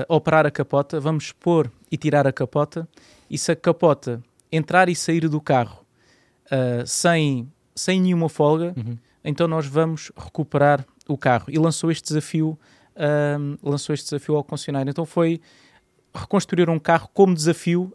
operar 0.07 0.45
a 0.45 0.51
capota, 0.51 0.99
vamos 0.99 1.31
pôr 1.31 1.71
e 1.91 1.97
tirar 1.97 2.27
a 2.27 2.33
capota, 2.33 2.87
e 3.29 3.37
se 3.37 3.51
a 3.51 3.55
capota 3.55 4.21
entrar 4.51 4.89
e 4.89 4.95
sair 4.95 5.27
do 5.29 5.39
carro 5.39 5.85
sem, 6.85 7.49
sem 7.75 8.01
nenhuma 8.01 8.27
folga, 8.27 8.73
uhum. 8.75 8.97
então 9.23 9.47
nós 9.47 9.67
vamos 9.67 10.11
recuperar 10.17 10.83
o 11.07 11.15
carro. 11.15 11.45
E 11.47 11.57
lançou 11.57 11.91
este 11.91 12.07
desafio. 12.07 12.59
lançou 13.63 13.93
este 13.93 14.05
desafio 14.05 14.35
ao 14.35 14.43
concessionário. 14.43 14.89
Então 14.89 15.05
foi 15.05 15.39
reconstruir 16.13 16.69
um 16.69 16.79
carro 16.79 17.09
como 17.13 17.33
desafio, 17.33 17.93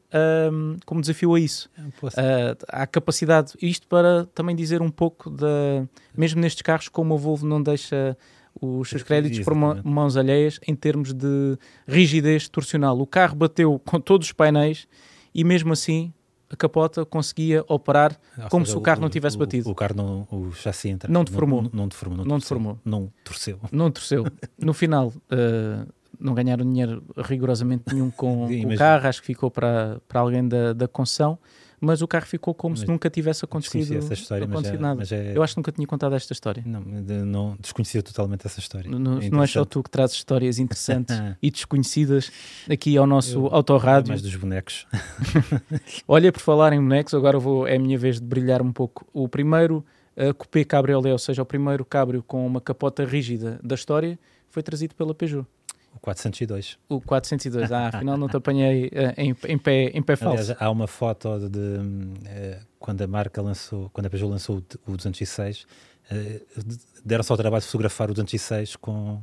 um, 0.52 0.76
como 0.84 1.00
desafio 1.00 1.34
a 1.34 1.40
isso. 1.40 1.70
Uh, 1.78 2.56
há 2.68 2.86
capacidade, 2.86 3.52
isto 3.60 3.86
para 3.86 4.26
também 4.26 4.54
dizer 4.54 4.80
um 4.82 4.90
pouco 4.90 5.30
da, 5.30 5.86
mesmo 6.16 6.40
nestes 6.40 6.62
carros, 6.62 6.88
como 6.88 7.14
a 7.14 7.16
Volvo 7.16 7.46
não 7.46 7.62
deixa 7.62 8.16
os 8.60 8.88
seus 8.88 9.02
créditos 9.02 9.40
por 9.40 9.54
mãos 9.54 10.16
alheias 10.16 10.60
em 10.66 10.74
termos 10.74 11.12
de 11.12 11.58
rigidez 11.86 12.48
torcional. 12.48 12.98
O 13.00 13.06
carro 13.06 13.34
bateu 13.34 13.80
com 13.84 14.00
todos 14.00 14.28
os 14.28 14.32
painéis 14.32 14.86
e 15.34 15.42
mesmo 15.42 15.72
assim 15.72 16.12
a 16.48 16.56
capota 16.56 17.04
conseguia 17.04 17.64
operar 17.66 18.18
Ou 18.38 18.48
como 18.48 18.64
seja, 18.64 18.76
se 18.76 18.78
o 18.78 18.80
carro 18.80 19.00
o, 19.00 19.02
não 19.02 19.10
tivesse 19.10 19.36
o, 19.36 19.38
batido. 19.40 19.70
O 19.70 19.74
carro 19.74 19.94
não, 19.96 20.28
o 20.30 20.52
chassi 20.52 20.88
entra. 20.88 21.10
Não 21.10 21.24
deformou. 21.24 21.62
Não, 21.62 21.70
não, 21.72 21.88
deformou. 21.88 22.18
Não, 22.18 22.24
não 22.24 22.38
torceu, 22.38 22.56
deformou. 22.56 22.78
Não 22.84 23.10
torceu. 23.24 23.60
Não 23.72 23.90
torceu. 23.90 24.24
No 24.56 24.72
final, 24.72 25.08
uh, 25.08 25.92
não 26.20 26.34
ganharam 26.34 26.64
dinheiro 26.64 27.02
rigorosamente 27.16 27.84
nenhum 27.92 28.10
com, 28.10 28.46
com 28.62 28.74
o 28.74 28.76
carro, 28.76 29.06
acho 29.08 29.20
que 29.20 29.26
ficou 29.26 29.50
para, 29.50 30.00
para 30.08 30.20
alguém 30.20 30.46
da, 30.46 30.72
da 30.72 30.86
concessão, 30.88 31.38
mas 31.80 32.00
o 32.00 32.08
carro 32.08 32.24
ficou 32.24 32.54
como 32.54 32.72
Mas 32.72 32.80
se 32.80 32.86
nunca 32.88 33.10
tivesse 33.10 33.44
acontecido, 33.44 33.96
essa 33.98 34.14
história, 34.14 34.46
mas 34.46 34.54
acontecido 34.54 34.78
é, 34.78 34.82
nada. 34.82 34.94
mas 35.00 35.12
é- 35.12 35.36
Eu 35.36 35.42
acho 35.42 35.52
que 35.54 35.58
nunca 35.58 35.70
tinha 35.72 35.86
contado 35.86 36.14
esta 36.14 36.32
história. 36.32 36.62
não, 36.64 36.80
de- 36.82 37.22
não 37.24 37.56
desconhecia 37.60 38.02
totalmente 38.02 38.46
essa 38.46 38.58
história. 38.58 38.90
Não, 38.90 38.98
não 39.20 39.42
é 39.42 39.46
só 39.46 39.64
tu 39.66 39.82
que 39.82 39.90
trazes 39.90 40.16
histórias 40.16 40.58
interessantes 40.58 41.14
e 41.42 41.50
desconhecidas 41.50 42.30
aqui 42.70 42.96
ao 42.96 43.06
nosso 43.06 43.38
Eu- 43.38 43.54
autorrádio. 43.54 44.08
mais 44.08 44.22
dos 44.22 44.34
bonecos. 44.34 44.86
Olha, 46.08 46.32
por 46.32 46.40
falar 46.40 46.72
em 46.72 46.80
bonecos, 46.80 47.12
agora 47.14 47.38
vou, 47.38 47.66
é 47.66 47.76
a 47.76 47.78
minha 47.78 47.98
vez 47.98 48.18
de 48.20 48.26
brilhar 48.26 48.62
um 48.62 48.72
pouco. 48.72 49.06
O 49.12 49.28
primeiro 49.28 49.84
uh, 50.16 50.32
Coupé 50.34 50.64
Cabriolet, 50.64 51.12
ou 51.12 51.18
seja, 51.18 51.42
o 51.42 51.46
primeiro 51.46 51.84
cabrio 51.84 52.22
com 52.22 52.46
uma 52.46 52.60
capota 52.60 53.04
rígida 53.04 53.60
da 53.62 53.74
história, 53.74 54.18
foi 54.48 54.62
trazido 54.62 54.94
pela 54.94 55.14
Peugeot. 55.14 55.46
O 55.94 56.00
402. 56.00 56.78
O 56.88 57.00
402. 57.00 57.70
Ah, 57.72 57.88
afinal 57.88 58.16
não 58.16 58.28
te 58.28 58.36
apanhei 58.36 58.86
uh, 58.88 59.14
em, 59.16 59.34
em 59.48 59.58
pé, 59.58 59.84
em 59.94 60.02
pé 60.02 60.16
falso. 60.16 60.40
Aliás, 60.40 60.56
há 60.60 60.70
uma 60.70 60.86
foto 60.86 61.38
de, 61.38 61.48
de, 61.48 62.28
eh, 62.28 62.60
quando 62.78 63.00
a 63.02 63.06
marca 63.06 63.40
lançou, 63.40 63.88
quando 63.90 64.06
a 64.06 64.10
Peugeot 64.10 64.30
lançou 64.30 64.62
o 64.86 64.92
o 64.92 64.96
206, 64.96 65.66
eh, 66.10 66.40
de- 66.56 66.78
deram 67.04 67.22
só 67.22 67.34
o 67.34 67.36
trabalho 67.36 67.60
de 67.62 67.66
fotografar 67.66 68.10
o 68.10 68.14
206 68.14 68.76
com, 68.76 69.22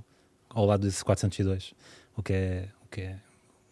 ao 0.49 0.65
lado 0.65 0.87
desse 0.87 1.03
402, 1.03 1.73
o 2.15 2.23
que 2.23 2.33
é, 2.33 2.67
o 2.85 2.87
que 2.89 3.01
é, 3.01 3.15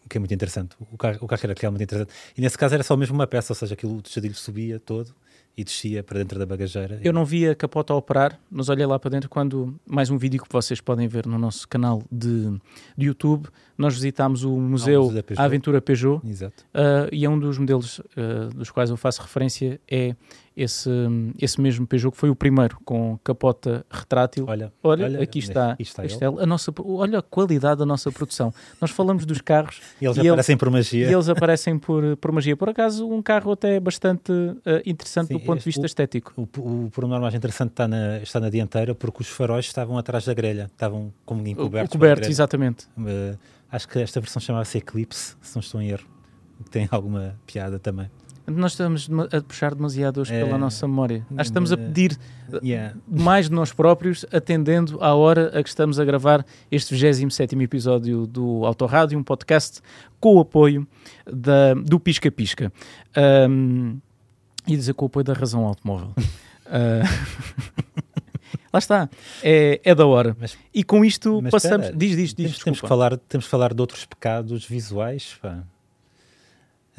o 0.04 0.08
que 0.08 0.16
é 0.16 0.20
muito 0.20 0.34
interessante. 0.34 0.76
O 0.92 0.96
carro, 0.98 1.18
o 1.22 1.26
carro 1.26 1.40
era 1.44 1.54
realmente 1.58 1.84
interessante. 1.84 2.12
E 2.36 2.40
nesse 2.40 2.56
caso 2.58 2.74
era 2.74 2.82
só 2.82 2.96
mesmo 2.96 3.14
uma 3.14 3.26
peça, 3.26 3.52
ou 3.52 3.56
seja, 3.56 3.74
aquilo, 3.74 3.96
o 3.96 4.02
tejadilho 4.02 4.34
subia 4.34 4.78
todo 4.78 5.14
e 5.60 5.64
descia 5.64 6.02
para 6.02 6.18
dentro 6.18 6.38
da 6.38 6.46
bagageira. 6.46 6.98
Eu 7.04 7.12
não 7.12 7.24
vi 7.24 7.46
a 7.46 7.54
capota 7.54 7.92
a 7.92 7.96
operar, 7.96 8.38
mas 8.50 8.70
olhei 8.70 8.86
lá 8.86 8.98
para 8.98 9.10
dentro 9.10 9.28
quando, 9.28 9.78
mais 9.86 10.10
um 10.10 10.16
vídeo 10.16 10.42
que 10.42 10.50
vocês 10.50 10.80
podem 10.80 11.06
ver 11.06 11.26
no 11.26 11.38
nosso 11.38 11.68
canal 11.68 12.02
de, 12.10 12.58
de 12.96 13.06
YouTube, 13.06 13.48
nós 13.76 13.94
visitámos 13.94 14.42
o 14.42 14.50
Museu 14.56 15.02
Museu 15.02 15.14
da 15.14 15.22
Peugeot. 15.22 15.42
A 15.42 15.44
Aventura 15.44 15.82
Peugeot, 15.82 16.26
Exato. 16.26 16.64
Uh, 16.74 17.12
e 17.12 17.24
é 17.26 17.28
um 17.28 17.38
dos 17.38 17.58
modelos 17.58 17.98
uh, 17.98 18.48
dos 18.54 18.70
quais 18.70 18.88
eu 18.88 18.96
faço 18.96 19.20
referência 19.20 19.78
é 19.86 20.14
esse, 20.62 20.90
esse 21.40 21.60
mesmo 21.60 21.86
Peugeot 21.86 22.12
que 22.12 22.18
foi 22.18 22.30
o 22.30 22.34
primeiro 22.36 22.78
com 22.84 23.18
capota 23.24 23.84
retrátil. 23.90 24.44
Olha, 24.48 24.72
Olha, 24.82 25.04
olha, 25.06 25.22
aqui 25.22 25.38
está, 25.38 25.76
está 25.78 26.04
este 26.04 26.22
é 26.22 26.26
a 26.26 26.46
nossa, 26.46 26.72
olha 26.84 27.18
a 27.18 27.22
qualidade 27.22 27.78
da 27.78 27.86
nossa 27.86 28.10
produção. 28.12 28.52
Nós 28.80 28.90
falamos 28.90 29.24
dos 29.24 29.40
carros 29.40 29.80
E 30.00 30.04
eles 30.06 30.16
E 30.16 30.20
ele- 30.20 30.28
aparecem 30.30 30.56
por 30.56 30.68
e 30.68 30.70
magia. 30.70 31.10
eles 31.12 31.28
aparecem 31.28 31.78
por, 31.78 32.16
por 32.16 32.32
magia. 32.32 32.56
Por 32.56 32.68
acaso, 32.68 33.08
um 33.08 33.22
carro 33.22 33.52
até 33.52 33.78
bastante 33.80 34.30
uh, 34.32 34.58
interessante 34.86 35.28
Sim, 35.28 35.34
do 35.34 35.40
ponto 35.40 35.54
de 35.54 35.58
este- 35.60 35.66
vista 35.66 35.82
o- 35.82 35.86
estético. 35.86 36.32
O, 36.36 36.42
o 36.86 36.90
pormenor 36.90 37.20
mais 37.20 37.34
interessante 37.34 37.70
está 37.70 37.86
na, 37.88 38.18
está 38.18 38.38
na 38.40 38.50
dianteira 38.50 38.94
porque 38.94 39.22
os 39.22 39.28
faróis 39.28 39.66
estavam 39.66 39.96
atrás 39.98 40.24
da 40.24 40.34
grelha, 40.34 40.64
estavam 40.72 41.12
como 41.24 41.40
O, 41.40 41.44
o 41.44 41.48
encobertos. 41.48 41.88
pela 41.90 41.98
coberto, 42.00 42.18
grelha. 42.20 42.30
exatamente. 42.32 42.86
Uh, 42.98 43.38
acho 43.70 43.88
que 43.88 43.98
esta 43.98 44.20
versão 44.20 44.40
chamava-se 44.40 44.78
Eclipse, 44.78 45.36
se 45.40 45.54
não 45.56 45.60
estou 45.60 45.80
em 45.80 45.90
erro. 45.90 46.04
Tem 46.70 46.86
alguma 46.90 47.36
piada 47.46 47.78
também. 47.78 48.10
Nós 48.50 48.72
estamos 48.72 49.08
a 49.32 49.40
puxar 49.42 49.74
demasiado 49.74 50.20
hoje 50.20 50.34
É, 50.34 50.44
pela 50.44 50.58
nossa 50.58 50.86
memória. 50.88 51.24
Acho 51.30 51.36
que 51.36 51.42
estamos 51.42 51.70
a 51.72 51.74
é, 51.74 51.78
pedir 51.78 52.18
Yeah. 52.62 52.96
mais 53.06 53.48
de 53.48 53.54
nós 53.54 53.72
próprios, 53.72 54.26
atendendo 54.32 54.98
à 55.00 55.14
hora 55.14 55.56
a 55.58 55.62
que 55.62 55.68
estamos 55.68 56.00
a 56.00 56.04
gravar 56.04 56.44
este 56.70 56.94
27 56.96 57.54
episódio 57.62 58.26
do 58.26 58.64
Autorádio, 58.66 59.16
um 59.18 59.22
podcast 59.22 59.80
com 60.18 60.34
o 60.36 60.40
apoio 60.40 60.86
da, 61.32 61.74
do 61.74 62.00
Pisca 62.00 62.30
Pisca. 62.30 62.72
Um, 63.48 63.98
e 64.66 64.76
dizer 64.76 64.94
com 64.94 65.04
o 65.04 65.06
apoio 65.06 65.24
da 65.24 65.32
Razão 65.32 65.64
Automóvel. 65.64 66.12
Ah, 66.72 67.02
Lá 68.72 68.78
está, 68.78 69.08
é, 69.42 69.80
é 69.82 69.92
da 69.94 70.06
hora. 70.06 70.36
Mas- 70.38 70.56
e 70.72 70.84
com 70.84 71.04
isto 71.04 71.42
passamos. 71.50 71.86
espera, 71.86 71.98
diz, 71.98 72.10
diz, 72.16 72.34
diz. 72.34 72.36
Temos, 72.36 72.58
temos 72.62 72.80
que 72.80 72.86
falar, 72.88 73.16
temos 73.16 73.44
que 73.46 73.50
falar 73.50 73.74
de 73.74 73.80
outros 73.80 74.04
pecados 74.06 74.64
visuais, 74.64 75.36
pá. 75.42 75.64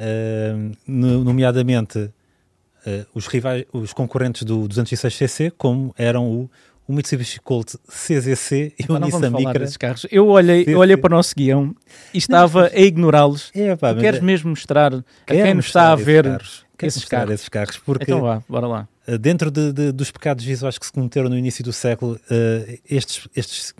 Uh, 0.00 0.72
no- 0.86 1.22
nomeadamente 1.22 1.98
uh, 1.98 3.06
os, 3.14 3.26
rivais, 3.26 3.64
os 3.72 3.92
concorrentes 3.92 4.42
do 4.42 4.66
206cc, 4.68 5.52
como 5.56 5.94
eram 5.96 6.28
o, 6.28 6.50
o 6.88 6.92
Mitsubishi 6.92 7.40
Colt 7.40 7.74
CZC 7.86 8.74
e 8.78 8.90
o 8.90 8.98
não 8.98 9.06
Nissan 9.06 9.30
Micra. 9.30 9.60
desses 9.60 9.76
carros. 9.76 10.06
Eu 10.10 10.26
olhei, 10.28 10.64
eu 10.66 10.78
olhei 10.80 10.96
para 10.96 11.12
o 11.12 11.16
nosso 11.16 11.34
guião 11.36 11.74
e 12.12 12.18
estava 12.18 12.66
a 12.66 12.78
ignorá-los. 12.80 13.50
É, 13.54 13.76
pá, 13.76 13.94
queres 13.94 14.18
é- 14.18 14.22
mesmo 14.22 14.50
mostrar 14.50 14.92
a 14.94 15.02
quem 15.26 15.54
nos 15.54 15.66
está 15.66 15.92
a 15.92 15.96
ver 15.96 16.24
esses 16.26 16.32
carros. 16.32 16.66
Esses 16.82 17.04
carros? 17.04 17.34
esses 17.34 17.48
carros, 17.48 17.76
porque 17.78 18.04
Então 18.04 18.22
vá, 18.22 18.42
bora 18.48 18.66
lá. 18.66 18.88
Uh, 19.06 19.16
dentro 19.16 19.52
de- 19.52 19.72
de- 19.72 19.92
dos 19.92 20.10
pecados 20.10 20.44
visuais 20.44 20.78
que 20.78 20.86
se 20.86 20.92
cometeram 20.92 21.28
no 21.28 21.38
início 21.38 21.62
do 21.62 21.72
século, 21.72 22.14
uh, 22.14 22.78
estes, 22.90 23.28
estes 23.36 23.72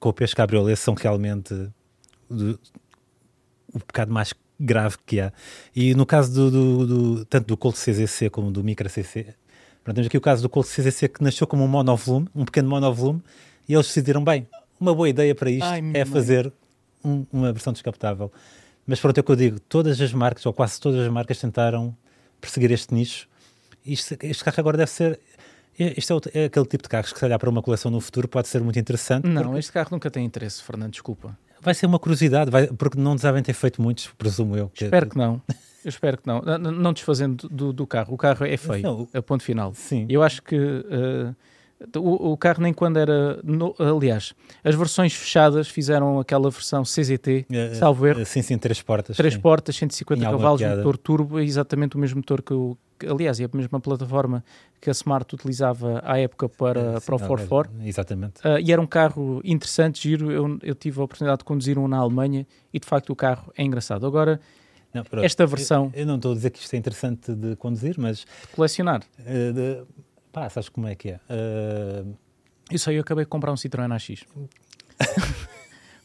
coupés 0.00 0.32
cabriolets 0.32 0.80
são 0.80 0.94
realmente 0.94 1.52
do- 2.30 2.58
o 3.74 3.80
pecado 3.80 4.10
mais 4.10 4.32
grave 4.58 4.96
que 5.04 5.20
há. 5.20 5.32
E 5.74 5.94
no 5.94 6.06
caso 6.06 6.32
do, 6.32 6.50
do- 6.50 6.86
do- 7.16 7.24
tanto 7.26 7.46
do 7.48 7.56
Colt 7.56 7.76
CZC 7.76 8.30
como 8.30 8.50
do 8.50 8.62
Micra 8.62 8.88
CC, 8.88 9.34
pronto, 9.82 9.96
temos 9.96 10.06
aqui 10.06 10.16
o 10.16 10.20
caso 10.20 10.42
do 10.42 10.48
Colt 10.48 10.66
CZC 10.68 11.08
que 11.08 11.22
nasceu 11.22 11.46
como 11.46 11.64
um 11.64 11.68
monovolume, 11.68 12.28
um 12.34 12.44
pequeno 12.44 12.68
monovolume, 12.68 13.22
e 13.68 13.74
eles 13.74 13.86
decidiram, 13.86 14.22
bem, 14.22 14.46
uma 14.78 14.94
boa 14.94 15.08
ideia 15.08 15.34
para 15.34 15.50
isto 15.50 15.64
Ai, 15.64 15.82
é 15.94 16.04
fazer 16.04 16.52
um- 17.04 17.24
uma 17.32 17.52
versão 17.52 17.72
descapotável. 17.72 18.30
Mas 18.86 19.00
pronto, 19.00 19.16
é 19.16 19.20
o 19.20 19.24
que 19.24 19.32
eu 19.32 19.36
digo, 19.36 19.58
todas 19.60 20.00
as 20.00 20.12
marcas, 20.12 20.44
ou 20.46 20.52
quase 20.52 20.78
todas 20.80 21.00
as 21.00 21.10
marcas, 21.10 21.38
tentaram 21.38 21.96
perseguir 22.40 22.70
este 22.70 22.92
nicho. 22.92 23.26
Isto, 23.84 24.16
este 24.22 24.44
carro 24.44 24.56
agora 24.60 24.76
deve 24.78 24.90
ser. 24.90 25.18
Este 25.78 26.12
é, 26.12 26.14
o- 26.14 26.20
é 26.32 26.44
aquele 26.44 26.66
tipo 26.66 26.82
de 26.84 26.88
carros 26.88 27.12
que, 27.12 27.18
se 27.18 27.24
olhar 27.24 27.38
para 27.38 27.50
uma 27.50 27.60
coleção 27.62 27.90
no 27.90 28.00
futuro, 28.00 28.28
pode 28.28 28.46
ser 28.48 28.62
muito 28.62 28.78
interessante. 28.78 29.26
Não, 29.26 29.42
porque 29.42 29.58
este 29.58 29.72
carro 29.72 29.88
nunca 29.90 30.10
tem 30.10 30.24
interesse, 30.24 30.62
Fernando, 30.62 30.92
desculpa. 30.92 31.36
Vai 31.64 31.74
ser 31.74 31.86
uma 31.86 31.98
curiosidade, 31.98 32.50
vai- 32.50 32.66
porque 32.68 32.98
não 32.98 33.16
devem 33.16 33.42
ter 33.42 33.52
feito 33.54 33.80
muitos, 33.80 34.08
presumo 34.18 34.56
eu. 34.56 34.70
Espero 34.74 35.08
que 35.08 35.16
não. 35.16 35.40
Eu 35.84 35.88
espero 35.88 36.18
que 36.18 36.26
não. 36.26 36.38
N- 36.42 36.58
n- 36.70 36.78
Não 36.78 36.92
desfazendo 36.92 37.48
do, 37.48 37.72
do 37.72 37.86
carro. 37.86 38.14
O 38.14 38.16
carro 38.16 38.44
é 38.46 38.56
feio, 38.56 38.82
Não, 38.82 39.08
a 39.12 39.20
ponto 39.22 39.42
final. 39.42 39.72
Sim. 39.74 40.06
Eu 40.08 40.22
acho 40.22 40.42
que 40.42 40.56
eh, 40.56 41.34
o, 41.98 42.32
o 42.32 42.36
carro 42.38 42.62
nem 42.62 42.72
quando 42.72 42.98
era... 42.98 43.38
no- 43.44 43.74
aliás, 43.78 44.32
as 44.62 44.74
versões 44.74 45.12
fechadas 45.14 45.68
fizeram 45.68 46.18
aquela 46.18 46.48
versão 46.50 46.82
CZT, 46.84 47.46
Eh, 47.50 47.74
salvo 47.74 48.06
erro, 48.06 48.24
Sim, 48.24 48.40
sim, 48.42 48.56
três 48.56 48.80
portas. 48.80 49.16
três 49.16 49.34
sim. 49.34 49.40
portas, 49.40 49.76
150 49.76 50.18
Tinha 50.20 50.28
alguma 50.30 50.56
cavalos, 50.56 50.78
motor 50.78 50.96
turbo, 50.96 51.38
é 51.38 51.44
exatamente 51.44 51.96
o 51.96 51.98
mesmo 51.98 52.16
motor 52.18 52.40
que 52.42 52.54
o... 52.54 52.76
aliás, 53.08 53.40
é 53.40 53.44
a 53.44 53.50
mesma 53.52 53.80
plataforma 53.80 54.44
que 54.80 54.90
a 54.90 54.92
Smart 54.92 55.34
utilizava 55.34 56.00
à 56.04 56.18
época 56.18 56.48
para, 56.48 57.00
sim, 57.00 57.06
para 57.06 57.14
o 57.14 57.18
ah, 57.18 57.46
4x4. 57.46 57.70
Exatamente. 57.84 58.40
Uh, 58.46 58.58
e 58.62 58.72
era 58.72 58.80
um 58.80 58.86
carro 58.86 59.40
interessante, 59.44 60.02
giro. 60.02 60.30
Eu, 60.30 60.58
eu 60.62 60.74
tive 60.74 61.00
a 61.00 61.04
oportunidade 61.04 61.38
de 61.38 61.44
conduzir 61.44 61.78
um 61.78 61.88
na 61.88 61.98
Alemanha 61.98 62.46
e 62.72 62.78
de 62.78 62.86
facto 62.86 63.10
o 63.10 63.16
carro 63.16 63.52
é 63.56 63.62
engraçado. 63.62 64.06
Agora, 64.06 64.40
Não, 64.92 65.02
pronto. 65.04 65.24
esta 65.24 65.46
versão 65.46 65.90
Eu, 65.94 66.00
eu 66.00 66.06
não 66.06 66.16
estou 66.16 66.32
a 66.32 66.34
dizer 66.34 66.50
que 66.50 66.58
isto 66.58 66.74
é 66.74 66.76
interessante 66.76 67.34
de 67.34 67.56
conduzir, 67.56 67.96
mas. 67.98 68.18
de 68.18 68.48
colecionar, 68.54 69.02
eh, 69.24 69.52
de, 69.52 69.84
pá, 70.32 70.48
sabes 70.50 70.68
como 70.68 70.86
é 70.86 70.94
que 70.94 71.10
é? 71.10 71.20
Eh, 71.28 72.04
eu 72.70 72.78
sei, 72.78 72.96
eu 72.96 73.00
acabei 73.00 73.24
de 73.24 73.28
comprar 73.30 73.52
um 73.52 73.56
Citroën 73.56 73.92
AX. 73.92 74.24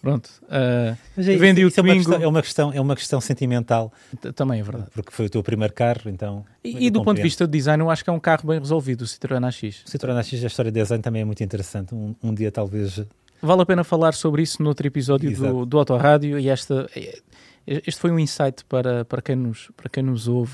Pronto, 0.02 0.28
uh, 0.44 0.98
mas 1.18 1.28
é, 1.28 1.36
Vendi 1.36 1.62
isso, 1.62 1.76
o 1.76 1.80
é, 1.80 1.84
uma 1.84 1.94
Twingo. 1.94 2.06
questão, 2.06 2.22
é, 2.24 2.28
uma 2.28 2.42
questão, 2.42 2.74
é 2.74 2.82
uma 2.82 2.96
questão 2.96 3.20
sentimental, 3.22 3.92
t- 4.22 4.32
também 4.32 4.62
é 4.62 4.64
verdade. 4.64 4.88
porque 4.94 5.12
foi 5.12 5.26
o 5.26 5.30
teu 5.30 5.44
primeiro 5.44 5.74
carro, 5.74 6.04
então. 6.06 6.46
E, 6.64 6.70
e 6.86 6.90
do 6.90 7.00
ponto 7.00 7.16
de 7.18 7.22
compreendo. 7.22 7.24
vista 7.24 7.46
de 7.46 7.52
design, 7.52 7.84
eu 7.84 7.90
acho 7.90 8.04
que 8.04 8.10
é 8.10 8.14
um 8.14 8.20
carro 8.20 8.48
bem 8.48 8.60
resolvido, 8.60 9.02
o 9.02 9.06
Citroën 9.06 9.46
AX. 9.46 9.84
O 9.86 9.90
Citroën 9.92 10.18
AX, 10.18 10.34
a 10.44 10.48
história 10.48 10.72
de 10.72 10.80
design 10.80 11.02
também 11.04 11.22
é 11.22 11.26
muito 11.26 11.44
interessante. 11.44 11.94
Um, 11.94 12.16
um 12.24 12.34
dia, 12.34 12.50
talvez. 12.52 13.02
Vale 13.42 13.62
a 13.62 13.66
pena 13.66 13.84
falar 13.84 14.14
sobre 14.14 14.42
isso 14.42 14.62
no 14.62 14.70
outro 14.70 14.86
episódio 14.88 15.30
do, 15.32 15.36
Exato. 15.46 15.66
do 15.66 15.78
Autorádio 15.80 16.40
e 16.40 16.50
esta... 16.50 16.90
Este 17.67 18.00
foi 18.00 18.12
um 18.12 18.19
insight 18.19 18.65
para, 18.65 19.06
para, 19.06 19.22
quem, 19.22 19.36
nos, 19.36 19.69
para 19.78 19.89
quem 19.89 20.04
nos 20.04 20.28
ouve 20.28 20.54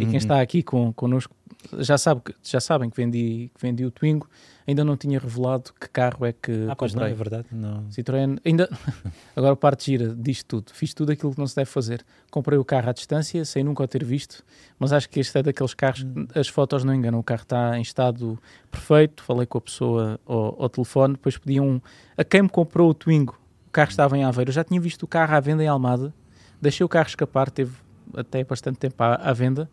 e 0.00 0.06
quem 0.06 0.16
está 0.16 0.40
aqui 0.40 0.62
com, 0.62 0.92
connosco 0.92 1.34
já, 1.78 1.96
sabe, 1.98 2.22
já 2.42 2.60
sabem 2.60 2.90
que 2.90 2.96
vendi, 2.96 3.50
que 3.54 3.60
vendi 3.60 3.84
o 3.84 3.90
Twingo, 3.90 4.28
ainda 4.66 4.84
não 4.84 4.96
tinha 4.96 5.18
revelado 5.18 5.72
que 5.80 5.88
carro 5.88 6.24
é 6.24 6.32
que 6.32 6.66
Ah, 6.68 6.76
pois 6.76 6.92
não, 6.94 7.00
comprei. 7.00 7.12
é 7.12 7.16
verdade. 7.16 7.46
Não. 7.50 7.84
Citroën, 7.90 8.38
ainda 8.44 8.68
agora 9.34 9.56
parte 9.56 9.86
gira 9.86 10.14
disto 10.14 10.46
tudo, 10.46 10.72
fiz 10.72 10.92
tudo 10.94 11.12
aquilo 11.12 11.32
que 11.32 11.38
não 11.38 11.46
se 11.46 11.56
deve 11.56 11.70
fazer. 11.70 12.04
Comprei 12.30 12.58
o 12.58 12.64
carro 12.64 12.88
à 12.90 12.92
distância, 12.92 13.44
sem 13.44 13.64
nunca 13.64 13.82
o 13.82 13.88
ter 13.88 14.04
visto, 14.04 14.44
mas 14.78 14.92
acho 14.92 15.08
que 15.08 15.20
este 15.20 15.38
é 15.38 15.42
daqueles 15.42 15.74
carros 15.74 16.04
que 16.32 16.38
as 16.38 16.48
fotos 16.48 16.84
não 16.84 16.94
enganam. 16.94 17.18
O 17.18 17.22
carro 17.24 17.42
está 17.42 17.78
em 17.78 17.82
estado 17.82 18.38
perfeito. 18.70 19.22
Falei 19.22 19.46
com 19.46 19.58
a 19.58 19.60
pessoa 19.60 20.20
ao, 20.26 20.62
ao 20.62 20.68
telefone, 20.68 21.14
depois 21.14 21.38
pediam 21.38 21.82
a 22.16 22.24
quem 22.24 22.42
me 22.42 22.48
comprou 22.48 22.90
o 22.90 22.94
Twingo. 22.94 23.38
O 23.66 23.70
carro 23.70 23.90
estava 23.90 24.16
em 24.16 24.24
Aveiro. 24.24 24.50
Eu 24.50 24.54
já 24.54 24.64
tinha 24.64 24.80
visto 24.80 25.02
o 25.02 25.06
carro 25.06 25.34
à 25.34 25.40
venda 25.40 25.62
em 25.62 25.68
Almada, 25.68 26.12
deixei 26.60 26.84
o 26.84 26.88
carro 26.88 27.08
escapar, 27.08 27.50
teve 27.50 27.72
até 28.16 28.42
bastante 28.44 28.78
tempo 28.78 29.02
à, 29.02 29.14
à 29.16 29.32
venda. 29.32 29.68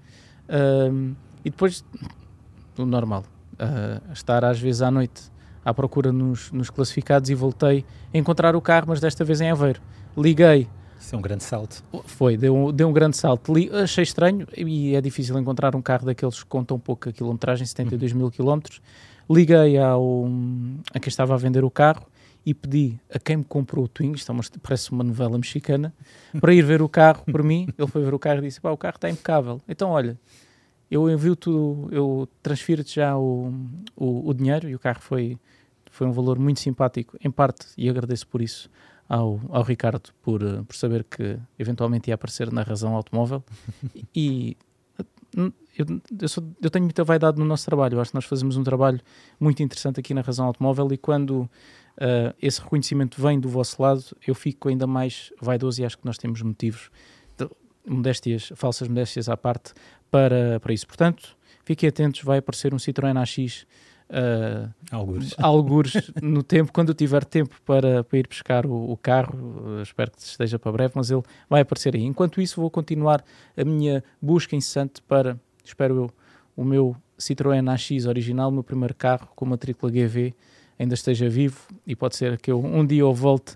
Ahm, 0.49 1.13
e 1.45 1.49
depois, 1.49 1.83
o 2.77 2.85
normal, 2.85 3.23
ah, 3.59 4.01
estar 4.13 4.43
às 4.45 4.59
vezes 4.59 4.81
à 4.81 4.89
noite 4.91 5.31
à 5.65 5.73
procura 5.73 6.11
nos, 6.11 6.51
nos 6.51 6.69
classificados 6.69 7.29
e 7.29 7.35
voltei 7.35 7.85
a 8.13 8.17
encontrar 8.17 8.55
o 8.55 8.61
carro, 8.61 8.85
mas 8.89 8.99
desta 8.99 9.23
vez 9.23 9.39
em 9.39 9.49
Aveiro. 9.49 9.79
Liguei, 10.17 10.67
Isso 10.99 11.15
é 11.15 11.17
um 11.17 11.21
grande 11.21 11.43
salto. 11.43 11.83
foi, 12.05 12.35
deu, 12.37 12.53
um- 12.55 12.71
deu 12.71 12.89
um 12.89 12.93
grande 12.93 13.15
salto. 13.15 13.53
Li- 13.53 13.69
achei 13.71 14.03
estranho 14.03 14.45
e 14.57 14.93
é 14.95 14.99
difícil 15.01 15.37
encontrar 15.39 15.75
um 15.75 15.81
carro 15.81 16.05
daqueles 16.05 16.43
com 16.43 16.63
tão 16.63 16.77
pouca 16.77 17.11
quilometragem, 17.13 17.65
72 17.65 18.11
mil 18.13 18.29
quilómetros. 18.29 18.81
Liguei 19.29 19.77
ao, 19.77 20.25
a 20.93 20.99
quem 20.99 21.07
estava 21.09 21.33
a 21.33 21.37
vender 21.37 21.63
o 21.63 21.71
carro 21.71 22.05
e 22.45 22.53
pedi 22.53 22.99
a 23.13 23.19
quem 23.19 23.37
me 23.37 23.43
comprou 23.43 23.85
o 23.85 23.87
Twingo, 23.87 24.15
isto 24.15 24.31
é 24.31 24.35
uma, 24.35 24.43
parece 24.61 24.91
uma 24.91 25.03
novela 25.03 25.37
mexicana, 25.37 25.93
para 26.39 26.53
ir 26.53 26.63
ver 26.63 26.81
o 26.81 26.89
carro 26.89 27.23
por 27.25 27.41
mim. 27.43 27.67
Ele 27.77 27.87
foi 27.87 28.03
ver 28.03 28.13
o 28.13 28.19
carro 28.19 28.39
e 28.39 28.41
disse: 28.41 28.59
Pá, 28.59 28.71
o 28.71 28.77
carro 28.77 28.95
está 28.95 29.09
impecável. 29.09 29.61
Então, 29.67 29.89
olha, 29.89 30.19
eu 30.91 31.09
envio 31.09 31.35
tudo, 31.35 31.87
eu 31.91 32.27
transfiro-te 32.41 32.95
já 32.95 33.17
o, 33.17 33.53
o, 33.95 34.29
o, 34.29 34.33
dinheiro 34.33 34.69
e 34.69 34.75
o 34.75 34.79
carro 34.79 34.99
foi, 35.01 35.37
foi 35.89 36.05
um 36.05 36.11
valor 36.11 36.37
muito 36.37 36.59
simpático, 36.59 37.17
em 37.23 37.31
parte, 37.31 37.67
e 37.77 37.89
agradeço 37.89 38.27
por 38.27 38.41
isso 38.41 38.69
ao, 39.07 39.39
ao 39.49 39.63
Ricardo 39.63 40.09
por, 40.21 40.41
por 40.65 40.75
saber 40.75 41.03
que 41.03 41.37
eventualmente 41.57 42.09
ia 42.09 42.15
aparecer 42.15 42.51
na 42.51 42.61
razão 42.61 42.93
automóvel. 42.95 43.43
e 44.13 44.57
eu, 45.35 46.01
eu, 46.21 46.27
sou, 46.27 46.43
eu, 46.61 46.69
tenho 46.69 46.85
muita 46.85 47.03
vaidade 47.03 47.39
no 47.39 47.45
nosso 47.45 47.65
trabalho. 47.65 47.95
Eu 47.95 48.01
acho 48.01 48.11
que 48.11 48.15
nós 48.15 48.25
fazemos 48.25 48.57
um 48.57 48.63
trabalho 48.63 48.99
muito 49.39 49.63
interessante 49.63 49.99
aqui 49.99 50.13
na 50.13 50.21
Razão 50.21 50.45
Automóvel 50.45 50.91
e 50.91 50.97
quando 50.97 51.49
uh, 51.97 52.35
esse 52.41 52.61
reconhecimento 52.61 53.21
vem 53.21 53.39
do 53.39 53.49
vosso 53.49 53.81
lado, 53.81 54.03
eu 54.25 54.35
fico 54.35 54.69
ainda 54.69 54.87
mais 54.87 55.31
vaidoso 55.41 55.81
e 55.81 55.85
acho 55.85 55.97
que 55.97 56.05
nós 56.05 56.17
temos 56.17 56.41
motivos, 56.41 56.89
de, 57.37 57.49
modéstias, 57.87 58.51
falsas 58.55 58.87
modéstias 58.87 59.29
à 59.29 59.37
parte, 59.37 59.73
para, 60.09 60.59
para 60.59 60.73
isso. 60.73 60.87
Portanto, 60.87 61.35
fiquem 61.63 61.89
atentos, 61.89 62.21
vai 62.21 62.37
aparecer 62.39 62.73
um 62.73 62.77
Citroën 62.77 63.17
AX 63.17 63.65
Uh, 64.09 64.71
algures. 64.91 65.33
algures 65.39 66.11
no 66.21 66.43
tempo, 66.43 66.71
quando 66.71 66.89
eu 66.89 66.93
tiver 66.93 67.23
tempo 67.25 67.55
para, 67.65 68.03
para 68.03 68.19
ir 68.19 68.27
buscar 68.27 68.63
o, 68.63 68.91
o 68.91 68.97
carro, 68.97 69.81
espero 69.81 70.11
que 70.11 70.19
esteja 70.21 70.59
para 70.59 70.71
breve, 70.71 70.93
mas 70.95 71.09
ele 71.09 71.23
vai 71.49 71.61
aparecer 71.61 71.95
aí. 71.95 72.03
Enquanto 72.03 72.39
isso, 72.39 72.61
vou 72.61 72.69
continuar 72.69 73.23
a 73.57 73.63
minha 73.63 74.03
busca 74.21 74.55
incessante 74.55 75.01
para, 75.01 75.39
espero 75.63 75.95
eu, 75.95 76.11
o 76.55 76.63
meu 76.63 76.95
Citroën 77.17 77.67
AX 77.67 78.05
original, 78.05 78.49
o 78.49 78.51
meu 78.51 78.63
primeiro 78.63 78.93
carro 78.93 79.29
com 79.35 79.45
matrícula 79.45 79.91
GV, 79.91 80.35
ainda 80.79 80.93
esteja 80.93 81.29
vivo 81.29 81.59
e 81.85 81.95
pode 81.95 82.15
ser 82.15 82.37
que 82.39 82.51
eu 82.51 82.63
um 82.63 82.85
dia 82.85 83.05
o 83.05 83.13
volte 83.13 83.55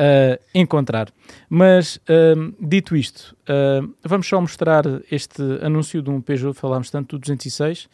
a 0.00 0.38
encontrar. 0.54 1.12
Mas, 1.48 1.96
uh, 1.96 2.54
dito 2.58 2.96
isto, 2.96 3.36
uh, 3.42 3.94
vamos 4.02 4.26
só 4.26 4.40
mostrar 4.40 4.84
este 5.10 5.42
anúncio 5.62 6.00
de 6.00 6.08
um 6.08 6.20
Peugeot, 6.22 6.54
falámos 6.54 6.90
tanto 6.90 7.18
do 7.18 7.20
206, 7.20 7.84
uh, 7.84 7.88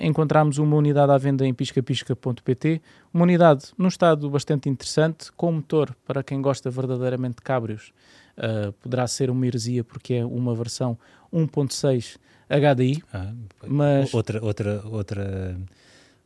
encontramos 0.00 0.58
uma 0.58 0.76
unidade 0.76 1.12
à 1.12 1.18
venda 1.18 1.46
em 1.46 1.54
piscapisca.pt, 1.54 2.82
uma 3.14 3.22
unidade 3.22 3.66
num 3.78 3.88
estado 3.88 4.28
bastante 4.28 4.68
interessante, 4.68 5.30
com 5.32 5.52
motor 5.52 5.94
para 6.04 6.22
quem 6.22 6.42
gosta 6.42 6.68
verdadeiramente 6.68 7.36
de 7.36 7.42
cabrios. 7.42 7.92
Uh, 8.36 8.72
poderá 8.82 9.06
ser 9.06 9.30
uma 9.30 9.46
heresia 9.46 9.84
porque 9.84 10.14
é 10.14 10.24
uma 10.24 10.54
versão 10.54 10.98
1.6 11.32 12.18
HDI, 12.48 13.02
ah, 13.12 13.32
mas... 13.66 14.12
Outra, 14.12 14.44
outra, 14.44 14.82
outra, 14.86 15.56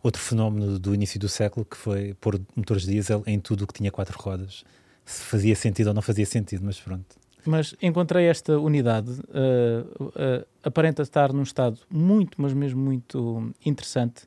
outro 0.02 0.20
fenómeno 0.20 0.78
do 0.78 0.94
início 0.94 1.18
do 1.20 1.28
século 1.28 1.64
que 1.64 1.76
foi 1.76 2.14
pôr 2.20 2.40
motores 2.56 2.84
diesel 2.84 3.22
em 3.26 3.38
tudo 3.38 3.64
o 3.64 3.66
que 3.66 3.74
tinha 3.74 3.90
quatro 3.90 4.18
rodas. 4.18 4.64
Se 5.04 5.22
fazia 5.24 5.56
sentido 5.56 5.88
ou 5.88 5.94
não 5.94 6.02
fazia 6.02 6.26
sentido, 6.26 6.64
mas 6.64 6.80
pronto. 6.80 7.20
Mas 7.44 7.74
encontrei 7.80 8.26
esta 8.26 8.58
unidade, 8.58 9.10
uh, 9.10 10.04
uh, 10.04 10.46
aparenta 10.62 11.02
estar 11.02 11.32
num 11.32 11.42
estado 11.42 11.78
muito, 11.90 12.40
mas 12.40 12.52
mesmo 12.52 12.80
muito 12.80 13.50
interessante, 13.64 14.24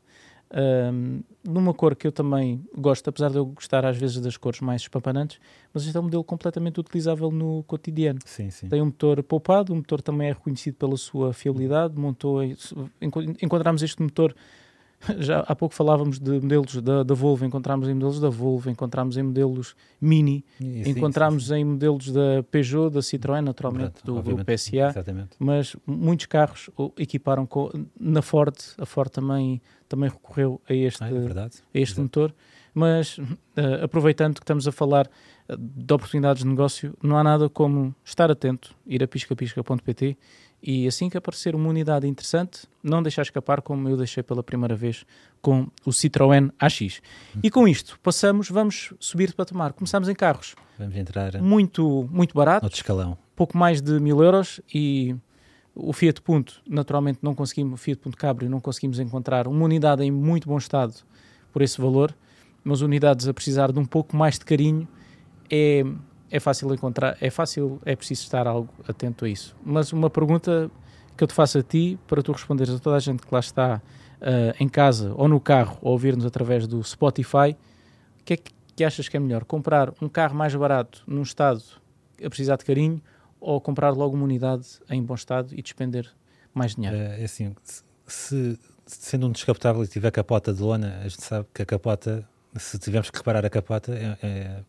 uh, 0.51 1.23
numa 1.43 1.73
cor 1.73 1.95
que 1.95 2.07
eu 2.07 2.11
também 2.11 2.63
gosto, 2.75 3.07
apesar 3.09 3.29
de 3.29 3.37
eu 3.37 3.45
gostar 3.45 3.85
às 3.85 3.97
vezes 3.97 4.19
das 4.19 4.35
cores 4.35 4.61
mais 4.61 4.81
espampanantes, 4.81 5.39
mas 5.73 5.85
este 5.85 5.95
é 5.95 5.99
um 5.99 6.03
modelo 6.03 6.23
completamente 6.23 6.79
utilizável 6.79 7.29
no 7.29 7.63
cotidiano. 7.63 8.19
Sim, 8.25 8.49
sim. 8.49 8.67
Tem 8.67 8.81
um 8.81 8.85
motor 8.85 9.21
poupado, 9.21 9.73
o 9.73 9.75
motor 9.75 10.01
também 10.01 10.29
é 10.29 10.33
reconhecido 10.33 10.75
pela 10.75 10.97
sua 10.97 11.33
fiabilidade, 11.33 11.95
montou, 11.95 12.39
encontramos 13.41 13.83
este 13.83 14.01
motor 14.01 14.35
já 15.19 15.39
há 15.41 15.55
pouco 15.55 15.75
falávamos 15.75 16.19
de 16.19 16.31
modelos 16.39 16.75
da, 16.81 17.03
da 17.03 17.13
Volvo, 17.13 17.45
encontramos 17.45 17.87
em 17.87 17.93
modelos 17.93 18.19
da 18.19 18.29
Volvo, 18.29 18.69
encontramos 18.69 19.17
em 19.17 19.23
modelos 19.23 19.75
Mini, 19.99 20.45
Isso, 20.59 20.89
encontramos 20.89 21.51
em 21.51 21.63
modelos 21.63 22.11
da 22.11 22.43
Peugeot, 22.49 22.89
da 22.89 23.01
Citroën, 23.01 23.41
naturalmente, 23.41 24.03
do 24.03 24.21
grupo 24.21 24.43
PSA, 24.43 24.89
exatamente. 24.89 25.31
mas 25.39 25.75
muitos 25.85 26.25
carros 26.25 26.69
equiparam 26.97 27.45
com, 27.45 27.69
na 27.99 28.21
Ford, 28.21 28.55
a 28.77 28.85
Ford 28.85 29.09
também, 29.09 29.61
também 29.87 30.09
recorreu 30.09 30.61
a 30.69 30.73
este, 30.73 31.03
ah, 31.03 31.09
é 31.09 31.79
a 31.79 31.81
este 31.81 31.99
motor, 31.99 32.33
mas 32.73 33.17
uh, 33.17 33.83
aproveitando 33.83 34.35
que 34.35 34.43
estamos 34.43 34.67
a 34.67 34.71
falar 34.71 35.07
uh, 35.49 35.57
de 35.57 35.93
oportunidades 35.93 36.43
de 36.43 36.49
negócio, 36.49 36.97
não 37.03 37.17
há 37.17 37.23
nada 37.23 37.49
como 37.49 37.93
estar 38.03 38.31
atento, 38.31 38.75
ir 38.85 39.03
a 39.03 39.07
piscapisca.pt 39.07 40.17
e 40.65 40.87
assim 40.87 41.09
que 41.09 41.17
aparecer 41.17 41.55
uma 41.55 41.67
unidade 41.67 42.07
interessante, 42.07 42.61
não 42.81 43.03
deixar 43.03 43.23
escapar 43.23 43.61
como 43.61 43.89
eu 43.89 43.97
deixei 43.97 44.23
pela 44.23 44.41
primeira 44.41 44.75
vez 44.75 45.05
com 45.41 45.67
o 45.85 45.89
Citroën 45.89 46.53
AX. 46.57 47.01
E 47.43 47.51
com 47.51 47.67
isto, 47.67 47.99
passamos, 48.01 48.49
vamos 48.49 48.93
subir 48.97 49.27
de 49.27 49.35
patamar. 49.35 49.73
Começamos 49.73 50.07
em 50.07 50.15
carros. 50.15 50.55
Vamos 50.79 50.95
entrar 50.95 51.41
muito, 51.41 52.07
muito 52.09 52.33
barato. 52.33 52.65
Outro 52.65 52.77
escalão. 52.77 53.17
Pouco 53.35 53.57
mais 53.57 53.81
de 53.81 53.99
mil 53.99 54.23
euros 54.23 54.61
e 54.73 55.13
o 55.75 55.91
Fiat 55.91 56.21
Punto, 56.21 56.61
naturalmente 56.69 57.19
não 57.21 57.35
conseguimos, 57.35 57.73
o 57.73 57.83
Fiat 57.83 57.99
Punto 57.99 58.15
Cabrio, 58.15 58.49
não 58.49 58.61
conseguimos 58.61 58.99
encontrar 58.99 59.49
uma 59.49 59.65
unidade 59.65 60.01
em 60.03 60.11
muito 60.11 60.47
bom 60.47 60.57
estado 60.57 60.93
por 61.51 61.61
esse 61.61 61.81
valor, 61.81 62.15
mas 62.63 62.79
unidades 62.79 63.27
a 63.27 63.33
precisar 63.33 63.69
de 63.71 63.79
um 63.79 63.85
pouco 63.85 64.15
mais 64.15 64.39
de 64.39 64.45
carinho 64.45 64.87
é 65.49 65.83
é 66.33 66.39
fácil 66.39 66.73
encontrar, 66.73 67.15
é 67.21 67.29
fácil, 67.29 67.79
é 67.85 67.95
preciso 67.95 68.23
estar 68.23 68.47
algo 68.47 68.67
atento 68.87 69.23
a 69.23 69.29
isso. 69.29 69.55
Mas 69.63 69.93
uma 69.93 70.09
pergunta 70.09 70.69
que 71.15 71.23
eu 71.23 71.27
te 71.27 71.33
faço 71.33 71.59
a 71.59 71.61
ti, 71.61 71.99
para 72.07 72.23
tu 72.23 72.31
responderes 72.31 72.73
a 72.73 72.79
toda 72.79 72.95
a 72.95 72.99
gente 72.99 73.21
que 73.21 73.31
lá 73.31 73.39
está 73.39 73.79
uh, 74.19 74.55
em 74.59 74.67
casa 74.67 75.13
ou 75.15 75.27
no 75.27 75.39
carro 75.39 75.77
ou 75.79 75.91
ouvir-nos 75.91 76.25
através 76.25 76.65
do 76.65 76.83
Spotify, 76.83 77.55
o 78.19 78.23
que 78.25 78.33
é 78.33 78.37
que 78.75 78.83
achas 78.83 79.07
que 79.07 79.15
é 79.15 79.19
melhor? 79.19 79.45
Comprar 79.45 79.93
um 80.01 80.09
carro 80.09 80.33
mais 80.33 80.55
barato 80.55 81.03
num 81.05 81.21
estado 81.21 81.61
a 82.17 82.27
precisar 82.27 82.55
de 82.55 82.65
carinho 82.65 82.99
ou 83.39 83.61
comprar 83.61 83.91
logo 83.91 84.15
uma 84.15 84.23
unidade 84.23 84.65
em 84.89 85.03
bom 85.03 85.13
estado 85.13 85.53
e 85.53 85.61
despender 85.61 86.09
mais 86.51 86.73
dinheiro? 86.73 86.97
É, 86.97 87.21
é 87.21 87.25
assim, 87.25 87.55
se, 88.07 88.57
sendo 88.87 89.27
um 89.27 89.31
descapotável 89.31 89.83
e 89.83 89.87
tiver 89.87 90.09
capota 90.09 90.51
de 90.51 90.63
lona, 90.63 90.97
a 90.97 91.07
gente 91.07 91.21
sabe 91.21 91.45
que 91.53 91.61
a 91.61 91.65
capota, 91.65 92.27
se 92.57 92.79
tivermos 92.79 93.11
que 93.11 93.17
reparar 93.19 93.45
a 93.45 93.51
capota, 93.51 93.93
é, 93.93 94.17
é 94.23 94.63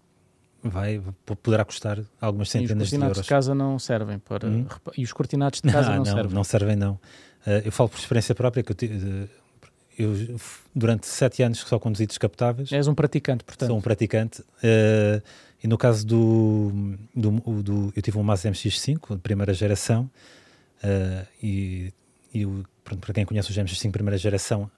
vai, 0.64 1.00
poderá 1.42 1.64
custar 1.64 2.00
algumas 2.20 2.48
centenas 2.48 2.88
de 2.88 2.96
euros. 2.96 3.18
Os 3.18 3.18
cortinados 3.18 3.22
de 3.22 3.28
casa 3.28 3.54
não 3.54 3.78
servem 3.78 4.18
para. 4.18 4.48
Hum? 4.48 4.66
E 4.96 5.04
os 5.04 5.12
cortinados 5.12 5.60
de 5.60 5.70
casa 5.70 5.90
não, 5.92 5.98
não, 5.98 6.04
servem? 6.04 6.32
Não 6.32 6.44
servem, 6.44 6.76
não. 6.76 6.92
Uh, 7.46 7.60
eu 7.66 7.72
falo 7.72 7.90
por 7.90 7.98
experiência 7.98 8.34
própria 8.34 8.62
que 8.62 8.72
eu, 8.72 9.28
eu, 9.98 10.40
durante 10.74 11.06
sete 11.06 11.42
anos 11.42 11.58
só 11.58 11.78
conduzi 11.78 12.06
descapotáveis. 12.06 12.72
És 12.72 12.88
um 12.88 12.94
praticante, 12.94 13.44
portanto. 13.44 13.68
Sou 13.68 13.76
um 13.76 13.82
praticante. 13.82 14.40
Uh, 14.40 15.22
e 15.62 15.68
no 15.68 15.78
caso 15.78 16.06
do, 16.06 16.96
do, 17.14 17.62
do, 17.62 17.92
Eu 17.96 18.02
tive 18.02 18.18
um 18.18 18.22
Mazda 18.22 18.50
MX-5, 18.50 19.16
de 19.16 19.20
primeira 19.22 19.54
geração, 19.54 20.10
uh, 20.82 21.26
e, 21.42 21.92
e 22.34 22.44
pronto, 22.82 23.00
para 23.00 23.14
quem 23.14 23.24
conhece 23.24 23.50
o 23.50 23.54
MX-5 23.54 23.90
primeira 23.90 24.18
geração, 24.18 24.70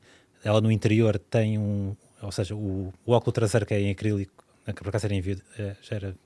ela 0.45 0.61
no 0.61 0.71
interior 0.71 1.19
tem 1.19 1.59
um. 1.59 1.97
Ou 2.23 2.33
seja, 2.33 2.55
o, 2.55 2.93
o 3.05 3.13
óculo 3.13 3.33
traseiro 3.33 3.67
que 3.67 3.75
é 3.75 3.81
em 3.81 3.91
acrílico 3.91 4.46
que 4.73 4.83
por 4.83 4.89
acaso 4.89 5.07
era 5.07 5.15
em 5.15 5.21
vidro, 5.21 5.45
é, 5.59 5.77
já 5.83 5.97
era, 5.97 6.17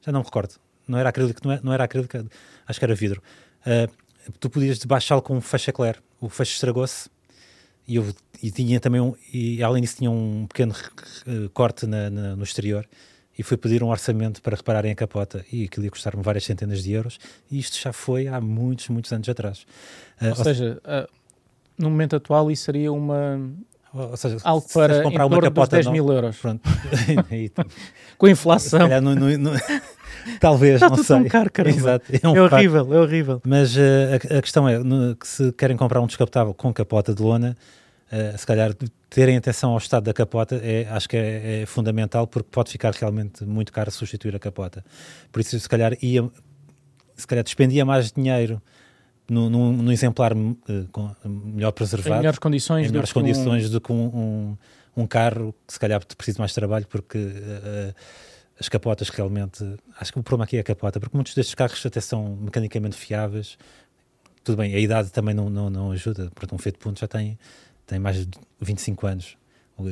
já 0.00 0.12
não 0.12 0.20
me 0.20 0.26
recordo, 0.26 0.54
não 0.86 0.98
era 0.98 1.08
acrílico, 1.08 1.40
não 1.44 1.52
era, 1.52 1.60
é, 1.60 1.64
não 1.64 1.72
era 1.72 1.88
acho 2.66 2.78
que 2.78 2.84
era 2.84 2.94
vidro. 2.94 3.22
Uh, 3.60 3.92
tu 4.38 4.50
podias 4.50 4.78
baixá-lo 4.84 5.22
com 5.22 5.36
um 5.36 5.40
fecho 5.40 5.70
eclair, 5.70 6.02
o 6.20 6.28
fecho 6.28 6.52
estragou-se 6.52 7.08
e, 7.86 7.96
eu, 7.96 8.14
e 8.42 8.50
tinha 8.50 8.78
também 8.80 9.00
um, 9.00 9.14
e 9.32 9.62
além 9.62 9.82
disso 9.82 9.96
tinha 9.96 10.10
um 10.10 10.46
pequeno 10.46 10.74
uh, 10.74 11.48
corte 11.50 11.86
na, 11.86 12.10
na, 12.10 12.36
no 12.36 12.42
exterior 12.42 12.86
e 13.38 13.42
fui 13.42 13.56
pedir 13.56 13.82
um 13.82 13.88
orçamento 13.88 14.42
para 14.42 14.56
repararem 14.56 14.92
a 14.92 14.94
capota 14.94 15.44
e 15.50 15.64
aquilo 15.64 15.84
ia 15.84 15.90
custar-me 15.90 16.22
várias 16.22 16.44
centenas 16.44 16.82
de 16.82 16.92
euros 16.92 17.18
e 17.50 17.58
isto 17.58 17.78
já 17.80 17.92
foi 17.92 18.26
há 18.26 18.40
muitos, 18.40 18.88
muitos 18.88 19.12
anos 19.12 19.28
atrás. 19.28 19.62
Uh, 20.20 20.24
ou, 20.24 20.28
ou 20.30 20.44
seja, 20.44 20.80
uh, 20.84 21.08
no 21.78 21.88
momento 21.88 22.16
atual 22.16 22.50
isso 22.50 22.64
seria 22.64 22.92
uma 22.92 23.40
ou 23.92 24.16
seja, 24.16 24.36
algo 24.44 24.66
para 24.72 25.02
comprar 25.02 25.26
uma 25.26 25.40
capota 25.40 25.76
10 25.76 25.86
mil 25.88 26.12
euros. 26.12 26.36
Pronto. 26.36 26.62
Com 28.18 28.26
a 28.26 28.30
inflação. 28.30 28.88
No, 29.00 29.14
no, 29.14 29.38
no, 29.38 29.50
talvez, 30.40 30.74
Está 30.74 30.88
não 30.88 30.96
tudo 30.96 31.06
sei. 31.06 31.16
Tão 31.16 31.28
caro, 31.28 31.50
Exato, 31.68 32.04
é, 32.10 32.28
um 32.28 32.36
é 32.36 32.42
horrível, 32.42 32.94
é 32.94 33.00
horrível. 33.00 33.42
Mas 33.44 33.76
uh, 33.76 33.80
a, 34.12 34.38
a, 34.38 34.42
questão 34.42 34.68
é 34.68 34.78
que 35.18 35.26
se 35.26 35.52
querem 35.52 35.76
comprar 35.76 36.00
um 36.00 36.06
descapotável 36.06 36.52
com 36.52 36.72
capota 36.72 37.14
de 37.14 37.22
lona, 37.22 37.56
uh, 38.12 38.38
se 38.38 38.46
calhar 38.46 38.74
terem 39.08 39.36
atenção 39.36 39.70
ao 39.70 39.78
estado 39.78 40.04
da 40.04 40.12
capota 40.12 40.60
é, 40.62 40.86
acho 40.90 41.08
que 41.08 41.16
é, 41.16 41.62
é, 41.62 41.66
fundamental 41.66 42.26
porque 42.26 42.48
pode 42.50 42.70
ficar 42.70 42.92
realmente 42.92 43.44
muito 43.44 43.72
caro 43.72 43.90
substituir 43.90 44.34
a 44.36 44.38
capota. 44.38 44.84
Por 45.32 45.40
isso, 45.40 45.58
se 45.58 45.68
calhar 45.68 45.96
ia, 46.02 46.28
se 47.16 47.26
calhar 47.26 47.42
despendia 47.42 47.84
mais 47.84 48.12
dinheiro 48.12 48.60
num, 49.28 49.90
exemplar 49.92 50.32
uh, 50.32 50.56
com, 50.90 51.10
melhor 51.24 51.72
preservado, 51.72 52.14
em 52.14 52.18
melhores 52.18 52.38
condições, 52.38 52.86
em 52.86 52.90
melhores 52.90 53.10
do, 53.10 53.14
condições 53.14 53.62
que 53.62 53.68
um... 53.68 53.72
do 53.72 53.80
que 53.80 53.92
um, 53.92 54.06
um, 54.06 55.02
um, 55.02 55.06
carro 55.06 55.54
que 55.66 55.72
se 55.72 55.78
calhar 55.78 56.04
precisa 56.16 56.38
mais 56.38 56.52
trabalho 56.52 56.86
porque 56.88 57.18
uh, 57.18 57.94
as 58.58 58.68
capotas 58.68 59.08
realmente, 59.08 59.64
acho 60.00 60.12
que 60.12 60.18
o 60.18 60.22
problema 60.22 60.44
aqui 60.44 60.56
é 60.56 60.60
a 60.60 60.64
capota, 60.64 60.98
porque 60.98 61.16
muitos 61.16 61.34
destes 61.34 61.54
carros 61.54 61.84
até 61.84 62.00
são 62.00 62.36
mecanicamente 62.36 62.96
fiáveis, 62.96 63.56
tudo 64.42 64.56
bem, 64.56 64.74
a 64.74 64.78
idade 64.78 65.10
também 65.10 65.34
não, 65.34 65.48
não, 65.48 65.70
não 65.70 65.92
ajuda, 65.92 66.30
porque 66.34 66.54
um 66.54 66.58
Fiat 66.58 66.78
Punto 66.78 66.98
já 66.98 67.06
tem, 67.06 67.38
tem 67.86 67.98
mais 67.98 68.26
de 68.26 68.38
25 68.60 69.06
anos, 69.06 69.36
ou 69.76 69.86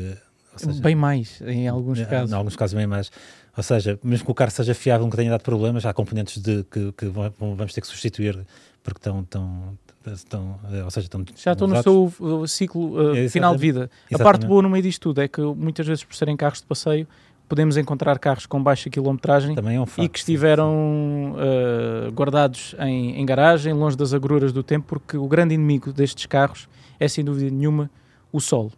seja, 0.56 0.80
bem 0.80 0.94
mais, 0.94 1.40
em 1.42 1.68
alguns 1.68 2.02
casos. 2.06 2.32
Em 2.32 2.34
alguns 2.34 2.56
casos, 2.56 2.74
bem 2.74 2.86
mais. 2.86 3.10
Ou 3.56 3.62
seja, 3.62 3.98
mesmo 4.02 4.24
que 4.24 4.30
o 4.30 4.34
carro 4.34 4.50
seja 4.50 4.74
fiável, 4.74 5.08
que 5.08 5.16
tenha 5.16 5.30
dado 5.30 5.42
problemas, 5.42 5.84
há 5.84 5.92
componentes 5.92 6.42
de, 6.42 6.64
que, 6.64 6.92
que 6.92 7.06
vamos 7.06 7.72
ter 7.72 7.80
que 7.80 7.86
substituir 7.86 8.46
porque 8.86 9.00
estão, 9.00 9.20
estão, 9.20 9.78
estão 10.06 10.60
ou 10.84 10.90
seja, 10.90 11.06
estão 11.06 11.24
já 11.36 11.52
estão 11.52 11.66
no 11.66 11.82
seu 11.82 12.46
ciclo 12.46 13.12
uh, 13.12 13.28
final 13.28 13.54
de 13.54 13.60
vida. 13.60 13.90
Exatamente. 14.08 14.14
A 14.14 14.24
parte 14.24 14.46
boa 14.46 14.62
no 14.62 14.70
meio 14.70 14.82
disto 14.82 15.02
tudo 15.02 15.20
é 15.20 15.26
que 15.26 15.40
muitas 15.40 15.86
vezes, 15.86 16.04
por 16.04 16.14
serem 16.14 16.36
carros 16.36 16.60
de 16.60 16.66
passeio, 16.66 17.06
podemos 17.48 17.76
encontrar 17.76 18.18
carros 18.18 18.46
com 18.46 18.62
baixa 18.62 18.88
quilometragem 18.88 19.56
é 19.56 19.80
um 19.80 19.86
e 19.98 20.08
que 20.08 20.18
estiveram 20.18 21.34
uh, 21.34 22.12
guardados 22.12 22.76
em, 22.78 23.20
em 23.20 23.26
garagem, 23.26 23.72
longe 23.72 23.96
das 23.96 24.14
agruras 24.14 24.52
do 24.52 24.62
tempo, 24.62 24.86
porque 24.88 25.16
o 25.16 25.26
grande 25.26 25.54
inimigo 25.54 25.92
destes 25.92 26.26
carros 26.26 26.68
é, 26.98 27.08
sem 27.08 27.24
dúvida 27.24 27.50
nenhuma, 27.50 27.90
o 28.32 28.40
sol. 28.40 28.70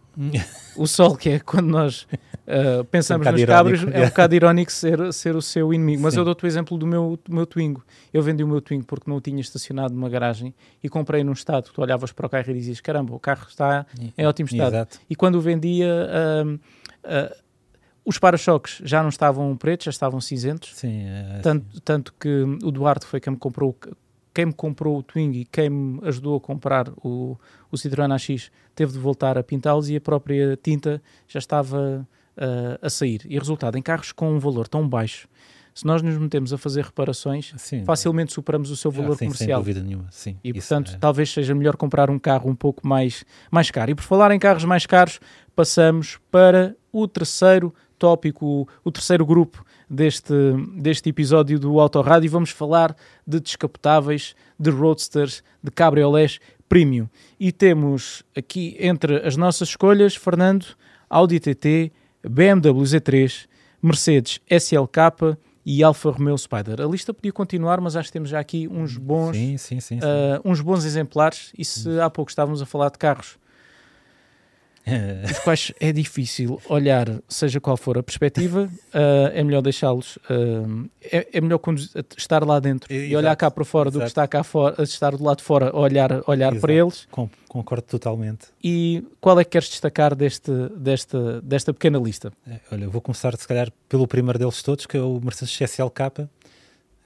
O 0.77 0.87
sol, 0.87 1.17
que 1.17 1.31
é 1.31 1.39
quando 1.39 1.69
nós 1.69 2.03
uh, 2.03 2.85
pensamos 2.91 3.27
é 3.27 3.31
um 3.31 3.33
nos 3.33 3.45
cabros, 3.45 3.83
é 3.93 4.03
um 4.03 4.07
bocado 4.07 4.35
irónico 4.35 4.73
ser, 4.73 5.13
ser 5.13 5.37
o 5.37 5.43
seu 5.43 5.73
inimigo. 5.73 6.03
Mas 6.03 6.15
Sim. 6.15 6.21
eu 6.21 6.25
dou-te 6.25 6.45
o 6.45 6.47
exemplo 6.47 6.77
do 6.77 6.87
meu, 6.87 7.19
do 7.25 7.35
meu 7.35 7.47
Twingo. 7.47 7.85
Eu 8.13 8.23
vendi 8.23 8.43
o 8.43 8.49
meu 8.49 8.61
Twingo 8.61 8.85
porque 8.85 9.09
não 9.09 9.17
o 9.17 9.21
tinha 9.21 9.41
estacionado 9.41 9.95
numa 9.95 10.09
garagem 10.09 10.55
e 10.83 10.89
comprei 10.89 11.23
num 11.23 11.33
estado. 11.33 11.71
Tu 11.73 11.81
olhavas 11.81 12.13
para 12.13 12.27
o 12.27 12.29
carro 12.29 12.51
e 12.51 12.55
dizias: 12.55 12.81
caramba, 12.81 13.15
o 13.15 13.21
carro 13.21 13.47
está 13.49 13.87
em 14.17 14.27
ótimo 14.27 14.49
estado. 14.51 14.75
Exato. 14.75 15.01
E 15.09 15.15
quando 15.15 15.37
o 15.37 15.41
vendia. 15.41 15.89
Uh, 15.89 16.55
uh, 16.55 17.49
os 18.09 18.19
para-choques 18.19 18.81
já 18.85 19.03
não 19.03 19.11
estavam 19.11 19.55
pretos, 19.55 19.85
já 19.85 19.91
estavam 19.91 20.19
cinzentos. 20.19 20.71
Sim, 20.75 21.03
é, 21.03 21.41
tanto, 21.43 21.79
tanto 21.83 22.15
que 22.19 22.43
o 22.63 22.71
Duarte 22.71 23.05
foi 23.05 23.21
quem 23.21 23.35
me 23.35 23.39
comprou 23.39 23.77
quem 24.39 24.47
me 24.47 24.53
comprou 24.53 24.97
o 24.97 25.03
Twingo 25.03 25.35
e 25.35 25.45
quem 25.45 25.69
me 25.69 25.99
ajudou 26.07 26.37
a 26.37 26.41
comprar 26.41 26.89
o, 27.03 27.37
o 27.73 27.77
Citroën 27.77 28.15
AX 28.15 28.53
teve 28.73 28.93
de 28.93 28.99
voltar 29.01 29.37
a 29.37 29.43
pintá-los 29.43 29.91
e 29.91 29.97
a 29.97 30.01
própria 30.01 30.57
tinta 30.63 31.03
já 31.27 31.41
estava 31.41 32.07
uh, 32.37 32.79
a 32.81 32.89
sair. 32.89 33.23
E 33.25 33.37
resultado, 33.37 33.77
em 33.77 33.83
carros 33.83 34.13
com 34.13 34.31
um 34.31 34.39
valor 34.39 34.69
tão 34.69 34.89
baixo, 34.89 35.27
se 35.75 35.85
nós 35.85 36.03
nos 36.03 36.17
metemos 36.17 36.53
a 36.53 36.59
fazer 36.59 36.85
reparações, 36.85 37.53
sim, 37.57 37.85
facilmente 37.85 38.33
superamos 38.33 38.71
o 38.71 38.77
seu 38.77 38.93
valor 38.93 39.15
ah, 39.15 39.17
sim, 39.17 39.25
comercial. 39.25 39.49
Sem 39.49 39.57
dúvida 39.57 39.85
nenhuma, 39.85 40.07
sim. 40.13 40.37
E 40.45 40.53
portanto, 40.53 40.93
é. 40.95 40.99
talvez 40.99 41.33
seja 41.33 41.53
melhor 41.53 41.77
comprar 41.77 42.09
um 42.09 42.19
carro 42.19 42.49
um 42.49 42.55
pouco 42.55 42.87
mais, 42.87 43.25
mais 43.51 43.73
caro. 43.73 43.91
E 43.91 43.95
por 43.97 44.05
falar 44.05 44.31
em 44.31 44.39
carros 44.39 44.63
mais 44.63 44.87
caros, 44.87 45.19
passamos 45.57 46.17
para 46.31 46.77
o 46.93 47.09
terceiro 47.09 47.75
tópico, 47.99 48.69
o 48.85 48.93
terceiro 48.93 49.27
grupo 49.27 49.65
deste, 49.89 50.35
deste 50.77 51.09
episódio 51.09 51.59
do 51.59 51.81
Autorádio 51.81 52.31
vamos 52.31 52.51
falar 52.51 52.95
de 53.27 53.41
descapotáveis, 53.41 54.35
de 54.59 54.71
roadsters, 54.71 55.43
de 55.63 55.71
cabriolés 55.71 56.39
premium. 56.69 57.09
E 57.41 57.51
temos 57.51 58.23
aqui 58.37 58.77
entre 58.79 59.27
as 59.27 59.37
nossas 59.37 59.71
escolhas, 59.71 60.15
Fernando, 60.15 60.67
Audi 61.09 61.41
TT, 61.41 61.93
BMW 62.23 62.83
Z3, 62.83 63.47
Mercedes 63.81 64.41
SLK 64.51 65.39
e 65.65 65.83
Alfa 65.83 66.11
Romeo 66.11 66.37
Spider. 66.37 66.81
A 66.81 66.87
lista 66.87 67.15
podia 67.15 67.33
continuar, 67.33 67.81
mas 67.81 67.97
acho 67.97 68.09
que 68.09 68.13
temos 68.13 68.31
já 68.31 68.41
aqui 68.41 68.69
uns 68.69 68.97
bons, 68.97 69.37
sim, 69.37 69.57
sim, 69.57 69.81
sim, 69.81 69.99
uh, 69.99 70.41
uns 70.45 70.61
bons 70.61 70.85
exemplares. 70.85 71.53
E 71.57 71.65
se 71.65 72.01
há 72.01 72.11
pouco 72.11 72.31
estávamos 72.31 72.61
a 72.61 72.67
falar 72.67 72.91
de 72.91 72.99
carros 72.99 73.39
os 75.31 75.39
quais 75.41 75.73
é 75.81 75.93
difícil 75.93 76.61
olhar, 76.69 77.09
seja 77.29 77.61
qual 77.61 77.77
for 77.77 77.99
a 77.99 78.03
perspectiva, 78.03 78.65
uh, 78.65 79.31
é 79.35 79.43
melhor 79.43 79.63
deixá-los, 79.63 80.17
uh, 80.17 80.89
é, 81.03 81.29
é, 81.33 81.41
melhor 81.41 81.61
estar 82.17 82.45
lá 82.45 82.61
dentro 82.61 82.93
e, 82.93 83.09
e 83.09 83.17
olhar 83.17 83.35
cá 83.37 83.51
para 83.51 83.65
fora 83.65 83.89
Exato. 83.89 83.99
do 83.99 84.03
que 84.03 84.09
estar 84.09 84.27
cá 84.29 84.43
fora, 84.43 84.83
estar 84.83 85.17
do 85.17 85.23
lado 85.23 85.39
de 85.39 85.45
fora, 85.45 85.75
olhar, 85.77 86.23
olhar 86.27 86.55
para 86.57 86.73
eles. 86.73 87.07
Com, 87.11 87.29
concordo 87.49 87.87
totalmente. 87.87 88.47
E 88.63 89.05
qual 89.21 89.39
é 89.39 89.45
que 89.45 89.51
queres 89.51 89.69
destacar 89.69 90.15
deste, 90.15 90.51
desta, 90.77 91.41
desta 91.41 91.73
pequena 91.73 91.99
lista? 91.99 92.33
É, 92.47 92.61
olha, 92.73 92.89
vou 92.89 93.01
começar 93.01 93.37
se 93.37 93.47
calhar 93.47 93.71
pelo 93.89 94.07
primeiro 94.07 94.39
deles 94.39 94.63
todos, 94.63 94.87
que 94.87 94.97
é 94.97 95.01
o 95.01 95.21
Mercedes 95.21 95.59
SLK, 95.71 96.29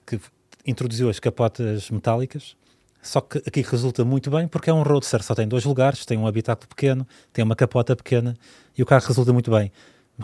que 0.06 0.20
introduziu 0.66 1.08
as 1.08 1.18
capotas 1.18 1.90
metálicas 1.90 2.56
só 3.02 3.20
que 3.20 3.38
aqui 3.38 3.62
resulta 3.62 4.04
muito 4.04 4.30
bem 4.30 4.46
porque 4.46 4.70
é 4.70 4.72
um 4.72 4.82
roadster, 4.82 5.24
só 5.24 5.34
tem 5.34 5.46
dois 5.48 5.64
lugares, 5.64 6.06
tem 6.06 6.16
um 6.16 6.26
habitáculo 6.26 6.68
pequeno, 6.68 7.06
tem 7.32 7.44
uma 7.44 7.56
capota 7.56 7.96
pequena 7.96 8.36
e 8.78 8.82
o 8.82 8.86
carro 8.86 9.04
resulta 9.04 9.32
muito 9.32 9.50
bem. 9.50 9.72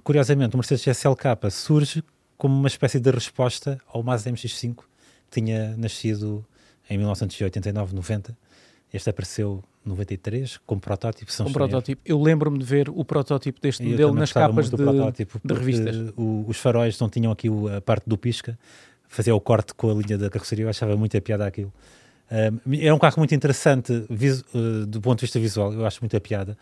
Curiosamente, 0.05 0.55
o 0.55 0.59
Mercedes 0.59 0.87
SLK 0.87 1.51
surge 1.51 2.05
como 2.37 2.55
uma 2.55 2.69
espécie 2.69 3.01
de 3.01 3.11
resposta 3.11 3.81
ao 3.89 4.01
Mazda 4.05 4.31
MX-5, 4.31 4.77
que 4.77 5.41
tinha 5.41 5.77
nascido 5.77 6.47
em 6.89 6.97
1989-90. 7.01 8.37
Este 8.95 9.11
apareceu 9.11 9.65
em 9.85 9.89
93 9.89 10.59
como 10.65 10.81
protótipo. 10.81 11.33
Como 11.37 11.53
protótipo. 11.53 12.01
Eu 12.05 12.23
lembro-me 12.23 12.59
de 12.59 12.65
ver 12.65 12.89
o 12.91 13.05
protótipo 13.05 13.61
deste 13.61 13.83
eu 13.83 13.91
modelo 13.91 14.15
nas 14.15 14.33
capas 14.33 14.71
de, 14.71 14.77
de 14.77 15.55
revistas. 15.55 16.13
O, 16.17 16.45
os 16.47 16.59
faróis 16.59 16.97
não 17.01 17.11
tinham 17.11 17.33
aqui 17.33 17.49
a 17.77 17.81
parte 17.81 18.09
do 18.09 18.17
pisca, 18.17 18.57
fazia 19.09 19.35
o 19.35 19.41
corte 19.41 19.75
com 19.75 19.91
a 19.91 19.95
linha 19.95 20.17
da 20.17 20.31
carroceria, 20.31 20.67
eu 20.67 20.69
achava 20.69 20.97
muito 20.97 21.17
a 21.17 21.21
piada 21.21 21.45
aquilo 21.45 21.73
é 22.31 22.93
um 22.93 22.99
carro 22.99 23.15
muito 23.19 23.35
interessante 23.35 23.93
uh, 23.93 24.87
do 24.87 25.01
ponto 25.01 25.19
de 25.19 25.27
vista 25.27 25.41
visual, 25.41 25.73
eu 25.73 25.87
acho 25.87 26.01
muita 26.01 26.21
piada, 26.21 26.57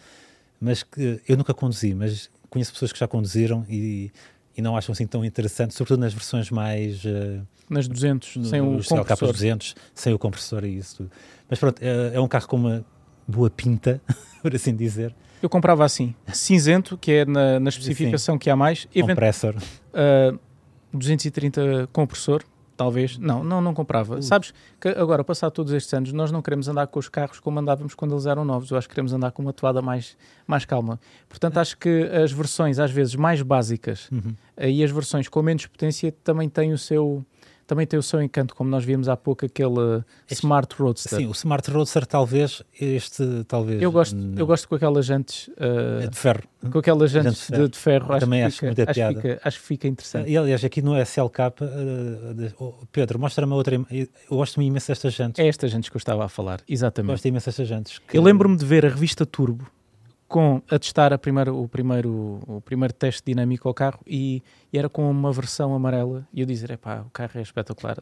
mas 0.60 0.82
que 0.82 1.20
eu 1.28 1.36
nunca 1.36 1.52
conduzi, 1.52 1.94
mas 1.94 2.30
conheço 2.48 2.72
pessoas 2.72 2.92
que 2.92 2.98
já 2.98 3.08
conduziram 3.08 3.64
e, 3.68 4.10
e 4.56 4.62
não 4.62 4.76
acham 4.76 4.92
assim 4.92 5.06
tão 5.06 5.24
interessante, 5.24 5.74
sobretudo 5.74 6.00
nas 6.00 6.14
versões 6.14 6.50
mais... 6.50 7.04
Uh, 7.04 7.46
nas 7.68 7.88
200, 7.88 8.36
no, 8.36 8.44
sem 8.44 8.60
o 8.60 8.82
compressor. 8.84 9.32
200, 9.32 9.74
sem 9.92 10.14
o 10.14 10.18
compressor 10.18 10.64
e 10.64 10.78
isso 10.78 10.98
tudo. 10.98 11.10
Mas 11.50 11.58
pronto, 11.58 11.82
é, 11.82 12.14
é 12.14 12.20
um 12.20 12.28
carro 12.28 12.46
com 12.46 12.56
uma 12.56 12.84
boa 13.26 13.50
pinta, 13.50 14.00
por 14.40 14.54
assim 14.54 14.74
dizer. 14.74 15.14
Eu 15.42 15.50
comprava 15.50 15.84
assim, 15.84 16.14
cinzento, 16.32 16.96
que 16.96 17.12
é 17.12 17.24
na, 17.24 17.58
na 17.58 17.68
especificação 17.68 18.36
Sim. 18.36 18.38
que 18.38 18.50
há 18.50 18.56
mais. 18.56 18.86
Compressor. 18.94 19.56
Uh, 19.56 20.38
230 20.92 21.88
compressor, 21.92 22.42
talvez. 22.76 23.18
Não, 23.18 23.42
não, 23.42 23.60
não 23.60 23.74
comprava. 23.74 24.20
Sabes 24.22 24.52
que 24.80 24.88
agora, 24.88 25.24
passado 25.24 25.52
todos 25.52 25.72
estes 25.72 25.92
anos, 25.94 26.12
nós 26.12 26.30
não 26.30 26.42
queremos 26.42 26.68
andar 26.68 26.86
com 26.86 26.98
os 26.98 27.08
carros 27.08 27.40
como 27.40 27.58
andávamos 27.58 27.94
quando 27.94 28.14
eles 28.14 28.26
eram 28.26 28.44
novos. 28.44 28.70
Eu 28.70 28.78
acho 28.78 28.88
que 28.88 28.94
queremos 28.94 29.12
andar 29.12 29.32
com 29.32 29.42
uma 29.42 29.52
toada 29.52 29.80
mais, 29.80 30.16
mais 30.46 30.64
calma. 30.64 31.00
Portanto, 31.28 31.58
acho 31.58 31.76
que 31.78 32.02
as 32.12 32.30
versões, 32.30 32.78
às 32.78 32.90
vezes, 32.90 33.14
mais 33.14 33.42
básicas 33.42 34.08
uhum. 34.10 34.34
e 34.58 34.84
as 34.84 34.90
versões 34.90 35.28
com 35.28 35.42
menos 35.42 35.66
potência 35.66 36.12
também 36.22 36.48
têm 36.48 36.72
o 36.72 36.78
seu 36.78 37.24
também 37.66 37.86
tem 37.86 37.98
o 37.98 38.02
seu 38.02 38.22
encanto, 38.22 38.54
como 38.54 38.70
nós 38.70 38.84
vimos 38.84 39.08
há 39.08 39.16
pouco 39.16 39.44
aquele 39.44 40.04
este, 40.30 40.42
Smart 40.42 40.74
Roadster. 40.78 41.18
Sim, 41.18 41.26
o 41.26 41.32
Smart 41.32 41.68
Roadster 41.70 42.06
talvez, 42.06 42.62
este 42.80 43.44
talvez... 43.48 43.82
Eu 43.82 43.90
gosto, 43.90 44.16
eu 44.36 44.46
gosto 44.46 44.68
com 44.68 44.76
aquelas 44.76 45.04
jantes... 45.04 45.48
Uh, 45.48 46.08
de 46.08 46.16
ferro. 46.16 46.42
Com 46.70 46.78
aquelas 46.78 47.10
jantes, 47.10 47.50
de, 47.50 47.68
de, 47.68 47.76
ferro. 47.76 48.12
Acho 48.12 48.20
também 48.20 48.42
acho 48.44 48.60
piada. 48.60 48.84
Acho 48.88 49.00
que 49.00 49.14
fica, 49.14 49.40
acho 49.42 49.60
que 49.60 49.66
fica 49.66 49.88
interessante. 49.88 50.30
E 50.30 50.36
aliás, 50.36 50.64
aqui 50.64 50.80
no 50.80 50.94
SLK, 51.04 51.38
uh, 51.60 52.86
Pedro, 52.92 53.18
mostra-me 53.18 53.52
outra... 53.52 53.74
Eu 53.74 54.08
gosto 54.30 54.62
imenso 54.62 54.88
destas 54.88 55.12
jantes. 55.12 55.44
É 55.44 55.48
estas 55.48 55.70
jantes 55.70 55.90
que 55.90 55.96
eu 55.96 55.98
estava 55.98 56.24
a 56.24 56.28
falar, 56.28 56.60
exatamente. 56.68 57.12
Gosto 57.12 57.26
imenso 57.26 57.46
destas 57.46 57.66
jantes. 57.66 57.98
Que... 57.98 58.16
Eu 58.16 58.22
lembro-me 58.22 58.56
de 58.56 58.64
ver 58.64 58.86
a 58.86 58.88
revista 58.88 59.26
Turbo, 59.26 59.66
com 60.28 60.60
a 60.68 60.78
testar 60.78 61.12
a 61.12 61.18
primeira, 61.18 61.52
o, 61.52 61.68
primeiro, 61.68 62.40
o 62.46 62.60
primeiro 62.60 62.92
teste 62.92 63.22
dinâmico 63.26 63.68
ao 63.68 63.74
carro 63.74 64.00
e, 64.06 64.42
e 64.72 64.78
era 64.78 64.88
com 64.88 65.08
uma 65.08 65.32
versão 65.32 65.74
amarela 65.74 66.26
e 66.32 66.40
eu 66.40 66.46
dizer, 66.46 66.72
epá, 66.72 67.02
o 67.02 67.10
carro 67.10 67.32
é 67.36 67.42
espetacular. 67.42 67.96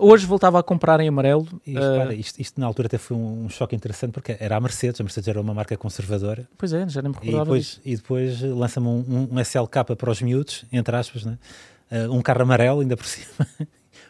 Hoje 0.00 0.26
voltava 0.26 0.58
a 0.58 0.62
comprar 0.62 0.98
em 1.00 1.08
amarelo. 1.08 1.46
E, 1.66 1.76
uh, 1.76 2.12
isto, 2.12 2.40
isto, 2.40 2.60
na 2.60 2.66
altura 2.66 2.86
até 2.86 2.98
foi 2.98 3.16
um, 3.16 3.44
um, 3.44 3.48
choque 3.48 3.76
interessante 3.76 4.12
porque 4.12 4.36
era 4.38 4.56
a 4.56 4.60
Mercedes, 4.60 5.00
a 5.00 5.04
Mercedes 5.04 5.28
era 5.28 5.40
uma 5.40 5.54
marca 5.54 5.76
conservadora. 5.76 6.48
Pois 6.58 6.72
é, 6.72 6.88
já 6.88 7.00
nem 7.00 7.12
me 7.12 7.16
recordava 7.16 7.42
e 7.42 7.44
depois, 7.44 7.80
E 7.84 7.96
depois 7.96 8.40
lança-me 8.40 8.88
um, 8.88 9.28
um, 9.32 9.40
SLK 9.40 9.84
para 9.96 10.10
os 10.10 10.20
miúdos, 10.20 10.64
entre 10.72 10.96
aspas, 10.96 11.24
né? 11.24 11.38
Uh, 11.90 12.12
um 12.12 12.20
carro 12.20 12.42
amarelo 12.42 12.80
ainda 12.80 12.96
por 12.96 13.06
cima. 13.06 13.46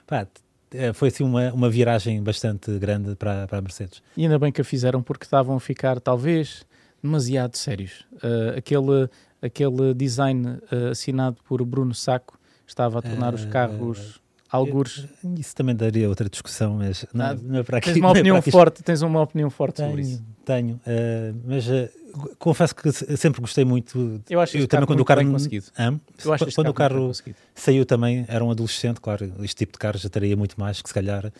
Pá, 0.06 0.26
eh, 0.74 0.92
foi 0.92 1.08
assim 1.08 1.22
uma, 1.22 1.52
uma 1.52 1.70
viragem 1.70 2.22
bastante 2.22 2.76
grande 2.78 3.14
para, 3.14 3.46
para 3.46 3.58
a 3.58 3.62
Mercedes. 3.62 4.02
E 4.16 4.22
ainda 4.22 4.38
bem 4.38 4.50
que 4.50 4.60
a 4.60 4.64
fizeram 4.64 5.02
porque 5.02 5.24
estavam 5.24 5.56
a 5.56 5.60
ficar, 5.60 6.00
talvez, 6.00 6.66
demasiado 7.04 7.56
sérios. 7.56 8.04
Uh, 8.14 8.56
aquele, 8.56 9.08
aquele 9.42 9.94
design 9.94 10.48
uh, 10.48 10.90
assinado 10.90 11.36
por 11.46 11.62
Bruno 11.64 11.94
Saco 11.94 12.38
estava 12.66 12.98
a 12.98 13.02
tornar 13.02 13.34
os 13.34 13.44
carros 13.44 14.20
algures. 14.50 15.06
Isso 15.38 15.54
também 15.54 15.74
daria 15.74 16.08
outra 16.08 16.28
discussão, 16.28 16.76
mas 16.76 17.04
não, 17.12 17.24
ah, 17.24 17.34
não 17.34 17.58
é 17.58 17.62
para 17.62 17.78
aqui. 17.78 17.92
Tens 17.92 17.98
uma 17.98 18.10
opinião 18.10 18.42
forte, 18.42 18.82
tens 18.82 19.02
uma 19.02 19.20
opinião 19.20 19.50
forte 19.50 19.76
tenho, 19.76 19.88
sobre 19.88 20.02
isso. 20.02 20.24
Tenho, 20.44 20.74
uh, 20.74 21.40
mas 21.44 21.68
uh, 21.68 22.36
confesso 22.38 22.74
que 22.74 22.90
sempre 22.92 23.40
gostei 23.40 23.64
muito. 23.64 24.22
Eu 24.30 24.40
acho 24.40 24.56
eu 24.56 24.68
também 24.68 24.86
quando 24.86 25.00
o 25.00 25.04
carro 25.04 25.22
bem 25.22 25.32
conseguido. 25.32 25.66
Amo. 25.76 26.00
Eu 26.24 26.32
acho 26.32 26.46
quando 26.54 26.68
o 26.68 26.74
carro 26.74 27.12
saiu 27.54 27.84
também 27.84 28.24
era 28.28 28.44
um 28.44 28.50
adolescente, 28.50 29.00
claro, 29.00 29.30
este 29.42 29.56
tipo 29.56 29.72
de 29.72 29.78
carro 29.78 29.98
já 29.98 30.08
teria 30.08 30.36
muito 30.36 30.58
mais 30.58 30.80
que 30.80 30.88
se 30.88 30.94
calhar 30.94 31.32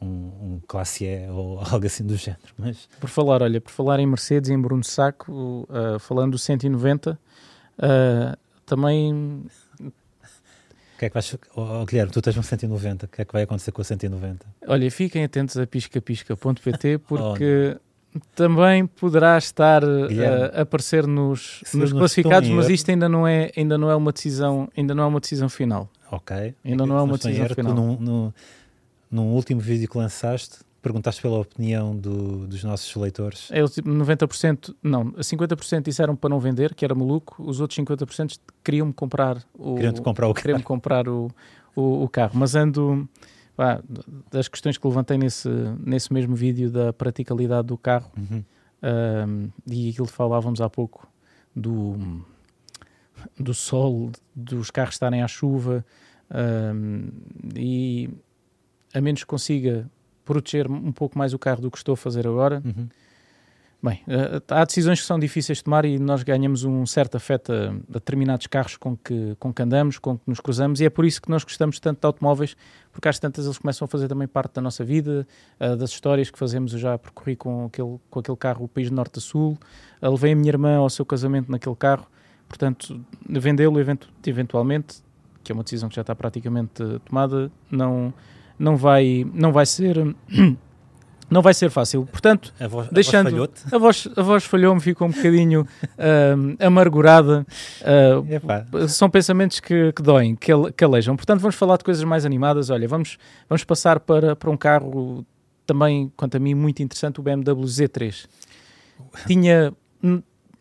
um, 0.00 0.06
um 0.06 0.60
classe 0.66 1.04
E 1.04 1.28
ou 1.30 1.60
algo 1.64 1.86
assim 1.86 2.04
do 2.04 2.16
género. 2.16 2.42
Mas... 2.58 2.88
Por 3.00 3.08
falar, 3.08 3.42
olha, 3.42 3.60
por 3.60 3.70
falar 3.70 4.00
em 4.00 4.06
Mercedes, 4.06 4.50
em 4.50 4.60
Bruno 4.60 4.84
Saco, 4.84 5.68
uh, 5.70 5.98
falando 5.98 6.32
do 6.32 6.38
190, 6.38 7.12
uh, 7.78 8.36
também. 8.64 9.44
O 9.80 10.98
que 10.98 11.04
é 11.04 11.08
que 11.10 11.14
vais... 11.14 11.36
Oh, 11.54 11.84
Guilherme, 11.84 12.10
tu 12.10 12.22
tens 12.22 12.36
um 12.38 12.42
190, 12.42 13.04
o 13.04 13.08
que 13.08 13.20
é 13.20 13.24
que 13.24 13.32
vai 13.32 13.42
acontecer 13.42 13.70
com 13.70 13.82
o 13.82 13.84
190? 13.84 14.46
Olha, 14.66 14.90
fiquem 14.90 15.24
atentos 15.24 15.56
a 15.58 15.66
piscapisca.pt 15.66 16.98
porque 17.06 17.76
oh, 17.76 18.20
também 18.34 18.86
poderá 18.86 19.36
estar 19.36 19.84
uh, 19.84 20.08
a 20.54 20.62
aparecer 20.62 21.06
nos, 21.06 21.62
nos 21.74 21.92
classificados, 21.92 22.48
mas 22.48 22.70
isto 22.70 22.90
ainda 22.90 23.10
não 23.10 23.28
é 23.28 23.50
ainda 23.54 23.76
não 23.76 23.90
é 23.90 23.96
uma 23.96 24.10
decisão 24.10 24.70
ainda 24.74 24.94
não 24.94 25.04
é 25.04 25.06
uma 25.06 25.20
decisão 25.20 25.50
final. 25.50 25.90
Ok. 26.10 26.54
Ainda 26.64 26.86
não 26.86 26.96
é 26.96 27.02
uma 27.02 27.18
decisão 27.18 27.48
final. 27.50 27.74
No, 27.74 28.00
no, 28.00 28.34
num 29.10 29.32
último 29.32 29.60
vídeo 29.60 29.88
que 29.88 29.96
lançaste, 29.96 30.58
perguntaste 30.82 31.20
pela 31.20 31.38
opinião 31.38 31.96
do, 31.96 32.46
dos 32.46 32.62
nossos 32.62 32.94
leitores. 32.94 33.48
É, 33.50 33.60
90%, 33.60 34.74
não, 34.82 35.12
50% 35.12 35.82
disseram 35.82 36.14
para 36.14 36.30
não 36.30 36.38
vender, 36.38 36.74
que 36.74 36.84
era 36.84 36.94
maluco, 36.94 37.42
os 37.42 37.60
outros 37.60 37.78
50% 37.78 38.38
queriam-me 38.62 38.92
comprar 38.92 39.42
o, 39.54 39.74
queriam 39.74 39.94
comprar 39.94 40.28
o 40.28 40.34
carro. 40.34 40.42
Queriam 40.42 40.60
comprar 40.60 41.08
o, 41.08 41.28
o, 41.74 42.04
o 42.04 42.08
carro, 42.08 42.32
mas 42.34 42.54
ando 42.54 43.08
pá, 43.56 43.82
das 44.30 44.46
questões 44.46 44.78
que 44.78 44.86
levantei 44.86 45.18
nesse, 45.18 45.48
nesse 45.84 46.12
mesmo 46.12 46.36
vídeo 46.36 46.70
da 46.70 46.92
praticalidade 46.92 47.66
do 47.66 47.76
carro 47.76 48.12
uhum. 48.16 48.44
um, 48.82 49.48
e 49.66 49.90
aquilo 49.90 50.06
que 50.06 50.12
falávamos 50.12 50.60
há 50.60 50.70
pouco 50.70 51.08
do, 51.54 51.96
do 53.38 53.54
sol, 53.54 54.12
dos 54.34 54.70
carros 54.70 54.94
estarem 54.94 55.22
à 55.22 55.26
chuva 55.26 55.84
um, 56.30 57.08
e 57.56 58.10
a 58.96 59.00
menos 59.00 59.20
que 59.20 59.26
consiga 59.26 59.90
proteger 60.24 60.70
um 60.70 60.90
pouco 60.90 61.18
mais 61.18 61.34
o 61.34 61.38
carro 61.38 61.60
do 61.60 61.70
que 61.70 61.76
estou 61.76 61.92
a 61.92 61.96
fazer 61.96 62.26
agora. 62.26 62.62
Uhum. 62.64 62.88
Bem, 63.82 64.00
uh, 64.08 64.42
há 64.48 64.64
decisões 64.64 65.00
que 65.00 65.06
são 65.06 65.18
difíceis 65.18 65.58
de 65.58 65.64
tomar 65.64 65.84
e 65.84 65.98
nós 65.98 66.22
ganhamos 66.22 66.64
um 66.64 66.86
certo 66.86 67.18
afeto 67.18 67.52
a, 67.52 67.74
determinados 67.86 68.46
carros 68.46 68.76
com 68.78 68.96
que, 68.96 69.36
com 69.38 69.52
que 69.52 69.62
andamos, 69.62 69.98
com 69.98 70.16
que 70.16 70.24
nos 70.26 70.40
cruzamos, 70.40 70.80
e 70.80 70.86
é 70.86 70.90
por 70.90 71.04
isso 71.04 71.20
que 71.20 71.30
nós 71.30 71.44
gostamos 71.44 71.78
tanto 71.78 72.00
de 72.00 72.06
automóveis, 72.06 72.56
porque 72.90 73.06
às 73.06 73.18
tantas 73.18 73.44
eles 73.44 73.58
começam 73.58 73.84
a 73.84 73.88
fazer 73.88 74.08
também 74.08 74.26
parte 74.26 74.54
da 74.54 74.62
nossa 74.62 74.82
vida, 74.82 75.28
uh, 75.60 75.76
das 75.76 75.90
histórias 75.90 76.30
que 76.30 76.38
fazemos. 76.38 76.72
Eu 76.72 76.78
já 76.78 76.96
percorri 76.96 77.36
com 77.36 77.66
aquele, 77.66 78.00
com 78.08 78.18
aquele 78.18 78.36
carro 78.38 78.64
o 78.64 78.68
país 78.68 78.88
de 78.88 78.94
norte 78.94 79.18
a 79.18 79.20
sul, 79.20 79.58
uh, 80.00 80.10
levei 80.10 80.32
a 80.32 80.36
minha 80.36 80.48
irmã 80.48 80.76
ao 80.76 80.88
seu 80.88 81.04
casamento 81.04 81.52
naquele 81.52 81.76
carro, 81.76 82.06
portanto, 82.48 83.04
vendê-lo 83.28 83.78
eventualmente, 84.26 85.04
que 85.44 85.52
é 85.52 85.54
uma 85.54 85.62
decisão 85.62 85.90
que 85.90 85.94
já 85.94 86.00
está 86.00 86.14
praticamente 86.14 86.82
tomada, 87.04 87.52
não 87.70 88.12
não 88.58 88.76
vai, 88.76 89.26
não 89.32 89.52
vai 89.52 89.66
ser. 89.66 89.96
Não 91.28 91.42
vai 91.42 91.52
ser 91.52 91.70
fácil. 91.70 92.06
Portanto, 92.06 92.54
a 92.60 92.68
voz, 92.68 92.88
deixando. 92.88 93.50
A 93.72 93.78
voz, 93.78 94.08
a 94.16 94.22
voz, 94.22 94.44
falhou-me, 94.44 94.80
ficou 94.80 95.08
um 95.08 95.10
bocadinho 95.10 95.62
uh, 95.62 96.64
amargurada. 96.64 97.44
Uh, 97.82 98.86
são 98.86 99.10
pensamentos 99.10 99.58
que, 99.58 99.92
que 99.92 100.02
doem, 100.02 100.36
que, 100.36 100.52
que 100.76 100.84
alejam. 100.84 101.16
Portanto, 101.16 101.40
vamos 101.40 101.56
falar 101.56 101.78
de 101.78 101.84
coisas 101.84 102.04
mais 102.04 102.24
animadas. 102.24 102.70
Olha, 102.70 102.86
vamos, 102.86 103.18
vamos 103.48 103.64
passar 103.64 103.98
para, 103.98 104.36
para 104.36 104.48
um 104.48 104.56
carro 104.56 105.26
também, 105.66 106.12
quanto 106.16 106.36
a 106.36 106.38
mim, 106.38 106.54
muito 106.54 106.80
interessante: 106.80 107.18
o 107.18 107.24
BMW 107.24 107.64
Z3. 107.64 108.28
Tinha 109.26 109.74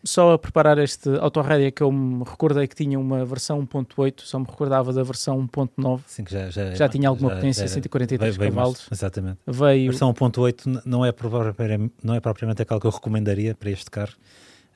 só 0.05 0.33
a 0.33 0.39
preparar 0.39 0.77
este 0.77 1.09
autorrádio 1.19 1.67
é 1.67 1.71
que 1.71 1.81
eu 1.81 1.91
me 1.91 2.23
recordei 2.23 2.67
que 2.67 2.75
tinha 2.75 2.99
uma 2.99 3.25
versão 3.25 3.65
1.8, 3.65 4.21
só 4.21 4.39
me 4.39 4.45
recordava 4.45 4.93
da 4.93 5.03
versão 5.03 5.47
1.9. 5.47 6.01
Sim, 6.05 6.23
que 6.23 6.31
já, 6.31 6.49
já, 6.49 6.75
já 6.75 6.87
tinha 6.87 7.09
alguma 7.09 7.29
já, 7.29 7.35
potência, 7.35 7.67
já, 7.67 7.73
143 7.73 8.37
veio, 8.37 8.51
cavalos. 8.51 8.87
Exatamente. 8.91 9.39
Veio... 9.45 9.89
A 9.89 9.91
versão 9.91 10.13
1.8 10.13 10.81
não 10.85 11.05
é, 11.05 11.13
não 12.03 12.15
é 12.15 12.19
propriamente 12.19 12.61
aquela 12.61 12.79
que 12.79 12.87
eu 12.87 12.91
recomendaria 12.91 13.55
para 13.55 13.69
este 13.71 13.89
carro, 13.89 14.13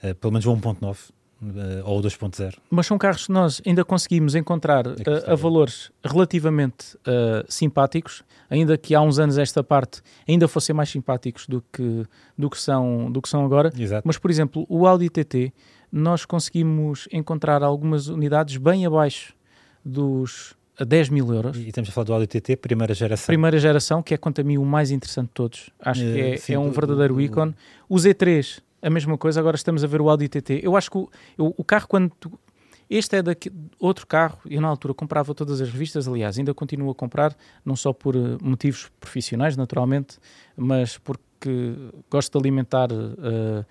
uh, 0.03 0.15
pelo 0.15 0.33
menos 0.33 0.45
o 0.45 0.55
1.9 0.55 0.97
uh, 1.41 1.81
ou 1.83 2.01
2.0. 2.01 2.55
Mas 2.69 2.87
são 2.87 2.97
carros 2.97 3.27
que 3.27 3.31
nós 3.31 3.61
ainda 3.65 3.83
conseguimos 3.83 4.35
encontrar 4.35 4.87
uh, 4.87 4.93
a 5.27 5.35
valores 5.35 5.91
relativamente 6.03 6.95
uh, 6.97 7.45
simpáticos, 7.47 8.23
ainda 8.49 8.77
que 8.77 8.93
há 8.93 9.01
uns 9.01 9.19
anos 9.19 9.37
esta 9.37 9.63
parte 9.63 10.01
ainda 10.27 10.47
fossem 10.47 10.75
mais 10.75 10.89
simpáticos 10.89 11.47
do 11.47 11.63
que, 11.71 12.05
do 12.37 12.49
que, 12.49 12.59
são, 12.59 13.11
do 13.11 13.21
que 13.21 13.29
são 13.29 13.45
agora. 13.45 13.71
Exato. 13.77 14.07
Mas, 14.07 14.17
por 14.17 14.29
exemplo, 14.29 14.65
o 14.69 14.85
Audi 14.85 15.09
TT, 15.09 15.53
nós 15.91 16.25
conseguimos 16.25 17.07
encontrar 17.11 17.63
algumas 17.63 18.07
unidades 18.07 18.57
bem 18.57 18.85
abaixo 18.85 19.33
dos 19.83 20.55
10 20.85 21.09
mil 21.09 21.33
euros. 21.33 21.57
E 21.57 21.67
estamos 21.67 21.89
a 21.89 21.93
falar 21.93 22.05
do 22.05 22.13
Audi 22.13 22.27
TT, 22.27 22.57
primeira 22.57 22.93
geração. 22.93 23.27
Primeira 23.27 23.57
geração, 23.57 24.01
que 24.01 24.13
é 24.13 24.17
quanto 24.17 24.41
a 24.41 24.43
mim 24.43 24.57
o 24.57 24.65
mais 24.65 24.91
interessante 24.91 25.27
de 25.27 25.33
todos. 25.33 25.69
Acho 25.79 26.01
que 26.01 26.21
é, 26.21 26.37
sim, 26.37 26.53
é 26.53 26.59
um 26.59 26.71
verdadeiro 26.71 27.19
ícone. 27.19 27.55
O 27.87 27.95
Z3 27.95 28.61
a 28.81 28.89
mesma 28.89 29.17
coisa, 29.17 29.39
agora 29.39 29.55
estamos 29.55 29.83
a 29.83 29.87
ver 29.87 30.01
o 30.01 30.09
Audi 30.09 30.27
TT. 30.27 30.61
Eu 30.63 30.75
acho 30.75 30.89
que 30.89 30.97
o, 30.97 31.09
o 31.37 31.63
carro, 31.63 31.87
quando. 31.87 32.11
Tu, 32.19 32.31
este 32.89 33.17
é 33.17 33.21
daqui, 33.21 33.51
outro 33.77 34.07
carro, 34.07 34.39
eu 34.49 34.59
na 34.59 34.67
altura 34.67 34.95
comprava 34.95 35.35
todas 35.35 35.61
as 35.61 35.69
revistas, 35.69 36.07
aliás, 36.07 36.39
ainda 36.39 36.55
continuo 36.55 36.89
a 36.89 36.95
comprar, 36.95 37.37
não 37.63 37.75
só 37.75 37.93
por 37.93 38.15
uh, 38.15 38.39
motivos 38.41 38.89
profissionais, 38.99 39.55
naturalmente, 39.55 40.17
mas 40.57 40.97
porque 40.97 41.75
gosto 42.09 42.31
de 42.31 42.39
alimentar 42.39 42.91
uh, 42.91 43.63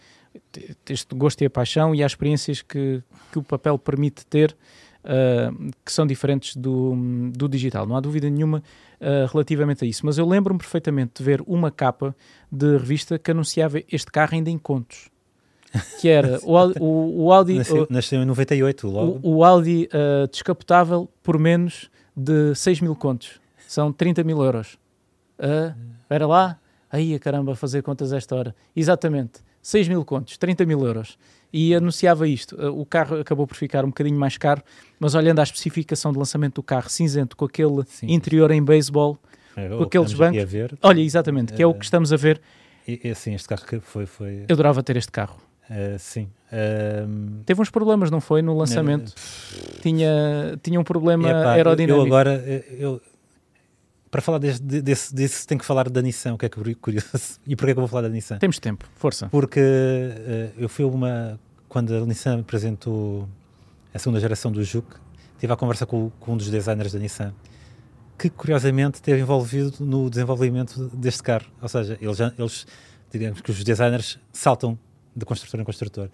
este 0.88 1.14
gosto 1.16 1.42
e 1.42 1.46
a 1.46 1.50
paixão 1.50 1.92
e 1.94 2.04
as 2.04 2.12
experiências 2.12 2.62
que, 2.62 3.02
que 3.32 3.38
o 3.40 3.42
papel 3.42 3.76
permite 3.76 4.24
ter, 4.24 4.56
uh, 5.08 5.72
que 5.84 5.90
são 5.90 6.06
diferentes 6.06 6.54
do, 6.54 6.94
do 7.32 7.48
digital. 7.48 7.86
Não 7.86 7.96
há 7.96 8.00
dúvida 8.00 8.28
nenhuma 8.28 8.62
uh, 9.00 9.26
relativamente 9.32 9.84
a 9.84 9.88
isso. 9.88 10.04
Mas 10.04 10.18
eu 10.18 10.28
lembro-me 10.28 10.58
perfeitamente 10.58 11.14
de 11.16 11.24
ver 11.24 11.42
uma 11.46 11.70
capa 11.70 12.14
de 12.52 12.76
revista 12.76 13.18
que 13.18 13.30
anunciava 13.30 13.80
este 13.90 14.10
carro 14.12 14.34
ainda 14.34 14.50
em 14.50 14.58
contos. 14.58 15.08
Que 16.00 16.08
era 16.08 16.40
o, 16.42 16.54
o, 16.80 17.24
o 17.24 17.32
Audi. 17.32 17.54
Nasceu, 17.54 17.86
nasceu, 17.90 18.22
em 18.22 18.24
98, 18.24 18.88
logo. 18.88 19.20
O, 19.22 19.36
o 19.36 19.44
Audi 19.44 19.88
uh, 19.92 20.26
descapotável 20.28 21.08
por 21.22 21.38
menos 21.38 21.90
de 22.16 22.54
6 22.54 22.80
mil 22.80 22.94
contos. 22.94 23.40
São 23.66 23.92
30 23.92 24.24
mil 24.24 24.42
euros. 24.42 24.78
Espera 26.00 26.26
lá. 26.26 26.58
Aí, 26.90 27.18
caramba, 27.18 27.54
fazer 27.54 27.82
contas 27.82 28.12
esta 28.12 28.34
hora. 28.34 28.56
Exatamente. 28.74 29.40
6 29.60 29.88
mil 29.88 30.02
contos, 30.04 30.38
30 30.38 30.64
mil 30.64 30.84
euros 30.86 31.18
e 31.52 31.74
anunciava 31.74 32.28
isto. 32.28 32.54
Uh, 32.56 32.80
o 32.80 32.84
carro 32.84 33.20
acabou 33.20 33.46
por 33.46 33.56
ficar 33.56 33.84
um 33.84 33.88
bocadinho 33.88 34.18
mais 34.18 34.36
caro, 34.36 34.62
mas 34.98 35.14
olhando 35.14 35.38
à 35.40 35.42
especificação 35.42 36.12
de 36.12 36.18
lançamento 36.18 36.56
do 36.56 36.62
carro, 36.62 36.88
cinzento, 36.88 37.36
com 37.36 37.44
aquele 37.44 37.84
Sim. 37.86 38.06
interior 38.10 38.50
em 38.50 38.62
beisebol, 38.62 39.18
é, 39.56 39.68
com 39.68 39.82
aqueles 39.82 40.12
bancos. 40.12 40.42
Olha, 40.82 41.00
exatamente, 41.00 41.52
que 41.52 41.62
é 41.62 41.66
o 41.66 41.74
que 41.74 41.84
estamos 41.84 42.12
a 42.12 42.16
ver. 42.16 42.40
E 42.86 43.10
assim, 43.10 43.34
este 43.34 43.48
carro 43.48 43.66
que 43.66 43.80
foi, 43.80 44.06
foi. 44.06 44.44
Eu 44.48 44.54
adorava 44.54 44.82
ter 44.82 44.96
este 44.96 45.12
carro. 45.12 45.36
Uh, 45.68 45.98
sim. 45.98 46.28
Uh... 46.50 47.42
Teve 47.44 47.60
uns 47.60 47.68
problemas, 47.68 48.10
não 48.10 48.20
foi? 48.20 48.40
No 48.40 48.56
lançamento. 48.56 49.10
Uh... 49.10 49.80
Tinha, 49.82 50.58
tinha 50.62 50.80
um 50.80 50.84
problema 50.84 51.28
Epá, 51.28 51.52
aerodinâmico. 51.52 52.00
Eu 52.00 52.06
agora, 52.06 52.64
eu, 52.78 53.00
para 54.10 54.22
falar 54.22 54.38
desse, 54.38 54.62
desse, 54.62 55.14
desse, 55.14 55.46
tem 55.46 55.58
que 55.58 55.64
falar 55.64 55.88
da 55.88 56.00
Nissan, 56.00 56.34
o 56.34 56.38
que 56.38 56.46
é 56.46 56.48
curioso. 56.48 57.06
E 57.46 57.54
porquê 57.56 57.72
é 57.72 57.74
que 57.74 57.78
eu 57.78 57.82
vou 57.82 57.88
falar 57.88 58.02
da 58.02 58.08
Nissan? 58.08 58.38
Temos 58.38 58.58
tempo, 58.58 58.86
força. 58.96 59.28
Porque 59.28 59.60
uh, 59.60 60.52
eu 60.58 60.68
fui 60.68 60.84
uma. 60.84 61.38
Quando 61.68 61.94
a 61.94 62.00
Nissan 62.06 62.40
apresentou 62.40 63.28
a 63.92 63.98
segunda 63.98 64.20
geração 64.20 64.50
do 64.50 64.62
Juke, 64.64 64.96
tive 65.38 65.52
a 65.52 65.56
conversa 65.56 65.84
com, 65.84 66.10
com, 66.18 66.32
um 66.32 66.36
dos 66.36 66.50
designers 66.50 66.92
da 66.92 66.98
Nissan, 66.98 67.34
que 68.18 68.30
curiosamente 68.30 68.96
esteve 68.96 69.20
envolvido 69.20 69.74
no 69.80 70.08
desenvolvimento 70.08 70.88
deste 70.94 71.22
carro. 71.22 71.46
Ou 71.60 71.68
seja, 71.68 71.98
eles, 72.00 72.18
eles 72.38 72.66
digamos 73.10 73.40
que 73.40 73.50
os 73.50 73.62
designers 73.62 74.18
saltam 74.32 74.78
de 75.14 75.24
construtor 75.26 75.60
em 75.60 75.64
construtor. 75.64 76.08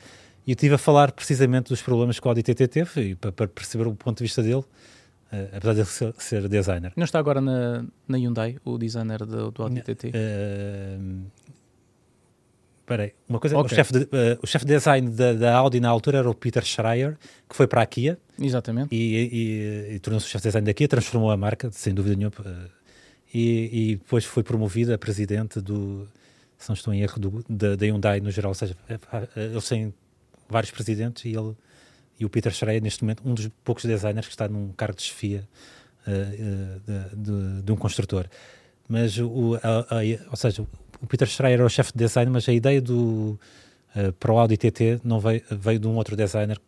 E 0.46 0.50
eu 0.50 0.54
estive 0.54 0.74
a 0.74 0.78
falar 0.78 1.12
precisamente 1.12 1.68
dos 1.68 1.80
problemas 1.80 2.18
que 2.18 2.26
o 2.26 2.28
Audi 2.28 2.42
TT 2.42 2.68
teve, 2.68 3.00
e 3.10 3.14
para, 3.14 3.32
para 3.32 3.48
perceber 3.48 3.86
o 3.86 3.94
ponto 3.94 4.18
de 4.18 4.24
vista 4.24 4.42
dele 4.42 4.64
apesar 5.56 5.72
de 5.74 5.80
ele 5.80 5.86
ser, 5.86 6.14
ser, 6.18 6.48
designer. 6.48 6.92
Não 6.96 7.04
está 7.04 7.18
agora 7.18 7.40
na, 7.40 7.84
na 8.06 8.18
Hyundai, 8.18 8.56
o 8.64 8.78
designer 8.78 9.24
do, 9.24 9.50
do 9.50 9.62
Audi 9.62 9.82
TT? 9.82 10.08
Uh, 10.08 11.24
Espera 12.84 13.04
aí, 13.04 13.14
uma 13.26 13.40
coisa, 13.40 13.56
okay. 13.56 13.72
o 13.72 13.74
chefe 13.74 13.92
de, 13.94 14.04
uh, 14.04 14.38
o 14.42 14.46
chefe 14.46 14.66
de 14.66 14.74
design 14.74 15.08
da, 15.08 15.32
da, 15.32 15.54
Audi 15.56 15.80
na 15.80 15.88
altura 15.88 16.18
era 16.18 16.28
o 16.28 16.34
Peter 16.34 16.62
Schreier, 16.62 17.16
que 17.48 17.56
foi 17.56 17.66
para 17.66 17.80
a 17.80 17.86
Kia. 17.86 18.18
Exatamente. 18.38 18.94
E, 18.94 19.88
e, 19.90 19.94
e 19.94 19.98
tornou-se 20.00 20.26
o 20.26 20.28
chefe 20.28 20.42
de 20.42 20.48
design 20.48 20.66
da 20.66 20.74
Kia, 20.74 20.86
transformou 20.86 21.30
a 21.30 21.36
marca, 21.36 21.70
sem 21.70 21.94
dúvida 21.94 22.14
nenhuma. 22.14 22.34
E, 23.32 23.70
e, 23.72 23.96
depois 23.96 24.26
foi 24.26 24.42
promovido 24.42 24.92
a 24.92 24.98
presidente 24.98 25.62
do, 25.62 26.06
se 26.58 26.68
não 26.68 26.74
estou 26.74 26.92
em 26.92 27.00
erro, 27.00 27.18
do, 27.18 27.44
da, 27.48 27.74
da 27.74 27.86
Hyundai 27.86 28.20
no 28.20 28.30
geral. 28.30 28.50
Ou 28.50 28.54
seja, 28.54 28.76
eles 29.34 29.66
têm 29.66 29.94
vários 30.46 30.70
presidentes 30.70 31.24
e 31.24 31.28
ele 31.30 31.56
e 32.18 32.24
o 32.24 32.30
Peter 32.30 32.52
Schreier, 32.52 32.82
neste 32.82 33.02
momento, 33.02 33.22
um 33.24 33.34
dos 33.34 33.48
poucos 33.64 33.84
designers 33.84 34.26
que 34.26 34.32
está 34.32 34.48
num 34.48 34.72
cargo 34.72 34.96
de 34.96 35.02
chefia 35.02 35.44
uh, 36.06 37.16
de, 37.16 37.62
de, 37.62 37.72
um 37.72 37.76
construtor. 37.76 38.26
Mas, 38.88 39.18
o, 39.18 39.58
a, 39.62 39.96
a, 39.96 40.30
ou 40.30 40.36
seja, 40.36 40.62
o 41.02 41.06
Peter 41.06 41.28
Schreier 41.28 41.60
é 41.60 41.64
o 41.64 41.68
chefe 41.68 41.92
de 41.92 41.98
design, 41.98 42.30
mas 42.30 42.48
a 42.48 42.52
ideia 42.52 42.80
do 42.80 43.38
uh, 43.96 44.12
para 44.18 44.32
o 44.32 44.38
Audi 44.38 44.56
TT 44.56 45.00
não 45.02 45.18
veio, 45.18 45.42
veio 45.50 45.78
de 45.78 45.88
um 45.88 45.96
outro 45.96 46.16
designer 46.16 46.58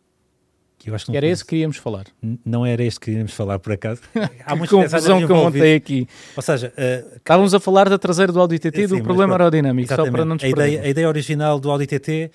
que 0.78 0.90
eu 0.90 0.94
acho 0.94 1.06
que 1.06 1.12
não 1.12 1.16
era 1.16 1.26
esse 1.26 1.42
que 1.42 1.50
queríamos 1.50 1.76
falar. 1.78 2.04
não 2.44 2.66
era 2.66 2.82
este 2.84 3.00
que 3.00 3.06
queríamos 3.06 3.32
falar, 3.32 3.58
por 3.58 3.72
acaso. 3.72 4.02
Há 4.44 4.54
muita 4.54 4.76
confusão 4.76 5.24
que 5.24 5.32
eu 5.32 5.36
montei 5.36 5.74
aqui. 5.74 6.06
Ou 6.36 6.42
seja, 6.42 6.72
uh, 6.76 7.16
estávamos 7.16 7.54
a 7.54 7.60
falar 7.60 7.88
da 7.88 7.98
traseira 7.98 8.32
do 8.32 8.40
Audi 8.40 8.58
TT 8.58 8.82
e 8.82 8.86
do 8.86 9.02
problema 9.02 9.34
aerodinâmico, 9.34 9.94
só 9.94 10.10
para 10.10 10.24
não 10.24 10.36
a 10.40 10.48
ideia, 10.48 10.82
a 10.82 10.88
ideia 10.88 11.08
original 11.08 11.58
do 11.58 11.70
Audi 11.70 11.86
TT 11.86 12.30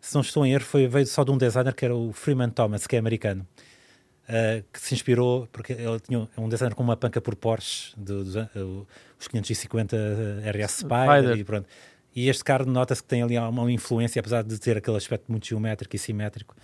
se 0.00 0.14
não 0.14 0.22
estou 0.22 0.44
em 0.46 0.52
erro, 0.52 0.64
foi, 0.64 0.86
veio 0.86 1.06
só 1.06 1.24
de 1.24 1.30
um 1.30 1.38
designer 1.38 1.74
que 1.74 1.84
era 1.84 1.94
o 1.94 2.12
Freeman 2.12 2.50
Thomas, 2.50 2.86
que 2.86 2.96
é 2.96 2.98
americano, 2.98 3.46
uh, 4.28 4.64
que 4.72 4.80
se 4.80 4.94
inspirou, 4.94 5.48
porque 5.52 5.72
ele 5.72 6.00
tinha 6.00 6.28
um 6.36 6.48
designer 6.48 6.74
com 6.74 6.82
uma 6.82 6.96
panca 6.96 7.20
por 7.20 7.36
Porsche, 7.36 7.92
do, 7.96 8.24
do, 8.24 8.40
uh, 8.40 8.86
os 9.18 9.28
550 9.28 9.96
RS 10.46 10.72
Spider, 10.72 11.36
e 11.36 11.44
pronto. 11.44 11.68
E 12.14 12.28
este 12.28 12.42
carro 12.42 12.66
nota-se 12.66 13.02
que 13.02 13.08
tem 13.08 13.22
ali 13.22 13.38
uma 13.38 13.70
influência, 13.70 14.18
apesar 14.18 14.42
de 14.42 14.58
ter 14.58 14.76
aquele 14.76 14.96
aspecto 14.96 15.30
muito 15.30 15.46
geométrico 15.46 15.94
e 15.94 15.98
simétrico, 15.98 16.56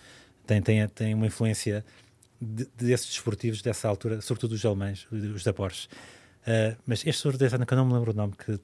tem, 0.47 0.61
tem, 0.61 0.89
tem 0.89 1.14
uma 1.14 1.26
influência 1.26 1.84
de, 2.41 2.66
desses 2.76 3.07
desportivos 3.07 3.62
dessa 3.62 3.89
altura, 3.89 4.20
sobretudo 4.20 4.53
os 4.53 4.64
alemães, 4.64 5.07
os 5.11 5.45
da 5.45 5.53
Porsche. 5.53 5.89
Uh, 6.43 6.76
mas 6.87 7.05
este 7.07 7.22
senhor 7.22 7.37
designer, 7.37 7.66
que 7.66 7.74
eu 7.74 7.78
não 7.78 7.87
me 7.87 7.93
lembro 7.93 8.12
o 8.12 8.14
nome, 8.14 8.32
que 8.32 8.59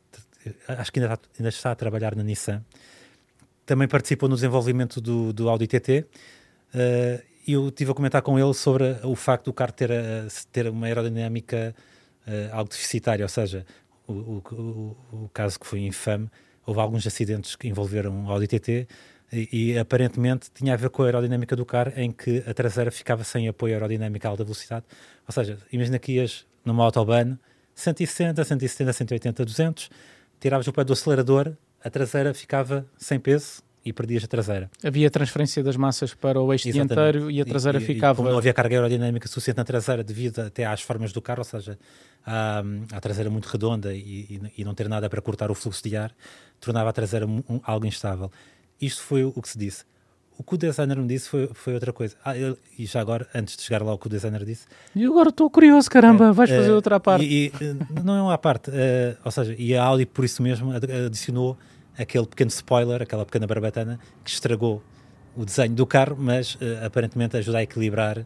acho 0.69 0.93
que 0.93 1.01
ainda 1.01 1.15
está, 1.15 1.29
ainda 1.39 1.49
está, 1.49 1.71
a 1.71 1.75
trabalhar 1.75 2.17
na 2.17 2.23
Nissan, 2.23 2.65
também 3.65 3.89
participou 3.89 4.29
no 4.29 4.35
desenvolvimento 4.35 5.01
do, 5.01 5.33
do 5.33 5.49
Audi 5.49 5.67
TT. 5.67 6.07
Uh, 6.75 7.23
e 7.47 7.53
eu 7.53 7.69
estive 7.69 7.91
a 7.91 7.95
comentar 7.95 8.23
com 8.23 8.39
ele 8.39 8.55
sobre 8.55 8.97
o 9.03 9.17
facto 9.17 9.47
do 9.47 9.53
carro 9.53 9.73
ter, 9.73 9.91
a, 9.91 10.29
ter 10.53 10.69
uma 10.69 10.87
aerodinâmica 10.87 11.75
uh, 12.27 12.57
algo 12.57 12.71
deficitária, 12.71 13.25
ou 13.25 13.29
seja, 13.29 13.67
o, 14.07 14.13
o, 14.13 14.43
o, 14.53 15.25
o, 15.25 15.31
caso 15.33 15.59
que 15.59 15.67
foi 15.67 15.81
infame, 15.81 16.31
houve 16.65 16.81
alguns 16.81 17.07
acidentes 17.07 17.57
que 17.57 17.69
envolveram 17.69 18.27
o 18.27 18.31
Audi 18.31 18.47
TT 18.47 18.87
e, 19.33 19.49
e, 19.73 19.79
aparentemente 19.79 20.51
tinha 20.53 20.75
a 20.75 20.77
ver 20.77 20.91
com 20.91 21.03
a 21.03 21.07
aerodinâmica 21.07 21.57
do 21.57 21.65
carro, 21.65 21.93
em 21.97 22.13
que 22.13 22.45
a 22.47 22.53
traseira 22.53 22.91
ficava 22.91 23.25
sem 23.25 23.49
apoio 23.49 23.75
aerodinâmico 23.75 24.27
a 24.27 24.31
alta 24.31 24.45
velocidade. 24.45 24.85
Ou 25.27 25.33
seja, 25.33 25.59
imagina 25.73 25.99
que 25.99 26.13
ias 26.13 26.47
numa 26.65 26.85
autobahn 26.85 27.39
160, 27.75 28.45
170, 28.45 28.93
180, 28.93 29.45
200, 29.45 29.91
tiravas 30.39 30.67
o 30.67 30.73
pé 30.73 30.85
do 30.85 30.93
acelerador, 30.93 31.57
a 31.85 31.91
traseira 31.91 32.33
ficava 32.33 32.87
sem 32.97 33.19
peso 33.19 33.63
e 33.85 33.93
perdias 33.93 34.25
a 34.25 34.27
traseira. 34.27 34.71
Havia 34.85 35.11
transferência 35.11 35.63
das 35.63 35.77
massas 35.77 36.15
para 36.15 36.41
o 36.41 36.53
eixo 36.53 36.69
Exatamente. 36.69 36.95
dianteiro 36.95 37.31
e 37.31 37.41
a 37.41 37.45
traseira 37.45 37.79
e, 37.79 37.85
ficava. 37.85 38.15
E 38.15 38.17
como 38.17 38.31
não 38.31 38.39
havia 38.39 38.55
carga 38.55 38.77
aerodinâmica 38.77 39.27
suficiente 39.27 39.57
na 39.57 39.65
traseira, 39.65 40.05
devido 40.05 40.41
até 40.41 40.65
às 40.65 40.81
formas 40.83 41.13
do 41.13 41.21
carro, 41.21 41.41
ou 41.41 41.45
seja, 41.45 41.79
à, 42.25 42.63
à 42.93 43.01
traseira 43.01 43.29
muito 43.29 43.47
redonda 43.47 43.93
e, 43.93 44.41
e, 44.57 44.65
não 44.65 44.75
ter 44.75 44.89
nada 44.89 45.11
para 45.11 45.21
cortar 45.21 45.51
o 45.51 45.55
fluxo 45.55 45.83
de 45.83 45.97
ar, 45.97 46.13
tornava 46.61 46.91
a 46.91 46.93
traseira 46.93 47.27
um, 47.27 47.43
um, 47.49 47.61
algo 47.65 47.85
instável. 47.85 48.31
Isto 48.81 49.03
foi 49.03 49.25
o 49.25 49.43
que 49.43 49.49
se 49.49 49.59
disse. 49.59 49.85
O 50.39 50.43
que 50.43 50.55
o 50.55 50.59
designer 50.59 50.97
me 50.97 51.07
disse 51.07 51.29
foi, 51.29 51.51
foi 51.53 51.75
outra 51.75 51.93
coisa. 51.93 52.17
Ah, 52.25 52.37
eu, 52.37 52.57
e 52.79 52.87
já 52.87 53.01
agora, 53.01 53.29
antes 53.35 53.57
de 53.57 53.63
chegar 53.63 53.83
lá, 53.83 53.93
o 53.93 53.99
que 53.99 54.07
o 54.07 54.11
designer 54.11 54.45
disse. 54.45 54.67
E 54.95 55.05
agora 55.05 55.29
estou 55.29 55.49
curioso, 55.51 55.91
caramba, 55.91 56.29
é, 56.29 56.33
vais 56.33 56.51
fazer 56.51 56.71
é, 56.71 56.73
outra 56.73 56.99
parte. 56.99 57.25
E, 57.25 57.53
e, 57.61 58.03
não 58.03 58.17
é 58.17 58.23
uma 58.23 58.39
parte, 58.39 58.71
é, 58.73 59.17
ou 59.25 59.31
seja, 59.31 59.55
e 59.59 59.77
a 59.77 59.85
Audi 59.85 60.07
por 60.07 60.25
isso 60.25 60.43
mesmo 60.43 60.73
adicionou 61.07 61.57
aquele 61.99 62.27
pequeno 62.27 62.49
spoiler, 62.49 63.03
aquela 63.03 63.25
pequena 63.25 63.47
barbatana 63.47 63.99
que 64.25 64.31
estragou 64.31 64.83
o 65.37 65.45
desenho 65.45 65.75
do 65.75 65.87
carro, 65.87 66.17
mas 66.19 66.55
uh, 66.57 66.85
aparentemente 66.85 67.37
ajuda 67.37 67.59
a 67.59 67.63
equilibrar. 67.63 68.19
Uh, 68.19 68.25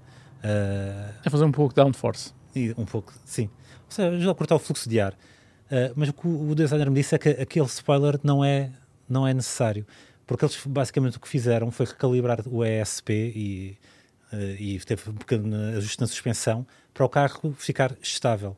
a 1.24 1.30
fazer 1.30 1.44
um 1.44 1.52
pouco 1.52 1.74
de 1.74 1.82
downforce. 1.82 2.32
E 2.54 2.74
um 2.76 2.84
pouco, 2.84 3.12
sim. 3.24 3.44
Ou 3.44 3.90
seja, 3.90 4.08
ajuda 4.08 4.32
a 4.32 4.34
cortar 4.34 4.54
o 4.56 4.58
fluxo 4.58 4.88
de 4.88 5.00
ar. 5.00 5.12
Uh, 5.12 5.92
mas 5.94 6.08
o 6.08 6.12
que 6.12 6.26
o 6.26 6.54
designer 6.54 6.90
me 6.90 6.96
disse 6.96 7.14
é 7.14 7.18
que 7.18 7.28
aquele 7.28 7.66
spoiler 7.66 8.18
não 8.22 8.44
é, 8.44 8.70
não 9.08 9.26
é 9.26 9.34
necessário, 9.34 9.86
porque 10.26 10.44
eles 10.44 10.60
basicamente 10.66 11.16
o 11.16 11.20
que 11.20 11.28
fizeram 11.28 11.70
foi 11.70 11.86
recalibrar 11.86 12.40
o 12.46 12.64
ESP 12.64 13.10
e, 13.10 13.78
e 14.58 14.78
teve 14.80 15.10
um 15.10 15.14
pequeno 15.14 15.56
ajuste 15.76 16.00
na 16.00 16.06
suspensão 16.06 16.66
para 16.92 17.04
o 17.04 17.08
carro 17.08 17.54
ficar 17.58 17.96
estável. 18.00 18.56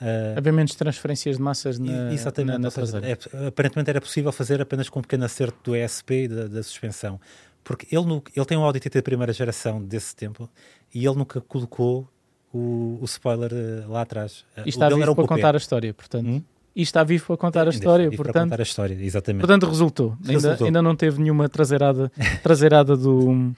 Uh, 0.00 0.38
Haver 0.38 0.52
menos 0.52 0.74
transferências 0.74 1.36
de 1.36 1.42
massas 1.42 1.78
na, 1.78 2.12
exatamente, 2.12 2.52
na, 2.52 2.58
na 2.58 2.70
traseira. 2.70 3.06
É, 3.08 3.46
aparentemente 3.48 3.90
era 3.90 4.00
possível 4.00 4.30
fazer 4.30 4.60
apenas 4.60 4.88
com 4.88 5.00
um 5.00 5.02
pequeno 5.02 5.24
acerto 5.24 5.58
do 5.64 5.76
ESP 5.76 6.24
e 6.24 6.28
da, 6.28 6.46
da 6.46 6.62
suspensão. 6.62 7.20
Porque 7.64 7.86
ele, 7.94 8.06
no, 8.06 8.22
ele 8.34 8.46
tem 8.46 8.56
um 8.56 8.62
Audi 8.62 8.78
TT 8.78 8.98
de 8.98 9.02
primeira 9.02 9.32
geração 9.32 9.82
desse 9.82 10.14
tempo 10.14 10.48
e 10.94 11.04
ele 11.04 11.16
nunca 11.16 11.40
colocou 11.40 12.08
o, 12.52 12.98
o 13.00 13.04
spoiler 13.04 13.52
uh, 13.52 13.90
lá 13.90 14.02
atrás. 14.02 14.44
E 14.64 14.68
está 14.68 14.88
vivo 14.88 15.10
um 15.10 15.14
para 15.14 15.26
contar 15.26 15.54
a 15.54 15.58
história, 15.58 15.92
portanto. 15.92 16.26
Hum? 16.26 16.42
E 16.76 16.82
está 16.82 17.02
vivo 17.02 17.26
para 17.26 17.36
contar 17.36 17.66
a 17.66 17.70
história, 17.70 18.08
portanto. 18.08 18.32
Para 18.32 18.42
contar 18.44 18.60
a 18.60 18.62
história, 18.62 18.94
exatamente. 18.94 19.40
Portanto, 19.40 19.66
resultou. 19.66 20.16
resultou. 20.24 20.50
Ainda, 20.52 20.64
ainda 20.64 20.82
não 20.82 20.94
teve 20.94 21.20
nenhuma 21.20 21.48
traseirada, 21.48 22.10
traseirada 22.40 22.96
do, 22.96 23.52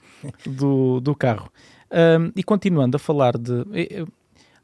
do, 0.47 1.01
do 1.01 1.15
carro. 1.15 1.53
Um, 1.93 2.33
e 2.35 2.43
continuando 2.43 2.97
a 2.97 2.99
falar 2.99 3.37
de. 3.37 3.63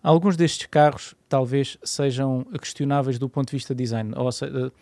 Alguns 0.03 0.37
destes 0.37 0.67
carros 0.67 1.15
talvez 1.29 1.79
sejam 1.83 2.47
questionáveis 2.61 3.19
do 3.19 3.29
ponto 3.29 3.49
de 3.49 3.57
vista 3.57 3.75
design. 3.75 4.13
Ou 4.17 4.31
seja, 4.31 4.73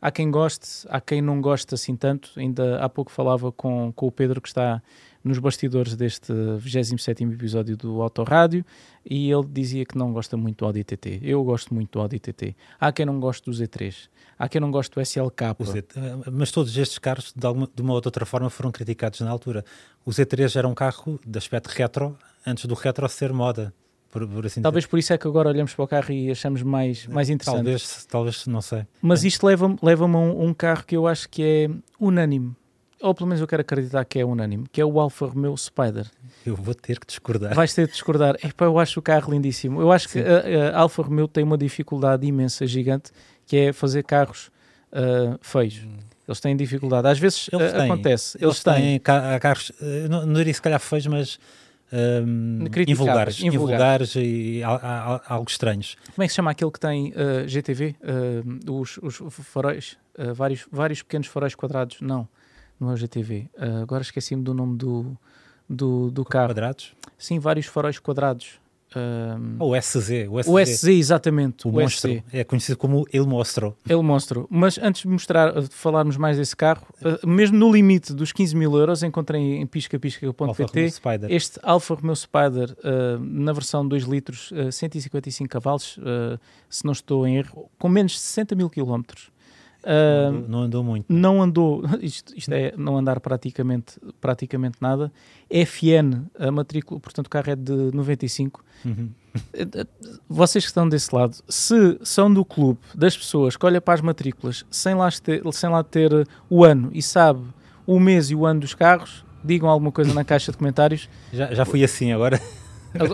há 0.00 0.10
quem 0.10 0.30
goste, 0.30 0.86
há 0.88 1.00
quem 1.00 1.22
não 1.22 1.40
goste 1.40 1.74
assim 1.74 1.96
tanto. 1.96 2.30
Ainda 2.36 2.78
há 2.78 2.88
pouco 2.88 3.10
falava 3.10 3.50
com, 3.50 3.92
com 3.96 4.06
o 4.06 4.12
Pedro, 4.12 4.40
que 4.40 4.48
está 4.48 4.82
nos 5.24 5.38
bastidores 5.38 5.96
deste 5.96 6.32
27 6.58 7.24
episódio 7.24 7.78
do 7.78 8.02
Autorádio, 8.02 8.62
e 9.08 9.30
ele 9.30 9.46
dizia 9.50 9.86
que 9.86 9.96
não 9.96 10.12
gosta 10.12 10.36
muito 10.36 10.58
do 10.58 10.66
Audi 10.66 10.84
TT. 10.84 11.20
Eu 11.22 11.42
gosto 11.42 11.72
muito 11.72 11.92
do 11.92 12.00
Audi 12.00 12.18
TT. 12.18 12.54
Há 12.78 12.92
quem 12.92 13.06
não 13.06 13.18
goste 13.18 13.50
do 13.50 13.56
Z3. 13.56 14.10
Há 14.38 14.48
quem 14.48 14.60
não 14.60 14.70
goste 14.70 14.94
do 14.94 15.00
SLK. 15.00 15.44
Mas 16.30 16.50
todos 16.50 16.76
estes 16.76 16.98
carros, 16.98 17.32
de, 17.34 17.46
alguma, 17.46 17.68
de 17.74 17.80
uma 17.80 17.92
ou 17.92 17.96
outra 17.96 18.26
forma, 18.26 18.50
foram 18.50 18.70
criticados 18.70 19.20
na 19.20 19.30
altura. 19.30 19.64
O 20.04 20.10
Z3 20.10 20.56
era 20.56 20.68
um 20.68 20.74
carro 20.74 21.18
de 21.26 21.38
aspecto 21.38 21.68
retro, 21.68 22.18
antes 22.46 22.66
do 22.66 22.74
retro 22.74 23.08
ser 23.08 23.32
moda. 23.32 23.72
Por, 24.14 24.28
por 24.28 24.46
assim 24.46 24.62
talvez 24.62 24.84
dizer. 24.84 24.90
por 24.90 24.98
isso 25.00 25.12
é 25.12 25.18
que 25.18 25.26
agora 25.26 25.48
olhamos 25.48 25.74
para 25.74 25.84
o 25.84 25.88
carro 25.88 26.12
e 26.12 26.30
achamos 26.30 26.62
mais, 26.62 27.04
mais 27.08 27.28
interessante. 27.28 27.64
Talvez, 27.64 28.06
talvez 28.08 28.46
não 28.46 28.62
sei. 28.62 28.86
Mas 29.02 29.24
é. 29.24 29.26
isto 29.26 29.44
leva-me 29.44 29.76
leva 29.82 30.04
a 30.04 30.06
um, 30.06 30.46
um, 30.46 30.54
carro 30.54 30.84
que 30.86 30.96
eu 30.96 31.08
acho 31.08 31.28
que 31.28 31.42
é 31.42 31.70
unânime. 31.98 32.54
Ou 33.02 33.12
pelo 33.12 33.26
menos 33.26 33.40
eu 33.40 33.48
quero 33.48 33.62
acreditar 33.62 34.04
que 34.04 34.20
é 34.20 34.24
unânime, 34.24 34.66
que 34.70 34.80
é 34.80 34.84
o 34.84 35.00
Alfa 35.00 35.26
Romeo 35.26 35.56
Spider. 35.56 36.06
Eu 36.46 36.54
vou 36.54 36.76
ter 36.76 37.00
que 37.00 37.08
discordar. 37.08 37.56
Vais 37.56 37.74
ter 37.74 37.88
que 37.88 37.94
discordar. 37.94 38.36
Epá, 38.40 38.66
eu 38.66 38.78
acho 38.78 39.00
o 39.00 39.02
carro 39.02 39.32
lindíssimo. 39.32 39.80
Eu 39.80 39.90
acho 39.90 40.08
Sim. 40.08 40.22
que 40.22 40.28
a, 40.28 40.76
a, 40.76 40.78
Alfa 40.78 41.02
Romeo 41.02 41.26
tem 41.26 41.42
uma 41.42 41.58
dificuldade 41.58 42.24
imensa, 42.24 42.64
gigante, 42.68 43.10
que 43.44 43.56
é 43.56 43.72
fazer 43.72 44.04
carros 44.04 44.48
uh, 44.92 45.36
feios. 45.42 45.82
Hum. 45.84 45.98
Eles 46.28 46.38
têm 46.38 46.56
dificuldade. 46.56 47.08
Às 47.08 47.18
vezes 47.18 47.50
eles 47.52 47.72
uh, 47.72 47.82
acontece. 47.82 48.38
Eles, 48.40 48.44
eles 48.44 48.62
têm, 48.62 49.00
têm 49.00 49.40
carros, 49.40 49.72
não, 50.08 50.24
não 50.24 50.34
diria 50.34 50.54
se 50.54 50.62
calhar 50.62 50.78
feios, 50.78 51.08
mas 51.08 51.38
um, 51.92 52.64
invulgares, 52.88 53.40
invulgares 53.40 54.14
e 54.16 54.62
algo 54.64 55.48
estranhos. 55.48 55.96
Como 56.14 56.24
é 56.24 56.26
que 56.26 56.32
se 56.32 56.36
chama 56.36 56.50
aquele 56.50 56.70
que 56.70 56.80
tem 56.80 57.12
uh, 57.12 57.46
GTV? 57.46 57.96
Uh, 58.66 58.80
os, 58.80 58.98
os 58.98 59.16
faróis, 59.30 59.96
uh, 60.18 60.34
vários, 60.34 60.66
vários 60.70 61.02
pequenos 61.02 61.26
faróis 61.26 61.54
quadrados? 61.54 62.00
Não, 62.00 62.28
não 62.80 62.90
é 62.90 62.94
o 62.94 62.96
GTV. 62.96 63.48
agora 63.82 64.02
esqueci-me 64.02 64.42
do 64.42 64.52
nome 64.52 64.76
do, 64.76 65.16
do, 65.68 66.10
do 66.10 66.24
carro. 66.24 66.48
Quadrados? 66.48 66.94
Sim, 67.16 67.38
vários 67.38 67.66
faróis 67.66 67.98
quadrados. 67.98 68.58
Um, 68.96 69.56
o 69.58 69.80
SZ, 69.80 70.28
o 70.28 70.42
SZ. 70.42 70.48
O 70.48 70.64
SZ, 70.64 70.84
exatamente. 70.84 71.66
O, 71.66 71.70
o 71.70 71.72
monstro. 71.72 72.12
SZ. 72.12 72.22
É 72.32 72.44
conhecido 72.44 72.78
como 72.78 73.04
El 73.12 73.26
Monstro. 73.26 73.76
El 73.88 74.02
Monstro. 74.02 74.46
Mas 74.50 74.78
antes 74.78 75.02
de 75.02 75.08
mostrar, 75.08 75.52
de 75.60 75.68
falarmos 75.68 76.16
mais 76.16 76.36
desse 76.36 76.54
carro, 76.54 76.86
uh, 77.02 77.26
mesmo 77.26 77.58
no 77.58 77.72
limite 77.72 78.12
dos 78.12 78.32
15 78.32 78.54
mil 78.56 78.76
euros, 78.76 79.02
encontrei 79.02 79.56
em 79.56 79.66
piscapisca.pt 79.66 80.92
este 81.28 81.58
Alfa 81.62 81.94
Romeo 81.94 82.16
Spider 82.16 82.76
uh, 82.78 83.18
na 83.20 83.52
versão 83.52 83.86
2 83.86 84.04
litros, 84.04 84.50
uh, 84.52 84.70
155 84.70 85.48
cavalos, 85.48 85.98
se 86.68 86.84
não 86.84 86.92
estou 86.92 87.26
em 87.26 87.36
erro, 87.36 87.70
com 87.78 87.88
menos 87.88 88.12
de 88.12 88.18
60 88.18 88.54
mil 88.54 88.70
quilómetros. 88.70 89.33
Uh, 89.84 90.32
não, 90.32 90.38
andou, 90.38 90.48
não, 90.48 90.62
andou, 90.62 90.84
muito. 90.84 91.06
Não 91.08 91.42
andou, 91.42 91.82
isto, 92.00 92.32
isto, 92.36 92.50
é 92.52 92.72
não 92.76 92.96
andar 92.96 93.20
praticamente, 93.20 93.98
praticamente 94.20 94.78
nada. 94.80 95.12
FN, 95.50 96.24
a 96.38 96.50
matrícula, 96.50 96.98
portanto 96.98 97.26
o 97.26 97.30
carro 97.30 97.50
é 97.50 97.56
de 97.56 97.90
95. 97.94 98.64
Uhum. 98.84 99.10
Vocês 100.28 100.64
que 100.64 100.70
estão 100.70 100.88
desse 100.88 101.14
lado, 101.14 101.36
se 101.48 101.98
são 102.02 102.32
do 102.32 102.44
clube, 102.44 102.78
das 102.94 103.16
pessoas 103.16 103.56
que 103.56 103.66
olha 103.66 103.80
para 103.80 103.94
as 103.94 104.00
matrículas 104.00 104.64
sem 104.70 104.94
lá, 104.94 105.10
ter, 105.10 105.42
sem 105.52 105.68
lá 105.68 105.82
ter 105.82 106.10
o 106.48 106.64
ano 106.64 106.90
e 106.92 107.02
sabe 107.02 107.42
o 107.86 108.00
mês 108.00 108.30
e 108.30 108.34
o 108.34 108.46
ano 108.46 108.60
dos 108.60 108.74
carros, 108.74 109.24
digam 109.44 109.68
alguma 109.68 109.92
coisa 109.92 110.14
na 110.14 110.24
caixa 110.24 110.50
de 110.50 110.56
comentários. 110.56 111.08
Já, 111.32 111.52
já 111.52 111.64
fui 111.66 111.84
assim 111.84 112.12
agora. 112.12 112.40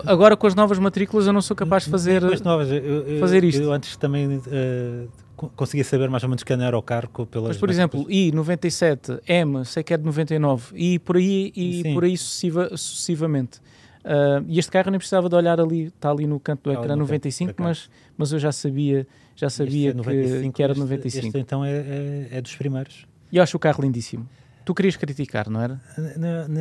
Agora 0.06 0.36
com 0.36 0.46
as 0.46 0.54
novas 0.54 0.78
matrículas 0.78 1.26
eu 1.26 1.32
não 1.32 1.40
sou 1.40 1.56
capaz 1.56 1.84
de 1.84 1.90
fazer, 1.90 2.22
novas, 2.44 2.70
eu, 2.70 3.18
fazer 3.18 3.42
isto. 3.44 3.62
Eu 3.62 3.72
antes 3.72 3.96
também 3.96 4.36
uh, 4.36 5.08
conseguia 5.48 5.84
saber 5.84 6.10
mais 6.10 6.22
ou 6.22 6.28
menos 6.28 6.42
quem 6.42 6.62
era 6.62 6.76
o 6.76 6.82
carro 6.82 7.26
pelas. 7.26 7.48
Mas, 7.48 7.56
por 7.56 7.70
exemplo, 7.70 8.04
I97, 8.06 9.20
M, 9.26 9.64
sei 9.64 9.82
que 9.82 9.94
é 9.94 9.96
de 9.96 10.04
99, 10.04 10.74
e 10.74 10.98
por 10.98 11.16
aí, 11.16 11.52
e 11.56 11.94
por 11.94 12.04
aí 12.04 12.16
sucessiva, 12.16 12.76
sucessivamente. 12.76 13.60
Uh, 14.00 14.44
e 14.48 14.58
este 14.58 14.70
carro 14.70 14.90
nem 14.90 14.98
precisava 14.98 15.28
de 15.28 15.34
olhar 15.34 15.60
ali, 15.60 15.84
está 15.84 16.10
ali 16.10 16.26
no 16.26 16.40
canto 16.40 16.64
do 16.64 16.72
ecrã 16.72 16.96
95, 16.96 17.48
canto, 17.48 17.62
mas, 17.62 17.90
mas 18.16 18.32
eu 18.32 18.38
já 18.38 18.50
sabia, 18.50 19.06
já 19.36 19.50
sabia 19.50 19.90
é 19.90 19.94
95, 19.94 20.42
que, 20.42 20.52
que, 20.52 20.62
era 20.62 20.72
de 20.72 20.80
95. 20.80 21.26
Este, 21.26 21.38
então 21.38 21.64
é, 21.64 21.70
é, 21.70 22.28
é, 22.32 22.40
dos 22.40 22.56
primeiros. 22.56 23.06
E 23.30 23.36
eu 23.36 23.42
acho 23.42 23.56
o 23.56 23.60
carro 23.60 23.82
lindíssimo. 23.82 24.26
Tu 24.64 24.74
querias 24.74 24.96
criticar, 24.96 25.50
não 25.50 25.60
era? 25.60 25.80
Na, 26.16 26.48
na, 26.48 26.60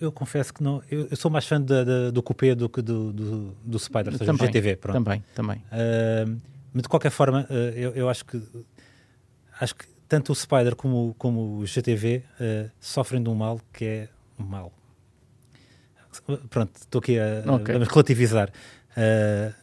eu 0.00 0.12
confesso 0.12 0.52
que 0.52 0.62
não. 0.62 0.82
Eu, 0.90 1.08
eu 1.10 1.16
sou 1.16 1.30
mais 1.30 1.46
fã 1.46 1.60
de, 1.60 1.84
de, 1.84 2.10
do 2.12 2.22
Coupé 2.22 2.54
do 2.54 2.68
que 2.68 2.82
do, 2.82 3.12
do, 3.12 3.56
do 3.64 3.78
Spider, 3.78 4.12
ou 4.12 4.18
seja, 4.18 4.26
também, 4.26 4.46
do 4.46 4.46
GTV. 4.46 4.76
Pronto. 4.76 4.94
Também, 4.94 5.24
também. 5.34 5.58
Uh, 5.72 6.36
mas 6.76 6.82
de 6.82 6.88
qualquer 6.90 7.10
forma, 7.10 7.46
uh, 7.48 7.54
eu, 7.74 7.92
eu, 7.94 8.06
acho 8.06 8.22
que 8.22 8.38
acho 9.58 9.74
que 9.74 9.86
tanto 10.06 10.30
o 10.30 10.34
Spider 10.34 10.76
como, 10.76 11.14
como 11.16 11.56
o 11.56 11.66
GTV 11.66 12.18
uh, 12.18 12.22
eh, 12.38 12.70
sofrem 12.78 13.22
de 13.22 13.30
um 13.30 13.34
mal 13.34 13.58
que 13.72 13.84
é 13.86 14.08
um 14.38 14.44
mal. 14.44 14.70
Pronto, 16.50 16.76
estou 16.76 16.98
aqui 16.98 17.18
a, 17.18 17.50
okay. 17.54 17.76
a 17.76 17.78
relativizar. 17.78 18.50
Uh, 18.90 19.54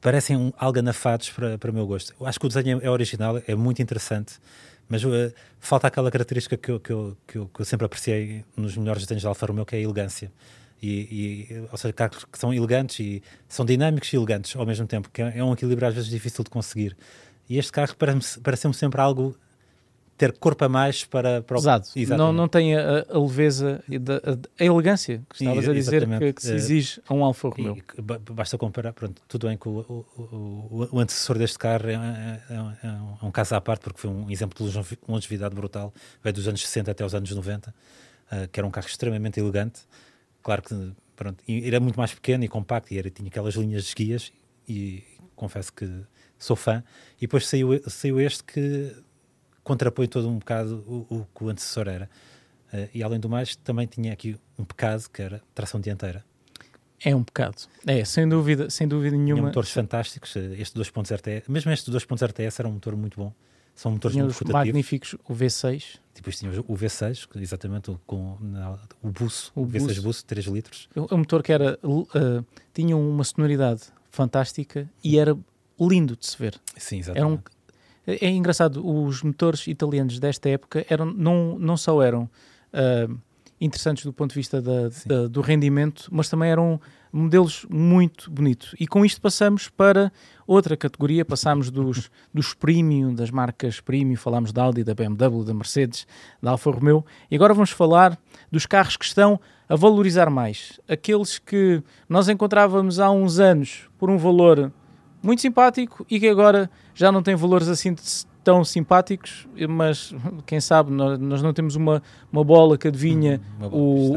parecem 0.00 0.34
um, 0.34 0.50
alganafados 0.56 1.28
para, 1.28 1.58
para 1.58 1.70
o 1.70 1.74
meu 1.74 1.86
gosto. 1.86 2.14
Eu 2.18 2.26
acho 2.26 2.40
que 2.40 2.46
o 2.46 2.48
desenho 2.48 2.80
é 2.82 2.88
original, 2.88 3.42
é 3.46 3.54
muito 3.54 3.82
interessante, 3.82 4.40
Mas 4.88 5.04
uh, 5.04 5.10
falta 5.60 5.88
aquela 5.88 6.10
característica 6.10 6.56
que 6.56 6.70
eu, 6.70 6.80
que, 6.80 6.90
eu, 6.90 7.16
que, 7.26 7.36
eu, 7.36 7.50
que 7.52 7.60
eu 7.60 7.66
sempre 7.66 7.84
apreciei 7.84 8.46
nos 8.56 8.78
melhores 8.78 9.02
desenhos 9.02 9.20
de 9.20 9.26
Alfa 9.26 9.44
Romeo, 9.44 9.66
que 9.66 9.76
é 9.76 9.78
a 9.78 9.82
elegância. 9.82 10.32
E, 10.82 11.46
e, 11.48 11.66
ou 11.70 11.78
seja, 11.78 11.92
carros 11.92 12.24
que 12.24 12.36
são 12.36 12.52
elegantes 12.52 12.98
e 12.98 13.22
são 13.48 13.64
dinâmicos 13.64 14.12
e 14.12 14.16
elegantes 14.16 14.56
ao 14.56 14.66
mesmo 14.66 14.86
tempo, 14.86 15.08
que 15.10 15.22
é, 15.22 15.38
é 15.38 15.44
um 15.44 15.52
equilíbrio 15.52 15.86
às 15.86 15.94
vezes 15.94 16.10
difícil 16.10 16.42
de 16.42 16.50
conseguir. 16.50 16.96
E 17.48 17.56
este 17.56 17.70
carro 17.70 17.94
parece-me 17.96 18.42
parece 18.42 18.72
sempre 18.74 19.00
algo 19.00 19.36
ter 20.16 20.32
corpo 20.38 20.64
a 20.64 20.68
mais 20.68 21.04
para, 21.04 21.42
para 21.42 21.58
o... 21.58 21.60
Não, 22.16 22.32
não 22.32 22.46
tem 22.46 22.76
a, 22.76 23.04
a 23.08 23.18
leveza 23.18 23.82
e 23.88 23.96
a, 23.96 24.00
a, 24.60 24.64
elegância 24.64 25.22
que 25.28 25.42
estavas 25.42 25.68
a 25.68 25.72
dizer 25.72 26.06
que, 26.06 26.32
que, 26.34 26.42
se 26.42 26.54
exige 26.54 27.02
a 27.08 27.14
um 27.14 27.24
Alfa 27.24 27.48
Romeo. 27.48 27.76
E, 27.76 28.02
basta 28.32 28.56
comparar, 28.56 28.92
pronto, 28.92 29.20
tudo 29.26 29.48
bem 29.48 29.56
que 29.56 29.68
o, 29.68 29.80
o, 29.80 30.06
o, 30.16 30.88
o 30.92 31.00
antecessor 31.00 31.38
deste 31.38 31.58
carro 31.58 31.88
é, 31.88 31.94
é, 31.94 32.40
é, 32.50 32.86
é, 32.86 33.26
um 33.26 33.30
caso 33.30 33.54
à 33.54 33.60
parte 33.60 33.82
porque 33.82 33.98
foi 33.98 34.10
um 34.10 34.30
exemplo 34.30 34.70
de 34.70 34.98
longevidade 35.08 35.54
brutal, 35.54 35.92
veio 36.22 36.34
dos 36.34 36.46
anos 36.46 36.60
60 36.62 36.90
até 36.92 37.04
os 37.04 37.14
anos 37.14 37.30
90, 37.34 37.70
uh, 37.70 38.48
que 38.48 38.60
era 38.60 38.66
um 38.66 38.70
carro 38.70 38.86
extremamente 38.86 39.40
elegante, 39.40 39.80
claro 40.42 40.62
que 40.62 40.92
pronto, 41.16 41.42
era 41.46 41.80
muito 41.80 41.96
mais 41.96 42.12
pequeno 42.12 42.44
e 42.44 42.48
compacto 42.48 42.92
e 42.92 42.98
era, 42.98 43.10
tinha 43.10 43.28
aquelas 43.28 43.54
linhas 43.54 43.84
de 43.84 43.94
guias 43.94 44.32
e 44.68 45.04
confesso 45.34 45.72
que 45.72 45.88
sou 46.38 46.56
fã, 46.56 46.82
e 47.18 47.22
depois 47.22 47.46
saiu, 47.46 47.80
saiu 47.88 48.20
este 48.20 48.42
que 48.44 48.94
contrapõe 49.62 50.06
todo 50.08 50.28
um 50.28 50.38
bocado 50.38 50.84
o, 50.86 51.16
o 51.16 51.26
que 51.34 51.44
o 51.44 51.48
antecessor 51.48 51.88
era. 51.88 52.10
Uh, 52.72 52.88
e 52.92 53.02
além 53.02 53.20
do 53.20 53.28
mais, 53.28 53.54
também 53.56 53.86
tinha 53.86 54.12
aqui 54.12 54.36
um 54.58 54.64
pecado 54.64 55.08
que 55.12 55.22
era 55.22 55.42
tração 55.54 55.80
dianteira. 55.80 56.24
É 57.04 57.14
um 57.14 57.22
pecado. 57.22 57.56
É, 57.86 58.04
sem 58.04 58.28
dúvida, 58.28 58.70
sem 58.70 58.86
dúvida 58.86 59.16
nenhuma. 59.16 59.34
Tinha 59.34 59.46
motores 59.46 59.70
fantásticos. 59.70 60.36
Eh, 60.36 60.54
este 60.58 60.78
2.0 60.78 61.16
RTS, 61.16 61.50
mesmo 61.50 61.72
este 61.72 61.90
2.0 61.90 62.28
RTS 62.28 62.60
era 62.60 62.68
um 62.68 62.72
motor 62.72 62.96
muito 62.96 63.18
bom. 63.18 63.32
São 63.74 63.92
motores 63.92 64.14
tinha 64.14 64.24
muito 64.24 64.44
os 64.44 64.50
magníficos, 64.50 65.14
o 65.28 65.34
V6. 65.34 65.98
Depois 66.14 66.38
tinha 66.38 66.50
o 66.50 66.76
V6, 66.76 67.26
exatamente 67.36 67.96
com 68.06 68.36
na, 68.40 68.78
o 69.02 69.08
buço, 69.08 69.50
o, 69.54 69.62
o 69.62 69.66
V6 69.66 70.00
buço, 70.00 70.24
3 70.24 70.46
litros. 70.46 70.88
O, 70.94 71.16
motor 71.16 71.42
que 71.42 71.52
era, 71.52 71.78
uh, 71.82 72.44
tinha 72.74 72.96
uma 72.96 73.24
sonoridade 73.24 73.82
fantástica 74.10 74.88
e 75.02 75.18
era 75.18 75.36
lindo 75.80 76.14
de 76.14 76.26
se 76.26 76.36
ver. 76.38 76.60
Sim, 76.76 76.98
exatamente. 76.98 77.32
Um, 77.32 77.62
é 78.06 78.28
engraçado, 78.28 78.86
os 78.86 79.22
motores 79.22 79.66
italianos 79.66 80.18
desta 80.18 80.48
época 80.48 80.84
eram, 80.88 81.06
não, 81.06 81.58
não 81.58 81.76
só 81.76 82.02
eram 82.02 82.24
uh, 82.24 83.18
interessantes 83.60 84.04
do 84.04 84.12
ponto 84.12 84.30
de 84.30 84.36
vista 84.36 84.60
da, 84.60 84.90
da, 85.06 85.28
do 85.28 85.40
rendimento, 85.40 86.08
mas 86.10 86.28
também 86.28 86.50
eram 86.50 86.80
modelos 87.12 87.66
muito 87.68 88.30
bonitos. 88.30 88.74
E 88.80 88.86
com 88.86 89.04
isto 89.04 89.20
passamos 89.20 89.68
para 89.68 90.10
outra 90.46 90.76
categoria, 90.76 91.24
passamos 91.24 91.70
dos, 91.70 92.10
dos 92.32 92.54
premium, 92.54 93.14
das 93.14 93.30
marcas 93.30 93.80
premium, 93.80 94.16
falámos 94.16 94.52
da 94.52 94.62
Audi, 94.62 94.82
da 94.82 94.94
BMW, 94.94 95.44
da 95.44 95.52
Mercedes, 95.52 96.06
da 96.42 96.52
Alfa 96.52 96.70
Romeo, 96.70 97.04
e 97.30 97.36
agora 97.36 97.52
vamos 97.52 97.70
falar 97.70 98.18
dos 98.50 98.64
carros 98.64 98.96
que 98.96 99.04
estão 99.04 99.38
a 99.68 99.76
valorizar 99.76 100.30
mais. 100.30 100.80
Aqueles 100.88 101.38
que 101.38 101.82
nós 102.08 102.28
encontrávamos 102.28 102.98
há 102.98 103.10
uns 103.10 103.38
anos 103.38 103.88
por 103.98 104.10
um 104.10 104.16
valor 104.16 104.72
muito 105.22 105.40
simpático 105.42 106.04
e 106.10 106.18
que 106.18 106.28
agora 106.28 106.70
já 106.94 107.12
não 107.12 107.22
tem 107.22 107.34
valores 107.34 107.68
assim 107.68 107.94
tão 108.42 108.64
simpáticos, 108.64 109.46
mas 109.68 110.14
quem 110.46 110.60
sabe, 110.60 110.90
nós, 110.90 111.18
nós 111.18 111.42
não 111.42 111.52
temos 111.52 111.76
uma, 111.76 112.02
uma 112.30 112.42
bola 112.42 112.76
que 112.76 112.88
adivinha 112.88 113.40
hum, 113.60 113.68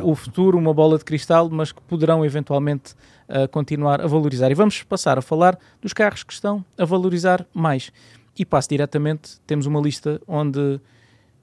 o, 0.04 0.12
o 0.12 0.16
futuro, 0.16 0.58
uma 0.58 0.74
bola 0.74 0.98
de 0.98 1.06
cristal, 1.06 1.50
mas 1.50 1.72
que 1.72 1.82
poderão 1.84 2.26
eventualmente 2.26 2.94
uh, 3.30 3.48
continuar 3.50 4.02
a 4.02 4.08
valorizar. 4.08 4.52
E 4.52 4.56
vamos 4.56 4.82
passar 4.84 5.18
a 5.18 5.22
falar 5.22 5.58
dos 5.82 5.94
carros 5.94 6.24
que 6.24 6.34
estão 6.34 6.64
a 6.78 6.86
valorizar 6.86 7.46
mais. 7.54 7.92
E 8.38 8.46
passo 8.46 8.70
diretamente, 8.70 9.40
temos 9.48 9.66
uma 9.66 9.80
lista 9.80 10.22
onde 10.28 10.80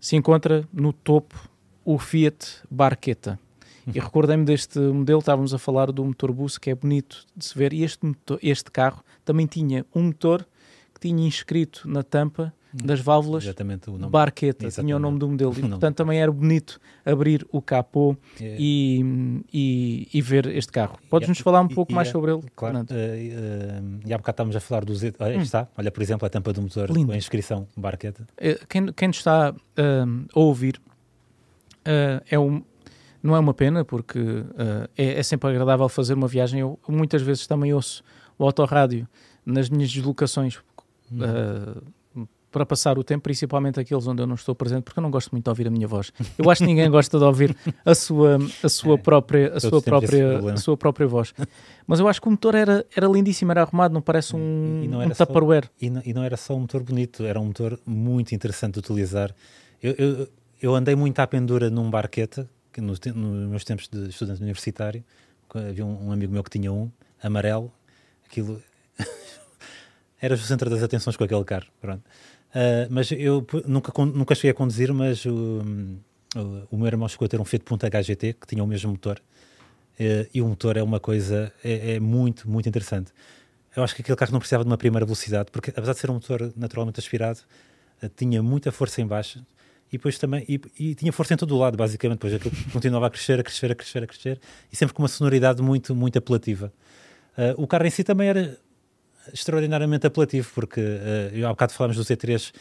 se 0.01 0.17
encontra 0.17 0.69
no 0.73 0.93
topo 0.93 1.49
o 1.85 1.99
Fiat 1.99 2.63
Barchetta. 2.71 3.39
E 3.87 3.99
recordei-me 3.99 4.45
deste 4.45 4.79
modelo, 4.79 5.19
estávamos 5.19 5.53
a 5.53 5.59
falar 5.59 5.91
do 5.91 6.05
motor 6.05 6.33
bus, 6.33 6.57
que 6.57 6.71
é 6.71 6.75
bonito 6.75 7.27
de 7.37 7.45
se 7.45 7.59
ver, 7.59 7.73
e 7.73 7.83
este, 7.83 8.07
motor, 8.07 8.39
este 8.41 8.71
carro 8.71 9.03
também 9.25 9.47
tinha 9.47 9.85
um 9.95 10.05
motor 10.05 10.47
que 10.95 11.01
tinha 11.01 11.27
inscrito 11.27 11.89
na 11.89 12.03
tampa 12.03 12.55
das 12.73 13.01
válvulas 13.01 13.45
Exatamente, 13.45 13.91
o 13.91 13.99
nome. 13.99 14.11
Barqueta, 14.11 14.67
Exatamente. 14.67 14.87
tinha 14.89 14.97
o 14.97 14.99
nome 14.99 15.19
do 15.19 15.29
modelo. 15.29 15.53
E, 15.63 15.69
portanto, 15.69 15.97
também 15.97 16.21
era 16.21 16.33
bonito 16.33 16.81
abrir 17.05 17.47
o 17.53 17.61
capô 17.61 18.17
é. 18.41 18.57
e, 18.59 19.45
e, 19.53 20.09
e, 20.13 20.21
ver 20.21 20.47
este 20.47 20.73
carro. 20.73 20.99
Podes-nos 21.09 21.39
falar 21.39 21.61
um 21.61 21.69
pouco 21.69 21.93
mais 21.93 22.09
é, 22.09 22.11
sobre 22.11 22.33
ele? 22.33 22.43
Claro. 22.57 22.79
Uh, 22.79 22.81
uh, 22.81 24.01
e 24.05 24.13
há 24.13 24.17
bocado 24.17 24.35
estávamos 24.35 24.57
a 24.57 24.61
falar 24.61 24.85
do 24.85 24.95
Z. 24.95 25.13
Olha, 25.19 25.39
hum. 25.39 25.43
está. 25.43 25.69
Olha, 25.77 25.91
por 25.91 26.03
exemplo, 26.03 26.27
a 26.27 26.31
tampa 26.31 26.53
do 26.53 26.63
motor 26.63 26.91
Lindo. 26.91 27.09
com 27.09 27.13
a 27.13 27.17
inscrição 27.17 27.69
Barqueta. 27.77 28.27
Uh, 28.39 28.67
quem, 28.67 28.87
quem 28.93 29.09
nos 29.09 29.19
está 29.19 29.53
uh, 29.53 30.27
a 30.35 30.41
ouvir 30.41 30.81
é 32.29 32.39
um, 32.39 32.63
não 33.23 33.37
é 33.37 33.39
uma 33.39 33.55
pena, 33.55 33.85
porque 33.85 34.19
uh, 34.19 34.89
é, 34.97 35.19
é, 35.19 35.23
sempre 35.23 35.51
agradável 35.51 35.89
fazer 35.89 36.15
uma 36.15 36.27
viagem. 36.27 36.61
Eu 36.61 36.79
muitas 36.89 37.23
vezes 37.23 37.47
também 37.47 37.73
ouço 37.73 38.03
o 38.37 38.45
autorrádio 38.45 39.07
nas 39.47 39.71
minhas 39.71 39.93
deslocações 39.93 40.57
uh, 40.57 41.83
para 42.53 42.67
passar 42.67 42.99
o 42.99 43.03
tempo, 43.03 43.23
principalmente 43.23 43.81
aqueles 43.81 44.07
onde 44.07 44.23
eu 44.23 44.27
não 44.27 44.35
estou 44.35 44.55
presente, 44.55 44.83
porque 44.83 44.99
eu 44.99 45.03
não 45.03 45.11
gosto 45.11 45.33
muito 45.33 45.45
de 45.45 45.51
ouvir 45.51 45.67
a 45.67 45.71
minha 45.71 45.89
voz. 45.89 46.13
Eu 46.39 46.51
acho 46.51 46.61
que 46.61 46.67
ninguém 46.67 46.89
gosta 46.91 47.19
de 47.19 47.25
ouvir 47.25 47.57
a 47.85 47.95
sua, 47.95 48.39
a 48.63 48.69
sua, 48.69 48.95
é, 48.95 48.99
própria, 48.99 49.53
a 49.55 49.61
sua, 49.61 49.83
própria, 49.83 50.53
a 50.53 50.57
sua 50.57 50.77
própria 50.77 51.07
voz. 51.07 51.35
Mas 51.87 51.99
eu 51.99 52.07
acho 52.07 52.21
que 52.21 52.29
o 52.29 52.31
motor 52.31 52.55
era, 52.55 52.87
era 52.95 53.07
lindíssimo, 53.09 53.51
era 53.51 53.63
arrumado, 53.63 53.95
não 53.95 54.03
parece 54.03 54.37
um, 54.37 54.83
e 54.85 54.89
não 54.89 55.01
era 55.01 55.11
um 55.11 55.15
Tupperware. 55.15 55.65
Só, 55.65 55.71
e, 55.81 55.91
não, 55.91 56.03
e 56.05 56.15
não 56.15 56.23
era 56.23 56.37
só 56.37 56.55
um 56.55 56.61
motor 56.61 56.83
bonito, 56.83 57.25
era 57.25 57.41
um 57.41 57.47
motor 57.47 57.81
muito 57.87 58.35
interessante 58.35 58.75
de 58.75 58.81
utilizar. 58.81 59.35
Eu, 59.83 59.95
eu, 59.99 60.29
eu 60.61 60.75
andei 60.75 60.95
muito 60.95 61.19
à 61.19 61.27
pendura 61.27 61.71
num 61.71 61.91
barqueta, 61.91 62.49
que 62.73 62.81
nos, 62.81 63.01
nos 63.01 63.49
meus 63.49 63.65
tempos 63.65 63.89
de 63.89 64.09
estudante 64.09 64.41
universitário, 64.41 65.05
havia 65.55 65.85
um, 65.85 66.09
um, 66.09 66.13
amigo 66.13 66.33
meu 66.33 66.43
que 66.43 66.51
tinha 66.51 66.73
um, 66.73 66.91
amarelo, 67.23 67.73
aquilo 68.25 68.63
era 70.21 70.35
o 70.35 70.39
centro 70.39 70.71
das 70.71 70.83
atenções 70.83 71.17
com 71.17 71.25
aquele 71.25 71.45
carro, 71.45 71.67
pronto. 71.81 72.03
Uh, 72.53 72.87
mas 72.91 73.11
eu 73.11 73.47
nunca, 73.67 73.93
nunca 74.05 74.35
cheguei 74.35 74.51
a 74.51 74.55
conduzir, 74.55 74.93
mas 74.93 75.25
o, 75.25 75.63
o, 76.37 76.69
o 76.71 76.77
meu 76.77 76.87
irmão 76.87 77.09
chegou 77.09 77.25
a 77.25 77.29
ter 77.29 77.41
um 77.41 77.45
Fiat 77.45 77.65
Punto 77.65 77.87
HGT, 77.87 78.35
que 78.35 78.47
tinha 78.47 78.63
o 78.63 78.67
mesmo 78.67 78.91
motor, 78.91 79.19
uh, 79.19 80.29
e 80.33 80.43
o 80.43 80.47
motor 80.47 80.77
é 80.77 80.83
uma 80.83 81.01
coisa, 81.01 81.53
é, 81.65 81.95
é, 81.95 82.01
muito, 82.01 82.49
muito 82.49 82.69
interessante. 82.69 83.11
Eu 83.75 83.83
acho 83.83 83.95
que 83.95 84.03
aquele 84.03 84.17
carro 84.17 84.33
não 84.33 84.39
precisava 84.39 84.65
de 84.65 84.69
uma 84.71 84.77
primeira 84.77 85.07
velocidade, 85.07 85.51
porque 85.51 85.71
apesar 85.71 85.95
de 85.95 85.99
ser 85.99 86.11
um 86.11 86.15
motor 86.15 86.53
naturalmente 86.55 87.01
aspirado, 87.01 87.41
uh, 88.03 88.09
tinha 88.15 88.43
muita 88.43 88.71
força 88.71 89.01
em 89.01 89.07
baixo, 89.07 89.43
e 89.89 89.97
depois 89.97 90.19
também 90.19 90.45
e, 90.49 90.61
e, 90.79 90.95
tinha 90.95 91.13
força 91.13 91.35
em 91.35 91.37
todo 91.39 91.55
o 91.55 91.59
lado, 91.59 91.77
basicamente. 91.77 92.19
Depois 92.19 92.35
aquilo 92.35 92.55
continuava 92.73 93.07
a 93.07 93.11
crescer, 93.11 93.41
a 93.41 93.43
crescer, 93.43 93.73
a 93.73 93.75
crescer, 93.75 94.03
a 94.03 94.07
crescer, 94.07 94.41
e 94.71 94.77
sempre 94.77 94.95
com 94.95 95.03
uma 95.03 95.09
sonoridade 95.09 95.63
muito, 95.63 95.95
muito 95.95 96.19
apelativa. 96.19 96.71
Uh, 97.37 97.63
o 97.63 97.67
carro 97.67 97.87
em 97.87 97.91
si 97.91 98.05
também 98.05 98.29
era 98.29 98.59
extraordinariamente 99.33 100.07
apelativo, 100.07 100.51
porque 100.55 100.81
uh, 100.81 101.47
há 101.47 101.51
bocado 101.51 101.73
falámos 101.73 101.97
do 101.97 102.05
C3 102.05 102.53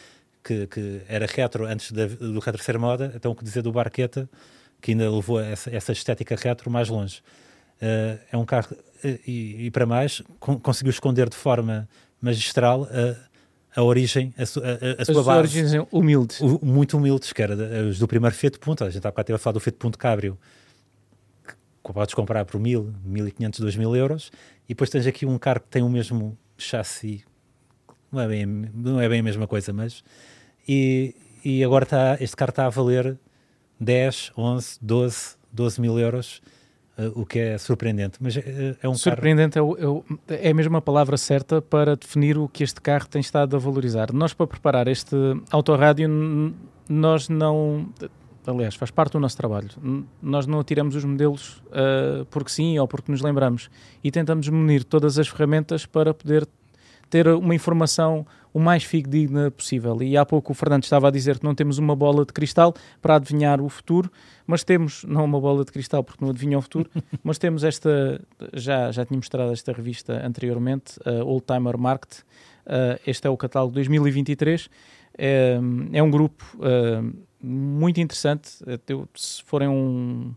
que, 0.44 0.68
que 0.68 1.02
era 1.08 1.26
retro 1.26 1.66
antes 1.66 1.92
da, 1.92 2.08
do 2.08 2.40
retro 2.40 2.62
ser 2.62 2.78
moda, 2.78 3.12
então 3.16 3.32
o 3.32 3.36
que 3.36 3.44
dizer 3.44 3.62
do 3.62 3.72
Barqueta, 3.72 4.30
que 4.82 4.92
ainda 4.92 5.10
levou 5.10 5.40
essa, 5.40 5.70
essa 5.70 5.92
estética 5.92 6.36
retro 6.36 6.70
mais 6.70 6.90
longe. 6.90 7.22
Uh, 7.82 8.20
é 8.32 8.38
um 8.38 8.46
carro, 8.46 8.76
e, 9.04 9.66
e, 9.66 9.72
para 9.72 9.86
mais, 9.86 10.22
con 10.40 10.60
conseguiu 10.60 10.92
esconder 10.92 11.30
de 11.30 11.36
forma 11.36 11.88
magistral 12.22 12.88
a 13.76 13.84
origem, 13.84 14.34
a, 14.38 14.42
a, 14.42 15.02
a 15.02 15.06
sua 15.06 15.24
base. 15.24 15.40
origens 15.40 15.88
humildes. 15.92 16.40
O, 16.42 16.60
muito 16.64 16.98
humildes, 16.98 17.32
que 17.32 17.42
era 17.42 17.56
os 17.88 17.98
do 17.98 18.08
primeiro 18.08 18.36
Fiat 18.36 18.60
Punto. 18.60 18.84
A 18.84 18.90
gente 18.90 19.06
há 19.06 19.10
bocado 19.10 19.28
teve 19.28 19.36
a 19.36 19.40
falar 19.40 19.54
do 19.54 19.60
Fiat 19.60 19.78
Punto 19.78 19.98
Cabrio, 19.98 20.38
que 21.46 21.94
podes 21.94 22.14
comprar 22.14 22.46
por 22.46 22.60
1000, 22.60 22.94
1500, 23.04 23.60
2000 23.62 23.96
euros. 23.96 24.32
E 24.66 24.70
depois 24.70 24.90
tens 24.90 25.08
aqui 25.08 25.26
um 25.26 25.38
carro 25.38 25.62
que 25.62 25.68
tem 25.68 25.82
o 25.82 25.90
mesmo 25.90 26.38
chassi. 26.62 27.24
Não 28.12 28.22
é 28.22 28.28
bem, 28.28 28.46
não 28.46 29.00
é 29.00 29.08
bem 29.08 29.22
a 29.22 29.24
mesma 29.24 29.48
coisa, 29.48 29.72
mas. 29.72 30.04
E, 30.68 31.16
e 31.44 31.64
agora 31.64 31.84
está, 31.84 32.18
este 32.20 32.36
carro 32.36 32.50
está 32.52 32.66
a 32.66 32.70
valer 32.70 33.18
10, 33.80 34.34
11, 34.38 34.78
12, 34.82 35.36
12 35.52 35.82
mil 35.82 35.98
euros 36.00 36.42
uh, 36.98 37.20
o 37.20 37.26
que 37.26 37.40
é 37.40 37.58
surpreendente. 37.58 38.18
Mas 38.22 38.36
uh, 38.36 38.42
é 38.82 38.88
um 38.88 38.96
surpreendente 38.96 39.56
carro... 39.56 39.78
é, 39.80 39.88
o, 39.88 40.04
é, 40.28 40.50
é, 40.50 40.54
mesmo 40.54 40.76
a 40.78 40.82
palavra 40.82 41.18
certa 41.18 41.62
para 41.62 41.96
definir 41.96 42.38
o 42.38 42.48
que 42.48 42.64
este 42.64 42.82
carro 42.82 43.08
tem 43.08 43.20
estado 43.20 43.56
a 43.56 43.60
valorizar. 43.60 44.12
Nós, 44.14 44.34
para 44.34 44.48
preparar 44.48 44.88
este 44.88 45.16
autorrádio, 45.50 46.08
nós 46.88 47.30
não. 47.30 47.90
Aliás, 48.46 48.76
faz 48.76 48.90
parte 48.90 49.14
do 49.14 49.20
nosso 49.20 49.38
trabalho. 49.38 49.70
Nós 50.22 50.48
não 50.48 50.64
tiramos 50.64 50.96
os 50.96 51.04
modelos 51.04 51.62
uh, 51.68 52.26
porque 52.30 52.50
sim 52.50 52.80
ou 52.80 52.88
porque 52.88 53.12
nos 53.12 53.22
lembramos 53.22 53.70
e 54.04 54.10
tentamos 54.10 54.48
munir 54.50 54.84
todas 54.84 55.20
as 55.20 55.28
ferramentas 55.28 55.86
para 55.86 56.14
poder 56.14 56.48
ter 57.10 57.28
uma 57.28 57.54
informação 57.54 58.26
o 58.54 58.60
mais 58.60 58.84
fidedigna 58.84 59.52
possível. 59.52 60.02
E 60.02 60.18
há 60.18 60.26
pouco 60.26 60.52
o 60.52 60.56
Fernando 60.56 60.84
estava 60.84 61.08
a 61.08 61.12
dizer 61.12 61.40
que 61.40 61.46
não 61.46 61.54
temos 61.54 61.78
uma 61.78 61.96
bola 61.96 62.26
de 62.26 62.34
cristal 62.34 62.74
para 63.02 63.16
adivinhar 63.16 63.62
o 63.62 63.70
futuro, 63.70 64.12
mas 64.46 64.64
temos, 64.64 65.04
não 65.06 65.24
uma 65.24 65.40
bola 65.40 65.64
de 65.64 65.72
cristal 65.72 66.04
porque 66.04 66.24
não 66.24 66.32
adivinha 66.32 66.58
o 66.58 66.62
futuro, 66.62 66.90
mas 67.24 67.38
temos 67.38 67.64
esta, 67.64 68.20
já, 68.54 68.92
já 68.92 69.06
tinha 69.06 69.18
mostrado 69.18 69.52
esta 69.52 69.72
revista 69.72 70.26
anteriormente, 70.26 71.00
a 71.06 71.24
Old 71.24 71.46
Timer 71.46 71.78
Market, 71.78 72.20
uh, 72.20 73.00
este 73.06 73.28
é 73.28 73.30
o 73.30 73.38
catálogo 73.38 73.74
2023, 73.74 74.70
É, 75.18 75.60
é 75.92 76.02
um 76.02 76.10
grupo 76.10 76.44
uh, 76.56 77.14
muito 77.42 78.00
interessante. 78.00 78.50
Se 79.16 79.44
forem 79.44 79.68
um, 79.68 80.34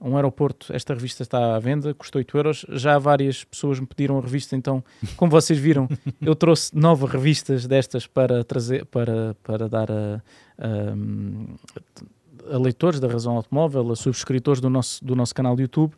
um 0.00 0.16
aeroporto, 0.16 0.72
esta 0.72 0.94
revista 0.94 1.22
está 1.22 1.56
à 1.56 1.58
venda, 1.58 1.94
custa 1.94 2.18
8 2.18 2.36
euros. 2.36 2.66
Já 2.70 2.98
várias 2.98 3.44
pessoas 3.44 3.80
me 3.80 3.86
pediram 3.86 4.18
a 4.18 4.20
revista, 4.20 4.56
então, 4.56 4.84
como 5.16 5.30
vocês 5.30 5.58
viram, 5.58 5.88
eu 6.20 6.34
trouxe 6.34 6.76
nove 6.76 7.06
revistas 7.06 7.66
destas 7.66 8.06
para 8.06 8.44
trazer, 8.44 8.84
para, 8.86 9.34
para 9.42 9.68
dar 9.68 9.90
a, 9.90 10.22
a, 10.58 12.54
a 12.54 12.58
leitores 12.58 13.00
da 13.00 13.08
Razão 13.08 13.36
Automóvel, 13.36 13.92
a 13.92 13.96
subscritores 13.96 14.60
do 14.60 14.70
nosso, 14.70 15.04
do 15.04 15.16
nosso 15.16 15.34
canal 15.34 15.56
do 15.56 15.62
YouTube. 15.62 15.94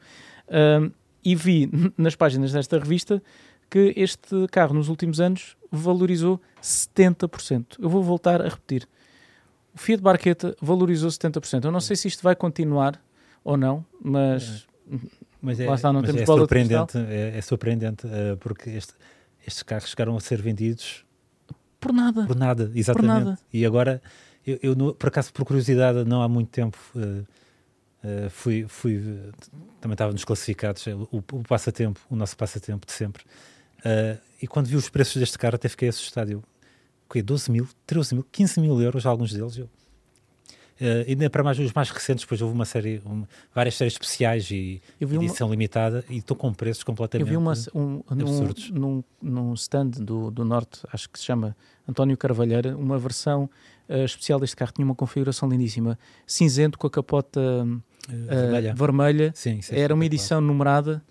Um, 0.48 0.90
e 1.24 1.34
vi 1.34 1.70
nas 1.96 2.14
páginas 2.14 2.52
desta 2.52 2.78
revista 2.78 3.22
que 3.68 3.92
este 3.96 4.46
carro 4.50 4.72
nos 4.72 4.88
últimos 4.88 5.20
anos 5.20 5.56
valorizou 5.70 6.40
70%. 6.62 7.76
Eu 7.78 7.88
vou 7.88 8.02
voltar 8.02 8.40
a 8.40 8.48
repetir. 8.48 8.88
O 9.78 9.80
Fiat 9.80 10.02
Barqueta 10.02 10.56
valorizou 10.60 11.08
70%. 11.08 11.64
Eu 11.64 11.70
não 11.70 11.80
sei 11.80 11.94
se 11.94 12.08
isto 12.08 12.20
vai 12.20 12.34
continuar 12.34 13.00
ou 13.44 13.56
não, 13.56 13.86
mas, 14.02 14.66
mas 15.40 15.60
é, 15.60 15.72
está, 15.72 15.92
não 15.92 16.02
temos 16.02 16.20
é 16.20 16.26
surpreendente, 16.26 16.98
é, 16.98 17.38
é, 17.38 17.40
surpreendente 17.40 18.06
uh, 18.08 18.36
porque 18.38 18.70
este, 18.70 18.92
estes 19.46 19.62
carros 19.62 19.88
chegaram 19.88 20.16
a 20.16 20.20
ser 20.20 20.42
vendidos 20.42 21.04
por 21.78 21.92
nada. 21.92 22.26
Por 22.26 22.34
nada, 22.34 22.72
exatamente. 22.74 23.08
Por 23.08 23.24
nada. 23.24 23.38
E 23.52 23.64
agora, 23.64 24.02
eu, 24.44 24.58
eu, 24.60 24.94
por 24.96 25.06
acaso, 25.06 25.32
por 25.32 25.44
curiosidade, 25.44 26.04
não 26.04 26.22
há 26.22 26.28
muito 26.28 26.50
tempo. 26.50 26.76
Uh, 26.94 27.24
Uh, 27.98 28.30
fui, 28.30 28.64
fui, 28.68 29.02
também 29.80 29.94
estava 29.94 30.12
nos 30.12 30.24
classificados, 30.24 30.86
o, 30.86 31.18
o, 31.32 31.42
passatempo, 31.42 31.98
o 32.08 32.14
nosso 32.14 32.36
passatempo 32.36 32.86
de 32.86 32.92
sempre. 32.92 33.24
E 34.40 34.46
quando 34.46 34.68
vi 34.68 34.76
os 34.76 34.88
preços 34.88 35.16
deste 35.16 35.36
carro, 35.36 35.56
até 35.56 35.68
fiquei 35.68 35.88
assustado. 35.88 36.30
Eu, 36.30 36.44
okay, 37.08 37.22
12 37.22 37.50
mil, 37.50 37.68
13 37.86 38.14
mil, 38.14 38.26
15 38.30 38.60
mil 38.60 38.80
euros, 38.80 39.06
alguns 39.06 39.32
deles. 39.32 39.56
Eu, 39.56 39.68
Uh, 40.80 41.02
ainda 41.08 41.28
para 41.28 41.42
mais 41.42 41.58
os 41.58 41.72
mais 41.72 41.90
recentes, 41.90 42.22
depois 42.22 42.40
houve 42.40 42.54
uma 42.54 42.64
série, 42.64 43.02
uma, 43.04 43.28
várias 43.52 43.74
séries 43.74 43.94
especiais 43.94 44.48
e 44.52 44.80
edição 45.00 45.48
uma... 45.48 45.50
limitada 45.50 46.04
e 46.08 46.18
estão 46.18 46.36
com 46.36 46.54
preços 46.54 46.84
completamente 46.84 47.26
Eu 47.26 47.28
vi 47.28 47.36
uma, 47.36 47.52
um, 47.74 48.00
absurdos. 48.08 48.70
Num, 48.70 49.02
num, 49.20 49.54
stand 49.54 49.90
do, 49.98 50.30
do 50.30 50.44
Norte, 50.44 50.82
acho 50.92 51.10
que 51.10 51.18
se 51.18 51.24
chama 51.24 51.56
António 51.88 52.16
Carvalheira, 52.16 52.76
uma 52.76 52.96
versão 52.96 53.50
uh, 53.88 54.04
especial 54.04 54.38
deste 54.38 54.54
carro, 54.54 54.70
tinha 54.70 54.84
uma 54.84 54.94
configuração 54.94 55.48
lindíssima, 55.48 55.98
cinzento 56.24 56.78
com 56.78 56.86
a 56.86 56.90
capota 56.90 57.40
uh, 57.40 57.82
vermelha. 58.08 58.72
vermelha. 58.72 59.32
Sim, 59.34 59.58
Era 59.72 59.92
uma 59.92 60.06
edição 60.06 60.40
numerada. 60.40 61.02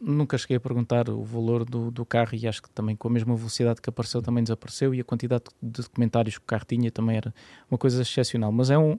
Nunca 0.00 0.36
cheguei 0.36 0.56
a 0.56 0.60
perguntar 0.60 1.08
o 1.08 1.22
valor 1.22 1.64
do, 1.64 1.90
do 1.90 2.04
carro 2.04 2.30
e 2.34 2.46
acho 2.46 2.62
que 2.62 2.70
também 2.70 2.94
com 2.94 3.08
a 3.08 3.10
mesma 3.10 3.34
velocidade 3.34 3.80
que 3.80 3.88
apareceu 3.88 4.20
também 4.20 4.44
desapareceu 4.44 4.94
e 4.94 5.00
a 5.00 5.04
quantidade 5.04 5.44
de 5.62 5.88
comentários 5.88 6.36
que 6.36 6.44
o 6.44 6.46
carro 6.46 6.64
tinha 6.66 6.90
também 6.90 7.16
era 7.16 7.34
uma 7.70 7.78
coisa 7.78 8.02
excepcional. 8.02 8.52
Mas 8.52 8.70
é 8.70 8.78
um, 8.78 8.98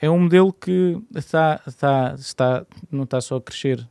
é 0.00 0.08
um 0.08 0.18
modelo 0.18 0.52
que 0.52 1.00
está, 1.14 1.60
está, 1.66 2.14
está, 2.16 2.66
não 2.90 3.04
está 3.04 3.20
só 3.20 3.36
a 3.36 3.42
crescer 3.42 3.86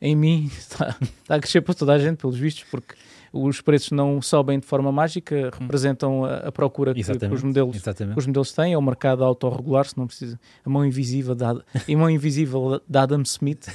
em 0.00 0.14
mim, 0.14 0.50
está, 0.58 0.96
está 1.00 1.34
a 1.36 1.40
crescer 1.40 1.62
para 1.62 1.74
toda 1.74 1.94
a 1.94 1.98
gente, 1.98 2.18
pelos 2.18 2.36
vistos, 2.36 2.64
porque 2.70 2.94
os 3.32 3.60
preços 3.60 3.90
não 3.90 4.20
sobem 4.22 4.58
de 4.58 4.66
forma 4.66 4.90
mágica, 4.92 5.50
hum. 5.54 5.62
representam 5.62 6.24
a, 6.24 6.36
a 6.38 6.52
procura 6.52 6.94
que, 6.94 7.02
que, 7.02 7.26
os 7.26 7.42
modelos, 7.42 7.82
os 8.16 8.26
modelos 8.26 8.52
têm, 8.52 8.72
é 8.72 8.78
o 8.78 8.82
mercado 8.82 9.24
autorregular, 9.24 9.86
se 9.86 9.96
não 9.96 10.06
precisa, 10.06 10.38
a 10.64 10.70
mão 10.70 10.84
invisível 10.84 11.34
da, 11.34 11.50
a 11.50 11.96
mão 11.96 12.10
invisível 12.10 12.80
da 12.88 13.02
Adam 13.02 13.22
Smith 13.22 13.68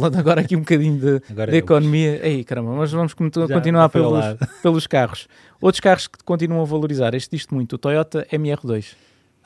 Falando 0.00 0.16
agora 0.16 0.40
aqui 0.40 0.56
um 0.56 0.60
bocadinho 0.60 0.98
de, 0.98 1.46
de 1.50 1.56
economia. 1.56 2.20
Ei, 2.26 2.44
caramba, 2.44 2.72
mas 2.72 2.92
vamos 2.92 3.14
continuar 3.14 3.88
pelos, 3.88 4.24
pelos 4.62 4.86
carros. 4.86 5.28
Outros 5.60 5.80
carros 5.80 6.06
que 6.06 6.18
continuam 6.24 6.62
a 6.62 6.64
valorizar, 6.64 7.14
este 7.14 7.36
diz 7.36 7.46
muito, 7.50 7.74
o 7.74 7.78
Toyota 7.78 8.26
MR2. 8.32 8.94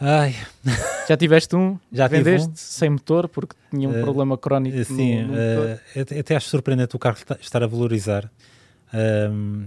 Ai. 0.00 0.34
Já 1.08 1.16
tiveste 1.16 1.54
um? 1.54 1.78
Já 1.92 2.08
vendeste 2.08 2.48
um. 2.48 2.52
sem 2.56 2.90
motor 2.90 3.28
porque 3.28 3.54
tinha 3.70 3.88
um 3.88 3.98
uh, 3.98 4.02
problema 4.02 4.36
crónico 4.36 4.84
sim, 4.84 5.22
no, 5.22 5.28
no 5.28 5.34
uh, 5.34 6.18
até 6.18 6.34
acho 6.34 6.48
surpreendente 6.48 6.96
o 6.96 6.98
carro 6.98 7.18
estar 7.40 7.62
a 7.62 7.66
valorizar. 7.66 8.30
Um, 8.92 9.64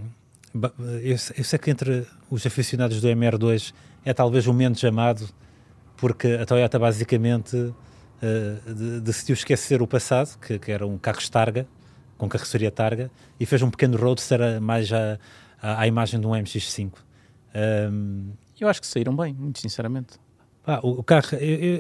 eu, 1.01 1.17
eu, 1.37 1.43
sei 1.43 1.59
que 1.59 1.71
entre 1.71 2.05
os 2.29 2.45
aficionados 2.45 3.01
do 3.01 3.07
MR2 3.07 3.73
é 4.03 4.13
talvez 4.13 4.45
o 4.45 4.53
menos 4.53 4.83
amado 4.83 5.27
porque 5.97 6.27
a 6.27 6.45
Toyota 6.45 6.77
basicamente 6.77 7.73
uh, 8.21 9.01
decidiu 9.01 9.33
esquecer 9.33 9.81
o 9.81 9.87
passado, 9.87 10.37
que, 10.39 10.59
que, 10.59 10.71
era 10.71 10.85
um 10.85 10.97
carro 10.97 11.19
Targa, 11.29 11.67
com 12.17 12.27
carroceria 12.29 12.71
Targa, 12.71 13.11
e 13.39 13.45
fez 13.45 13.61
um 13.61 13.69
pequeno 13.69 13.97
roadster 13.97 14.61
mais 14.61 14.91
à, 14.91 15.19
à, 15.61 15.87
imagem 15.87 16.19
de 16.19 16.27
um 16.27 16.31
MX-5. 16.31 16.93
Um, 17.91 18.31
eu 18.59 18.67
acho 18.67 18.81
que 18.81 18.87
saíram 18.87 19.15
bem, 19.15 19.33
muito 19.33 19.59
sinceramente. 19.59 20.17
Ah, 20.65 20.79
o, 20.81 20.99
o, 20.99 21.03
carro, 21.03 21.35
eu, 21.35 21.39
eu, 21.39 21.75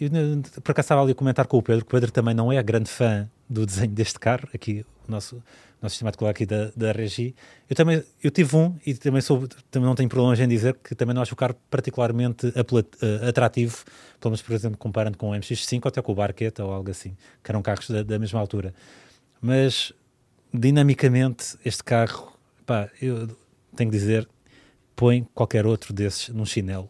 eu, 0.00 0.08
eu, 0.12 0.42
por 0.62 0.72
acaso 0.72 0.86
estava 0.86 1.02
ali 1.02 1.12
a 1.12 1.14
comentar 1.14 1.46
com 1.46 1.58
o 1.58 1.62
Pedro, 1.62 1.84
que 1.84 1.88
o 1.88 1.90
Pedro 1.90 2.12
também 2.12 2.34
não 2.34 2.52
é 2.52 2.62
grande 2.62 2.90
fã 2.90 3.28
do 3.48 3.64
desenho 3.64 3.92
deste 3.92 4.18
carro, 4.18 4.48
aqui 4.52 4.84
o 5.06 5.10
nosso 5.10 5.42
nosso 5.80 5.94
estimado 5.94 6.26
aqui 6.26 6.46
da, 6.46 6.70
da 6.76 6.92
Regi. 6.92 7.34
Eu 7.68 7.76
também 7.76 8.02
eu 8.22 8.30
tive 8.30 8.56
um 8.56 8.74
e 8.84 8.94
também, 8.94 9.20
sou, 9.20 9.46
também 9.70 9.86
não 9.86 9.94
tenho 9.94 10.08
problemas 10.08 10.40
em 10.40 10.48
dizer 10.48 10.74
que 10.82 10.94
também 10.94 11.14
não 11.14 11.22
acho 11.22 11.34
o 11.34 11.36
carro 11.36 11.54
particularmente 11.70 12.46
uh, 12.48 13.28
atrativo, 13.28 13.84
pelo 14.20 14.30
menos, 14.30 14.42
por 14.42 14.54
exemplo, 14.54 14.78
comparando 14.78 15.16
com 15.16 15.30
o 15.30 15.34
MX-5 15.34 15.80
ou 15.84 15.88
até 15.88 16.02
com 16.02 16.12
o 16.12 16.14
Barqueta 16.14 16.64
ou 16.64 16.72
algo 16.72 16.90
assim, 16.90 17.16
que 17.42 17.50
eram 17.50 17.62
carros 17.62 17.88
da, 17.90 18.02
da 18.02 18.18
mesma 18.18 18.40
altura. 18.40 18.74
Mas, 19.40 19.92
dinamicamente, 20.52 21.56
este 21.64 21.84
carro, 21.84 22.32
pá, 22.64 22.88
eu 23.00 23.28
tenho 23.76 23.90
que 23.90 23.96
dizer, 23.96 24.26
põe 24.94 25.26
qualquer 25.34 25.66
outro 25.66 25.92
desses 25.92 26.30
num 26.30 26.46
chinelo. 26.46 26.88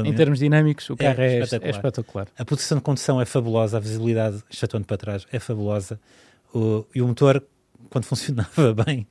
Em 0.00 0.14
termos 0.14 0.38
dinâmicos, 0.38 0.88
o 0.90 0.96
carro 0.96 1.20
é, 1.20 1.36
é, 1.36 1.38
espetacular. 1.40 1.66
é, 1.66 1.70
espetacular. 1.70 2.28
A 2.38 2.44
posição 2.44 2.78
de 2.78 2.84
condução 2.84 3.20
é 3.20 3.24
fabulosa, 3.24 3.76
a 3.76 3.80
visibilidade, 3.80 4.42
chatando 4.50 4.86
para 4.86 4.96
trás, 4.96 5.26
é 5.32 5.38
fabulosa. 5.38 6.00
O, 6.54 6.84
e 6.94 7.02
o 7.02 7.06
motor 7.06 7.42
quando 7.90 8.04
funcionava 8.06 8.74
bem, 8.84 9.06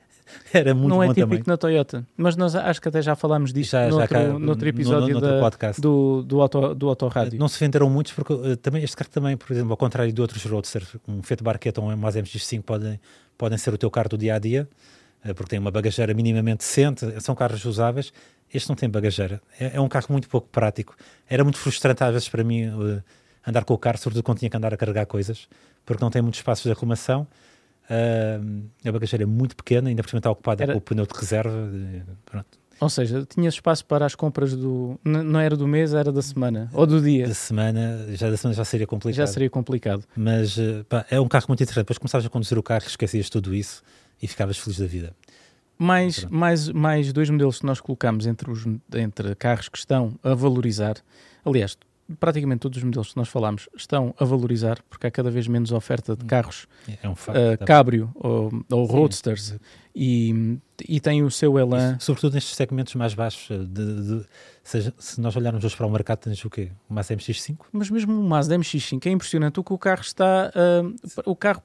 era 0.54 0.74
muito 0.74 0.90
Não 0.90 1.04
é 1.04 1.08
típico 1.08 1.28
também. 1.28 1.44
na 1.46 1.58
Toyota, 1.58 2.08
mas 2.18 2.36
nós 2.36 2.56
acho 2.56 2.82
que 2.82 2.88
até 2.88 3.02
já 3.02 3.16
falámos 3.16 3.54
disto 3.54 3.72
já, 3.72 3.88
noutro, 3.88 4.00
já 4.00 4.08
cá, 4.08 4.40
noutro 4.40 4.68
episódio 4.68 5.14
no, 5.14 5.22
no, 5.22 5.28
no 5.28 5.34
da, 5.34 5.40
podcast. 5.40 5.82
do, 5.82 6.24
do, 6.24 6.42
auto, 6.42 6.74
do 6.76 6.90
Autorádio. 6.90 7.40
Não 7.40 7.48
se 7.48 7.60
venderam 7.60 7.90
muitos, 7.90 8.14
porque 8.14 8.34
uh, 8.34 8.58
também 8.58 8.84
este 8.84 8.96
carro 8.96 9.10
também, 9.10 9.38
por 9.38 9.52
exemplo, 9.52 9.72
ao 9.72 9.78
contrário 9.78 10.12
de 10.12 10.22
outros 10.22 10.44
roadsters, 10.44 10.96
um 11.08 11.22
Fiat 11.22 11.44
Barqueta 11.44 11.82
ou 11.82 11.90
um 11.90 11.96
Mazda 11.96 12.22
MX-5 12.22 12.62
podem, 12.64 13.00
podem 13.38 13.58
ser 13.58 13.74
o 13.74 13.78
teu 13.78 13.90
carro 13.90 14.10
do 14.10 14.18
dia-a-dia, 14.18 14.68
-dia, 15.24 15.32
uh, 15.32 15.36
porque 15.36 15.52
tem 15.52 15.60
uma 15.60 15.72
bagageira 15.72 16.14
minimamente 16.14 16.60
decente, 16.60 17.06
são 17.22 17.36
carros 17.36 17.64
usáveis. 17.66 18.12
Este 18.54 18.70
não 18.70 18.76
tem 18.76 18.90
bagageira. 18.90 19.42
É, 19.60 19.78
é, 19.78 19.82
um 19.82 19.88
carro 19.88 20.08
muito 20.10 20.30
pouco 20.30 20.48
prático. 20.50 20.96
Era 21.28 21.44
muito 21.44 21.58
frustrante 21.58 22.04
às 22.04 22.12
vezes 22.12 22.30
para 22.30 22.44
mim 22.44 22.68
uh, 22.68 23.04
andar 23.48 23.64
com 23.66 23.74
o 23.74 23.78
carro, 23.78 23.98
sobretudo 23.98 24.24
quando 24.24 24.40
tinha 24.40 24.50
que 24.50 24.58
andar 24.58 24.74
a 24.74 24.78
carregar 24.78 25.06
coisas, 25.06 25.48
porque 25.86 26.04
não 26.04 26.12
tem 26.12 26.22
muitos 26.22 26.40
espaços 26.40 26.64
de 26.64 26.72
aclimação 26.72 27.28
Uh, 27.84 28.70
a 28.88 28.92
bagageira 28.92 29.24
é 29.24 29.28
muito 29.28 29.56
pequena, 29.56 29.90
ainda 29.90 30.02
por 30.02 30.10
cima 30.10 30.20
está 30.20 30.32
ocupada 30.32 30.64
Era... 30.64 30.74
com 30.74 30.80
o 30.80 30.82
pneu 30.82 31.06
de 31.06 31.14
reserva. 31.14 31.70
Pronto. 32.26 32.64
Ou 32.80 32.90
seja, 32.90 33.26
tinha 33.26 33.48
espaço 33.48 33.86
para 33.86 34.06
as 34.06 34.16
compras 34.16 34.56
do. 34.56 35.00
Não 35.04 35.40
era 35.40 35.56
do 35.56 35.68
mês, 35.68 35.94
era 35.94 36.12
da 36.12 36.22
semana. 36.22 36.70
Ou 36.74 36.86
do 36.86 37.02
dia. 37.02 37.28
Da 37.28 37.34
semana, 37.34 38.08
já 38.14 38.30
da 38.30 38.36
semana 38.36 38.56
já 38.56 38.66
seria 38.66 38.88
complicado. 38.88 39.18
Já 39.18 39.28
seria 39.28 39.50
complicado. 39.50 40.04
Mas 40.16 40.58
ah, 40.58 40.84
pá, 40.90 41.06
é 41.10 41.20
um 41.20 41.28
carro 41.28 41.46
muito 41.48 41.62
interessante. 41.62 41.86
Depois 41.86 41.98
começavas 41.98 42.26
a 42.26 42.30
conduzir 42.30 42.58
o 42.58 42.64
carro, 42.64 42.86
esquecias 42.86 43.30
tudo 43.30 43.54
isso 43.54 43.84
e 44.22 44.28
ficavas 44.28 44.58
feliz 44.58 44.80
da 44.80 44.86
vida. 44.86 45.16
Mais, 45.78 46.24
mais, 46.26 46.70
mais 46.70 47.12
dois 47.12 47.30
modelos 47.30 47.60
que 47.60 47.66
nós 47.66 47.82
colocamos 47.82 48.28
entre, 48.28 48.50
os, 48.50 48.66
entre 48.94 49.36
carros 49.36 49.70
que 49.70 49.78
estão 49.78 50.18
a 50.24 50.34
valorizar. 50.34 50.96
Aliás, 51.44 51.78
praticamente 52.20 52.60
todos 52.60 52.78
os 52.78 52.84
modelos 52.84 53.12
que 53.12 53.18
nós 53.18 53.30
falamos 53.30 53.70
estão 53.76 54.14
a 54.20 54.26
valorizar, 54.26 54.80
porque 54.90 55.08
há 55.08 55.12
cada 55.12 55.32
vez 55.32 55.48
menos 55.48 55.72
oferta 55.72 56.16
de 56.16 56.24
hum. 56.24 56.28
carros 56.28 56.68
é 57.02 57.08
um 57.08 57.16
facto, 57.16 57.40
uh, 57.40 57.66
cabrio 57.66 58.12
ou, 58.16 58.52
ou 58.72 58.86
roadsters 58.86 59.56
e, 59.96 60.60
e 60.88 61.00
tem 61.00 61.24
o 61.24 61.32
seu 61.32 61.58
elan. 61.58 61.96
Isso, 61.98 62.08
sobretudo 62.08 62.34
nestes 62.34 62.56
segmentos 62.56 62.96
mais 62.96 63.14
baixos, 63.14 63.48
de, 63.68 63.68
de, 63.68 64.26
seja, 64.64 64.94
se 64.98 65.22
nós 65.22 65.36
olharmos 65.36 65.64
hoje 65.64 65.76
para 65.76 65.86
o 65.86 65.92
mercado, 65.92 66.20
tens 66.20 66.44
o 66.44 66.50
quê? 66.50 66.72
O 66.90 66.94
Mazda 66.94 67.16
MX-5? 67.16 67.58
Mas 67.72 67.90
mesmo 67.90 68.20
o 68.20 68.24
Mazda 68.24 68.58
MX-5 68.58 69.06
é 69.06 69.12
impressionante 69.12 69.60
o 69.60 69.64
que 69.64 69.74
o 69.74 69.78
carro 69.78 70.02
está... 70.02 70.52
Uh, 70.56 71.22
o 71.26 71.36
carro, 71.36 71.62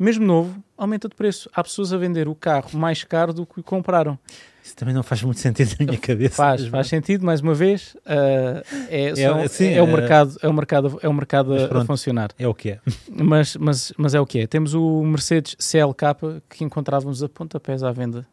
mesmo 0.00 0.24
novo, 0.24 0.64
aumenta 0.78 1.08
de 1.08 1.14
preço. 1.14 1.50
Há 1.54 1.62
pessoas 1.62 1.92
a 1.92 1.98
vender 1.98 2.26
o 2.26 2.34
carro 2.34 2.70
mais 2.72 3.04
caro 3.04 3.34
do 3.34 3.44
que 3.44 3.62
compraram. 3.62 4.18
Isso 4.64 4.74
também 4.74 4.94
não 4.94 5.02
faz 5.02 5.22
muito 5.22 5.38
sentido 5.38 5.74
na 5.78 5.86
minha 5.86 5.98
cabeça. 5.98 6.36
Faz, 6.36 6.66
faz 6.66 6.86
sentido, 6.86 7.24
mais 7.24 7.40
uma 7.42 7.54
vez, 7.54 7.94
uh, 7.96 8.64
é, 8.88 9.14
só, 9.14 9.38
é, 9.38 9.48
sim, 9.48 9.72
é, 9.72 9.82
o 9.82 9.86
mercado, 9.86 10.36
é 10.40 10.48
o 10.48 10.52
mercado, 10.52 10.98
é 11.02 11.08
o 11.08 11.12
mercado 11.12 11.54
a, 11.54 11.68
pronto, 11.68 11.82
a, 11.82 11.86
funcionar. 11.86 12.30
É 12.38 12.48
o 12.48 12.54
que 12.54 12.70
é. 12.70 12.80
Mas, 13.10 13.56
mas, 13.56 13.92
mas 13.98 14.14
é 14.14 14.20
o 14.20 14.26
que 14.26 14.40
é. 14.40 14.46
Temos 14.46 14.72
o 14.72 15.02
Mercedes 15.02 15.54
CLK 15.58 16.42
que 16.48 16.64
encontrávamos 16.64 17.22
a 17.22 17.28
pontapés 17.28 17.82
à 17.82 17.92
venda 17.92 18.26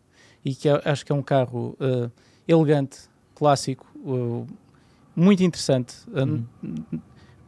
e 0.46 0.56
que 0.56 0.70
é, 0.70 0.82
acho 0.86 1.06
que 1.06 1.12
é 1.12 1.16
um 1.16 1.22
carro 1.22 1.78
uh, 1.82 2.10
elegante, 2.48 2.98
clássico, 3.36 3.86
uh, 3.98 4.48
muito 5.16 5.44
interessante 5.44 5.96
hum. 6.08 6.44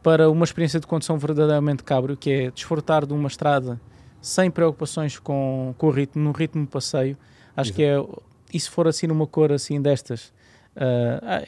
para 0.02 0.28
uma 0.28 0.44
experiência 0.44 0.78
de 0.78 0.86
condução 0.86 1.16
verdadeiramente 1.16 1.82
cabrio, 1.84 2.16
que 2.16 2.30
é 2.30 2.50
desfrutar 2.50 3.06
de 3.06 3.14
uma 3.14 3.28
estrada 3.28 3.80
sem 4.20 4.50
preocupações 4.50 5.18
com, 5.18 5.74
com 5.78 5.86
o 5.86 5.90
ritmo, 5.90 6.22
num 6.22 6.32
ritmo 6.32 6.64
de 6.64 6.70
passeio. 6.70 7.16
Acho 7.56 7.70
Exato. 7.70 7.76
que 7.76 7.82
é 7.82 8.30
e 8.52 8.58
se 8.58 8.68
for 8.68 8.88
assim 8.88 9.06
numa 9.06 9.26
cor 9.26 9.52
assim 9.52 9.80
destas, 9.80 10.32
Uh, 10.76 11.46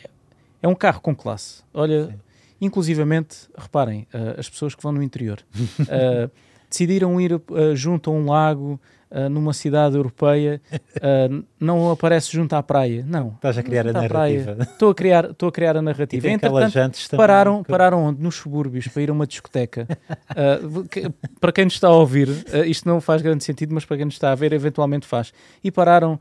é 0.61 0.69
um 0.69 0.75
carro 0.75 1.01
com 1.01 1.15
classe. 1.15 1.63
Olha, 1.73 2.07
Sim. 2.07 2.15
inclusivamente, 2.61 3.49
reparem, 3.57 4.07
uh, 4.15 4.39
as 4.39 4.49
pessoas 4.49 4.75
que 4.75 4.83
vão 4.83 4.93
no 4.93 5.03
interior 5.03 5.45
uh, 5.81 6.31
decidiram 6.69 7.21
ir 7.21 7.41
junto 7.75 8.11
a 8.11 8.13
um 8.15 8.27
lago 8.27 8.81
uh, 9.13 9.29
numa 9.29 9.53
cidade 9.53 9.97
europeia 9.97 10.61
uh, 10.73 11.45
não 11.61 11.91
aparece 11.91 12.33
junto 12.33 12.55
à 12.55 12.63
praia. 12.63 13.05
Não. 13.07 13.33
Estás 13.35 13.59
a 13.59 13.63
criar 13.63 13.87
a 13.87 13.93
narrativa. 13.93 14.57
Estou 14.61 14.91
a 14.91 14.95
criar, 14.95 15.31
estou 15.31 15.49
a 15.49 15.53
criar 15.53 15.77
a 15.77 15.83
narrativa. 15.83 16.27
E 16.27 16.31
Entretanto, 16.31 16.99
pararam, 17.17 17.63
pararam 17.63 18.05
onde? 18.05 18.23
Nos 18.23 18.37
subúrbios 18.37 18.89
para 18.89 19.03
ir 19.03 19.11
a 19.11 19.13
uma 19.13 19.27
discoteca. 19.27 19.87
Uh, 20.31 20.85
que, 20.89 21.09
para 21.41 21.53
quem 21.53 21.65
nos 21.65 21.75
está 21.75 21.89
a 21.89 21.95
ouvir, 21.95 22.29
isto 22.67 22.89
não 22.89 23.01
faz 23.01 23.23
grande 23.23 23.45
sentido, 23.45 23.75
mas 23.75 23.85
para 23.85 23.97
quem 23.97 24.07
nos 24.07 24.15
está 24.15 24.33
a 24.33 24.35
ver, 24.35 24.53
eventualmente 24.53 25.07
faz. 25.07 25.33
E 25.63 25.71
pararam, 25.71 26.19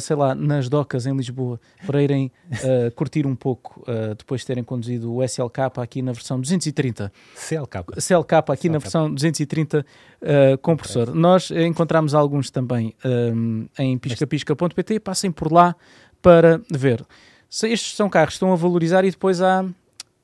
sei 0.00 0.16
lá, 0.16 0.34
nas 0.34 0.68
docas 0.68 1.06
em 1.06 1.16
Lisboa 1.16 1.60
para 1.86 2.02
irem 2.02 2.30
curtir 2.94 3.26
um 3.26 3.34
pouco 3.34 3.84
depois 4.16 4.40
de 4.40 4.46
terem 4.46 4.64
conduzido 4.64 5.12
o 5.12 5.22
SLK 5.22 5.60
aqui 5.76 6.02
na 6.02 6.12
versão 6.12 6.40
230. 6.40 7.12
CLK. 7.34 8.00
CLK 8.00 8.34
aqui 8.36 8.62
CLK. 8.62 8.68
na 8.70 8.78
versão 8.78 9.12
230 9.12 9.84
compressor. 10.62 11.08
Okay. 11.08 11.20
Nós 11.20 11.50
encontramos 11.50 12.14
algo 12.14 12.29
alguns 12.30 12.50
também 12.50 12.94
um, 13.04 13.66
em 13.76 13.98
piscapisca.pt, 13.98 15.00
passem 15.00 15.32
por 15.32 15.52
lá 15.52 15.74
para 16.22 16.60
ver. 16.70 17.04
Se 17.48 17.68
estes 17.68 17.96
são 17.96 18.08
carros 18.08 18.30
que 18.30 18.36
estão 18.36 18.52
a 18.52 18.56
valorizar 18.56 19.04
e 19.04 19.10
depois 19.10 19.42
há, 19.42 19.64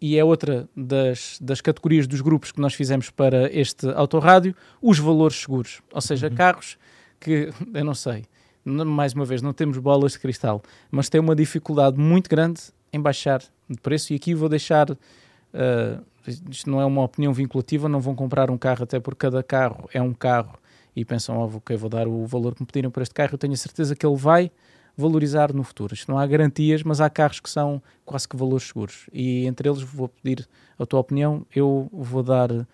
e 0.01 0.17
é 0.17 0.25
outra 0.25 0.69
das, 0.77 1.39
das 1.41 1.61
categorias 1.61 2.07
dos 2.07 2.21
grupos 2.21 2.53
que 2.53 2.61
nós 2.61 2.75
fizemos 2.75 3.11
para 3.11 3.53
este 3.53 3.89
autorrádio, 3.91 4.55
os 4.81 5.01
valores 5.01 5.37
seguros. 5.37 5.83
Ou 5.93 6.01
seja, 6.01 6.29
uhum. 6.29 6.35
carros 6.37 6.79
que, 7.19 7.51
eu 7.75 7.85
não 7.85 7.95
sei, 7.95 8.25
mais 8.65 9.13
uma 9.13 9.25
vez, 9.25 9.43
não 9.43 9.53
temos 9.53 9.79
bolas 9.79 10.13
de 10.13 10.21
cristal, 10.21 10.63
mas 10.91 11.09
tem 11.09 11.21
uma 11.21 11.35
dificuldade 11.35 11.99
muito 11.99 12.31
grande 12.31 12.61
em 12.93 13.01
baixar 13.01 13.43
de 13.69 13.81
preço 13.81 14.13
e 14.13 14.17
aqui 14.17 14.33
vou 14.35 14.49
deixar... 14.49 14.91
Uh, 14.91 16.05
isto 16.51 16.69
não 16.69 16.81
é 16.81 16.85
uma 16.85 17.05
opinião 17.05 17.33
vinculativa, 17.33 17.89
não 17.89 18.01
vão 18.01 18.13
comprar 18.13 18.51
um 18.51 18.59
carro 18.59 18.83
até 18.83 18.99
porque 18.99 19.27
cada 19.27 19.45
carro 19.45 19.89
é 19.95 20.03
um 20.03 20.13
carro 20.13 20.59
e 20.97 21.05
pensam, 21.05 21.39
oh, 21.39 21.57
ok, 21.59 21.77
vou 21.77 21.91
dar 21.91 22.09
o 22.09 22.25
valor 22.25 22.55
que 22.55 22.63
me 22.63 22.67
pediram 22.67 22.91
por 22.91 23.03
este 23.03 23.15
carro, 23.15 23.35
eu 23.35 23.39
tenho 23.39 23.53
a 23.53 23.57
certeza 23.57 23.95
que 23.95 24.05
ele 24.05 24.17
vai 24.17 24.51
valorizar 24.97 25.53
no 25.53 25.63
futuro. 25.63 25.93
Isto 25.93 26.11
não 26.11 26.19
há 26.19 26.27
garantias, 26.27 26.83
mas 26.83 27.03
há 27.03 27.11
carros 27.11 27.39
que 27.39 27.51
são 27.51 27.83
quase 28.05 28.27
que 28.27 28.35
valores 28.35 28.69
seguros. 28.69 29.11
E 29.13 29.45
entre 29.45 29.69
eles 29.69 29.83
vou 29.83 30.09
pedir 30.09 30.49
a 30.79 30.87
tua 30.87 31.01
opinião, 31.01 31.47
eu 31.55 31.89
vou 31.93 32.23
dar 32.23 32.51
uh, 32.51 32.67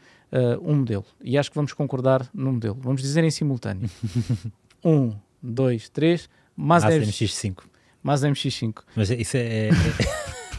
um 0.63 0.77
modelo. 0.77 1.05
E 1.21 1.37
acho 1.37 1.51
que 1.51 1.57
vamos 1.57 1.73
concordar 1.73 2.29
no 2.33 2.53
modelo. 2.53 2.79
Vamos 2.81 3.03
dizer 3.03 3.25
em 3.25 3.31
simultâneo. 3.31 3.91
um, 4.85 5.13
dois, 5.43 5.89
três, 5.89 6.31
Mazda, 6.57 6.91
Mazda 6.91 7.07
MX-5. 7.07 7.59
Mazda 8.01 8.29
MX-5. 8.29 8.83
Mas 8.95 9.11
isso 9.11 9.37
é, 9.37 9.41
é, 9.41 9.69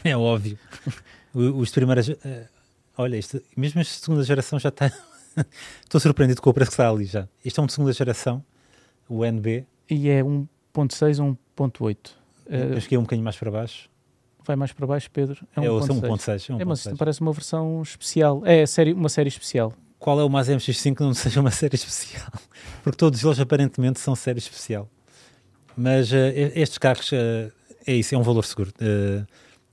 é, 0.03 0.09
é 0.09 0.17
óbvio. 0.17 0.59
Os 1.33 1.71
primeiras... 1.71 2.09
Uh, 2.09 2.17
olha, 2.97 3.15
isto, 3.15 3.41
mesmo 3.55 3.79
a 3.79 3.83
segunda 3.85 4.23
geração 4.23 4.59
já 4.59 4.67
está 4.67 4.91
Estou 5.83 5.99
surpreendido 5.99 6.41
com 6.41 6.49
o 6.49 6.53
preço 6.53 6.71
que 6.71 6.75
está 6.75 6.89
ali 6.89 7.05
já. 7.05 7.27
Isto 7.43 7.61
é 7.61 7.63
um 7.63 7.67
de 7.67 7.73
segunda 7.73 7.93
geração, 7.93 8.43
o 9.07 9.25
NB. 9.25 9.65
E 9.89 10.09
é 10.09 10.21
1.6 10.21 11.23
ou 11.23 11.37
1.8. 11.57 12.11
Uh, 12.45 12.77
Acho 12.77 12.87
que 12.87 12.95
é 12.95 12.99
um 12.99 13.03
bocadinho 13.03 13.23
mais 13.23 13.37
para 13.37 13.51
baixo. 13.51 13.89
Vai 14.45 14.55
mais 14.55 14.73
para 14.73 14.85
baixo, 14.85 15.09
Pedro. 15.11 15.45
É 15.55 15.61
1.6. 15.61 16.49
É, 16.49 16.53
um 16.53 16.59
é, 16.59 16.65
mas 16.65 16.87
parece 16.97 17.21
uma 17.21 17.31
versão 17.31 17.81
especial. 17.81 18.41
É 18.45 18.65
série, 18.65 18.93
uma 18.93 19.09
série 19.09 19.29
especial. 19.29 19.73
Qual 19.97 20.19
é 20.19 20.23
o 20.23 20.29
mais 20.29 20.49
MX5 20.49 20.95
que 20.95 21.03
não 21.03 21.13
seja 21.13 21.39
uma 21.39 21.51
série 21.51 21.75
especial? 21.75 22.31
Porque 22.83 22.97
todos 22.97 23.23
eles 23.23 23.39
aparentemente 23.39 23.99
são 23.99 24.15
série 24.15 24.39
especial. 24.39 24.89
Mas 25.77 26.11
uh, 26.11 26.15
estes 26.55 26.77
carros, 26.77 27.11
uh, 27.11 27.51
é 27.87 27.93
isso, 27.93 28.13
é 28.13 28.17
um 28.17 28.21
valor 28.21 28.43
seguro. 28.43 28.71
Uh, 28.81 29.25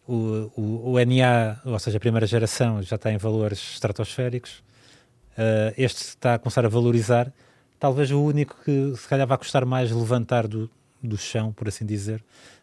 o, 0.07 0.53
o, 0.57 0.93
o, 0.93 1.05
NA, 1.05 1.61
ou 1.65 1.79
seja, 1.79 1.97
a 1.97 2.01
primeira 2.01 2.27
geração, 2.27 2.81
já 2.83 2.97
está 2.97 3.13
em 3.13 3.17
valores 3.17 3.59
estratosféricos. 3.75 4.63
Uh, 5.41 5.73
este 5.79 6.03
está 6.03 6.35
a 6.35 6.39
começar 6.39 6.67
a 6.67 6.69
valorizar. 6.69 7.33
Talvez 7.79 8.11
o 8.11 8.21
único 8.21 8.55
que 8.63 8.95
se 8.95 9.09
calhar 9.09 9.27
vai 9.27 9.39
custar 9.39 9.65
mais 9.65 9.91
levantar 9.91 10.47
do, 10.47 10.71
do 11.03 11.17
chão, 11.17 11.51
por 11.51 11.67
assim 11.67 11.87
dizer, 11.87 12.21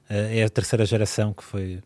uh, 0.08 0.14
é 0.14 0.44
a 0.44 0.50
terceira 0.50 0.86
geração, 0.86 1.34
que 1.34 1.44
foi, 1.44 1.82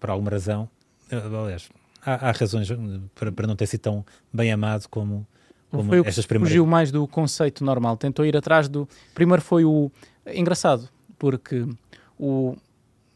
por 0.00 0.10
alguma 0.10 0.32
razão, 0.32 0.68
uh, 1.12 1.36
aliás, 1.44 1.68
há, 2.04 2.30
há 2.30 2.32
razões 2.32 2.68
para, 3.14 3.30
para, 3.30 3.46
não 3.46 3.54
ter 3.54 3.66
sido 3.66 3.82
tão 3.82 4.04
bem 4.32 4.50
amado 4.50 4.88
como, 4.88 5.24
como 5.70 5.88
foi 5.88 6.00
estas 6.00 6.26
primeiras. 6.26 6.50
Fugiu 6.50 6.66
mais 6.66 6.90
do 6.90 7.06
conceito 7.06 7.64
normal, 7.64 7.96
tentou 7.96 8.26
ir 8.26 8.36
atrás 8.36 8.66
do. 8.66 8.88
Primeiro 9.14 9.40
foi 9.40 9.64
o. 9.64 9.88
Engraçado, 10.26 10.88
porque 11.16 11.64
o. 12.18 12.56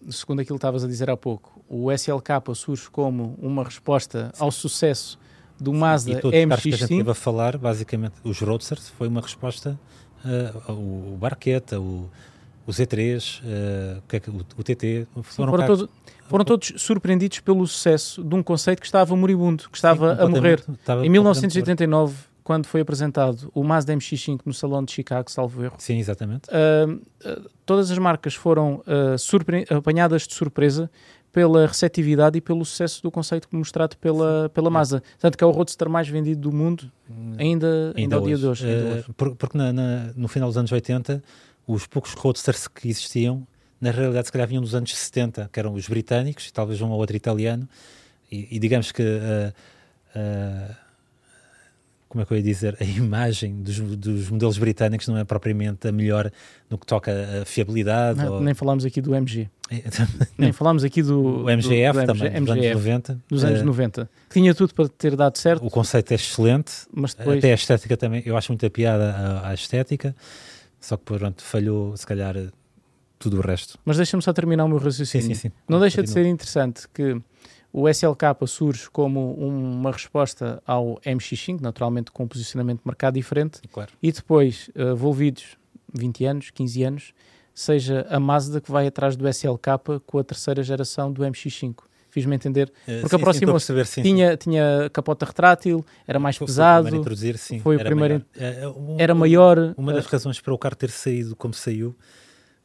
Segundo 0.09 0.39
aquilo 0.39 0.57
que 0.57 0.61
estavas 0.61 0.85
a 0.85 0.87
dizer 0.87 1.11
há 1.11 1.17
pouco, 1.17 1.61
o 1.69 1.91
SLK 1.91 2.55
surge 2.55 2.89
como 2.89 3.37
uma 3.43 3.65
resposta 3.65 4.31
ao 4.39 4.53
sucesso 4.53 5.19
do 5.61 5.73
Mazda 5.73 6.13
e 6.13 6.21
todos 6.21 6.39
MX-5. 6.39 6.63
que 6.63 6.69
a 6.69 6.71
gente 6.73 6.83
esteve 6.83 7.11
a 7.11 7.15
falar, 7.15 7.59
basicamente, 7.59 8.15
os 8.23 8.41
Roadsters 8.41 8.89
foi 8.91 9.09
uma 9.09 9.21
resposta 9.21 9.79
uh, 10.25 10.73
o 10.73 11.17
Barqueta, 11.17 11.81
o, 11.81 12.11
o 12.67 12.71
Z3, 12.71 13.41
uh, 13.41 14.03
o, 14.03 14.17
é 14.17 14.21
o, 14.59 14.63
TT, 14.63 15.07
foram, 15.23 15.53
foram, 15.53 15.67
todo, 15.67 15.91
foram, 16.29 16.45
todos 16.45 16.73
surpreendidos 16.77 17.41
pelo 17.41 17.67
sucesso 17.67 18.23
de 18.23 18.35
um 18.35 18.43
conceito 18.43 18.81
que 18.81 18.87
estava 18.87 19.15
moribundo, 19.17 19.69
que 19.71 19.77
estava 19.77 20.17
Sim, 20.17 20.23
a 20.23 20.29
morrer. 20.29 20.65
Estava 20.81 21.07
em 21.07 21.09
1989, 21.09 22.17
quando 22.43 22.67
foi 22.67 22.81
apresentado 22.81 23.51
o 23.55 23.63
Mazda 23.63 23.95
MX-5 23.95 24.41
no 24.45 24.55
Salão 24.55 24.83
de 24.83 24.93
Chicago, 24.93 25.31
salvo 25.31 25.65
erro. 25.65 25.75
Sim, 25.79 25.99
exatamente. 25.99 26.49
Uh, 26.49 27.49
todas 27.67 27.91
as 27.91 27.99
marcas 27.99 28.35
foram 28.35 28.83
apanhadas 29.71 30.27
de 30.27 30.35
surpresa 30.35 30.91
pela 31.39 31.69
receptividade 31.69 32.37
e 32.37 32.41
pelo 32.41 32.65
sucesso 32.65 33.01
do 33.01 33.13
conceito 33.13 33.47
mostrado 33.53 33.97
pela, 33.99 34.51
pela 34.53 34.69
Mazda. 34.69 35.01
Tanto 35.21 35.39
que 35.39 35.45
é 35.45 35.47
o 35.47 35.53
roadster 35.53 35.89
mais 35.89 36.09
vendido 36.09 36.41
do 36.41 36.53
mundo 36.53 36.91
ainda, 37.39 37.69
ainda, 37.69 37.93
ainda 37.97 38.17
ao 38.17 38.23
dia 38.23 38.37
de 38.37 38.45
hoje. 38.45 38.67
Uh, 38.67 39.15
porque 39.15 39.57
na, 39.57 39.73
na, 39.73 40.13
no 40.17 40.27
final 40.27 40.49
dos 40.49 40.59
anos 40.59 40.73
80, 40.73 41.23
os 41.65 41.87
poucos 41.87 42.13
roadsters 42.15 42.67
que 42.67 42.89
existiam, 42.89 43.47
na 43.81 43.93
realidade, 43.93 44.27
se 44.27 44.33
calhar 44.33 44.49
vinham 44.49 44.61
dos 44.61 44.75
anos 44.75 44.93
70, 44.93 45.49
que 45.53 45.61
eram 45.61 45.73
os 45.75 45.89
britânicos 45.89 46.49
e 46.49 46.53
talvez 46.53 46.83
um 46.83 46.91
ou 46.91 46.99
outro 46.99 47.15
italiano. 47.17 47.69
E, 48.33 48.57
e 48.57 48.59
digamos 48.59 48.91
que. 48.91 49.03
Uh, 49.05 49.53
uh, 50.19 50.88
como 52.09 52.23
é 52.23 52.25
que 52.25 52.33
eu 52.33 52.37
ia 52.39 52.43
dizer, 52.43 52.77
a 52.81 52.85
imagem 52.85 53.63
dos, 53.63 53.79
dos, 53.79 54.31
modelos 54.31 54.57
britânicos 54.57 55.07
não 55.09 55.19
é 55.19 55.25
propriamente 55.25 55.87
a 55.87 55.93
melhor 55.93 56.31
no 56.71 56.79
que 56.79 56.87
toca 56.87 57.13
a 57.43 57.45
fiabilidade. 57.45 58.19
Não, 58.19 58.35
ou... 58.35 58.41
Nem 58.41 58.55
falámos 58.55 58.85
aqui 58.85 59.01
do 59.01 59.15
MG. 59.15 59.49
nem 60.39 60.51
falámos 60.51 60.83
aqui 60.85 61.03
do, 61.03 61.45
o 61.45 61.51
MGF 61.51 61.93
do, 61.93 62.01
do 62.01 62.07
também, 62.07 62.41
dos 62.41 62.51
anos 62.51 62.75
90. 62.75 63.21
Dos 63.29 63.45
anos 63.45 63.61
uh, 63.61 63.65
90. 63.65 64.11
Tinha 64.31 64.55
tudo 64.55 64.75
para 64.75 64.89
ter 64.89 65.15
dado 65.15 65.37
certo. 65.37 65.67
O 65.67 65.71
conceito 65.71 66.13
é 66.13 66.15
excelente, 66.15 66.73
mas 66.93 67.13
depois... 67.13 67.39
até 67.39 67.53
a 67.53 67.55
estética 67.55 67.97
também, 67.97 68.23
eu 68.25 68.37
acho 68.37 68.51
muita 68.51 68.71
piada 68.71 69.11
à, 69.13 69.51
à 69.51 69.55
estética, 69.55 70.17
só 70.81 70.97
que 70.97 71.05
pronto, 71.05 71.43
falhou 71.43 71.95
se 71.95 72.07
calhar 72.07 72.35
tudo 73.19 73.39
o 73.39 73.41
resto. 73.41 73.79
Mas 73.85 73.97
deixa-me 73.99 74.23
só 74.23 74.33
terminar 74.33 74.65
o 74.65 74.69
meu 74.69 74.79
raciocínio. 74.79 75.27
Sim, 75.27 75.35
sim, 75.35 75.49
sim. 75.49 75.53
Não 75.69 75.79
deixa 75.79 76.03
de 76.03 76.09
ser 76.09 76.25
interessante 76.25 76.89
que 76.95 77.21
o 77.73 77.89
SLK 77.89 78.47
surge 78.47 78.89
como 78.91 79.35
uma 79.35 79.93
resposta 79.93 80.63
ao 80.67 81.01
MX5, 81.05 81.61
naturalmente 81.61 82.11
com 82.11 82.25
um 82.25 82.29
posicionamento 82.29 82.79
de 82.79 82.87
mercado 82.87 83.15
diferente, 83.15 83.61
claro. 83.71 83.93
e 84.03 84.11
depois, 84.11 84.71
uh, 84.75 84.93
envolvidos 84.93 85.57
20 85.93 86.25
anos, 86.25 86.51
15 86.51 86.83
anos, 86.83 87.15
seja 87.55 88.07
a 88.09 88.21
Mazda 88.21 88.61
que 88.61 88.71
vai 88.71 88.87
atrás 88.87 89.17
do 89.17 89.27
SLK 89.29 90.01
com 90.07 90.19
a 90.19 90.25
terceira 90.25 90.63
geração 90.63 91.13
do 91.13 91.23
MX5. 91.23 91.77
Fiz-me 92.11 92.35
entender, 92.35 92.73
eh, 92.87 93.01
porque 93.01 93.17
aproximou-se. 93.17 94.03
Tinha, 94.03 94.37
tinha 94.37 94.89
capota 94.93 95.27
retrátil, 95.27 95.85
era 96.07 96.19
mais 96.19 96.37
foi, 96.37 96.47
pesado. 96.47 96.89
Foi 96.89 96.99
o 96.99 97.01
introduzir, 97.01 97.37
sim. 97.37 97.59
Foi 97.61 97.77
o 97.77 97.81
era 97.81 97.89
primeiro. 97.89 98.25
Maior. 98.35 98.77
Um, 98.77 98.97
era 98.99 99.15
maior. 99.15 99.75
Uma 99.77 99.93
das 99.93 100.07
uh, 100.07 100.11
razões 100.11 100.41
para 100.41 100.55
o 100.55 100.59
carro 100.59 100.75
ter 100.75 100.91
saído 100.91 101.37
como 101.37 101.53
saiu, 101.53 101.95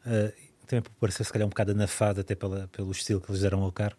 uh, 0.05 0.31
também 0.65 0.81
por 0.81 0.91
parecer 0.99 1.25
se 1.25 1.33
calhar 1.33 1.45
um 1.45 1.49
bocado 1.49 1.71
anafado, 1.71 2.21
até 2.21 2.35
pela, 2.35 2.69
pelo 2.71 2.91
estilo 2.91 3.19
que 3.19 3.29
eles 3.29 3.41
deram 3.41 3.63
ao 3.63 3.71
carro, 3.71 3.95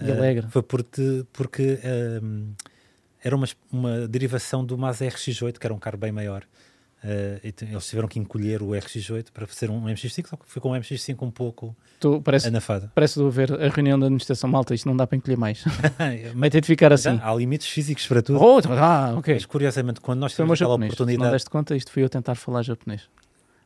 e 0.00 0.10
alegre. 0.10 0.46
Uh, 0.46 0.50
foi 0.50 0.62
porque, 0.62 1.24
porque 1.32 1.78
um, 2.22 2.52
era 3.22 3.36
uma, 3.36 3.46
uma 3.70 4.08
derivação 4.08 4.64
do 4.64 4.76
Mazda 4.76 5.06
RX-8, 5.06 5.58
que 5.58 5.66
era 5.66 5.74
um 5.74 5.78
carro 5.78 5.98
bem 5.98 6.12
maior. 6.12 6.44
Uh, 7.02 7.40
eles 7.42 7.88
tiveram 7.88 8.06
que 8.06 8.18
encolher 8.18 8.62
o 8.62 8.70
RX-8 8.70 9.28
para 9.32 9.46
fazer 9.46 9.70
um 9.70 9.86
MX-5, 9.86 10.28
só 10.28 10.36
que 10.36 10.44
foi 10.46 10.60
com 10.60 10.72
um 10.72 10.74
MX-5 10.78 11.22
um 11.22 11.30
pouco 11.30 11.74
tu, 11.98 12.20
parece, 12.20 12.48
anafado. 12.48 12.90
Parece 12.94 13.18
ver 13.30 13.52
a 13.54 13.68
reunião 13.68 13.98
da 13.98 14.04
administração 14.04 14.50
malta, 14.50 14.74
isto 14.74 14.86
não 14.86 14.94
dá 14.94 15.06
para 15.06 15.16
encolher 15.16 15.38
mais. 15.38 15.64
Vai 16.34 16.50
ter 16.50 16.60
de 16.60 16.66
ficar 16.66 16.92
assim. 16.92 17.18
há 17.22 17.34
limites 17.34 17.68
físicos 17.68 18.06
para 18.06 18.20
tudo. 18.20 18.38
Oh, 18.38 18.60
ah, 18.78 19.14
ok. 19.16 19.32
Mas 19.32 19.46
curiosamente, 19.46 19.98
quando 20.00 20.20
nós 20.20 20.32
tivemos 20.32 20.52
aquela 20.52 20.74
japonês. 20.74 20.92
oportunidade... 20.92 21.24
Não 21.24 21.32
deste 21.32 21.48
conta, 21.48 21.74
isto 21.74 21.90
fui 21.90 22.04
eu 22.04 22.08
tentar 22.10 22.34
falar 22.34 22.62
japonês. 22.62 23.08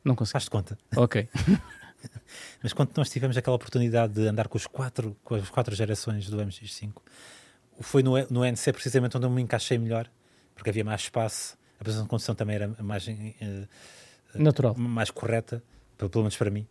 Não 0.05 0.15
consegui. 0.15 0.32
Faz-te 0.35 0.51
conta. 0.51 0.78
Ok. 0.94 1.28
Mas 2.62 2.72
quando 2.72 2.90
nós 2.97 3.10
tivemos 3.10 3.36
aquela 3.36 3.56
oportunidade 3.56 4.12
de 4.12 4.26
andar 4.26 4.48
com, 4.48 4.56
os 4.56 4.66
quatro, 4.66 5.16
com 5.24 5.35
as 5.35 5.48
quatro 5.48 5.74
gerações 5.74 6.28
do 6.28 6.36
MX5, 6.39 6.93
foi 7.81 8.02
no, 8.02 8.12
no 8.31 8.44
NC 8.44 8.72
precisamente 8.72 9.16
onde 9.16 9.26
eu 9.26 9.31
me 9.31 9.43
encaixei 9.43 9.78
melhor, 9.78 10.10
porque 10.55 10.70
havia 10.70 10.85
mais 10.85 11.02
espaço, 11.02 11.56
a 11.81 11.85
posição 11.85 12.05
de 12.05 12.09
condução 12.09 12.35
também 12.35 12.56
era 12.56 12.68
mais 12.81 13.06
uh, 13.06 13.12
natural, 14.35 14.74
mais 14.74 15.10
correta, 15.10 15.62
pelo, 15.97 16.10
menos 16.16 16.36
para 16.36 16.51
mim. 16.51 16.66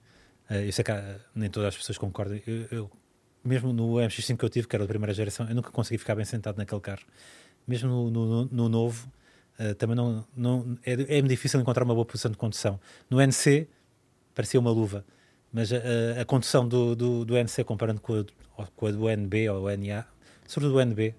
Uh, 0.50 0.56
eu 0.56 0.72
sei 0.72 0.84
que 0.84 0.92
há, 0.92 1.18
nem 1.36 1.50
todas 1.50 1.70
as 1.70 1.78
pessoas 1.78 1.98
concordam. 1.98 2.40
Eu, 2.48 2.68
eu, 2.72 2.92
mesmo 3.44 3.74
no 3.74 3.96
MX5 3.96 4.38
que 4.38 4.46
eu 4.46 4.50
tive, 4.50 4.68
que 4.68 4.76
era 4.76 4.86
da 4.86 4.88
primeira 4.88 5.14
geração, 5.14 5.48
eu 5.48 5.56
nunca 5.56 5.72
consegui 5.72 5.98
ficar 5.98 6.16
bem 6.16 6.26
sentado 6.26 6.58
naquele 6.58 6.82
carro. 6.82 7.04
Mesmo 7.68 7.90
no, 7.90 8.10
no, 8.10 8.46
no 8.46 8.70
novo, 8.70 9.12
uh, 9.60 9.76
também 9.76 9.96
não, 9.96 10.26
não 10.36 10.78
é, 10.86 11.18
é 11.18 11.22
difícil 11.22 11.60
encontrar 11.60 11.84
uma 11.84 11.94
boa 11.94 12.06
posição 12.06 12.32
de 12.32 12.38
condução. 12.38 12.80
No 13.10 13.22
NC 13.22 13.68
parecia 14.34 14.60
uma 14.60 14.72
luva, 14.72 15.06
mas 15.54 15.72
a, 15.72 15.78
a, 16.22 16.26
condução 16.26 16.68
do, 16.68 16.96
do, 16.96 17.24
do, 17.24 17.38
NC 17.38 17.64
comparando 17.64 18.02
com 18.02 18.26
a, 18.58 18.66
com 18.76 18.88
a 18.88 18.92
do 18.92 19.10
NB 19.10 19.50
ou 19.50 19.66
NA, 19.78 20.04
sobretudo 20.48 20.74
do 20.74 20.82
NB, 20.82 21.16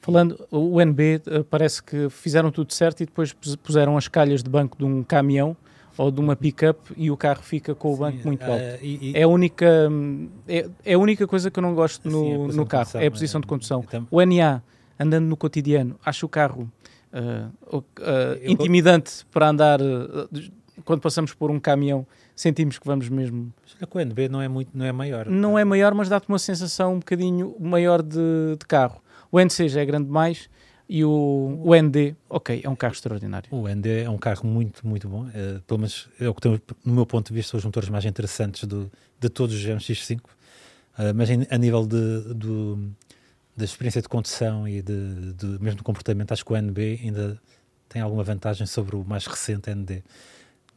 Falando, 0.00 0.46
o 0.50 0.80
NB 0.80 1.20
uh, 1.26 1.44
parece 1.44 1.82
que 1.82 2.08
fizeram 2.08 2.50
tudo 2.50 2.72
certo 2.72 3.02
e 3.02 3.06
depois 3.06 3.34
puseram 3.62 3.96
as 3.96 4.08
calhas 4.08 4.42
de 4.42 4.48
banco 4.48 4.78
de 4.78 4.84
um 4.84 5.02
caminhão 5.02 5.56
ou 5.98 6.10
de 6.10 6.20
uma 6.20 6.36
pick-up 6.36 6.80
e 6.96 7.10
o 7.10 7.16
carro 7.16 7.42
fica 7.42 7.74
com 7.74 7.90
o 7.90 7.94
Sim, 7.94 8.00
banco 8.00 8.18
muito 8.24 8.42
uh, 8.46 8.52
alto. 8.52 8.64
E, 8.80 9.10
e, 9.10 9.12
é, 9.16 9.22
a 9.24 9.28
única, 9.28 9.66
é, 10.46 10.68
é, 10.84 10.94
a 10.94 10.98
única 10.98 11.26
coisa 11.26 11.50
que 11.50 11.58
eu 11.58 11.62
não 11.62 11.74
gosto 11.74 12.08
no, 12.08 12.48
no 12.48 12.64
carro, 12.64 12.84
condução, 12.84 13.00
é 13.00 13.06
a 13.06 13.10
posição 13.10 13.38
é, 13.38 13.42
de 13.42 13.46
condução. 13.46 13.84
O 14.10 14.22
NA, 14.22 14.62
andando 14.98 15.26
no 15.26 15.36
cotidiano, 15.36 15.98
acho 16.04 16.24
o 16.24 16.28
carro 16.28 16.70
uh, 17.12 17.76
uh, 17.76 17.82
intimidante 18.44 19.26
para 19.30 19.48
andar, 19.48 19.80
quando 20.84 21.00
passamos 21.00 21.34
por 21.34 21.50
um 21.50 21.58
caminhão, 21.58 22.06
sentimos 22.40 22.78
que 22.78 22.86
vamos 22.86 23.08
mesmo... 23.08 23.52
Mas 23.62 23.88
o 23.92 24.00
NB 24.00 24.28
não 24.28 24.40
é, 24.40 24.48
muito, 24.48 24.70
não 24.76 24.84
é 24.84 24.92
maior. 24.92 25.26
Não 25.26 25.58
é 25.58 25.64
maior, 25.64 25.94
mas 25.94 26.08
dá-te 26.08 26.28
uma 26.28 26.38
sensação 26.38 26.94
um 26.94 26.98
bocadinho 26.98 27.56
maior 27.58 28.02
de, 28.02 28.56
de 28.58 28.66
carro. 28.66 29.02
O 29.30 29.40
NC 29.40 29.68
já 29.68 29.80
é 29.80 29.84
grande 29.86 30.06
demais 30.06 30.48
e 30.88 31.04
o, 31.04 31.60
o 31.64 31.74
ND, 31.74 32.16
ok, 32.30 32.62
é 32.64 32.68
um 32.68 32.76
carro 32.76 32.94
extraordinário. 32.94 33.48
O 33.52 33.68
ND 33.68 34.04
é 34.04 34.10
um 34.10 34.16
carro 34.16 34.46
muito, 34.46 34.86
muito 34.86 35.08
bom. 35.08 35.28
É, 35.34 35.60
pelo 35.66 35.80
menos 35.80 36.08
é 36.18 36.28
o 36.28 36.34
que 36.34 36.40
tenho, 36.40 36.60
no 36.84 36.94
meu 36.94 37.04
ponto 37.04 37.28
de 37.28 37.34
vista, 37.34 37.50
são 37.50 37.58
os 37.58 37.64
motores 37.64 37.88
mais 37.88 38.04
interessantes 38.04 38.64
do, 38.64 38.90
de 39.20 39.28
todos 39.28 39.54
os 39.54 39.62
MX5. 39.62 40.18
Uh, 40.18 40.22
eh, 40.98 41.12
mas 41.12 41.28
em, 41.28 41.46
a 41.50 41.58
nível 41.58 41.86
de, 41.86 42.34
do, 42.34 42.90
da 43.56 43.64
experiência 43.64 44.00
de 44.00 44.08
condução 44.08 44.66
e 44.66 44.80
de, 44.80 45.34
de, 45.34 45.46
mesmo 45.60 45.76
do 45.76 45.84
comportamento, 45.84 46.32
acho 46.32 46.44
que 46.44 46.52
o 46.52 46.56
NB 46.56 47.00
ainda 47.02 47.38
tem 47.88 48.00
alguma 48.00 48.22
vantagem 48.22 48.66
sobre 48.66 48.96
o 48.96 49.04
mais 49.04 49.26
recente 49.26 49.70
ND. 49.74 50.02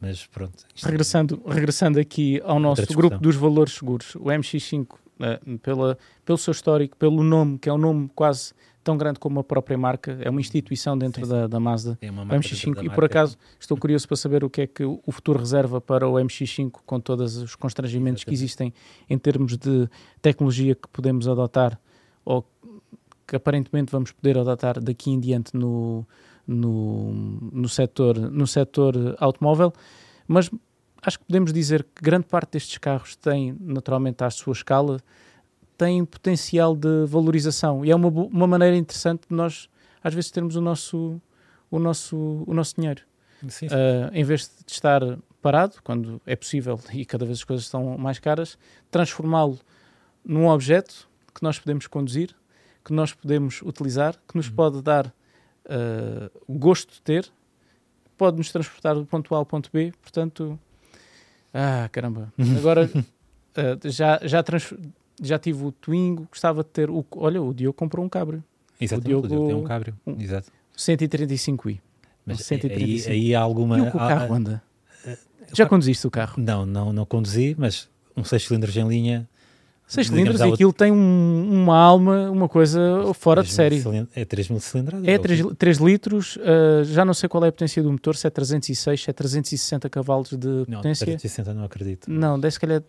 Mas 0.02 0.26
pronto. 0.26 0.64
Regressando, 0.82 1.40
regressando 1.46 2.00
aqui 2.00 2.42
ao 2.44 2.58
nosso 2.58 2.84
grupo 2.92 3.18
dos 3.18 3.36
valores 3.36 3.74
seguros, 3.74 4.16
o 4.16 4.24
MX5, 4.24 4.82
uh, 4.82 4.96
eh, 5.20 5.40
pela, 5.62 5.96
pelo 6.24 6.36
seu 6.36 6.50
histórico, 6.50 6.96
pelo 6.96 7.22
nome, 7.22 7.56
que 7.56 7.68
é 7.68 7.72
um 7.72 7.78
nome 7.78 8.10
quase 8.12 8.52
tão 8.82 8.96
grande 8.96 9.20
como 9.20 9.38
a 9.38 9.44
própria 9.44 9.78
marca, 9.78 10.18
é 10.20 10.28
uma 10.28 10.40
instituição 10.40 10.98
dentro 10.98 11.24
da, 11.24 11.46
da 11.46 11.60
Mazda, 11.60 11.96
é 12.02 12.10
uma 12.10 12.26
MX5, 12.26 12.84
e 12.84 12.90
por 12.90 13.04
acaso 13.04 13.38
estou 13.60 13.76
curioso 13.76 14.08
para 14.08 14.16
saber 14.16 14.42
o 14.42 14.50
que 14.50 14.62
é 14.62 14.66
que 14.66 14.82
o 14.82 15.12
futuro 15.12 15.38
reserva 15.38 15.80
para 15.80 16.08
o 16.08 16.14
MX5 16.14 16.80
com 16.84 16.98
todos 16.98 17.36
os 17.36 17.54
constrangimentos 17.54 18.24
que 18.24 18.34
existem 18.34 18.74
em 19.08 19.16
termos 19.16 19.56
de 19.56 19.88
tecnologia 20.20 20.74
que 20.74 20.88
podemos 20.88 21.28
adotar 21.28 21.78
ou 22.24 22.44
que 23.24 23.36
aparentemente 23.36 23.92
vamos 23.92 24.10
poder 24.10 24.36
adotar 24.36 24.80
daqui 24.80 25.12
em 25.12 25.20
diante 25.20 25.56
no, 25.56 26.04
no, 26.46 27.12
no, 27.52 27.68
setor, 27.68 28.18
no 28.18 28.46
setor 28.46 29.16
automóvel, 29.18 29.72
mas 30.26 30.50
acho 31.02 31.18
que 31.18 31.24
podemos 31.24 31.52
dizer 31.52 31.82
que 31.82 32.02
grande 32.02 32.26
parte 32.26 32.52
destes 32.52 32.78
carros 32.78 33.16
tem 33.16 33.56
naturalmente 33.60 34.22
à 34.22 34.30
sua 34.30 34.52
escala 34.52 35.00
têm 35.76 36.04
potencial 36.04 36.76
de 36.76 37.04
valorização 37.06 37.84
e 37.84 37.90
é 37.90 37.96
uma, 37.96 38.08
uma 38.08 38.46
maneira 38.46 38.76
interessante 38.76 39.22
de 39.28 39.34
nós 39.34 39.68
às 40.02 40.14
vezes 40.14 40.30
termos 40.30 40.54
o 40.54 40.60
nosso 40.60 41.20
o 41.70 41.78
nosso 41.78 42.44
o 42.46 42.54
nosso 42.54 42.76
dinheiro 42.76 43.02
sim, 43.42 43.50
sim. 43.50 43.66
Uh, 43.66 44.10
em 44.12 44.22
vez 44.22 44.42
de 44.42 44.72
estar 44.72 45.00
parado 45.40 45.76
quando 45.82 46.20
é 46.24 46.36
possível 46.36 46.78
e 46.94 47.04
cada 47.04 47.24
vez 47.24 47.38
as 47.38 47.44
coisas 47.44 47.64
estão 47.64 47.98
mais 47.98 48.20
caras 48.20 48.56
transformá-lo 48.90 49.58
num 50.24 50.48
objeto 50.48 51.08
que 51.34 51.42
nós 51.42 51.58
podemos 51.58 51.88
conduzir 51.88 52.34
que 52.84 52.92
nós 52.92 53.12
podemos 53.12 53.60
utilizar 53.62 54.14
que 54.28 54.36
nos 54.36 54.48
uhum. 54.48 54.54
pode 54.54 54.82
dar 54.82 55.12
uh, 55.66 56.30
gosto 56.48 56.94
de 56.94 57.02
ter 57.02 57.30
pode 58.16 58.36
nos 58.36 58.50
transportar 58.52 58.94
do 58.94 59.06
ponto 59.06 59.34
A 59.34 59.38
ao 59.38 59.46
ponto 59.46 59.70
B 59.72 59.92
portanto 60.00 60.58
ah 61.52 61.88
caramba 61.90 62.32
agora 62.58 62.90
uh, 62.94 63.88
já 63.88 64.20
já 64.22 64.42
trans 64.42 64.74
já 65.22 65.38
tive 65.38 65.64
o 65.64 65.72
Twingo, 65.72 66.26
gostava 66.28 66.62
de 66.62 66.70
ter 66.70 66.90
o. 66.90 67.04
Olha, 67.12 67.40
o 67.40 67.54
Diogo 67.54 67.74
comprou 67.74 68.04
um 68.04 68.08
cabrio. 68.08 68.42
Exatamente, 68.80 69.06
o 69.06 69.08
Diogo, 69.08 69.26
o 69.26 69.28
Diogo 69.28 69.46
tem 69.46 69.56
um 69.56 69.64
cabrio. 69.64 69.94
Um, 70.06 70.20
Exato. 70.20 70.50
135i. 70.76 71.80
Mas 72.26 72.40
135. 72.40 73.10
Aí, 73.10 73.16
aí 73.16 73.34
há 73.34 73.40
alguma. 73.40 73.78
E 73.78 73.80
o, 73.82 73.88
o 73.88 73.92
carro 73.92 74.34
anda? 74.34 74.62
Uh, 75.06 75.16
já 75.54 75.66
conduziste 75.66 76.06
o 76.06 76.10
carro? 76.10 76.34
Não, 76.42 76.66
não, 76.66 76.92
não 76.92 77.06
conduzi, 77.06 77.54
mas 77.58 77.88
um 78.16 78.24
6 78.24 78.46
cilindros 78.46 78.76
em 78.76 78.86
linha. 78.86 79.28
6 79.92 80.06
cilindros 80.06 80.40
e 80.40 80.44
aquilo 80.44 80.72
tem 80.72 80.90
um, 80.90 81.62
uma 81.62 81.76
alma, 81.76 82.30
uma 82.30 82.48
coisa 82.48 82.80
fora 83.12 83.42
de 83.42 83.52
série. 83.52 83.82
É 84.16 84.24
3 84.24 84.48
mil 84.48 84.58
cilindradas? 84.58 85.06
É 85.06 85.18
3, 85.18 85.42
3 85.58 85.78
litros, 85.78 86.36
uh, 86.36 86.82
já 86.84 87.04
não 87.04 87.12
sei 87.12 87.28
qual 87.28 87.44
é 87.44 87.48
a 87.48 87.52
potência 87.52 87.82
do 87.82 87.92
motor, 87.92 88.16
se 88.16 88.26
é 88.26 88.30
306, 88.30 89.02
se 89.02 89.10
é 89.10 89.12
360 89.12 89.90
cavalos 89.90 90.30
de 90.30 90.64
potência. 90.64 91.04
Não, 91.04 91.18
360 91.18 91.54
não 91.54 91.64
acredito. 91.64 92.10
Não, 92.10 92.40
deve 92.40 92.54
se 92.54 92.60
calhar 92.60 92.82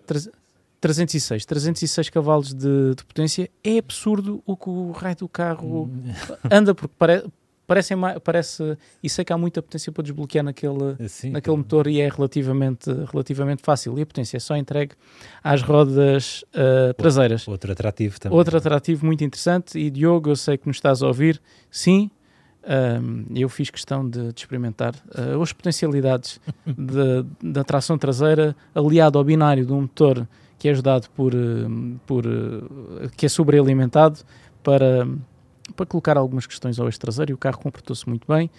306, 0.80 1.46
306 1.46 2.10
cavalos 2.10 2.54
de, 2.54 2.96
de, 2.96 3.04
potência, 3.04 3.50
é 3.62 3.80
absurdo 3.80 4.42
o 4.46 4.56
que 4.56 4.70
o 4.70 4.92
raio 4.92 5.18
do 5.18 5.28
carro 5.28 5.84
hum. 5.84 6.14
anda, 6.50 6.74
porque 6.74 6.96
pare, 6.98 7.26
parece, 7.66 7.94
parece, 8.24 8.78
e 9.02 9.10
sei 9.10 9.26
que 9.26 9.34
há 9.34 9.38
muita 9.38 9.62
potência 9.62 9.92
para 9.92 10.04
desbloquear 10.04 10.44
naquele, 10.44 10.96
Sim, 11.08 11.32
naquele 11.32 11.58
motor 11.58 11.88
e 11.88 12.02
é 12.02 12.10
relativamente, 12.10 12.92
relativamente 13.12 13.62
fácil. 13.62 13.98
E 13.98 14.02
a 14.02 14.06
potência 14.06 14.38
é 14.38 14.40
só 14.40 14.56
entregue 14.56 14.94
às 15.44 15.62
rodas 15.62 16.44
uh, 16.54 16.94
traseiras. 16.96 17.48
Outro 17.48 17.72
atrativo 17.72 18.20
também. 18.20 18.38
Outro 18.38 18.58
atrativo 18.58 19.06
muito 19.06 19.24
interessante. 19.24 19.78
E 19.78 19.90
Diogo, 19.90 20.30
eu 20.30 20.36
sei 20.36 20.58
que 20.58 20.68
nos 20.68 20.78
estás 20.78 21.02
a 21.02 21.08
ouvir, 21.08 21.42
sim. 21.70 22.10
Um, 22.66 23.26
eu 23.36 23.50
fiz 23.50 23.70
questão 23.70 24.10
de, 24.10 24.32
de 24.32 24.40
experimentar 24.40 24.96
uh, 24.96 25.42
as 25.42 25.52
potencialidades 25.52 26.40
da 27.44 27.62
tração 27.62 27.98
traseira 27.98 28.56
aliado 28.74 29.18
ao 29.18 29.24
binário 29.24 29.66
de 29.66 29.74
um 29.74 29.82
motor 29.82 30.26
que 30.58 30.70
é 30.70 30.72
ajudado 30.72 31.10
por, 31.10 31.34
por 32.06 32.24
que 33.18 33.26
é 33.26 33.30
sobrealimentado 33.30 34.20
para, 34.64 35.06
para 35.76 35.86
colocar 35.86 36.18
algumas 36.18 36.46
questões 36.46 36.80
ao 36.80 36.88
eixo 36.88 37.00
traseiro 37.00 37.32
e 37.32 37.34
o 37.34 37.38
carro 37.38 37.58
comportou-se 37.60 38.08
muito 38.08 38.28
bem, 38.28 38.50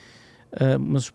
uh, 0.53 0.79
mas 0.79 1.13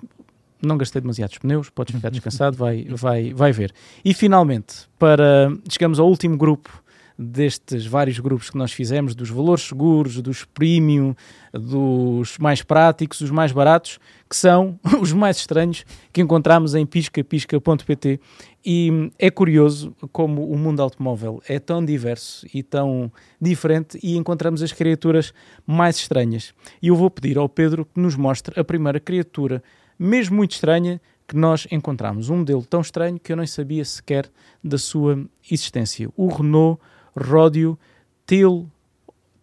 não 0.61 0.77
gastei 0.77 1.01
demasiados 1.01 1.37
pneus, 1.37 1.69
podes 1.69 1.95
ficar 1.95 2.09
descansado, 2.11 2.55
vai, 2.55 2.85
vai, 2.89 3.33
vai 3.33 3.51
ver. 3.51 3.73
E 4.03 4.13
finalmente, 4.13 4.87
para 4.97 5.51
chegamos 5.69 5.99
ao 5.99 6.07
último 6.07 6.37
grupo 6.37 6.83
destes 7.21 7.85
vários 7.85 8.17
grupos 8.17 8.49
que 8.49 8.57
nós 8.57 8.71
fizemos, 8.71 9.13
dos 9.13 9.29
valores 9.29 9.63
seguros, 9.63 10.21
dos 10.21 10.45
premium, 10.45 11.13
dos 11.51 12.37
mais 12.37 12.61
práticos, 12.61 13.19
os 13.19 13.29
mais 13.29 13.51
baratos, 13.51 13.99
que 14.29 14.35
são 14.37 14.79
os 15.01 15.11
mais 15.11 15.35
estranhos 15.35 15.85
que 16.13 16.21
encontramos 16.21 16.75
em 16.75 16.85
piscapisca.pt. 16.85 18.21
E 18.65 19.11
é 19.19 19.29
curioso 19.29 19.93
como 20.13 20.49
o 20.49 20.57
mundo 20.57 20.81
automóvel 20.81 21.41
é 21.47 21.59
tão 21.59 21.83
diverso 21.83 22.47
e 22.53 22.63
tão 22.63 23.11
diferente 23.39 23.99
e 24.01 24.15
encontramos 24.15 24.63
as 24.63 24.71
criaturas 24.71 25.33
mais 25.67 25.97
estranhas. 25.97 26.53
E 26.81 26.87
eu 26.87 26.95
vou 26.95 27.09
pedir 27.09 27.37
ao 27.37 27.49
Pedro 27.49 27.83
que 27.85 27.99
nos 27.99 28.15
mostre 28.15 28.57
a 28.57 28.63
primeira 28.63 28.99
criatura, 28.99 29.61
mesmo 29.97 30.37
muito 30.37 30.51
estranha, 30.51 31.01
que 31.27 31.35
nós 31.35 31.67
encontramos. 31.69 32.29
Um 32.29 32.37
modelo 32.37 32.65
tão 32.65 32.81
estranho 32.81 33.19
que 33.19 33.31
eu 33.31 33.37
nem 33.37 33.45
sabia 33.45 33.83
sequer 33.85 34.29
da 34.63 34.77
sua 34.77 35.23
existência. 35.49 36.09
O 36.17 36.27
Renault 36.27 36.81
Ródio, 37.19 37.77
Til, 38.25 38.67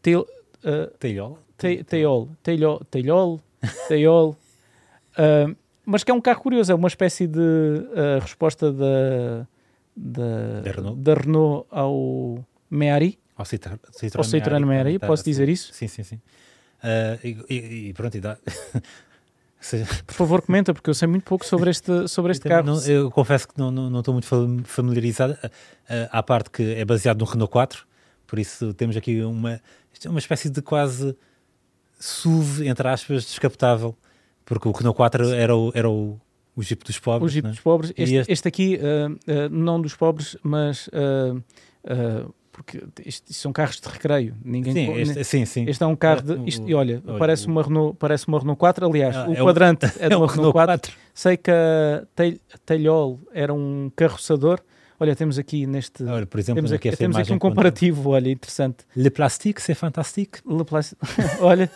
Til, 0.02 0.24
uh, 0.64 0.86
Teilhol, 0.98 1.36
Teilhol, 1.58 2.28
Teilhol, 2.42 2.80
Teilhol, 2.90 3.40
Teilhol 3.88 4.36
uh, 5.18 5.56
mas 5.84 6.02
que 6.02 6.10
é 6.10 6.14
um 6.14 6.20
carro 6.20 6.40
curioso, 6.40 6.72
é 6.72 6.74
uma 6.74 6.88
espécie 6.88 7.28
de 7.28 7.38
uh, 7.38 8.18
resposta 8.20 8.72
da, 8.72 9.46
da, 9.94 10.60
da, 10.62 10.70
Renault. 10.72 11.00
da 11.00 11.14
Renault 11.14 11.66
ao 11.70 12.44
Meari, 12.68 13.18
ao 13.36 13.44
Citroën, 13.44 13.78
Citroën, 13.92 14.24
Citroën 14.24 14.64
Meari, 14.64 14.66
Meari 14.66 14.98
posso 14.98 15.24
dizer 15.24 15.48
isso? 15.48 15.72
Sim, 15.72 15.86
sim, 15.86 16.02
sim. 16.02 16.20
Uh, 16.82 17.46
e, 17.48 17.88
e, 17.88 17.92
pronto, 17.94 18.16
e 18.16 18.20
dá... 18.20 18.36
Por 20.06 20.14
favor, 20.14 20.42
comenta, 20.42 20.72
porque 20.72 20.88
eu 20.88 20.94
sei 20.94 21.08
muito 21.08 21.24
pouco 21.24 21.44
sobre 21.44 21.70
este, 21.70 22.08
sobre 22.08 22.32
este 22.32 22.48
carro. 22.48 22.66
Não, 22.66 22.86
eu 22.86 23.10
confesso 23.10 23.48
que 23.48 23.58
não, 23.58 23.70
não, 23.70 23.90
não 23.90 24.00
estou 24.00 24.14
muito 24.14 24.28
familiarizado. 24.64 25.32
Uh, 25.32 26.08
à 26.10 26.22
parte 26.22 26.50
que 26.50 26.62
é 26.62 26.84
baseado 26.84 27.18
no 27.18 27.24
Renault 27.24 27.50
4, 27.50 27.86
por 28.26 28.38
isso 28.38 28.74
temos 28.74 28.96
aqui 28.96 29.22
uma, 29.22 29.52
é 29.52 30.08
uma 30.08 30.18
espécie 30.18 30.50
de 30.50 30.62
quase 30.62 31.16
SUV, 31.98 32.68
entre 32.68 32.86
aspas, 32.88 33.24
descapotável, 33.24 33.96
porque 34.44 34.68
o 34.68 34.72
Renault 34.72 34.96
4 34.96 35.30
era 35.30 35.56
o, 35.56 35.72
era 35.74 35.90
o, 35.90 36.20
o 36.54 36.62
Jeep 36.62 36.84
dos 36.84 36.98
pobres. 36.98 37.32
O 37.32 37.34
Jeep 37.34 37.46
é? 37.46 37.50
dos 37.50 37.60
pobres. 37.60 37.92
Este, 37.96 38.14
este... 38.14 38.32
este 38.32 38.48
aqui, 38.48 38.78
uh, 38.78 39.12
uh, 39.12 39.48
não 39.50 39.80
dos 39.80 39.94
pobres, 39.94 40.36
mas 40.42 40.88
porque 42.56 42.78
isto, 43.04 43.30
isto 43.30 43.34
são 43.34 43.52
carros 43.52 43.78
de 43.78 43.86
recreio. 43.86 44.34
Ninguém 44.42 44.72
Sim, 44.72 44.92
este, 44.94 45.24
sim, 45.24 45.44
sim. 45.44 45.64
este 45.68 45.82
é 45.82 45.86
um 45.86 45.94
carro 45.94 46.22
de. 46.22 46.32
O- 46.32 46.48
Isto, 46.48 46.66
e 46.66 46.74
olha, 46.74 47.02
olha, 47.06 47.18
parece, 47.18 47.46
o- 47.46 47.50
uma 47.50 47.62
Renault, 47.62 47.96
parece 47.98 48.26
uma 48.26 48.38
Renault 48.38 48.58
4. 48.58 48.86
Aliás, 48.86 49.14
Ah, 49.14 49.28
o 49.28 49.32
é 49.34 49.36
quadrante 49.36 49.84
é 50.00 50.08
de 50.08 50.14
é 50.14 50.16
um 50.16 50.20
uma 50.22 50.26
Renault 50.32 50.52
4. 50.52 50.90
4. 50.92 50.92
Sei 51.14 51.36
que 51.36 51.50
a 51.50 52.04
Tel- 52.14 52.38
Telhol 52.64 53.20
era 53.34 53.52
um 53.52 53.90
carroçador. 53.94 54.58
Olha, 54.98 55.14
temos 55.14 55.38
aqui 55.38 55.66
neste. 55.66 56.02
Olha, 56.04 56.24
por 56.26 56.40
exemplo, 56.40 56.56
temos 56.56 56.72
aqui, 56.72 56.90
temos 56.96 57.16
aqui 57.18 57.30
um 57.32 57.38
com- 57.38 57.50
comparativo, 57.50 58.10
olha, 58.10 58.30
interessante. 58.30 58.78
Le 58.96 59.10
plastique, 59.10 59.60
c'est 59.60 59.78
fantastique. 59.78 60.38
Le 60.48 60.64
Place- 60.64 60.96
olha, 61.40 61.70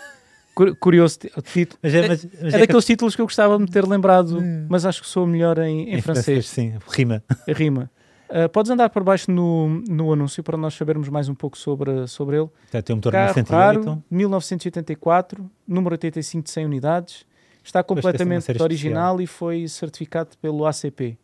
cu- 0.55 0.74
curioso 0.77 1.19
o 1.36 1.43
título. 1.43 1.78
Mas 1.82 1.94
é, 1.94 1.98
É- 1.98 2.09
mas, 2.09 2.24
mas 2.24 2.43
É 2.43 2.47
é 2.47 2.51
que- 2.52 2.59
daqueles 2.61 2.85
títulos 2.86 3.15
que 3.15 3.20
eu 3.20 3.27
gostava 3.27 3.57
de 3.59 3.62
me 3.65 3.69
ter 3.69 3.86
lembrado, 3.86 4.39
Hum. 4.39 4.66
mas 4.70 4.86
acho 4.86 5.02
que 5.02 5.09
sou 5.09 5.27
melhor 5.27 5.59
em, 5.59 5.93
em 5.94 6.01
francês. 6.01 6.48
Sim, 6.48 6.74
rima. 6.89 7.23
Rima. 7.47 7.90
Ah, 8.31 8.48
podes 8.48 8.70
andar 8.70 8.89
para 8.90 9.02
baixo 9.02 9.31
no, 9.31 9.82
no 9.89 10.12
anúncio 10.12 10.43
para 10.43 10.57
nós 10.57 10.74
sabermos 10.74 11.09
mais 11.09 11.28
um 11.28 11.35
pouco 11.35 11.59
sobre, 11.59 12.07
sobre 12.07 12.36
ele. 12.36 12.48
Tem 12.70 12.94
um 12.94 12.97
motor 12.97 13.12
Carro 13.12 13.35
908. 13.35 13.52
raro, 13.52 14.05
1984, 14.11 15.51
número 15.66 15.94
85 15.94 16.44
de 16.44 16.51
100 16.51 16.66
unidades. 16.66 17.27
Está 17.62 17.81
uma 17.81 17.85
completamente 17.85 18.62
original 18.62 19.20
e 19.20 19.27
foi 19.27 19.66
certificado 19.69 20.31
pelo 20.40 20.65
ACP. 20.65 21.19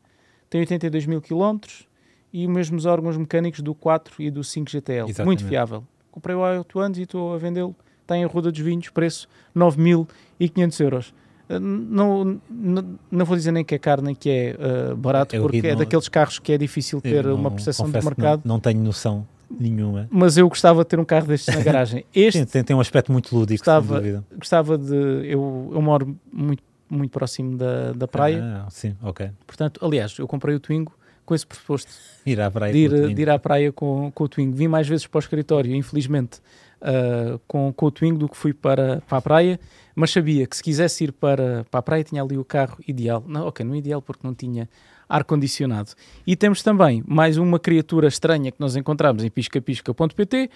Tem 0.51 0.61
82 0.61 1.07
mil 1.07 1.21
quilómetros 1.21 1.89
e 2.33 2.47
os 2.47 2.53
mesmos 2.53 2.85
órgãos 2.85 3.17
mecânicos 3.17 3.61
do 3.61 3.75
4 3.75 4.23
e 4.23 4.31
do 4.31 4.45
5 4.45 4.71
GTL. 4.71 5.09
Exatamente. 5.09 5.25
Muito 5.25 5.45
fiável. 5.45 5.85
Comprei 6.11 6.37
o 6.37 6.45
há 6.45 6.59
8 6.59 6.79
anos 6.79 6.99
e 6.99 7.03
estou 7.03 7.35
a 7.35 7.39
vendê-lo. 7.39 7.75
Está 8.03 8.17
em 8.17 8.25
Ruda 8.25 8.53
dos 8.53 8.61
Vinhos, 8.61 8.89
preço 8.91 9.29
9.500 9.57 10.81
euros. 10.81 11.15
Ah, 11.49 11.61
Não, 11.61 12.41
não, 12.51 12.99
não 13.11 13.25
vou 13.25 13.37
dizer 13.37 13.53
nem 13.53 13.65
que 13.65 13.75
é 13.75 13.79
caro 13.79 14.03
nem 14.03 14.15
que 14.15 14.29
é 14.31 14.57
ah, 14.59 14.95
barato, 14.95 15.35
Eu 15.37 15.43
porque 15.43 15.61
vi, 15.61 15.69
é 15.69 15.73
não- 15.73 15.79
daqueles 15.79 16.09
carros 16.09 16.39
que 16.39 16.53
é 16.53 16.59
difícil 16.59 17.01
ter 17.01 17.25
Eu 17.25 17.35
uma 17.35 17.45
não- 17.45 17.51
percepção 17.53 17.87
de 17.91 17.93
mercado. 18.05 18.43
Não, 18.45 18.55
não 18.55 18.61
tenho 18.61 18.81
noção 18.81 19.27
nenhuma. 19.49 20.09
Mas 20.11 20.37
eu 20.37 20.49
gostava 20.49 20.83
de 20.83 20.89
ter 20.89 20.99
um 20.99 21.05
carro 21.05 21.27
destes 21.29 21.55
na 21.55 21.63
garagem. 21.63 22.05
Este 22.13 22.41
Sim, 22.41 22.45
tem, 22.47 22.65
tem 22.65 22.75
um 22.77 22.81
aspecto 22.81 23.13
muito 23.13 23.35
lúdico, 23.37 23.65
dúvida. 23.81 24.25
gostava 24.37 24.77
de. 24.77 24.95
Eu, 24.95 25.71
eu 25.73 25.81
moro 25.83 26.17
muito, 26.33 26.63
muito 26.91 27.11
próximo 27.13 27.57
da, 27.57 27.93
da 27.93 28.09
praia, 28.09 28.43
Ah, 28.65 28.67
sim, 28.71 28.97
ok. 29.03 29.31
portanto, 29.47 29.79
aliás, 29.85 30.19
eu 30.19 30.27
comprei 30.27 30.55
o 30.57 30.61
Twingo 30.61 30.93
com 31.25 31.35
esse 31.35 31.45
pressuposto 31.47 31.91
Ir 32.25 32.41
à 32.41 32.49
praia. 32.51 32.73
de 32.73 32.79
ir, 32.79 33.15
de 33.15 33.23
ir 33.23 33.31
à 33.31 33.39
praia 33.39 33.73
com, 33.73 34.11
com 34.13 34.25
o 34.25 34.29
Twingo. 34.29 34.55
Vim 34.57 34.69
mais 34.69 34.87
vezes 34.89 35.07
para 35.07 35.19
o 35.19 35.21
escritório, 35.21 35.75
infelizmente, 35.75 36.41
ah, 36.81 37.39
com, 37.47 37.73
com 37.73 37.87
o 37.87 37.91
Twingo 37.91 38.19
do 38.19 38.29
que 38.29 38.37
fui 38.37 38.53
para, 38.53 39.03
para 39.09 39.19
a 39.19 39.23
praia, 39.23 39.61
mas 39.95 40.11
sabia 40.11 40.47
que 40.47 40.57
se 40.57 40.63
quisesse 40.63 41.05
ir 41.05 41.13
para, 41.13 41.65
para 41.71 41.81
a 41.81 41.83
praia 41.83 42.05
tinha 42.05 42.23
ali 42.23 42.37
o 42.37 42.45
carro 42.45 42.79
ideal. 42.87 43.25
Não, 43.27 43.47
ok, 43.47 43.65
não 43.65 43.75
ideal 43.75 44.03
porque 44.03 44.27
não 44.27 44.35
tinha 44.35 44.69
ar-condicionado. 45.09 45.93
E 46.27 46.37
temos 46.37 46.63
também 46.63 47.03
mais 47.07 47.39
uma 47.39 47.59
criatura 47.59 48.09
estranha 48.09 48.51
que 48.51 48.61
nós 48.61 48.77
encontramos 48.77 49.25
em 49.25 49.31
piscapisca.pt, 49.31 50.51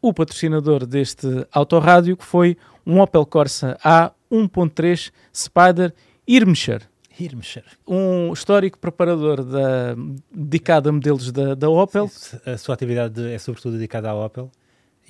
o 0.00 0.14
patrocinador 0.14 0.86
deste 0.86 1.26
autorrádio, 1.52 2.16
que 2.16 2.24
foi 2.24 2.56
um 2.86 3.00
Opel 3.00 3.26
Corsa 3.26 3.76
A 3.84 4.12
1.3 4.32 5.12
Spider 5.34 5.92
Irmscher 6.26 6.88
Irmscher. 7.18 7.64
um 7.86 8.32
histórico 8.32 8.78
preparador 8.78 9.44
da, 9.44 9.94
dedicado 10.32 10.88
a 10.88 10.92
modelos 10.92 11.30
da, 11.30 11.54
da 11.54 11.68
Opel 11.68 12.10
A 12.46 12.56
sua 12.56 12.74
atividade 12.74 13.30
é 13.30 13.38
sobretudo 13.38 13.74
dedicada 13.74 14.08
à 14.08 14.14
Opel. 14.14 14.50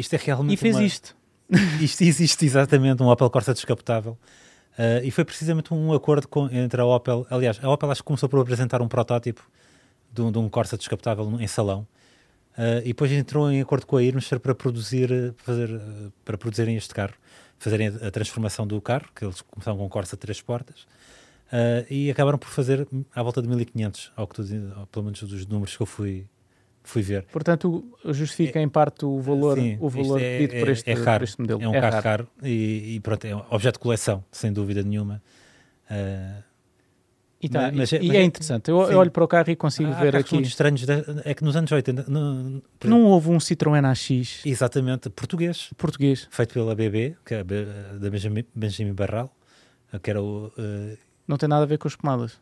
Isto 0.01 0.15
é 0.15 0.19
realmente 0.19 0.55
e 0.55 0.57
fez 0.57 0.77
uma- 0.77 0.85
isto. 0.85 1.17
Isto 1.81 2.03
existe 2.03 2.47
exatamente, 2.47 3.03
um 3.03 3.09
Opel 3.09 3.29
Corsa 3.29 3.53
descapotável. 3.53 4.17
Uh, 4.79 5.05
e 5.05 5.11
foi 5.11 5.25
precisamente 5.25 5.75
um 5.75 5.93
acordo 5.93 6.29
com- 6.29 6.49
entre 6.51 6.81
a 6.81 6.87
Opel. 6.87 7.27
Aliás, 7.29 7.59
a 7.63 7.69
Opel 7.69 7.91
acho 7.91 8.03
que 8.03 8.07
começou 8.07 8.29
por 8.29 8.41
apresentar 8.41 8.81
um 8.81 8.89
protótipo 8.89 9.43
de 10.13 10.23
um, 10.23 10.31
de 10.31 10.39
um 10.39 10.49
Corsa 10.49 10.77
descapotável 10.77 11.41
em 11.41 11.47
salão. 11.47 11.87
Uh, 12.53 12.83
e 12.83 12.89
depois 12.89 13.11
entrou 13.13 13.51
em 13.51 13.61
acordo 13.61 13.87
com 13.87 13.97
a 13.97 14.03
Irmscher 14.03 14.41
para 14.41 14.55
produzir, 14.55 15.35
fazer, 15.39 15.71
uh, 15.71 16.13
para 16.25 16.37
produzirem 16.37 16.77
este 16.77 16.93
carro, 16.93 17.15
fazerem 17.59 17.89
a, 17.89 18.11
transformação 18.11 18.67
do 18.67 18.81
carro, 18.81 19.07
que 19.15 19.25
eles 19.25 19.41
começaram 19.43 19.79
com 19.79 19.87
um 19.87 19.89
Corsa 19.89 20.17
de 20.17 20.21
três 20.21 20.41
portas, 20.41 20.83
uh, 21.53 21.87
e 21.89 22.11
acabaram 22.11 22.39
por 22.39 22.49
fazer 22.49 22.87
à 23.15 23.23
volta 23.23 23.41
de 23.41 23.49
1500, 23.49 24.13
ao 24.17 24.27
que 24.27 24.35
tu, 24.35 24.43
pelo 24.91 25.05
menos 25.05 25.23
dos 25.23 25.47
números 25.47 25.77
que 25.77 25.83
eu 25.83 25.87
fui, 25.87 26.27
fui 26.91 27.03
ver. 27.03 27.25
Portanto, 27.33 27.85
justifica 28.07 28.61
em 28.61 28.69
parte 28.69 29.05
o 29.05 29.21
valor, 29.21 29.57
Sim, 29.59 29.79
o 29.81 29.89
valor 29.89 30.21
é- 30.21 30.39
pedido 30.39 30.61
por 30.61 30.69
é- 30.69 30.73
este, 30.73 30.91
é 30.91 30.95
por 30.95 31.05
raro. 31.05 31.25
este 31.25 31.41
modelo. 31.41 31.63
É 31.63 31.69
um 31.69 31.73
carro 31.73 32.03
caro 32.03 32.29
e, 32.43 32.95
e 32.97 33.01
pronto, 33.01 33.25
é 33.25 33.35
um 33.35 33.43
objeto 33.51 33.75
de 33.75 33.81
coleção, 33.81 34.25
sem 34.31 34.53
dúvida 34.53 34.83
nenhuma. 34.83 35.23
Uh, 35.91 36.43
E, 37.43 37.49
tá, 37.49 37.63
Mas- 37.69 37.75
mas 37.75 37.93
e- 37.93 37.97
é- 37.97 38.03
e 38.03 38.11
é 38.11 38.17
é- 38.21 38.23
interessante. 38.25 38.71
Eu, 38.71 38.83
eu 38.83 38.99
olho 38.99 39.11
para 39.11 39.25
o 39.25 39.27
carro 39.27 39.51
e 39.51 39.57
consigo 39.57 39.91
ver 39.95 40.15
aqui. 40.15 40.37
estranhos, 40.43 40.85
da- 40.85 41.03
é 41.25 41.33
que 41.33 41.43
nos 41.43 41.57
anos 41.57 41.73
80, 41.73 42.05
no- 42.07 42.63
por 42.79 42.87
Não 42.91 43.05
houve 43.07 43.31
um 43.31 43.39
Citroën 43.39 43.83
AX 43.83 44.45
exatamente, 44.45 45.09
português, 45.09 45.71
português. 45.79 46.29
feito 46.31 46.53
pela 46.53 46.75
BB, 46.75 47.17
que 47.25 47.33
é 47.33 47.43
da 47.43 48.11
Benjamin, 48.11 48.45
Benjamin 48.55 48.93
Barral, 48.93 49.35
que 50.03 50.11
era 50.11 50.21
o... 50.23 50.49
uh, 50.49 50.99
Não 51.27 51.39
tem 51.39 51.49
nada 51.49 51.63
a 51.63 51.67
ver 51.67 51.79
com 51.79 51.89
as 51.89 51.97
pomadas. 51.97 52.39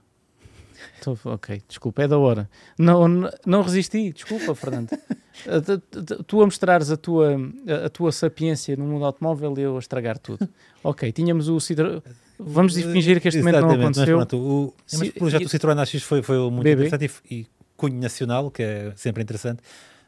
Tô- 1.03 1.17
ok, 1.25 1.61
desculpa, 1.69 2.03
é 2.03 2.09
da 2.09 2.19
hora. 2.19 2.49
Não, 2.79 3.07
não, 3.09 3.31
não 3.47 3.63
resisti, 3.63 4.13
desculpa, 4.13 4.55
Fernando. 4.55 4.91
Uh, 5.47 5.79
tu- 6.25 6.43
a 6.43 6.45
mostrares 6.45 6.91
a 6.91 6.97
tua, 6.97 7.37
a- 7.85 7.89
tua 7.89 8.11
sapiência 8.11 8.75
no 8.77 8.85
mundo 8.85 9.05
automóvel 9.05 9.55
e 9.57 9.61
eu 9.61 9.77
a 9.77 9.79
estragar 9.79 10.19
tudo. 10.19 10.49
Ok, 10.83 11.13
tínhamos 11.13 11.49
o 11.49 11.59
Citroën. 11.59 12.03
Vamos 12.41 12.75
fingir 12.75 13.21
que 13.21 13.29
este 13.29 13.39
momento 13.39 13.61
não 13.61 13.69
Exatamente, 13.69 13.87
mas 13.87 13.99
aconteceu. 13.99 14.17
pronto, 14.17 14.37
o, 14.37 14.75
mas 14.93 15.09
o 15.09 15.13
projeto 15.13 15.43
do 15.45 15.49
Citroën 15.49 15.79
AX 15.81 16.03
foi, 16.03 16.23
foi 16.23 16.39
muito 16.51 16.65
BB. 16.65 16.87
interessante 16.89 17.21
e 17.31 17.35
e, 17.43 17.47
cunho 17.77 18.01
nacional, 18.01 18.51
que 18.51 18.65
é 18.65 18.93
sempre 18.97 19.23
interessante. 19.23 19.63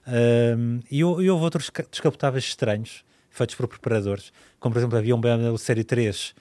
Um, 0.09 0.81
e, 0.91 0.99
e 0.99 1.05
houve 1.05 1.45
outros 1.45 1.71
ca- 1.71 1.85
descapotáveis 1.89 2.43
estranhos, 2.43 3.05
feitos 3.31 3.55
por 3.55 3.69
preparadores, 3.69 4.33
como 4.59 4.73
por 4.73 4.81
exemplo 4.81 4.99
havia 4.99 5.15
um 5.15 5.21
BMW 5.21 5.57
Série 5.59 5.85
3 5.85 6.35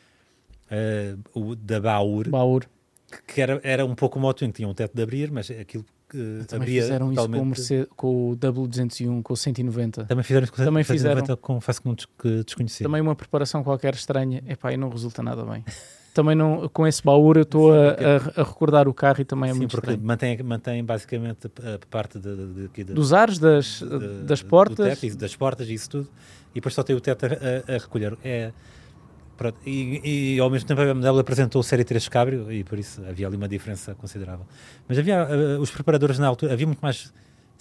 uh, 0.72 1.40
o 1.40 1.56
da 1.56 1.80
Baur, 1.80 2.28
Baur. 2.28 2.64
Que- 3.12 3.34
que 3.34 3.42
era, 3.42 3.60
era 3.64 3.86
um 3.86 3.96
pouco 3.96 4.14
como 4.16 4.28
o 4.28 4.34
Twingo, 4.34 4.54
tinha 4.54 4.68
um 4.68 4.74
teto 4.74 4.96
de 4.96 5.02
abrir, 5.04 5.32
mas 5.32 5.50
aquilo 5.52 5.86
que 6.10 6.44
Também 6.48 6.62
abria 6.64 6.82
fizeram 6.82 7.12
isso 7.12 7.16
com 7.16 7.22
o, 7.22 7.28
totalmente... 7.28 7.48
Mercedes, 7.58 7.88
com 7.96 8.32
o 8.32 8.36
W201, 8.38 9.22
com 9.22 9.34
o 9.34 9.38
190. 9.38 10.06
Também 10.06 10.24
fizeram 10.24 10.44
isso 10.44 10.54
com 10.54 10.62
o 10.62 10.66
Também 10.66 10.84
190, 10.84 11.22
fizeram. 11.22 11.38
confesso 11.42 11.82
que 11.82 11.88
não 11.88 11.96
que 11.96 12.44
desconheci. 12.44 12.84
Também 12.84 13.02
uma 13.02 13.16
preparação 13.16 13.64
qualquer 13.64 13.94
estranha. 13.94 14.44
Epá, 14.48 14.74
e 14.74 14.78
não 14.78 14.90
resulta 14.90 15.22
nada 15.22 15.44
bem. 15.46 15.64
Também 16.12 16.36
não, 16.36 16.68
com 16.70 16.88
esse 16.88 17.04
baú 17.04 17.32
eu 17.36 17.44
estou 17.44 17.72
a, 17.72 17.90
a- 17.92 18.42
a 18.42 18.44
recordar 18.44 18.88
o 18.88 18.94
carro 18.94 19.22
e 19.22 19.26
também 19.26 19.52
é 19.52 19.54
Sim, 19.54 19.60
muito 19.60 19.72
porque 19.72 19.92
estranho. 19.92 20.06
mantém, 20.08 20.42
mantém 20.42 20.84
basicamente 20.84 21.48
a, 21.64 21.76
a 21.76 21.80
parte 21.88 22.18
de, 22.20 22.36
de, 22.36 22.68
de, 22.68 22.84
de- 22.84 22.94
Dos 22.96 23.14
ares, 23.14 23.38
das, 23.38 23.84
das 24.26 24.42
do 24.42 24.48
portas. 24.48 25.00
teto 25.00 25.16
das 25.16 25.36
portas 25.36 25.70
e 25.70 25.76
isso 25.76 25.88
tudo, 25.92 26.10
e 26.52 26.56
depois 26.56 26.74
só 26.74 26.82
tem 26.82 26.96
o 26.96 27.00
teto 27.00 27.26
a, 27.28 27.74
recolher. 27.78 28.18
É, 28.24 28.52
e, 29.66 30.36
e 30.36 30.40
ao 30.40 30.50
mesmo 30.50 30.68
tempo 30.68 30.82
a 30.82 30.86
BMW 30.86 31.20
apresentou 31.20 31.62
o 31.62 31.64
Série 31.64 31.84
3 31.84 32.08
Cabrio 32.08 32.52
e 32.52 32.64
por 32.64 32.78
isso 32.78 33.02
havia 33.08 33.28
ali 33.28 33.38
uma 33.38 33.48
diferença 33.48 33.96
considerável. 33.96 34.46
Mas 34.88 34.98
havia 34.98 35.16
eh, 35.16 35.58
os 35.60 35.72
preparadores 35.72 36.20
na 36.20 36.28
altura, 36.28 36.54
havia 36.54 36.68
muito 36.68 36.80
mais 36.80 37.12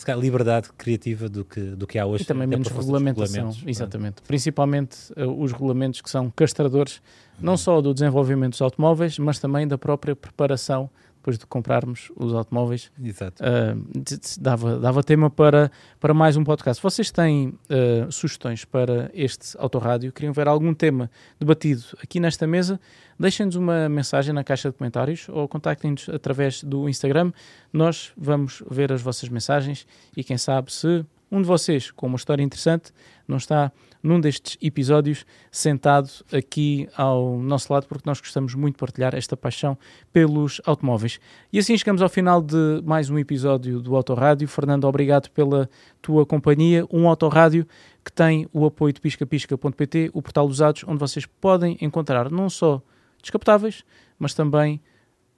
calhar, 0.05 0.21
liberdade 0.21 0.69
criativa 0.77 1.29
do 1.29 1.45
que, 1.45 1.61
do 1.61 1.87
que 1.87 1.99
há 1.99 2.07
hoje. 2.07 2.23
E 2.23 2.27
também 2.27 2.47
menos 2.47 2.69
regulamentação, 2.69 3.51
pronto. 3.53 3.69
exatamente. 3.69 4.23
Principalmente 4.23 4.97
eh, 5.17 5.27
os 5.27 5.53
regulamentos 5.53 6.01
que 6.01 6.11
são 6.11 6.31
castradores, 6.31 7.01
não 7.41 7.57
só 7.57 7.81
do 7.81 7.93
desenvolvimento 7.93 8.53
dos 8.53 8.63
automóveis, 8.63 9.19
mas 9.19 9.39
também 9.39 9.67
da 9.67 9.79
própria 9.79 10.15
preparação, 10.15 10.91
depois 11.29 11.39
de 11.39 11.47
comprarmos 11.47 12.11
os 12.17 12.33
automóveis. 12.33 12.91
Exato. 13.03 13.43
Uh, 13.43 14.41
dava, 14.41 14.79
dava 14.79 15.03
tema 15.03 15.29
para, 15.29 15.71
para 16.01 16.15
mais 16.15 16.37
um 16.39 16.45
podcast. 16.45 16.83
Vocês 16.83 17.11
têm 17.11 17.49
uh, 17.49 18.11
sugestões 18.11 18.65
para 18.65 19.11
este 19.13 19.57
autorrádio? 19.59 20.11
Queriam 20.11 20.33
ver 20.33 20.49
algum 20.49 20.73
tema 20.73 21.11
debatido 21.39 21.83
aqui 22.03 22.19
nesta 22.19 22.47
mesa? 22.47 22.81
Deixem-nos 23.21 23.57
uma 23.57 23.89
mensagem 23.91 24.33
na 24.33 24.43
caixa 24.43 24.71
de 24.71 24.77
comentários 24.77 25.29
ou 25.29 25.47
contactem-nos 25.47 26.09
através 26.09 26.63
do 26.63 26.89
Instagram. 26.89 27.31
Nós 27.71 28.13
vamos 28.17 28.63
ver 28.71 28.91
as 28.91 29.03
vossas 29.03 29.29
mensagens 29.29 29.87
e 30.17 30.25
quem 30.25 30.39
sabe 30.39 30.73
se 30.73 31.05
um 31.31 31.41
de 31.43 31.47
vocês 31.47 31.91
com 31.91 32.07
uma 32.07 32.17
história 32.17 32.43
interessante 32.43 32.93
não 33.27 33.37
está 33.37 33.71
num 34.03 34.21
destes 34.21 34.57
episódios 34.63 35.27
sentado 35.51 36.09
aqui 36.33 36.89
ao 36.97 37.39
nosso 37.39 37.73
lado 37.73 37.87
porque 37.87 38.09
nós 38.09 38.21
gostamos 38.21 38.55
muito 38.55 38.77
de 38.77 38.79
partilhar 38.79 39.15
esta 39.15 39.37
paixão 39.37 39.77
pelos 40.13 40.61
automóveis. 40.65 41.21
E 41.53 41.59
assim 41.59 41.77
chegamos 41.77 42.01
ao 42.01 42.09
final 42.09 42.41
de 42.41 42.83
mais 42.85 43.11
um 43.11 43.19
episódio 43.19 43.81
do 43.81 43.95
Autorádio. 43.95 44.49
Fernando, 44.49 44.85
obrigado 44.85 45.29
pela 45.31 45.69
tua 46.01 46.25
companhia. 46.25 46.87
Um 46.91 47.09
Autorádio 47.09 47.67
que 48.05 48.13
tem 48.13 48.49
o 48.53 48.65
apoio 48.65 48.93
de 48.95 49.01
piscapisca.pt, 49.01 50.11
o 50.15 50.23
portal 50.23 50.47
dos 50.47 50.57
usados, 50.57 50.85
onde 50.87 50.99
vocês 50.99 51.27
podem 51.27 51.77
encontrar 51.81 52.31
não 52.31 52.49
só 52.49 52.81
descapotáveis, 53.21 53.85
mas 54.19 54.33
também 54.33 54.81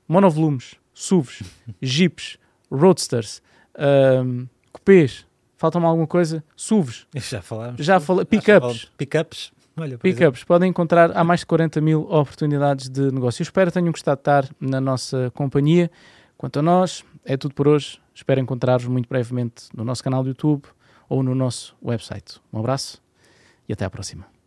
monovolumes, 0.07 0.77
SUVs, 0.95 1.43
Jeeps, 1.83 2.39
Roadsters, 2.71 3.43
ahm, 3.77 4.45
cupês. 4.73 5.27
Falta-me 5.61 5.85
alguma 5.85 6.07
coisa? 6.07 6.43
SUVs. 6.57 7.07
Já 7.15 7.43
falámos. 7.43 7.85
Já 7.85 8.01
falei. 8.01 8.25
Pickups. 8.25 8.91
Pickups. 8.97 9.53
Pickups. 10.01 10.43
Podem 10.43 10.71
encontrar 10.71 11.15
há 11.15 11.23
mais 11.23 11.41
de 11.41 11.47
40 11.47 11.83
mil 11.83 12.01
oportunidades 12.11 12.89
de 12.89 13.13
negócio. 13.13 13.43
Eu 13.43 13.45
espero 13.45 13.71
que 13.71 13.75
tenham 13.75 13.93
gostado 13.93 14.17
de 14.17 14.23
estar 14.23 14.49
na 14.59 14.81
nossa 14.81 15.31
companhia. 15.35 15.91
Quanto 16.39 16.61
a 16.61 16.63
nós, 16.63 17.05
é 17.27 17.37
tudo 17.37 17.55
por 17.55 17.69
hoje. 17.69 18.01
Espero 18.15 18.41
encontrar-vos 18.41 18.89
muito 18.89 19.07
brevemente 19.07 19.69
no 19.75 19.85
nosso 19.85 20.03
canal 20.03 20.23
do 20.23 20.31
YouTube 20.31 20.63
ou 21.11 21.23
no 21.23 21.35
nosso 21.35 21.77
website. 21.85 22.41
Um 22.51 22.59
abraço 22.59 23.03
e 23.69 23.75
até 23.75 23.85
à 23.85 23.91
próxima. 23.91 24.40